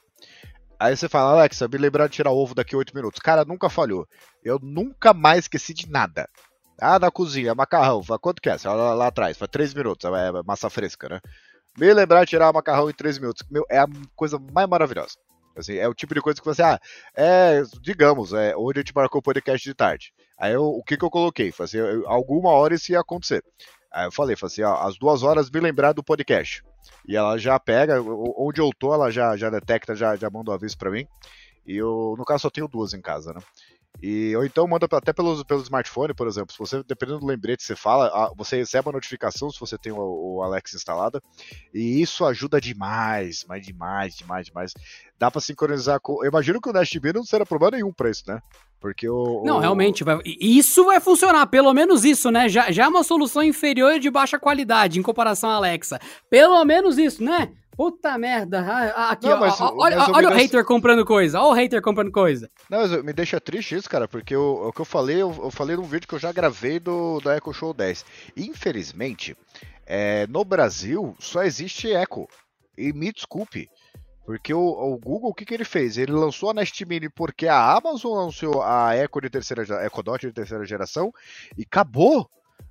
Aí 0.83 0.97
você 0.97 1.07
fala, 1.07 1.31
Alexa, 1.31 1.65
me 1.65 1.77
lembrar 1.77 2.07
de 2.07 2.15
tirar 2.15 2.31
ovo 2.31 2.53
daqui 2.53 2.75
a 2.75 2.77
8 2.77 2.93
minutos. 2.93 3.21
Cara, 3.21 3.45
nunca 3.45 3.69
falhou. 3.69 4.05
Eu 4.43 4.59
nunca 4.61 5.13
mais 5.13 5.45
esqueci 5.45 5.73
de 5.73 5.89
nada. 5.89 6.27
Ah, 6.77 6.99
na 6.99 7.09
cozinha, 7.09 7.55
macarrão. 7.55 8.03
Fala, 8.03 8.19
quanto 8.19 8.41
que 8.41 8.49
é? 8.49 8.57
Lá, 8.65 8.93
lá 8.93 9.07
atrás, 9.07 9.37
faz 9.37 9.49
3 9.49 9.73
minutos, 9.73 10.03
é 10.03 10.43
massa 10.45 10.69
fresca, 10.69 11.07
né? 11.07 11.21
Me 11.77 11.93
lembrar 11.93 12.25
de 12.25 12.31
tirar 12.31 12.51
macarrão 12.51 12.89
em 12.89 12.93
3 12.93 13.17
minutos. 13.17 13.47
Meu, 13.49 13.63
é 13.69 13.79
a 13.79 13.87
coisa 14.13 14.37
mais 14.51 14.67
maravilhosa. 14.67 15.13
Assim, 15.55 15.77
é 15.77 15.87
o 15.87 15.93
tipo 15.93 16.13
de 16.13 16.19
coisa 16.21 16.41
que 16.41 16.45
você, 16.45 16.61
ah, 16.61 16.77
é, 17.15 17.63
digamos, 17.79 18.33
é, 18.33 18.53
onde 18.57 18.79
a 18.79 18.81
gente 18.81 18.93
marcou 18.93 19.19
o 19.19 19.23
podcast 19.23 19.63
de 19.63 19.73
tarde. 19.73 20.13
Aí 20.37 20.51
eu, 20.51 20.65
o 20.65 20.83
que 20.83 20.97
que 20.97 21.05
eu 21.05 21.09
coloquei? 21.09 21.49
Falei 21.53 21.79
assim, 21.79 22.03
alguma 22.07 22.49
hora 22.49 22.75
isso 22.75 22.91
ia 22.91 22.99
acontecer. 22.99 23.41
Aí 23.89 24.05
eu 24.05 24.11
falei, 24.11 24.35
falei 24.35 24.51
assim, 24.51 24.63
ó, 24.63 24.85
às 24.85 24.97
duas 24.97 25.23
horas 25.23 25.49
me 25.49 25.61
lembrar 25.61 25.93
do 25.93 26.03
podcast. 26.03 26.61
E 27.07 27.15
ela 27.15 27.37
já 27.37 27.59
pega, 27.59 28.01
onde 28.01 28.61
eu 28.61 28.69
tô, 28.77 28.93
ela 28.93 29.11
já, 29.11 29.35
já 29.35 29.49
detecta, 29.49 29.95
já, 29.95 30.15
já 30.15 30.29
manda 30.29 30.51
um 30.51 30.53
aviso 30.53 30.77
para 30.77 30.91
mim. 30.91 31.07
E 31.65 31.77
eu, 31.77 32.15
no 32.17 32.25
caso, 32.25 32.43
só 32.43 32.49
tenho 32.49 32.67
duas 32.67 32.93
em 32.93 33.01
casa, 33.01 33.33
né? 33.33 33.41
E, 34.01 34.35
ou 34.35 34.45
então 34.45 34.67
manda 34.67 34.85
até 34.91 35.13
pelo, 35.13 35.45
pelo 35.45 35.61
smartphone, 35.61 36.13
por 36.13 36.27
exemplo. 36.27 36.51
Se 36.51 36.59
você, 36.59 36.83
dependendo 36.83 37.19
do 37.19 37.25
lembrete 37.25 37.59
que 37.59 37.65
você 37.65 37.75
fala, 37.75 38.31
você 38.35 38.57
recebe 38.57 38.89
a 38.89 38.91
notificação 38.91 39.49
se 39.49 39.59
você 39.59 39.77
tem 39.77 39.91
o, 39.91 39.97
o 39.97 40.41
Alexa 40.43 40.75
instalada. 40.75 41.21
E 41.73 42.01
isso 42.01 42.25
ajuda 42.25 42.59
demais, 42.59 43.45
mas 43.47 43.65
demais, 43.65 44.15
demais, 44.15 44.47
demais. 44.47 44.73
Dá 45.17 45.31
para 45.31 45.39
sincronizar 45.39 45.99
com. 46.01 46.23
Eu 46.23 46.29
imagino 46.29 46.59
que 46.59 46.69
o 46.69 46.73
Nest 46.73 46.99
B 46.99 47.13
não 47.13 47.23
será 47.23 47.45
problema 47.45 47.77
nenhum 47.77 47.93
para 47.93 48.09
isso, 48.09 48.23
né? 48.27 48.41
Porque 48.79 49.07
o. 49.07 49.43
Não, 49.45 49.57
o... 49.57 49.59
realmente, 49.59 50.03
vai... 50.03 50.19
isso 50.25 50.83
vai 50.83 50.99
funcionar, 50.99 51.47
pelo 51.47 51.73
menos 51.73 52.03
isso, 52.03 52.29
né? 52.29 52.49
Já, 52.49 52.71
já 52.71 52.83
é 52.83 52.87
uma 52.87 53.03
solução 53.03 53.41
inferior 53.41 53.99
de 53.99 54.09
baixa 54.09 54.37
qualidade 54.37 54.99
em 54.99 55.03
comparação 55.03 55.49
à 55.49 55.55
Alexa. 55.55 55.99
Pelo 56.29 56.63
menos 56.65 56.97
isso, 56.97 57.23
né? 57.23 57.53
Puta 57.75 58.17
merda. 58.17 58.61
Ah, 58.61 58.93
ah, 58.95 59.09
aqui, 59.11 59.27
não, 59.27 59.39
mas, 59.39 59.59
ó, 59.59 59.73
olha, 59.75 59.97
olha 60.11 60.29
o 60.29 60.33
hater 60.33 60.63
comprando 60.63 61.03
coisa. 61.05 61.39
Olha 61.39 61.47
o 61.49 61.53
hater 61.53 61.81
comprando 61.81 62.11
coisa. 62.11 62.49
Não, 62.69 62.79
mas 62.79 63.03
me 63.03 63.13
deixa 63.13 63.41
triste 63.41 63.75
isso, 63.75 63.89
cara, 63.89 64.07
porque 64.07 64.35
o, 64.35 64.67
o 64.67 64.73
que 64.73 64.81
eu 64.81 64.85
falei, 64.85 65.21
eu, 65.21 65.33
eu, 65.43 65.51
falei 65.51 65.75
num 65.75 65.83
vídeo 65.83 66.07
que 66.07 66.13
eu 66.13 66.19
já 66.19 66.31
gravei 66.31 66.79
do, 66.79 67.19
do 67.19 67.31
Echo 67.31 67.53
Show 67.53 67.73
10. 67.73 68.05
Infelizmente, 68.37 69.35
é, 69.85 70.27
no 70.27 70.45
Brasil 70.45 71.15
só 71.19 71.43
existe 71.43 71.87
Echo. 71.87 72.27
E 72.77 72.93
me 72.93 73.11
desculpe. 73.11 73.69
Porque 74.25 74.53
o, 74.53 74.59
o, 74.61 74.97
Google, 74.97 75.31
o 75.31 75.33
que, 75.33 75.45
que 75.45 75.53
ele 75.53 75.65
fez? 75.65 75.97
Ele 75.97 76.11
lançou 76.11 76.49
a 76.49 76.53
Nest 76.53 76.79
Mini 76.85 77.09
porque 77.09 77.47
a 77.47 77.75
Amazon 77.75 78.13
lançou 78.13 78.61
a 78.61 78.95
Echo 78.95 79.19
de 79.19 79.29
terceira 79.29 79.63
Echo 79.85 80.03
Dot 80.03 80.25
de 80.25 80.33
terceira 80.33 80.65
geração 80.65 81.11
e 81.57 81.63
acabou. 81.63 82.29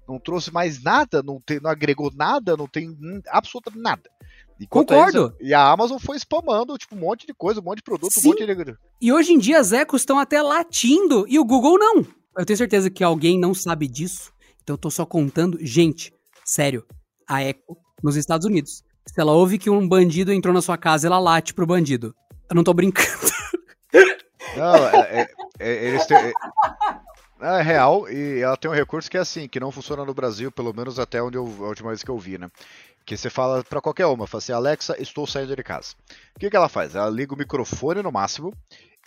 Não 0.09 0.19
trouxe 0.19 0.53
mais 0.53 0.83
nada, 0.83 1.23
não, 1.23 1.41
tem, 1.41 1.61
não 1.61 1.71
agregou 1.71 2.11
nada, 2.15 2.57
não 2.57 2.67
tem 2.67 2.97
absolutamente 3.29 3.83
nada. 3.83 4.11
Concordo. 4.67 5.35
E 5.41 5.53
a 5.55 5.71
Amazon 5.71 5.99
foi 5.99 6.17
spamando, 6.17 6.77
tipo, 6.77 6.95
um 6.95 6.99
monte 6.99 7.27
de 7.27 7.35
coisa, 7.35 7.61
um 7.61 7.65
monte 7.65 7.79
de 7.79 7.85
produto, 7.85 8.13
Sim. 8.13 8.29
um 8.29 8.31
monte 8.33 8.47
de. 8.47 8.77
E 9.01 9.13
hoje 9.13 9.33
em 9.33 9.39
dia 9.39 9.59
as 9.59 9.73
Echos 9.73 10.03
estão 10.03 10.19
até 10.19 10.41
latindo 10.43 11.25
e 11.29 11.39
o 11.39 11.45
Google 11.45 11.79
não. 11.79 12.07
Eu 12.37 12.47
tenho 12.47 12.57
certeza 12.57 12.91
que 12.91 13.05
alguém 13.05 13.39
não 13.39 13.55
sabe 13.55 13.87
disso, 13.87 14.33
então 14.63 14.75
eu 14.75 14.79
tô 14.79 14.91
só 14.91 15.05
contando. 15.05 15.59
Gente, 15.61 16.13
sério, 16.45 16.85
a 17.29 17.43
Echo 17.43 17.77
nos 18.03 18.17
Estados 18.17 18.47
Unidos. 18.47 18.83
Se 19.07 19.21
ela 19.21 19.33
ouve 19.33 19.59
que 19.59 19.69
um 19.69 19.87
bandido 19.87 20.33
entrou 20.33 20.55
na 20.55 20.63
sua 20.63 20.79
casa, 20.79 21.07
ela 21.07 21.19
late 21.19 21.53
pro 21.53 21.67
bandido. 21.67 22.15
Eu 22.49 22.57
não 22.57 22.65
tô 22.65 22.73
brincando. 22.73 23.09
Não, 24.57 24.75
é, 24.89 25.23
é, 25.23 25.29
é, 25.59 25.89
eles 25.89 26.07
têm, 26.07 26.17
é, 26.17 26.33
é 27.41 27.63
real 27.63 28.09
e 28.09 28.41
ela 28.41 28.57
tem 28.57 28.71
um 28.71 28.75
recurso 28.75 29.11
que 29.11 29.17
é 29.17 29.21
assim, 29.21 29.49
que 29.49 29.59
não 29.59 29.73
funciona 29.73 30.05
no 30.05 30.15
Brasil, 30.15 30.53
pelo 30.53 30.73
menos 30.73 30.99
até 30.99 31.23
onde 31.23 31.39
eu, 31.39 31.45
a 31.61 31.69
última 31.69 31.89
vez 31.89 32.03
que 32.03 32.11
eu 32.11 32.19
vi, 32.19 32.39
né? 32.39 32.51
Que 33.05 33.17
você 33.17 33.29
fala 33.29 33.65
para 33.65 33.81
qualquer 33.81 34.07
uma, 34.07 34.27
fala 34.27 34.39
assim, 34.39 34.53
Alexa, 34.53 35.01
estou 35.01 35.27
saindo 35.27 35.57
de 35.57 35.63
casa. 35.63 35.95
O 36.37 36.39
que, 36.39 36.49
que 36.49 36.57
ela 36.57 36.69
faz? 36.69 36.95
Ela 36.95 37.11
liga 37.11 37.35
o 37.35 37.39
microfone 37.39 38.03
no 38.03 38.13
máximo 38.13 38.53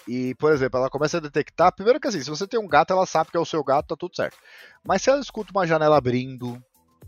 e, 0.08 0.36
por 0.36 0.52
exemplo, 0.52 0.80
ela 0.80 0.90
começa 0.90 1.18
a 1.18 1.22
detectar. 1.22 1.74
Primeiro 1.74 2.00
que 2.00 2.08
assim, 2.08 2.22
se 2.22 2.30
você 2.30 2.46
tem 2.46 2.60
um 2.60 2.68
gato, 2.68 2.92
ela 2.92 3.06
sabe 3.06 3.32
que 3.32 3.38
é 3.38 3.40
o 3.40 3.46
seu 3.46 3.64
gato, 3.64 3.88
tá 3.88 3.96
tudo 3.96 4.16
certo. 4.16 4.38
Mas 4.84 5.02
se 5.02 5.10
ela 5.10 5.20
escuta 5.20 5.52
uma 5.52 5.66
janela 5.66 5.98
abrindo, 5.98 6.62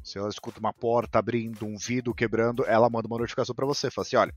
se 0.04 0.18
ela 0.18 0.30
escuta 0.30 0.60
uma 0.60 0.74
porta 0.74 1.20
abrindo, 1.20 1.66
um 1.66 1.78
vidro 1.78 2.14
quebrando, 2.14 2.66
ela 2.66 2.90
manda 2.90 3.08
uma 3.08 3.20
notificação 3.20 3.54
para 3.54 3.66
você. 3.66 3.92
Fala 3.92 4.06
assim, 4.06 4.16
olha, 4.16 4.34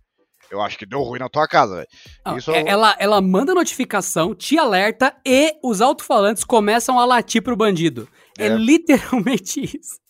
eu 0.50 0.60
acho 0.60 0.76
que 0.76 0.84
deu 0.84 1.00
ruim 1.02 1.20
na 1.20 1.28
tua 1.28 1.46
casa, 1.46 1.76
velho. 1.76 2.36
Isso... 2.36 2.50
É, 2.50 2.64
ela, 2.66 2.96
ela 2.98 3.20
manda 3.20 3.54
notificação, 3.54 4.34
te 4.34 4.58
alerta 4.58 5.16
e 5.24 5.56
os 5.62 5.80
alto-falantes 5.80 6.44
começam 6.44 6.98
a 6.98 7.04
latir 7.04 7.42
pro 7.42 7.56
bandido. 7.56 8.08
É, 8.38 8.46
é 8.46 8.48
literalmente 8.48 9.60
isso. 9.60 10.00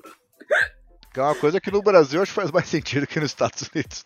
Que 1.13 1.21
é 1.21 1.23
uma 1.23 1.35
coisa 1.35 1.61
que 1.61 1.71
no 1.71 1.83
Brasil 1.83 2.23
acho 2.23 2.31
que 2.31 2.37
faz 2.37 2.51
mais 2.51 2.69
sentido 2.69 3.07
que 3.07 3.19
nos 3.19 3.31
Estados 3.31 3.69
Unidos. 3.75 4.05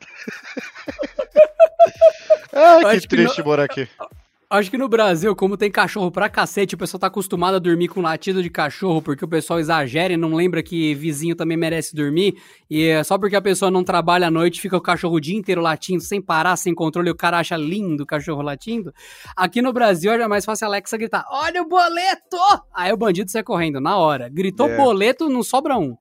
Ai, 2.87 3.01
que 3.01 3.09
triste 3.09 3.37
que 3.37 3.43
no... 3.43 3.49
morar 3.49 3.65
aqui. 3.65 3.89
Acho 4.55 4.71
que 4.71 4.79
no 4.79 4.89
Brasil, 4.89 5.35
como 5.35 5.57
tem 5.57 5.69
cachorro 5.69 6.13
pra 6.13 6.29
cacete, 6.29 6.77
o 6.77 6.79
pessoal 6.79 7.01
tá 7.01 7.09
acostumado 7.09 7.57
a 7.57 7.59
dormir 7.59 7.89
com 7.89 8.01
latido 8.01 8.41
de 8.41 8.49
cachorro, 8.49 9.03
porque 9.03 9.25
o 9.25 9.29
pessoal 9.29 9.59
exagera 9.59 10.13
e 10.13 10.17
não 10.17 10.33
lembra 10.33 10.63
que 10.63 10.95
vizinho 10.95 11.35
também 11.35 11.57
merece 11.57 11.97
dormir. 11.97 12.41
E 12.71 12.85
é 12.85 13.03
só 13.03 13.19
porque 13.19 13.35
a 13.35 13.43
pessoa 13.43 13.69
não 13.69 13.83
trabalha 13.83 14.29
à 14.29 14.31
noite, 14.31 14.61
fica 14.61 14.77
o 14.77 14.81
cachorro 14.81 15.17
o 15.17 15.21
dia 15.21 15.37
inteiro 15.37 15.61
latindo, 15.61 16.03
sem 16.03 16.23
parar, 16.23 16.57
sem 16.57 16.73
controle, 16.73 17.09
e 17.09 17.11
o 17.11 17.17
cara 17.17 17.39
acha 17.39 17.57
lindo 17.57 18.05
o 18.05 18.07
cachorro 18.07 18.43
latindo. 18.43 18.95
Aqui 19.37 19.61
no 19.61 19.73
Brasil 19.73 20.13
é 20.13 20.29
mais 20.29 20.45
fácil 20.45 20.67
a 20.67 20.69
Alexa 20.69 20.97
gritar: 20.97 21.25
Olha 21.31 21.61
o 21.61 21.69
boleto! 21.69 22.37
Aí 22.73 22.93
o 22.93 22.97
bandido 22.97 23.31
sai 23.33 23.43
correndo, 23.43 23.81
na 23.81 23.97
hora. 23.97 24.29
Gritou 24.29 24.69
é. 24.69 24.77
boleto, 24.77 25.29
não 25.29 25.43
sobra 25.43 25.77
um. 25.77 25.97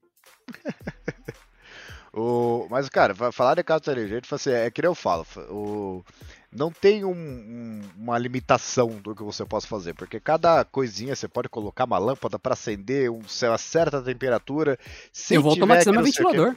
o, 2.13 2.67
mas, 2.69 2.89
cara, 2.89 3.13
falar 3.31 3.55
de 3.55 3.63
casa 3.63 3.81
inteligente, 3.81 4.33
assim, 4.33 4.51
é 4.51 4.69
que 4.69 4.85
eu 4.85 4.95
falo. 4.95 5.25
O, 5.49 6.03
não 6.51 6.71
tem 6.71 7.03
um, 7.03 7.11
um, 7.11 7.81
uma 7.97 8.17
limitação 8.17 8.87
do 9.01 9.15
que 9.15 9.23
você 9.23 9.43
possa 9.45 9.67
fazer, 9.67 9.93
porque 9.93 10.19
cada 10.19 10.63
coisinha 10.63 11.15
você 11.15 11.27
pode 11.27 11.49
colocar 11.49 11.85
uma 11.85 11.97
lâmpada 11.97 12.37
para 12.37 12.53
acender 12.53 13.09
um, 13.09 13.19
uma 13.19 13.57
certa 13.57 14.01
temperatura. 14.01 14.77
eu 15.31 15.41
vou 15.41 15.51
automatizar 15.51 15.93
meu 15.93 16.03
ventilador. 16.03 16.55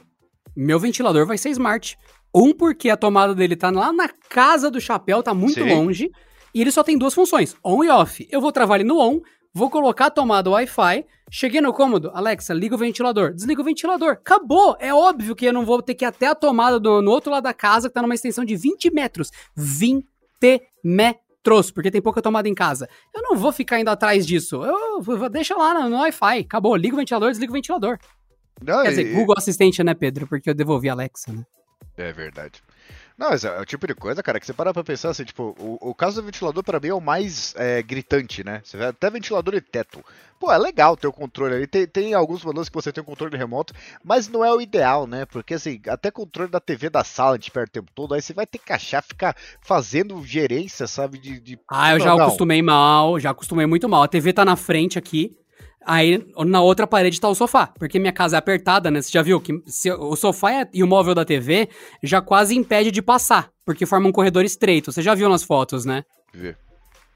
Meu 0.55 0.79
ventilador 0.79 1.25
vai 1.25 1.37
ser 1.37 1.49
smart. 1.49 1.97
Um, 2.33 2.53
porque 2.53 2.89
a 2.89 2.97
tomada 2.97 3.33
dele 3.33 3.55
tá 3.55 3.69
lá 3.69 3.91
na 3.91 4.09
casa 4.29 4.69
do 4.69 4.79
chapéu, 4.79 5.23
tá 5.23 5.33
muito 5.33 5.63
Sim. 5.63 5.69
longe. 5.69 6.11
E 6.53 6.61
ele 6.61 6.71
só 6.71 6.83
tem 6.83 6.97
duas 6.97 7.13
funções, 7.13 7.55
on 7.63 7.83
e 7.83 7.89
off. 7.89 8.27
Eu 8.31 8.41
vou 8.41 8.51
travar 8.51 8.79
ele 8.79 8.87
no 8.87 8.99
on, 8.99 9.21
vou 9.57 9.71
colocar 9.71 10.05
a 10.05 10.11
tomada 10.11 10.51
Wi-Fi, 10.51 11.03
cheguei 11.31 11.59
no 11.59 11.73
cômodo, 11.73 12.11
Alexa, 12.13 12.53
liga 12.53 12.75
o 12.75 12.77
ventilador, 12.77 13.33
desliga 13.33 13.59
o 13.59 13.65
ventilador, 13.65 14.11
acabou! 14.11 14.77
É 14.79 14.93
óbvio 14.93 15.35
que 15.35 15.45
eu 15.45 15.51
não 15.51 15.65
vou 15.65 15.81
ter 15.81 15.95
que 15.95 16.05
ir 16.05 16.07
até 16.07 16.27
a 16.27 16.35
tomada 16.35 16.79
do, 16.79 17.01
no 17.01 17.09
outro 17.09 17.31
lado 17.31 17.43
da 17.43 17.53
casa, 17.53 17.89
que 17.89 17.93
tá 17.95 18.03
numa 18.03 18.13
extensão 18.13 18.45
de 18.45 18.55
20 18.55 18.93
metros. 18.93 19.31
20 19.55 20.05
metros, 20.83 21.71
porque 21.71 21.89
tem 21.89 22.01
pouca 22.01 22.21
tomada 22.21 22.47
em 22.47 22.53
casa. 22.53 22.87
Eu 23.13 23.23
não 23.23 23.35
vou 23.35 23.51
ficar 23.51 23.79
indo 23.79 23.89
atrás 23.89 24.27
disso, 24.27 24.63
eu, 24.63 25.03
eu 25.07 25.29
deixa 25.29 25.55
lá 25.55 25.73
no, 25.73 25.89
no 25.89 25.97
Wi-Fi, 25.97 26.39
acabou, 26.41 26.75
liga 26.75 26.93
o 26.93 26.99
ventilador, 26.99 27.31
desliga 27.31 27.51
o 27.51 27.55
ventilador. 27.55 27.97
Não, 28.63 28.83
Quer 28.83 28.87
e... 28.87 28.95
dizer, 28.95 29.15
Google 29.15 29.35
Assistente, 29.35 29.83
né, 29.83 29.95
Pedro? 29.95 30.27
Porque 30.27 30.51
eu 30.51 30.53
devolvi 30.53 30.87
a 30.87 30.93
Alexa, 30.93 31.33
né? 31.33 31.43
É 31.97 32.11
verdade. 32.11 32.61
Não, 33.17 33.31
mas 33.31 33.43
é 33.43 33.59
o 33.59 33.65
tipo 33.65 33.87
de 33.87 33.95
coisa, 33.95 34.21
cara, 34.21 34.39
que 34.39 34.45
você 34.45 34.53
para 34.53 34.71
pra 34.71 34.83
pensar 34.83 35.09
assim, 35.09 35.23
tipo, 35.23 35.55
o, 35.59 35.89
o 35.89 35.95
caso 35.95 36.21
do 36.21 36.25
ventilador 36.25 36.63
pra 36.63 36.79
mim 36.79 36.89
é 36.89 36.93
o 36.93 37.01
mais 37.01 37.53
é, 37.57 37.81
gritante, 37.81 38.43
né? 38.43 38.61
Você 38.63 38.77
vê 38.77 38.85
até 38.85 39.09
ventilador 39.09 39.55
de 39.55 39.61
teto. 39.61 40.03
Pô, 40.39 40.51
é 40.51 40.57
legal 40.57 40.95
ter 40.95 41.07
o 41.07 41.11
controle 41.13 41.55
ali. 41.55 41.65
Tem, 41.65 41.87
tem 41.87 42.13
alguns 42.13 42.43
modelos 42.43 42.69
que 42.69 42.75
você 42.75 42.91
tem 42.93 43.01
o 43.01 43.05
controle 43.05 43.35
remoto, 43.35 43.73
mas 44.03 44.27
não 44.27 44.45
é 44.45 44.53
o 44.53 44.61
ideal, 44.61 45.07
né? 45.07 45.25
Porque 45.25 45.55
assim, 45.55 45.81
até 45.87 46.11
controle 46.11 46.51
da 46.51 46.59
TV 46.59 46.91
da 46.91 47.03
sala 47.03 47.39
de 47.39 47.49
perto 47.49 47.69
o 47.69 47.73
tempo 47.73 47.91
todo, 47.95 48.13
aí 48.13 48.21
você 48.21 48.33
vai 48.33 48.45
ter 48.45 48.59
que 48.59 48.71
achar, 48.71 49.01
ficar 49.01 49.35
fazendo 49.61 50.23
gerência, 50.23 50.85
sabe? 50.85 51.17
De, 51.17 51.39
de... 51.39 51.59
Ah, 51.69 51.93
eu 51.93 51.99
Não, 51.99 52.05
já 52.05 52.15
não. 52.15 52.21
acostumei 52.25 52.61
mal, 52.61 53.19
já 53.19 53.31
acostumei 53.31 53.65
muito 53.65 53.89
mal. 53.89 54.03
A 54.03 54.07
TV 54.07 54.31
tá 54.31 54.45
na 54.45 54.55
frente 54.55 54.97
aqui, 54.97 55.35
aí 55.87 56.23
na 56.45 56.61
outra 56.61 56.85
parede 56.85 57.19
tá 57.19 57.29
o 57.29 57.33
sofá. 57.35 57.67
Porque 57.79 57.97
minha 57.97 58.11
casa 58.13 58.35
é 58.35 58.39
apertada, 58.39 58.91
né? 58.91 59.01
Você 59.01 59.09
já 59.11 59.21
viu 59.21 59.39
que 59.41 59.53
se- 59.65 59.91
o 59.91 60.15
sofá 60.15 60.51
é- 60.51 60.69
e 60.73 60.83
o 60.83 60.87
móvel 60.87 61.15
da 61.15 61.23
TV 61.25 61.69
já 62.03 62.21
quase 62.21 62.55
impede 62.55 62.91
de 62.91 63.01
passar, 63.01 63.49
porque 63.65 63.85
forma 63.85 64.07
um 64.07 64.11
corredor 64.11 64.43
estreito. 64.45 64.91
Você 64.91 65.01
já 65.01 65.15
viu 65.15 65.29
nas 65.29 65.43
fotos, 65.43 65.85
né? 65.85 66.03
Vê. 66.33 66.55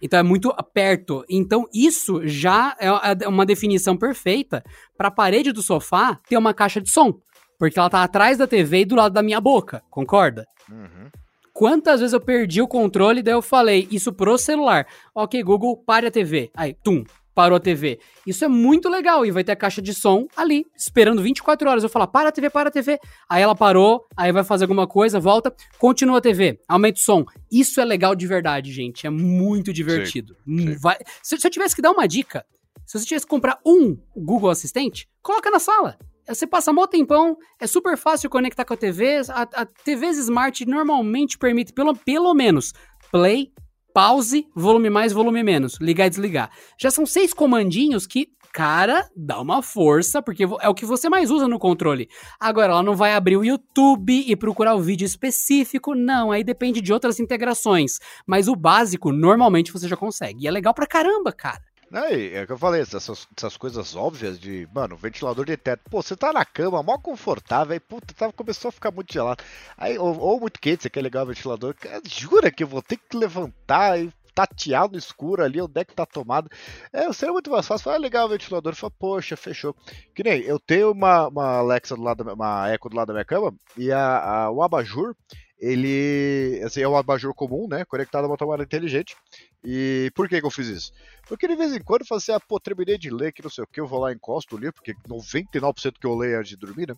Então 0.01 0.19
é 0.19 0.23
muito 0.23 0.51
perto. 0.73 1.23
Então 1.29 1.67
isso 1.73 2.25
já 2.25 2.75
é 2.79 3.27
uma 3.27 3.45
definição 3.45 3.95
perfeita 3.95 4.63
para 4.97 5.09
a 5.09 5.11
parede 5.11 5.51
do 5.51 5.61
sofá 5.61 6.17
ter 6.27 6.37
uma 6.37 6.53
caixa 6.55 6.81
de 6.81 6.89
som, 6.89 7.13
porque 7.59 7.77
ela 7.77 7.89
tá 7.89 8.01
atrás 8.01 8.37
da 8.37 8.47
TV 8.47 8.79
e 8.79 8.85
do 8.85 8.95
lado 8.95 9.13
da 9.13 9.21
minha 9.21 9.39
boca, 9.39 9.83
concorda? 9.91 10.45
Uhum. 10.71 11.09
Quantas 11.53 11.99
vezes 11.99 12.13
eu 12.13 12.21
perdi 12.21 12.61
o 12.61 12.67
controle, 12.67 13.21
daí 13.21 13.33
eu 13.35 13.41
falei 13.41 13.87
isso 13.91 14.11
pro 14.13 14.37
celular. 14.37 14.87
Ok, 15.13 15.43
Google, 15.43 15.77
pare 15.85 16.07
a 16.07 16.11
TV. 16.11 16.49
Aí, 16.55 16.73
tum, 16.83 17.03
parou 17.33 17.55
a 17.55 17.59
TV. 17.59 17.99
Isso 18.27 18.43
é 18.43 18.47
muito 18.47 18.89
legal 18.89 19.25
e 19.25 19.31
vai 19.31 19.43
ter 19.43 19.51
a 19.53 19.55
caixa 19.55 19.81
de 19.81 19.93
som 19.93 20.27
ali, 20.35 20.65
esperando 20.75 21.21
24 21.21 21.69
horas. 21.69 21.83
Eu 21.83 21.89
falar, 21.89 22.07
para 22.07 22.29
a 22.29 22.31
TV, 22.31 22.49
para 22.49 22.69
a 22.69 22.71
TV. 22.71 22.99
Aí 23.29 23.41
ela 23.41 23.55
parou, 23.55 24.05
aí 24.17 24.31
vai 24.31 24.43
fazer 24.43 24.65
alguma 24.65 24.85
coisa, 24.87 25.19
volta, 25.19 25.53
continua 25.79 26.17
a 26.17 26.21
TV, 26.21 26.59
aumenta 26.67 26.99
o 26.99 27.03
som. 27.03 27.25
Isso 27.51 27.79
é 27.79 27.85
legal 27.85 28.15
de 28.15 28.27
verdade, 28.27 28.71
gente. 28.71 29.07
É 29.07 29.09
muito 29.09 29.71
divertido. 29.73 30.35
Hum, 30.47 30.57
sim. 30.59 30.75
vai- 30.77 30.97
Se, 31.23 31.37
se 31.37 31.47
eu 31.47 31.51
tivesse 31.51 31.75
que 31.75 31.81
dar 31.81 31.91
uma 31.91 32.07
dica, 32.07 32.45
se 32.85 32.99
você 32.99 33.05
tivesse 33.05 33.25
que 33.25 33.29
comprar 33.29 33.59
um 33.65 33.97
Google 34.15 34.49
Assistente, 34.49 35.07
coloca 35.21 35.49
na 35.49 35.59
sala. 35.59 35.97
Você 36.27 36.45
passa 36.45 36.71
mó 36.71 36.85
tempão, 36.85 37.35
é 37.59 37.65
super 37.65 37.97
fácil 37.97 38.29
conectar 38.29 38.63
com 38.63 38.73
a 38.73 38.77
TV. 38.77 39.21
A, 39.29 39.41
a 39.41 39.65
TVs 39.65 40.17
Smart 40.17 40.65
normalmente 40.65 41.37
permite 41.37 41.73
pelo, 41.73 41.95
pelo 41.95 42.33
menos 42.33 42.73
play, 43.11 43.51
pause, 43.93 44.47
volume 44.55 44.89
mais, 44.89 45.13
volume 45.13 45.43
menos, 45.43 45.77
ligar 45.79 46.07
e 46.07 46.09
desligar. 46.09 46.49
Já 46.79 46.91
são 46.91 47.05
seis 47.05 47.33
comandinhos 47.33 48.07
que, 48.07 48.27
cara, 48.53 49.09
dá 49.15 49.39
uma 49.39 49.61
força, 49.61 50.21
porque 50.21 50.43
é 50.43 50.69
o 50.69 50.73
que 50.73 50.85
você 50.85 51.09
mais 51.09 51.31
usa 51.31 51.47
no 51.47 51.59
controle. 51.59 52.09
Agora, 52.39 52.73
ela 52.73 52.83
não 52.83 52.95
vai 52.95 53.13
abrir 53.13 53.37
o 53.37 53.45
YouTube 53.45 54.25
e 54.27 54.35
procurar 54.35 54.75
o 54.75 54.81
vídeo 54.81 55.05
específico, 55.05 55.95
não, 55.95 56.31
aí 56.31 56.43
depende 56.43 56.81
de 56.81 56.93
outras 56.93 57.19
integrações. 57.19 57.99
Mas 58.25 58.47
o 58.47 58.55
básico, 58.55 59.11
normalmente 59.11 59.71
você 59.71 59.87
já 59.87 59.95
consegue. 59.95 60.43
E 60.43 60.47
é 60.47 60.51
legal 60.51 60.73
pra 60.73 60.87
caramba, 60.87 61.31
cara. 61.31 61.70
Aí, 61.93 62.33
é 62.33 62.43
o 62.43 62.47
que 62.47 62.53
eu 62.53 62.57
falei, 62.57 62.81
essas, 62.81 63.27
essas 63.35 63.57
coisas 63.57 63.95
óbvias 63.97 64.39
de, 64.39 64.65
mano, 64.73 64.95
ventilador 64.95 65.45
de 65.45 65.57
teto. 65.57 65.81
Pô, 65.89 66.01
você 66.01 66.15
tá 66.15 66.31
na 66.31 66.45
cama, 66.45 66.81
mó 66.81 66.97
confortável, 66.97 67.73
aí, 67.73 67.79
puta, 67.81 68.13
tá, 68.13 68.31
começou 68.31 68.69
a 68.69 68.71
ficar 68.71 68.91
muito 68.91 69.11
gelado. 69.11 69.43
Aí, 69.77 69.97
ou, 69.97 70.17
ou 70.17 70.39
muito 70.39 70.59
quente, 70.59 70.83
você 70.83 70.89
quer 70.89 71.01
ligar 71.03 71.23
o 71.23 71.27
ventilador. 71.27 71.75
Jura 72.05 72.49
que 72.49 72.63
eu 72.63 72.67
vou 72.67 72.81
ter 72.81 72.95
que 72.97 73.17
levantar 73.17 73.99
e 73.99 74.09
tatear 74.33 74.89
no 74.89 74.97
escuro 74.97 75.43
ali, 75.43 75.61
onde 75.61 75.81
é 75.81 75.83
que 75.83 75.93
tá 75.93 76.05
tomado. 76.05 76.49
É, 76.93 77.11
seria 77.11 77.33
muito 77.33 77.51
mais 77.51 77.67
fácil. 77.67 77.91
Vai 77.91 77.99
ligar 77.99 78.23
o 78.25 78.29
ventilador 78.29 78.73
falar, 78.73 78.91
poxa, 78.97 79.35
fechou. 79.35 79.75
Que 80.15 80.23
nem, 80.23 80.39
eu 80.43 80.57
tenho 80.59 80.91
uma, 80.93 81.27
uma 81.27 81.57
Alexa 81.57 81.93
do 81.97 82.01
lado, 82.01 82.23
uma 82.33 82.73
Echo 82.73 82.87
do 82.87 82.95
lado 82.95 83.07
da 83.07 83.13
minha 83.13 83.25
cama, 83.25 83.53
e 83.77 83.91
a, 83.91 84.45
a- 84.45 84.51
o 84.51 84.63
abajur, 84.63 85.13
ele 85.61 86.59
assim, 86.65 86.81
é 86.81 86.87
um 86.87 86.97
abajur 86.97 87.35
comum, 87.35 87.67
né, 87.67 87.85
conectado 87.85 88.25
a 88.25 88.27
uma 88.27 88.35
tomada 88.35 88.63
inteligente. 88.63 89.15
E 89.63 90.11
por 90.15 90.27
que, 90.27 90.39
que 90.39 90.45
eu 90.45 90.49
fiz 90.49 90.67
isso? 90.67 90.91
Porque 91.27 91.47
de 91.47 91.55
vez 91.55 91.71
em 91.71 91.79
quando 91.79 92.01
eu 92.01 92.07
falo 92.07 92.17
assim, 92.17 92.31
ah, 92.31 92.39
pô, 92.39 92.59
terminei 92.59 92.97
de 92.97 93.11
ler 93.11 93.31
que 93.31 93.43
não 93.43 93.49
sei 93.49 93.63
o 93.63 93.67
que, 93.67 93.79
eu 93.79 93.85
vou 93.85 93.99
lá 93.99 94.11
e 94.11 94.15
encosto 94.15 94.55
o 94.55 94.59
livro, 94.59 94.73
porque 94.73 94.95
99% 95.07 95.99
que 95.99 96.07
eu 96.07 96.15
leio 96.15 96.39
antes 96.39 96.49
de 96.49 96.57
dormir, 96.57 96.87
né? 96.87 96.95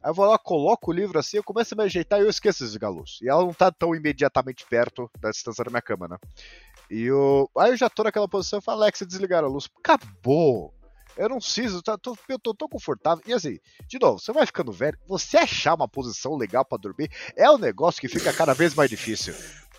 Aí 0.00 0.10
eu 0.10 0.14
vou 0.14 0.24
lá, 0.26 0.38
coloco 0.38 0.92
o 0.92 0.94
livro 0.94 1.18
assim, 1.18 1.38
eu 1.38 1.42
começo 1.42 1.74
a 1.74 1.76
me 1.76 1.82
ajeitar 1.82 2.20
e 2.20 2.22
eu 2.22 2.30
esqueço 2.30 2.64
a 2.80 2.88
luz. 2.88 3.18
E 3.20 3.28
ela 3.28 3.42
não 3.42 3.52
tá 3.52 3.72
tão 3.72 3.96
imediatamente 3.96 4.64
perto 4.64 5.10
da 5.18 5.30
distância 5.30 5.64
da 5.64 5.70
minha 5.70 5.82
cama, 5.82 6.06
né? 6.06 6.16
E 6.88 7.02
eu... 7.02 7.50
aí 7.58 7.72
eu 7.72 7.76
já 7.76 7.90
tô 7.90 8.04
naquela 8.04 8.28
posição 8.28 8.60
e 8.60 8.62
falo, 8.62 8.82
Alexa, 8.82 9.04
desligar 9.04 9.42
a 9.42 9.48
luz. 9.48 9.68
Acabou! 9.78 10.72
Eu 11.16 11.28
não 11.28 11.38
preciso, 11.38 11.80
tá, 11.82 11.96
tô, 11.96 12.16
eu 12.28 12.38
tô 12.38 12.52
tão 12.54 12.68
confortável. 12.68 13.22
E 13.26 13.32
assim, 13.32 13.58
de 13.86 13.98
novo, 14.00 14.18
você 14.18 14.32
vai 14.32 14.44
ficando 14.46 14.72
velho, 14.72 14.98
você 15.06 15.36
achar 15.36 15.74
uma 15.74 15.86
posição 15.88 16.36
legal 16.36 16.64
pra 16.64 16.76
dormir 16.78 17.08
é 17.36 17.48
um 17.50 17.58
negócio 17.58 18.00
que 18.00 18.08
fica 18.08 18.32
cada 18.32 18.52
vez 18.52 18.74
mais 18.74 18.90
difícil. 18.90 19.34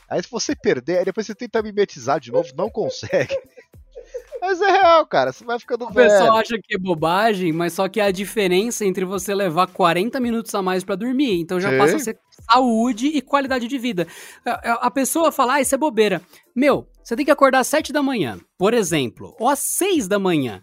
Aí 0.10 0.22
se 0.24 0.30
você 0.30 0.56
perder, 0.56 1.00
aí 1.00 1.06
depois 1.06 1.26
você 1.28 1.36
tenta 1.36 1.62
mimetizar 1.62 2.20
de 2.20 2.32
novo, 2.32 2.50
não 2.56 2.70
consegue. 2.70 3.36
Mas 4.40 4.62
é 4.62 4.70
real, 4.70 5.06
cara, 5.08 5.32
você 5.34 5.44
vai 5.44 5.58
ficando 5.58 5.86
O 5.86 5.90
velho. 5.92 6.08
pessoal 6.10 6.38
acha 6.38 6.56
que 6.62 6.76
é 6.76 6.78
bobagem, 6.78 7.52
mas 7.52 7.74
só 7.74 7.88
que 7.90 8.00
é 8.00 8.04
a 8.04 8.12
diferença 8.12 8.86
entre 8.86 9.04
você 9.04 9.34
levar 9.34 9.66
40 9.68 10.20
minutos 10.20 10.54
a 10.54 10.62
mais 10.62 10.84
pra 10.84 10.94
dormir. 10.96 11.40
Então 11.40 11.60
já 11.60 11.72
Sim. 11.72 11.78
passa 11.80 11.96
a 11.96 12.00
ser 12.00 12.20
saúde 12.52 13.08
e 13.08 13.22
qualidade 13.22 13.68
de 13.68 13.78
vida. 13.80 14.06
A, 14.46 14.52
a- 14.52 14.74
a 14.88 14.92
pessoa 14.92 15.32
fala, 15.32 15.56
ah, 15.56 15.62
isso 15.62 15.74
é 15.74 15.78
bobeira. 15.78 16.22
Meu, 16.56 16.88
você 17.04 17.16
tem 17.16 17.26
que 17.26 17.32
acordar 17.32 17.60
às 17.60 17.68
7 17.68 17.92
da 17.92 18.04
manhã, 18.04 18.38
por 18.58 18.76
exemplo, 18.76 19.36
ou 19.40 19.50
às 19.50 19.60
6 19.60 20.08
da 20.08 20.20
manhã. 20.20 20.62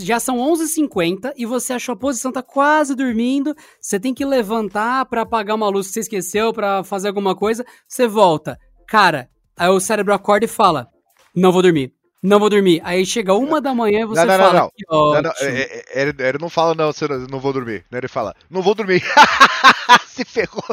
Já 0.00 0.18
são 0.18 0.38
11h50 0.38 1.32
e 1.36 1.46
você 1.46 1.72
achou 1.74 1.92
a 1.92 1.96
posição, 1.96 2.32
tá 2.32 2.42
quase 2.42 2.94
dormindo. 2.94 3.54
Você 3.80 4.00
tem 4.00 4.12
que 4.14 4.24
levantar 4.24 5.06
pra 5.06 5.22
apagar 5.22 5.54
uma 5.54 5.68
luz 5.68 5.86
que 5.88 5.92
você 5.94 6.00
esqueceu, 6.00 6.52
pra 6.52 6.82
fazer 6.82 7.08
alguma 7.08 7.34
coisa. 7.36 7.64
Você 7.86 8.06
volta. 8.08 8.58
Cara, 8.88 9.28
aí 9.56 9.68
o 9.68 9.78
cérebro 9.80 10.12
acorda 10.14 10.44
e 10.44 10.48
fala: 10.48 10.88
Não 11.34 11.52
vou 11.52 11.62
dormir. 11.62 11.92
Não 12.22 12.40
vou 12.40 12.50
dormir. 12.50 12.80
Aí 12.82 13.06
chega 13.06 13.34
uma 13.34 13.60
da 13.60 13.72
manhã 13.74 14.00
e 14.00 14.04
você 14.06 14.24
Não, 14.24 14.26
não, 14.26 14.38
não, 14.38 14.44
fala: 14.46 14.60
não. 14.60 14.70
"Que 14.74 14.84
Não, 14.90 15.22
não, 15.22 15.30
ótimo." 15.30 15.48
é- 15.48 15.62
é- 15.62 16.02
ele, 16.02 16.14
ele 16.18 16.38
não 16.40 16.48
fala, 16.48 16.74
não, 16.74 16.90
não, 16.90 17.26
não 17.30 17.38
vou 17.40 17.52
dormir. 17.52 17.84
Ele 17.92 18.08
fala, 18.08 18.34
não 18.50 18.62
vou 18.62 18.74
dormir. 18.74 19.02
Se 20.08 20.24
ferrou. 20.24 20.64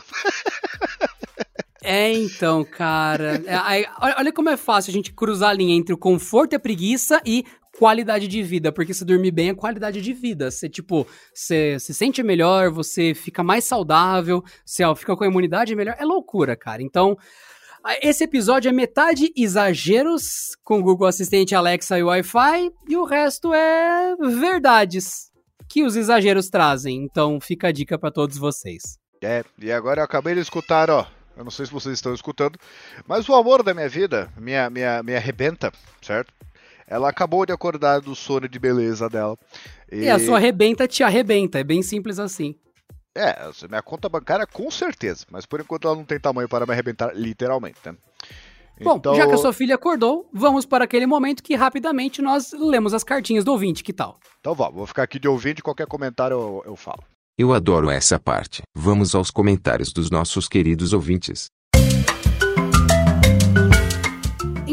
É, 1.84 2.14
então, 2.14 2.64
cara. 2.64 3.44
É, 3.46 3.56
aí, 3.62 3.86
olha 4.18 4.32
como 4.32 4.50
é 4.50 4.56
fácil 4.56 4.90
a 4.90 4.94
gente 4.94 5.12
cruzar 5.12 5.50
a 5.50 5.54
linha 5.54 5.76
entre 5.76 5.94
o 5.94 5.98
conforto 5.98 6.54
e 6.54 6.56
a 6.56 6.60
preguiça 6.60 7.22
e 7.26 7.44
qualidade 7.78 8.28
de 8.28 8.44
vida. 8.44 8.72
Porque 8.72 8.94
se 8.94 9.06
dormir 9.06 9.32
bem 9.32 9.50
é 9.50 9.56
qualidade 9.56 10.02
de 10.02 10.14
vida. 10.14 10.50
Você, 10.50 10.70
tipo, 10.70 11.08
você 11.34 11.78
se 11.80 11.94
sente 11.94 12.24
melhor, 12.24 12.70
você 12.70 13.14
fica 13.14 13.44
mais 13.44 13.64
saudável, 13.64 14.44
você 14.66 14.84
ó, 14.84 14.96
fica 14.96 15.16
com 15.16 15.24
a 15.24 15.28
imunidade 15.28 15.76
melhor. 15.76 15.96
É 15.98 16.06
loucura, 16.06 16.56
cara. 16.56 16.82
Então. 16.82 17.18
Esse 18.02 18.24
episódio 18.24 18.70
é 18.70 18.72
metade 18.72 19.34
exageros 19.36 20.56
com 20.64 20.82
Google 20.82 21.06
Assistente, 21.06 21.54
Alexa 21.54 22.00
e 22.00 22.04
Wi-Fi, 22.04 22.72
e 22.88 22.96
o 22.96 23.04
resto 23.04 23.54
é 23.54 24.16
verdades 24.16 25.30
que 25.68 25.84
os 25.84 25.98
exageros 25.98 26.50
trazem. 26.50 27.04
Então 27.04 27.42
fica 27.42 27.68
a 27.68 27.72
dica 27.74 28.00
pra 28.00 28.10
todos 28.10 28.38
vocês. 28.38 28.98
É, 29.22 29.44
e 29.60 29.70
agora 29.70 30.00
eu 30.00 30.06
acabei 30.06 30.34
de 30.34 30.40
escutar, 30.40 30.90
ó. 30.90 31.06
Eu 31.36 31.44
não 31.44 31.52
sei 31.52 31.66
se 31.66 31.72
vocês 31.72 31.96
estão 31.96 32.14
escutando, 32.14 32.60
mas 33.08 33.28
o 33.28 33.34
amor 33.34 33.64
da 33.64 33.74
minha 33.74 33.90
vida, 33.90 34.32
minha, 34.38 34.70
minha, 34.70 35.02
minha 35.02 35.18
arrebenta, 35.18 35.72
certo? 36.02 36.32
Ela 36.94 37.10
acabou 37.10 37.46
de 37.46 37.52
acordar 37.52 38.00
do 38.02 38.14
sono 38.16 38.48
de 38.48 38.60
beleza 38.60 39.10
dela. 39.10 39.36
E 39.92 40.08
a 40.08 40.20
sua 40.20 40.38
arrebenta 40.38 40.88
te 40.88 41.02
arrebenta, 41.04 41.58
é 41.60 41.64
bem 41.64 41.82
simples 41.82 42.20
assim. 42.20 42.56
É, 43.16 43.48
essa 43.50 43.68
minha 43.68 43.82
conta 43.82 44.08
bancária 44.08 44.46
com 44.46 44.70
certeza, 44.70 45.26
mas 45.32 45.46
por 45.46 45.60
enquanto 45.60 45.88
ela 45.88 45.96
não 45.98 46.06
tem 46.06 46.20
tamanho 46.20 46.48
para 46.48 46.66
me 46.66 46.72
arrebentar 46.72 47.12
literalmente, 47.16 47.78
né? 47.86 47.96
Bom, 48.82 48.98
Então- 48.98 49.16
já 49.16 49.26
que 49.28 49.34
a 49.34 49.38
sua 49.38 49.54
filha 49.54 49.76
acordou, 49.76 50.30
vamos 50.34 50.66
para 50.66 50.84
aquele 50.86 51.06
momento 51.06 51.42
que 51.44 51.56
rapidamente 51.56 52.22
nós 52.22 52.52
lemos 52.54 52.94
as 52.94 53.04
cartinhas 53.04 53.44
do 53.44 53.52
ouvinte, 53.52 53.84
que 53.84 53.94
tal? 53.94 54.20
Então 54.40 54.54
vamos, 54.54 54.76
vou 54.76 54.86
ficar 54.88 55.04
aqui 55.04 55.20
de 55.20 55.28
ouvinte, 55.28 55.62
qualquer 55.64 55.88
comentário 55.88 56.36
eu, 56.36 56.64
eu 56.66 56.76
falo. 56.76 57.04
Eu 57.38 57.54
adoro 57.54 57.90
essa 57.90 58.20
parte. 58.20 58.62
Vamos 58.76 59.16
aos 59.16 59.32
comentários 59.32 59.92
dos 59.92 60.12
nossos 60.12 60.48
queridos 60.48 60.94
ouvintes. 60.94 61.48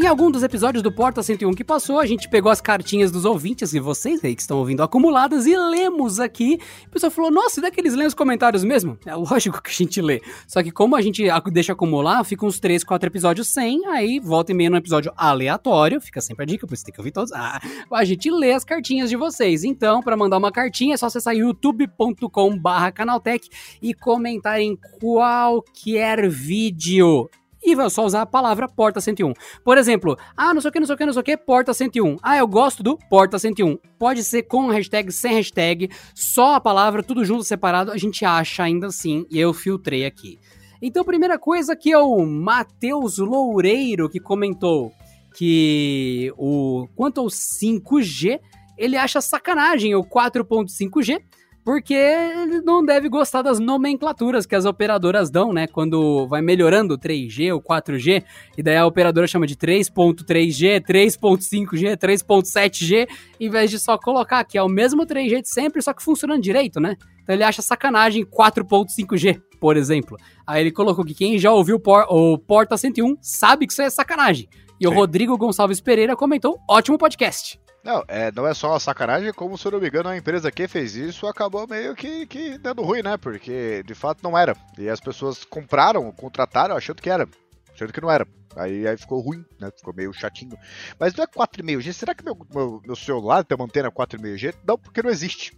Em 0.01 0.07
algum 0.07 0.31
dos 0.31 0.41
episódios 0.41 0.81
do 0.81 0.91
Porta 0.91 1.21
101 1.21 1.53
que 1.53 1.63
passou, 1.63 1.99
a 1.99 2.07
gente 2.07 2.27
pegou 2.27 2.51
as 2.51 2.59
cartinhas 2.59 3.11
dos 3.11 3.23
ouvintes 3.23 3.71
e 3.71 3.79
vocês 3.79 4.25
aí 4.25 4.33
que 4.33 4.41
estão 4.41 4.57
ouvindo 4.57 4.81
acumuladas 4.81 5.45
e 5.45 5.55
lemos 5.55 6.19
aqui. 6.19 6.57
A 6.87 6.89
pessoa 6.89 7.11
falou: 7.11 7.29
Nossa, 7.29 7.59
e 7.59 7.61
daqueles 7.61 7.93
lêem 7.93 8.07
os 8.07 8.15
comentários 8.15 8.63
mesmo? 8.63 8.97
É 9.05 9.13
lógico 9.13 9.61
que 9.61 9.69
a 9.69 9.73
gente 9.73 10.01
lê. 10.01 10.19
Só 10.47 10.63
que 10.63 10.71
como 10.71 10.95
a 10.95 11.01
gente 11.03 11.23
deixa 11.53 11.73
acumular, 11.73 12.23
fica 12.23 12.43
uns 12.43 12.59
3, 12.59 12.83
4 12.83 13.07
episódios 13.07 13.49
sem, 13.49 13.85
aí 13.89 14.19
volta 14.19 14.51
e 14.51 14.55
meia 14.55 14.71
num 14.71 14.77
episódio 14.77 15.13
aleatório, 15.15 16.01
fica 16.01 16.19
sempre 16.19 16.45
a 16.45 16.47
dica, 16.47 16.65
por 16.65 16.73
isso 16.73 16.83
tem 16.83 16.91
que 16.95 16.99
ouvir 16.99 17.11
todos. 17.11 17.31
Ah, 17.31 17.61
a 17.91 18.03
gente 18.03 18.31
lê 18.31 18.53
as 18.53 18.63
cartinhas 18.63 19.07
de 19.07 19.15
vocês. 19.15 19.63
Então, 19.63 20.01
para 20.01 20.17
mandar 20.17 20.39
uma 20.39 20.51
cartinha, 20.51 20.95
é 20.95 20.97
só 20.97 21.05
acessar 21.05 21.35
youtube.com/barra 21.35 22.91
canaltech 22.91 23.47
e 23.79 23.93
comentar 23.93 24.59
em 24.59 24.75
qualquer 24.99 26.27
vídeo. 26.27 27.29
E 27.63 27.75
vai 27.75 27.89
só 27.89 28.05
usar 28.05 28.21
a 28.21 28.25
palavra 28.25 28.67
Porta 28.67 28.99
101. 28.99 29.33
Por 29.63 29.77
exemplo, 29.77 30.17
ah, 30.35 30.53
não 30.53 30.61
sei 30.61 30.69
o 30.69 30.71
que, 30.71 30.79
não 30.79 30.87
sei 30.87 30.95
o 30.95 30.97
que, 30.97 31.05
não 31.05 31.13
sei 31.13 31.19
o 31.19 31.23
que, 31.23 31.37
Porta 31.37 31.73
101. 31.73 32.17
Ah, 32.21 32.37
eu 32.37 32.47
gosto 32.47 32.81
do 32.81 32.97
Porta 33.09 33.37
101. 33.37 33.77
Pode 33.99 34.23
ser 34.23 34.43
com 34.43 34.67
hashtag, 34.67 35.11
sem 35.11 35.33
hashtag, 35.33 35.89
só 36.15 36.55
a 36.55 36.59
palavra, 36.59 37.03
tudo 37.03 37.23
junto, 37.23 37.43
separado, 37.43 37.91
a 37.91 37.97
gente 37.97 38.25
acha 38.25 38.63
ainda 38.63 38.87
assim, 38.87 39.25
e 39.29 39.39
eu 39.39 39.53
filtrei 39.53 40.05
aqui. 40.05 40.39
Então, 40.81 41.05
primeira 41.05 41.37
coisa 41.37 41.75
que 41.75 41.91
é 41.91 41.97
o 41.97 42.25
Matheus 42.25 43.19
Loureiro 43.19 44.09
que 44.09 44.19
comentou 44.19 44.91
que 45.35 46.33
o 46.37 46.87
quanto 46.95 47.21
ao 47.21 47.27
5G, 47.27 48.39
ele 48.77 48.97
acha 48.97 49.21
sacanagem 49.21 49.95
o 49.95 50.03
4.5G, 50.03 51.21
porque 51.63 51.93
ele 51.93 52.61
não 52.61 52.83
deve 52.83 53.07
gostar 53.07 53.41
das 53.41 53.59
nomenclaturas 53.59 54.45
que 54.45 54.55
as 54.55 54.65
operadoras 54.65 55.29
dão, 55.29 55.53
né? 55.53 55.67
Quando 55.67 56.27
vai 56.27 56.41
melhorando 56.41 56.95
o 56.95 56.97
3G 56.97 57.53
ou 57.53 57.61
4G, 57.61 58.23
e 58.57 58.63
daí 58.63 58.77
a 58.77 58.85
operadora 58.85 59.27
chama 59.27 59.45
de 59.45 59.55
3.3G, 59.55 60.81
3.5G, 60.81 61.97
3.7G, 61.97 63.07
em 63.39 63.49
vez 63.49 63.69
de 63.69 63.79
só 63.79 63.97
colocar 63.97 64.43
que 64.43 64.57
é 64.57 64.63
o 64.63 64.69
mesmo 64.69 65.05
3G 65.05 65.41
de 65.41 65.49
sempre, 65.49 65.81
só 65.81 65.93
que 65.93 66.03
funcionando 66.03 66.41
direito, 66.41 66.79
né? 66.79 66.95
Então 67.21 67.35
ele 67.35 67.43
acha 67.43 67.61
sacanagem 67.61 68.25
4.5G, 68.25 69.41
por 69.59 69.77
exemplo. 69.77 70.17
Aí 70.45 70.61
ele 70.61 70.71
colocou 70.71 71.05
que 71.05 71.13
quem 71.13 71.37
já 71.37 71.51
ouviu 71.51 71.79
o 72.09 72.37
Porta 72.37 72.75
101 72.75 73.17
sabe 73.21 73.67
que 73.67 73.73
isso 73.73 73.81
é 73.81 73.89
sacanagem. 73.89 74.49
E 74.79 74.87
Sim. 74.87 74.91
o 74.91 74.95
Rodrigo 74.95 75.37
Gonçalves 75.37 75.79
Pereira 75.79 76.15
comentou: 76.15 76.59
ótimo 76.67 76.97
podcast. 76.97 77.59
Não, 77.83 78.03
é, 78.07 78.31
não 78.31 78.47
é 78.47 78.53
só 78.53 78.69
uma 78.69 78.79
sacanagem, 78.79 79.33
como 79.33 79.57
se 79.57 79.65
eu 79.65 79.71
não 79.71 79.79
me 79.79 79.87
engano, 79.87 80.09
a 80.09 80.15
empresa 80.15 80.51
que 80.51 80.67
fez 80.67 80.95
isso 80.95 81.25
acabou 81.25 81.67
meio 81.67 81.95
que, 81.95 82.27
que 82.27 82.57
dando 82.59 82.83
ruim, 82.83 83.01
né? 83.01 83.17
Porque 83.17 83.81
de 83.83 83.95
fato 83.95 84.19
não 84.23 84.37
era. 84.37 84.55
E 84.77 84.87
as 84.87 84.99
pessoas 84.99 85.43
compraram, 85.43 86.11
contrataram 86.11 86.75
achando 86.75 87.01
que 87.01 87.09
era. 87.09 87.27
Achando 87.73 87.91
que 87.91 87.99
não 88.01 88.11
era. 88.11 88.27
Aí, 88.55 88.87
aí 88.87 88.95
ficou 88.97 89.19
ruim, 89.19 89.43
né? 89.59 89.71
Ficou 89.75 89.95
meio 89.95 90.13
chatinho. 90.13 90.55
Mas 90.99 91.15
não 91.15 91.23
é 91.23 91.27
4,5G. 91.27 91.93
Será 91.93 92.13
que 92.13 92.23
meu, 92.23 92.37
meu, 92.53 92.81
meu 92.85 92.95
celular 92.95 93.43
tem 93.43 93.55
uma 93.55 93.65
antena 93.65 93.91
4,5G? 93.91 94.53
Não, 94.67 94.77
porque 94.77 95.01
não 95.01 95.09
existe. 95.09 95.57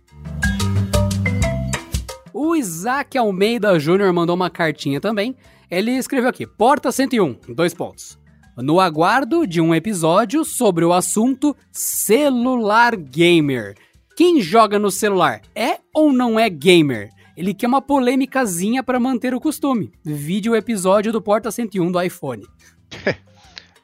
O 2.31 2.55
Isaac 2.55 3.17
Almeida 3.17 3.77
Júnior 3.77 4.13
mandou 4.13 4.35
uma 4.35 4.49
cartinha 4.49 5.01
também. 5.01 5.35
Ele 5.69 5.91
escreveu 5.91 6.29
aqui: 6.29 6.47
Porta 6.47 6.89
101, 6.89 7.39
dois 7.49 7.73
pontos 7.73 8.22
no 8.57 8.79
aguardo 8.79 9.47
de 9.47 9.59
um 9.59 9.73
episódio 9.73 10.45
sobre 10.45 10.85
o 10.85 10.93
assunto 10.93 11.55
celular 11.71 12.95
gamer. 12.95 13.75
Quem 14.15 14.41
joga 14.41 14.77
no 14.77 14.91
celular 14.91 15.41
é 15.55 15.79
ou 15.93 16.13
não 16.13 16.39
é 16.39 16.49
gamer? 16.49 17.09
Ele 17.35 17.53
quer 17.53 17.67
uma 17.67 17.81
polêmicazinha 17.81 18.83
para 18.83 18.99
manter 18.99 19.33
o 19.33 19.39
costume. 19.39 19.91
Vídeo 20.05 20.53
o 20.53 20.55
episódio 20.55 21.11
do 21.11 21.21
Porta 21.21 21.49
101 21.49 21.91
do 21.91 22.01
iPhone. 22.01 22.45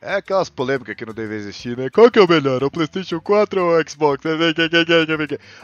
É 0.01 0.13
aquelas 0.13 0.49
polêmicas 0.49 0.95
que 0.95 1.05
não 1.05 1.13
devem 1.13 1.35
existir, 1.35 1.77
né? 1.77 1.89
Qual 1.89 2.09
que 2.09 2.17
é 2.17 2.21
o 2.21 2.27
melhor? 2.27 2.63
O 2.63 2.71
PlayStation 2.71 3.19
4 3.19 3.61
ou 3.61 3.77
o 3.77 3.89
Xbox? 3.89 4.23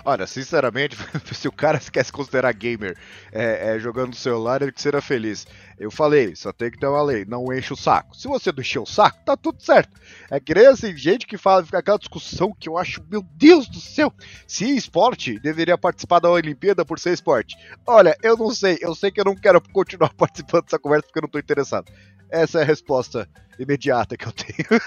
Olha, 0.03 0.28
sinceramente, 0.28 0.98
se 1.34 1.48
o 1.48 1.53
cara 1.53 1.80
quer 1.90 2.03
se 2.03 2.12
considerar 2.12 2.52
gamer 2.52 2.98
é, 3.32 3.76
é, 3.76 3.80
jogando 3.80 4.10
no 4.10 4.16
celular, 4.16 4.62
ele 4.62 4.74
que 4.74 4.82
será 4.82 4.99
feliz. 4.99 5.48
Eu 5.80 5.90
falei, 5.90 6.36
só 6.36 6.52
tem 6.52 6.70
que 6.70 6.78
ter 6.78 6.86
uma 6.86 7.02
lei, 7.02 7.24
não 7.24 7.53
enche 7.53 7.72
o 7.72 7.78
saco. 7.78 8.14
Se 8.14 8.28
você 8.28 8.52
não 8.52 8.60
encher 8.60 8.80
o 8.80 8.86
saco, 8.86 9.24
tá 9.26 9.38
tudo 9.38 9.64
certo. 9.64 9.98
É 10.30 10.38
que 10.38 10.53
nem 10.53 10.68
assim, 10.68 10.95
gente 10.98 11.26
que 11.26 11.38
fala, 11.38 11.66
fica 11.66 11.80
aquela 11.80 11.98
discussão 11.98 12.53
que 12.60 12.68
eu 12.68 12.78
acho, 12.78 13.02
meu 13.10 13.22
Deus 13.38 13.70
do 13.70 13.80
céu, 13.80 14.12
se 14.45 14.76
esporte 14.76 15.40
deveria 15.40 15.78
participar 15.78 16.20
da 16.20 16.30
Olimpíada 16.30 16.84
por 16.84 16.99
ser 16.99 17.14
esporte. 17.14 17.56
Olha, 17.88 18.18
eu 18.22 18.36
não 18.36 18.52
sei, 18.53 18.78
eu 18.82 18.94
sei 18.95 19.12
que 19.12 19.22
eu 19.22 19.26
não 19.26 19.36
quero 19.36 19.62
continuar 19.62 20.12
participando 20.16 20.66
dessa 20.66 20.80
conversa 20.80 21.03
porque 21.07 21.20
eu 21.20 21.24
não 21.24 21.30
tô 21.30 21.40
interessado. 21.40 21.90
Essa 22.36 22.60
é 22.60 22.62
a 22.64 22.66
resposta 22.66 23.30
imediata 23.57 24.18
que 24.18 24.28
eu 24.28 24.32
tenho. 24.32 24.82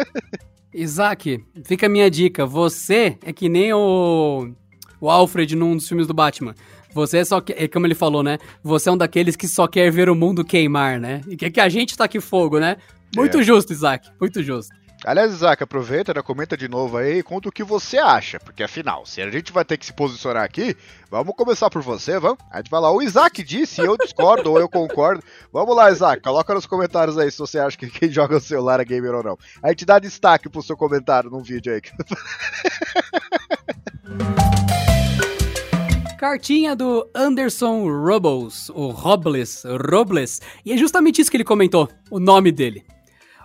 Isaac, 0.72 1.44
fica 1.64 1.86
a 1.86 1.88
minha 1.88 2.10
dica. 2.10 2.46
Você 2.46 3.18
é 3.22 3.32
que 3.32 3.48
nem 3.48 3.72
o, 3.74 4.50
o 4.98 5.10
Alfred 5.10 5.54
num 5.54 5.76
dos 5.76 5.86
filmes 5.86 6.06
do 6.06 6.14
Batman. 6.14 6.54
Você 6.94 7.22
só 7.24 7.42
quer, 7.42 7.62
é 7.62 7.68
como 7.68 7.86
ele 7.86 7.94
falou, 7.94 8.22
né? 8.22 8.38
Você 8.62 8.88
é 8.88 8.92
um 8.92 8.96
daqueles 8.96 9.36
que 9.36 9.46
só 9.46 9.66
quer 9.66 9.90
ver 9.90 10.08
o 10.08 10.14
mundo 10.14 10.44
queimar, 10.44 10.98
né? 10.98 11.20
E 11.28 11.36
quer 11.36 11.50
que 11.50 11.60
a 11.60 11.68
gente 11.68 11.96
tá 11.96 12.04
aqui 12.04 12.20
fogo, 12.20 12.58
né? 12.58 12.78
Muito 13.14 13.38
é. 13.38 13.42
justo, 13.42 13.72
Isaac. 13.72 14.08
Muito 14.18 14.42
justo. 14.42 14.74
Aliás, 15.04 15.32
Isaac, 15.32 15.62
aproveita, 15.62 16.12
né, 16.12 16.20
comenta 16.22 16.56
de 16.56 16.68
novo 16.68 16.96
aí 16.96 17.18
e 17.18 17.22
conta 17.22 17.48
o 17.48 17.52
que 17.52 17.62
você 17.62 17.98
acha, 17.98 18.40
porque 18.40 18.64
afinal, 18.64 19.06
se 19.06 19.22
a 19.22 19.30
gente 19.30 19.52
vai 19.52 19.64
ter 19.64 19.76
que 19.76 19.86
se 19.86 19.92
posicionar 19.92 20.42
aqui, 20.42 20.76
vamos 21.08 21.36
começar 21.36 21.70
por 21.70 21.82
você, 21.82 22.18
vamos? 22.18 22.38
A 22.50 22.56
gente 22.56 22.68
vai 22.68 22.80
lá, 22.80 22.90
o 22.90 23.00
Isaac 23.00 23.44
disse, 23.44 23.80
eu 23.80 23.96
discordo 23.96 24.50
ou 24.50 24.58
eu 24.58 24.68
concordo. 24.68 25.22
Vamos 25.52 25.76
lá, 25.76 25.90
Isaac, 25.90 26.20
coloca 26.20 26.52
nos 26.52 26.66
comentários 26.66 27.16
aí 27.16 27.30
se 27.30 27.38
você 27.38 27.60
acha 27.60 27.78
que 27.78 27.88
quem 27.88 28.10
joga 28.10 28.34
no 28.34 28.40
celular 28.40 28.80
é 28.80 28.84
gamer 28.84 29.14
ou 29.14 29.22
não. 29.22 29.38
A 29.62 29.68
gente 29.68 29.84
dá 29.84 30.00
destaque 30.00 30.48
pro 30.48 30.62
seu 30.62 30.76
comentário 30.76 31.30
num 31.30 31.42
vídeo 31.42 31.72
aí. 31.72 31.80
Cartinha 36.18 36.74
do 36.74 37.08
Anderson 37.14 37.86
Robles, 37.86 38.70
o 38.70 38.88
Robles, 38.88 39.62
Robles, 39.64 40.40
e 40.64 40.72
é 40.72 40.76
justamente 40.76 41.20
isso 41.20 41.30
que 41.30 41.36
ele 41.36 41.44
comentou, 41.44 41.88
o 42.10 42.18
nome 42.18 42.50
dele. 42.50 42.84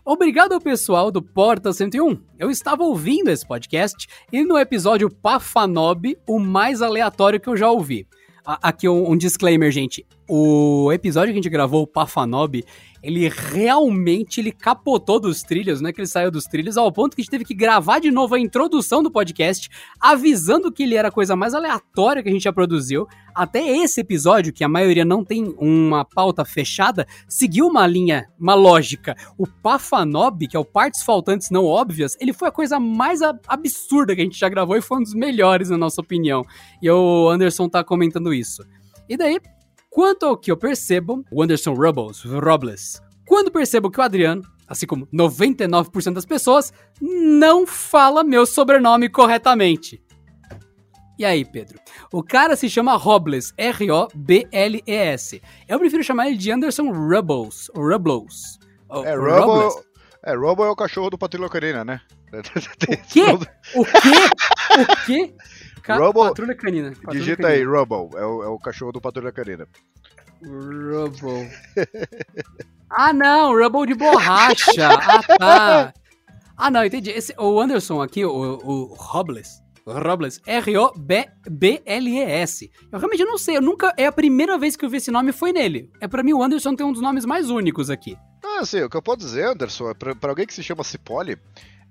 Obrigado 0.06 0.52
ao 0.52 0.60
pessoal 0.60 1.10
do 1.10 1.22
Porta 1.22 1.72
101. 1.72 2.20
Eu 2.38 2.52
estava 2.52 2.84
ouvindo 2.84 3.30
esse 3.30 3.48
podcast 3.48 4.06
e 4.34 4.44
no 4.44 4.58
episódio 4.58 5.10
Pafanob, 5.10 6.18
o 6.28 6.40
mais 6.40 6.82
aleatório 6.82 7.40
que 7.40 7.48
eu 7.48 7.56
já 7.56 7.72
ouvi. 7.72 8.06
Aqui 8.46 8.90
um, 8.90 9.12
um 9.12 9.16
disclaimer, 9.16 9.72
gente. 9.72 10.06
O 10.28 10.90
episódio 10.94 11.34
que 11.34 11.40
a 11.40 11.42
gente 11.42 11.50
gravou, 11.50 11.84
o 11.84 11.88
Pafanob, 11.88 12.64
ele 13.04 13.28
realmente 13.28 14.40
ele 14.40 14.54
capotou 14.54 15.20
dos 15.20 15.44
trilhos, 15.44 15.82
né? 15.82 15.92
Que 15.92 16.00
ele 16.00 16.08
saiu 16.08 16.32
dos 16.32 16.46
trilhos, 16.46 16.78
ao 16.78 16.90
ponto 16.94 17.14
que 17.14 17.22
a 17.22 17.24
gente 17.24 17.32
teve 17.32 17.44
que 17.44 17.54
gravar 17.54 18.00
de 18.00 18.10
novo 18.10 18.34
a 18.34 18.40
introdução 18.40 19.04
do 19.04 19.12
podcast, 19.12 19.70
avisando 20.00 20.72
que 20.72 20.84
ele 20.84 20.96
era 20.96 21.10
a 21.10 21.12
coisa 21.12 21.36
mais 21.36 21.54
aleatória 21.54 22.24
que 22.24 22.30
a 22.30 22.32
gente 22.32 22.44
já 22.44 22.54
produziu. 22.54 23.06
Até 23.36 23.68
esse 23.68 24.00
episódio, 24.00 24.54
que 24.54 24.64
a 24.64 24.70
maioria 24.70 25.04
não 25.04 25.26
tem 25.26 25.54
uma 25.58 26.06
pauta 26.06 26.46
fechada, 26.46 27.06
seguiu 27.28 27.68
uma 27.68 27.86
linha, 27.86 28.30
uma 28.40 28.54
lógica. 28.54 29.18
O 29.38 29.46
Pafanob, 29.46 30.48
que 30.48 30.56
é 30.56 30.60
o 30.60 30.64
Partes 30.64 31.04
Faltantes 31.04 31.50
Não 31.50 31.66
Óbvias, 31.66 32.16
ele 32.22 32.32
foi 32.32 32.48
a 32.48 32.52
coisa 32.52 32.80
mais 32.80 33.20
absurda 33.22 34.16
que 34.16 34.22
a 34.22 34.24
gente 34.24 34.40
já 34.40 34.48
gravou 34.48 34.78
e 34.78 34.82
foi 34.82 35.00
um 35.00 35.04
dos 35.04 35.14
melhores, 35.14 35.70
na 35.70 35.78
nossa 35.78 36.00
opinião. 36.00 36.46
E 36.82 36.90
o 36.90 37.28
Anderson 37.30 37.68
tá 37.68 37.84
comentando 37.84 38.34
isso. 38.34 38.64
E 39.10 39.18
daí, 39.18 39.38
Quanto 39.94 40.26
ao 40.26 40.36
que 40.36 40.52
eu 40.52 40.58
percebo, 40.58 41.24
o 41.32 41.44
Anderson 41.44 41.76
Robles, 41.76 42.24
Robles, 42.24 43.00
quando 43.28 43.52
percebo 43.52 43.92
que 43.92 44.00
o 44.00 44.02
Adriano, 44.02 44.42
assim 44.68 44.88
como 44.88 45.06
99% 45.14 46.14
das 46.14 46.26
pessoas, 46.26 46.74
não 47.00 47.68
fala 47.68 48.24
meu 48.24 48.44
sobrenome 48.44 49.08
corretamente. 49.08 50.04
E 51.20 51.24
aí, 51.24 51.46
Pedro? 51.46 51.78
O 52.12 52.24
cara 52.24 52.56
se 52.56 52.68
chama 52.72 52.96
Robles, 52.96 53.54
R-O-B-L-E-S. 53.56 55.40
Eu 55.68 55.78
prefiro 55.78 56.04
chamar 56.04 56.26
ele 56.26 56.38
de 56.38 56.52
Anderson 56.52 56.92
Rubbles, 56.92 57.70
Rubbles. 57.76 58.58
É, 59.06 59.16
Rubble, 59.16 59.84
é, 60.26 60.36
Rubble 60.36 60.66
é 60.66 60.70
o 60.70 60.76
cachorro 60.76 61.12
do 61.12 61.20
Patrulha 61.20 61.50
Canina, 61.50 61.86
né? 61.86 62.02
O 62.34 62.98
quê? 63.10 63.26
O 63.78 63.86
quê? 63.86 64.32
O 64.82 65.06
quê? 65.06 65.36
Ca 65.84 65.98
Rubble, 65.98 66.24
Patrulha 66.24 66.56
Canina. 66.56 66.92
Patrulha 66.92 67.20
digita 67.20 67.44
canina. 67.44 67.60
aí, 67.60 67.66
Rubble. 67.66 68.10
É 68.18 68.26
o, 68.26 68.44
é 68.44 68.48
o 68.48 68.58
cachorro 68.58 68.94
do 68.94 69.02
Patrulha 69.02 69.34
Canina. 69.34 69.68
Rubble. 70.42 71.50
ah, 72.90 73.12
não, 73.12 73.54
Rubble 73.54 73.88
de 73.88 73.94
borracha. 73.94 74.72
ah, 74.82 75.22
tá. 75.38 75.94
Ah, 76.56 76.72
não, 76.72 76.86
entendi. 76.86 77.10
Esse, 77.12 77.36
o 77.38 77.60
Anderson 77.60 78.02
aqui, 78.02 78.24
o, 78.24 78.32
o 78.32 78.94
Robles, 78.94 79.62
Robles, 79.86 80.40
R-O-B-L-E-S. 80.46 81.02
Eu 82.92 83.00
realmente 83.00 83.26
não 83.26 83.38
sei, 83.38 83.58
eu 83.58 83.62
nunca. 83.62 83.94
É 83.98 84.06
a 84.06 84.12
primeira 84.12 84.58
vez 84.58 84.78
que 84.78 84.86
eu 84.86 84.90
vi 84.90 84.98
esse 84.98 85.12
nome 85.12 85.34
foi 85.34 85.52
nele. 85.52 85.92
É 86.00 86.08
para 86.08 86.24
mim 86.24 86.32
o 86.32 86.42
Anderson 86.42 86.76
tem 86.76 86.86
um 86.86 86.94
dos 86.94 87.02
nomes 87.02 87.26
mais 87.26 87.50
únicos 87.50 87.90
aqui. 87.90 88.18
Ah, 88.44 88.60
assim, 88.62 88.82
o 88.82 88.90
que 88.90 88.96
eu 88.96 89.02
posso 89.02 89.18
dizer, 89.20 89.48
Anderson, 89.48 89.90
é 89.90 89.94
pra, 89.94 90.16
pra 90.16 90.32
alguém 90.32 90.46
que 90.46 90.54
se 90.54 90.64
chama 90.64 90.84
Cipoli, 90.84 91.38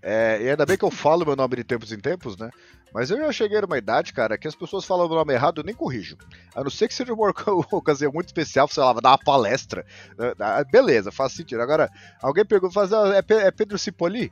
é, 0.03 0.43
e 0.43 0.51
ainda 0.51 0.67
bem 0.67 0.77
que 0.77 0.85
eu 0.85 0.91
falo 0.91 1.25
meu 1.25 1.37
nome 1.37 1.57
de 1.57 1.65
tempos 1.65 1.93
em 1.93 1.99
tempos, 1.99 2.37
né? 2.37 2.51
Mas 2.93 3.11
eu 3.11 3.17
já 3.17 3.33
cheguei 3.33 3.61
numa 3.61 3.79
idade, 3.79 4.13
cara, 4.13 4.37
que 4.37 4.49
as 4.49 4.55
pessoas 4.55 4.85
falam 4.85 5.07
o 5.07 5.15
nome 5.15 5.33
errado, 5.33 5.61
eu 5.61 5.65
nem 5.65 5.75
corrijo. 5.75 6.17
A 6.55 6.63
não 6.63 6.71
ser 6.71 6.89
que 6.89 6.95
seja 6.95 7.15
uma 7.15 7.31
ocasião 7.73 8.13
muito 8.13 8.27
especial, 8.27 8.69
sei 8.69 8.83
lá, 8.83 8.93
dar 8.95 9.11
uma 9.11 9.19
palestra. 9.19 9.87
Né? 10.19 10.35
Ah, 10.39 10.65
beleza, 10.71 11.13
faz 11.13 11.33
sentido. 11.33 11.63
Agora, 11.63 11.89
alguém 12.21 12.45
pergunta, 12.45 12.75
faz, 12.75 12.93
ah, 12.93 13.15
é, 13.17 13.51
Pedro 13.51 13.79
Cipoli? 13.79 14.31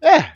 É, 0.00 0.32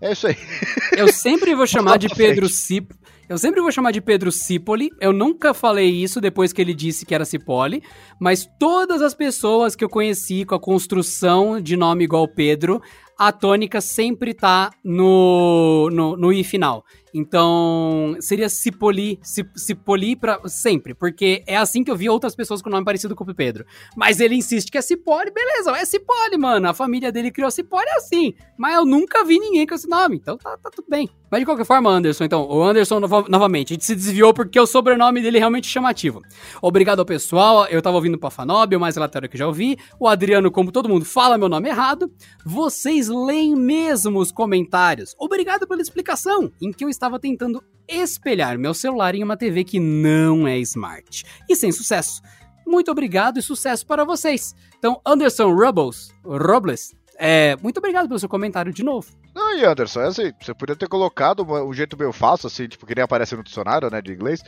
é 0.00 0.12
isso 0.12 0.26
aí. 0.28 0.36
Eu 0.96 1.12
sempre 1.12 1.54
vou 1.54 1.66
chamar 1.66 1.98
de 1.98 2.08
Pedro 2.08 2.48
Cipoli. 2.48 3.02
Eu 3.28 3.38
sempre 3.38 3.62
vou 3.62 3.72
chamar 3.72 3.92
de 3.92 4.00
Pedro 4.00 4.30
Cipoli. 4.30 4.90
Eu 5.00 5.12
nunca 5.12 5.54
falei 5.54 5.88
isso 5.88 6.20
depois 6.20 6.52
que 6.52 6.60
ele 6.60 6.74
disse 6.74 7.06
que 7.06 7.14
era 7.14 7.24
Cipoli, 7.24 7.82
mas 8.20 8.46
todas 8.58 9.00
as 9.00 9.14
pessoas 9.14 9.74
que 9.74 9.82
eu 9.82 9.88
conheci 9.88 10.44
com 10.44 10.54
a 10.54 10.60
construção 10.60 11.58
de 11.58 11.74
nome 11.74 12.04
igual 12.04 12.28
Pedro, 12.28 12.82
a 13.18 13.32
tônica 13.32 13.80
sempre 13.80 14.34
tá 14.34 14.70
no, 14.84 15.88
no, 15.90 16.16
no 16.16 16.32
i 16.32 16.42
final. 16.42 16.84
Então, 17.14 18.16
seria 18.20 18.48
Cipoli, 18.48 19.20
Cipoli 19.54 20.16
para 20.16 20.40
sempre, 20.48 20.94
porque 20.94 21.44
é 21.46 21.56
assim 21.56 21.84
que 21.84 21.90
eu 21.90 21.96
vi 21.96 22.08
outras 22.08 22.34
pessoas 22.34 22.62
com 22.62 22.70
nome 22.70 22.84
parecido 22.84 23.14
com 23.14 23.24
o 23.24 23.34
Pedro. 23.34 23.66
Mas 23.94 24.18
ele 24.18 24.34
insiste 24.34 24.70
que 24.70 24.78
é 24.78 24.82
Cipoli, 24.82 25.30
beleza, 25.30 25.76
é 25.76 25.84
Cipoli, 25.84 26.38
mano. 26.38 26.68
A 26.68 26.74
família 26.74 27.12
dele 27.12 27.30
criou 27.30 27.50
Cipoli 27.50 27.88
assim. 27.96 28.32
Mas 28.56 28.74
eu 28.76 28.86
nunca 28.86 29.24
vi 29.24 29.38
ninguém 29.38 29.66
com 29.66 29.74
esse 29.74 29.88
nome, 29.88 30.16
então 30.16 30.38
tá, 30.38 30.56
tá 30.56 30.70
tudo 30.70 30.86
bem. 30.88 31.08
Mas 31.30 31.40
de 31.40 31.46
qualquer 31.46 31.64
forma, 31.64 31.90
Anderson, 31.90 32.24
então, 32.24 32.46
o 32.48 32.62
Anderson 32.62 33.00
no 33.00 33.08
novamente, 33.28 33.72
a 33.72 33.74
gente 33.74 33.84
se 33.84 33.94
desviou 33.94 34.32
porque 34.32 34.58
o 34.58 34.66
sobrenome 34.66 35.20
dele 35.20 35.36
é 35.36 35.40
realmente 35.40 35.66
chamativo. 35.66 36.22
Obrigado 36.60 37.00
ao 37.00 37.06
pessoal, 37.06 37.66
eu 37.66 37.82
tava 37.82 37.96
ouvindo 37.96 38.14
o 38.14 38.18
Pafanob, 38.18 38.74
o 38.74 38.80
mais 38.80 38.96
relatório 38.96 39.28
que 39.28 39.36
já 39.36 39.46
ouvi. 39.46 39.76
O 39.98 40.08
Adriano, 40.08 40.50
como 40.50 40.72
todo 40.72 40.88
mundo, 40.88 41.04
fala 41.04 41.36
meu 41.36 41.48
nome 41.48 41.68
errado. 41.68 42.10
Vocês 42.44 43.01
leem 43.08 43.56
mesmo 43.56 44.18
os 44.18 44.32
comentários. 44.32 45.14
Obrigado 45.18 45.66
pela 45.66 45.82
explicação, 45.82 46.52
em 46.60 46.72
que 46.72 46.84
eu 46.84 46.88
estava 46.88 47.18
tentando 47.18 47.62
espelhar 47.88 48.58
meu 48.58 48.74
celular 48.74 49.14
em 49.14 49.22
uma 49.22 49.36
TV 49.36 49.64
que 49.64 49.80
não 49.80 50.46
é 50.46 50.58
smart. 50.58 51.24
E 51.48 51.56
sem 51.56 51.72
sucesso. 51.72 52.22
Muito 52.66 52.90
obrigado 52.90 53.38
e 53.38 53.42
sucesso 53.42 53.86
para 53.86 54.04
vocês. 54.04 54.54
Então, 54.78 55.00
Anderson 55.04 55.52
Robles, 55.52 56.10
Robles, 56.24 56.94
é, 57.16 57.56
muito 57.62 57.78
obrigado 57.78 58.08
pelo 58.08 58.18
seu 58.18 58.28
comentário 58.28 58.72
de 58.72 58.82
novo. 58.82 59.08
Não, 59.34 59.56
e 59.56 59.64
Anderson, 59.64 60.00
é 60.00 60.06
assim, 60.08 60.32
você 60.40 60.54
podia 60.54 60.76
ter 60.76 60.88
colocado 60.88 61.42
um 61.42 61.72
jeito 61.72 61.96
meio 61.96 62.12
fácil, 62.12 62.46
assim, 62.46 62.68
tipo, 62.68 62.86
que 62.86 62.94
nem 62.94 63.04
aparece 63.04 63.34
no 63.34 63.42
dicionário, 63.42 63.90
né, 63.90 64.00
de 64.02 64.12
inglês, 64.12 64.42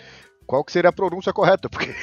qual 0.46 0.62
que 0.62 0.72
seria 0.72 0.90
a 0.90 0.92
pronúncia 0.92 1.32
correta, 1.32 1.68
porque... 1.68 1.94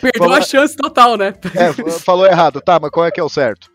Perdeu 0.00 0.22
falou... 0.22 0.36
a 0.36 0.42
chance 0.42 0.76
total, 0.76 1.16
né? 1.16 1.34
É, 1.54 1.72
falou 2.00 2.26
errado, 2.26 2.60
tá, 2.60 2.78
mas 2.80 2.90
qual 2.90 3.06
é 3.06 3.10
que 3.10 3.20
é 3.20 3.24
o 3.24 3.28
certo? 3.28 3.70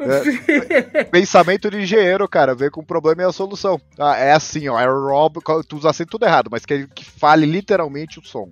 É, 0.00 1.04
pensamento 1.10 1.70
de 1.70 1.82
engenheiro, 1.82 2.28
cara, 2.28 2.54
ver 2.54 2.70
com 2.70 2.80
o 2.80 2.86
problema 2.86 3.22
e 3.22 3.24
a 3.24 3.32
solução. 3.32 3.80
Ah, 3.98 4.16
é 4.16 4.32
assim, 4.32 4.68
ó, 4.68 4.78
é 4.78 4.86
Rob, 4.86 5.40
tu 5.68 5.76
usa 5.76 5.90
assim 5.90 6.04
tudo 6.04 6.24
errado, 6.24 6.48
mas 6.50 6.64
que, 6.64 6.86
que 6.88 7.04
fale 7.04 7.46
literalmente 7.46 8.18
o 8.18 8.24
som. 8.24 8.50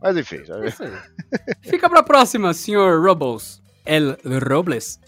Mas 0.00 0.16
enfim. 0.16 0.44
Já... 0.44 0.56
Fica 1.62 1.88
pra 1.88 2.02
próxima, 2.02 2.54
senhor 2.54 3.02
Robles. 3.02 3.60
El 3.84 4.16
Robles. 4.48 5.00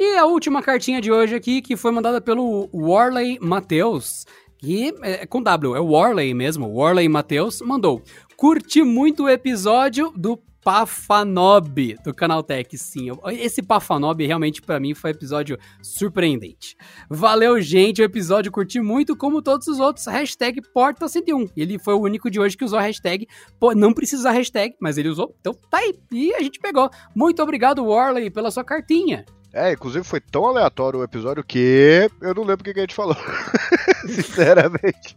E 0.00 0.16
a 0.16 0.24
última 0.24 0.62
cartinha 0.62 1.00
de 1.00 1.10
hoje 1.10 1.34
aqui, 1.34 1.60
que 1.60 1.76
foi 1.76 1.90
mandada 1.90 2.20
pelo 2.20 2.68
Warley 2.72 3.38
Mateus, 3.40 4.24
que 4.58 4.94
é 5.02 5.26
com 5.26 5.42
W, 5.42 5.74
é 5.76 5.80
Warley 5.80 6.32
mesmo, 6.34 6.68
Warley 6.68 7.08
Mateus, 7.08 7.60
mandou. 7.60 8.02
Curti 8.36 8.82
muito 8.82 9.24
o 9.24 9.28
episódio 9.28 10.12
do 10.16 10.36
Pafanob 10.68 11.96
do 12.04 12.12
Canaltech, 12.12 12.76
sim. 12.76 13.08
Esse 13.32 13.62
Pafanob 13.62 14.26
realmente 14.26 14.60
para 14.60 14.78
mim 14.78 14.92
foi 14.92 15.08
um 15.08 15.14
episódio 15.14 15.58
surpreendente. 15.82 16.76
Valeu, 17.08 17.58
gente, 17.58 18.02
o 18.02 18.04
episódio 18.04 18.52
curti 18.52 18.78
muito, 18.78 19.16
como 19.16 19.40
todos 19.40 19.66
os 19.66 19.80
outros. 19.80 20.04
Hashtag 20.04 20.60
Porta101. 20.76 21.52
Ele 21.56 21.78
foi 21.78 21.94
o 21.94 22.02
único 22.02 22.30
de 22.30 22.38
hoje 22.38 22.54
que 22.54 22.66
usou 22.66 22.78
a 22.78 22.82
hashtag. 22.82 23.26
Pô, 23.58 23.74
não 23.74 23.94
precisa 23.94 24.30
hashtag, 24.30 24.76
mas 24.78 24.98
ele 24.98 25.08
usou, 25.08 25.34
então 25.40 25.54
tá 25.70 25.78
aí. 25.78 25.98
E 26.12 26.34
a 26.34 26.42
gente 26.42 26.60
pegou. 26.60 26.90
Muito 27.16 27.42
obrigado, 27.42 27.82
Warley, 27.82 28.28
pela 28.28 28.50
sua 28.50 28.62
cartinha. 28.62 29.24
É, 29.52 29.72
inclusive 29.72 30.04
foi 30.04 30.20
tão 30.20 30.44
aleatório 30.44 31.00
o 31.00 31.02
episódio 31.04 31.42
que 31.42 32.10
eu 32.20 32.34
não 32.34 32.44
lembro 32.44 32.60
o 32.60 32.64
que 32.64 32.78
a 32.78 32.82
gente 32.82 32.94
falou. 32.94 33.16
Sinceramente. 34.06 35.16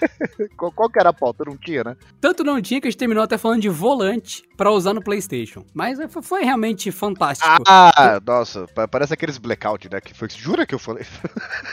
qual, 0.56 0.90
que 0.90 0.98
era 0.98 1.08
a 1.08 1.12
pauta? 1.12 1.44
Não 1.46 1.56
tinha, 1.56 1.82
né? 1.82 1.96
Tanto 2.20 2.44
não 2.44 2.60
tinha 2.60 2.80
que 2.80 2.86
a 2.86 2.90
gente 2.90 2.98
terminou 2.98 3.24
até 3.24 3.38
falando 3.38 3.62
de 3.62 3.68
volante 3.68 4.42
para 4.56 4.70
usar 4.70 4.92
no 4.92 5.02
PlayStation. 5.02 5.64
Mas 5.74 5.98
foi, 6.10 6.22
foi 6.22 6.44
realmente 6.44 6.90
fantástico. 6.92 7.48
Ah, 7.66 8.20
nossa, 8.24 8.66
parece 8.90 9.14
aqueles 9.14 9.38
blackout, 9.38 9.88
né? 9.90 10.00
Que 10.00 10.14
foi, 10.14 10.28
jura 10.30 10.66
que 10.66 10.74
eu 10.74 10.78
falei? 10.78 11.04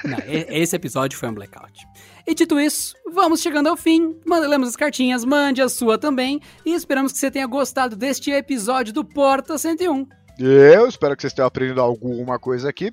não, 0.06 0.18
esse 0.28 0.76
episódio 0.76 1.18
foi 1.18 1.30
um 1.30 1.34
blackout. 1.34 1.86
E 2.26 2.34
dito 2.34 2.60
isso, 2.60 2.94
vamos 3.12 3.42
chegando 3.42 3.68
ao 3.68 3.78
fim. 3.78 4.16
Lemos 4.26 4.70
as 4.70 4.76
cartinhas, 4.76 5.26
mande 5.26 5.62
a 5.62 5.70
sua 5.70 5.98
também. 5.98 6.40
E 6.66 6.74
esperamos 6.74 7.12
que 7.12 7.18
você 7.18 7.30
tenha 7.30 7.48
gostado 7.48 7.96
deste 7.96 8.32
episódio 8.32 8.94
do 8.94 9.04
Porta 9.04 9.58
101. 9.58 10.19
Eu 10.40 10.88
espero 10.88 11.18
que 11.18 11.22
vocês 11.22 11.34
tenham 11.34 11.48
aprendido 11.48 11.82
alguma 11.82 12.40
coisa 12.40 12.70
aqui. 12.70 12.91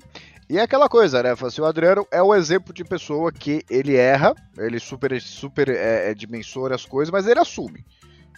E 0.49 0.57
é 0.57 0.61
aquela 0.61 0.89
coisa, 0.89 1.23
né? 1.23 1.31
Assim, 1.31 1.61
o 1.61 1.65
Adriano 1.65 2.05
é 2.11 2.21
o 2.21 2.35
exemplo 2.35 2.73
de 2.73 2.83
pessoa 2.83 3.31
que 3.31 3.63
ele 3.69 3.95
erra, 3.95 4.35
ele 4.57 4.79
super, 4.79 5.19
super 5.21 5.69
é, 5.69 6.11
é, 6.11 6.13
dimensora 6.13 6.75
as 6.75 6.85
coisas, 6.85 7.11
mas 7.11 7.25
ele 7.25 7.39
assume. 7.39 7.85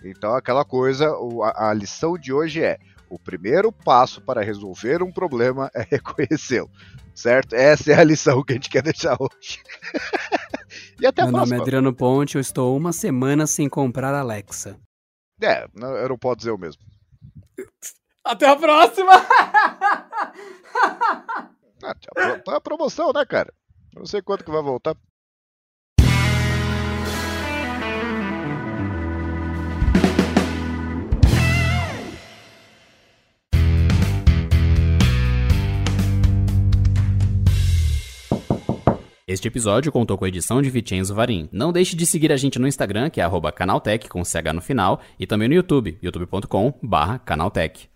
Então, 0.03 0.33
aquela 0.35 0.63
coisa, 0.63 1.07
a, 1.43 1.69
a 1.69 1.73
lição 1.73 2.17
de 2.17 2.31
hoje 2.31 2.63
é: 2.63 2.77
o 3.09 3.17
primeiro 3.17 3.71
passo 3.71 4.21
para 4.21 4.43
resolver 4.43 5.01
um 5.01 5.11
problema 5.11 5.71
é 5.73 5.81
reconhecê-lo, 5.89 6.69
certo? 7.15 7.53
Essa 7.53 7.91
é 7.91 7.95
a 7.95 8.03
lição 8.03 8.43
que 8.43 8.53
a 8.53 8.55
gente 8.55 8.69
quer 8.69 8.83
deixar 8.83 9.17
hoje. 9.19 9.59
e 11.01 11.05
até 11.05 11.23
Meu 11.23 11.29
a 11.29 11.31
próxima. 11.31 11.31
Meu 11.31 11.45
nome 11.45 11.55
é 11.57 11.61
Adriano 11.61 11.93
Ponte, 11.93 12.35
eu 12.35 12.41
estou 12.41 12.77
uma 12.77 12.93
semana 12.93 13.47
sem 13.47 13.67
comprar 13.67 14.13
Alexa. 14.13 14.79
É, 15.41 15.67
eu 15.75 16.09
não 16.09 16.17
posso 16.17 16.37
dizer 16.37 16.51
o 16.51 16.57
mesmo. 16.57 16.81
Até 18.23 18.47
a 18.47 18.55
próxima! 18.55 19.11
ah, 21.83 21.95
tá 22.43 22.57
a 22.57 22.61
promoção, 22.61 23.11
né, 23.13 23.25
cara? 23.25 23.53
Não 23.95 24.05
sei 24.05 24.21
quanto 24.21 24.43
que 24.43 24.51
vai 24.51 24.61
voltar. 24.61 24.95
Este 39.27 39.47
episódio 39.47 39.91
contou 39.91 40.17
com 40.17 40.25
a 40.25 40.27
edição 40.27 40.59
de 40.59 40.71
Vicenzo 40.71 41.13
Varim. 41.13 41.47
Não 41.51 41.71
deixe 41.71 41.95
de 41.95 42.03
seguir 42.03 42.31
a 42.31 42.37
gente 42.37 42.57
no 42.57 42.67
Instagram, 42.67 43.11
que 43.11 43.21
é 43.21 43.51
canaltech 43.55 44.09
com 44.09 44.23
CH 44.23 44.53
no 44.55 44.59
final, 44.59 44.99
e 45.19 45.27
também 45.27 45.47
no 45.47 45.53
YouTube, 45.53 45.99
youtube.com/canaltech. 46.01 47.89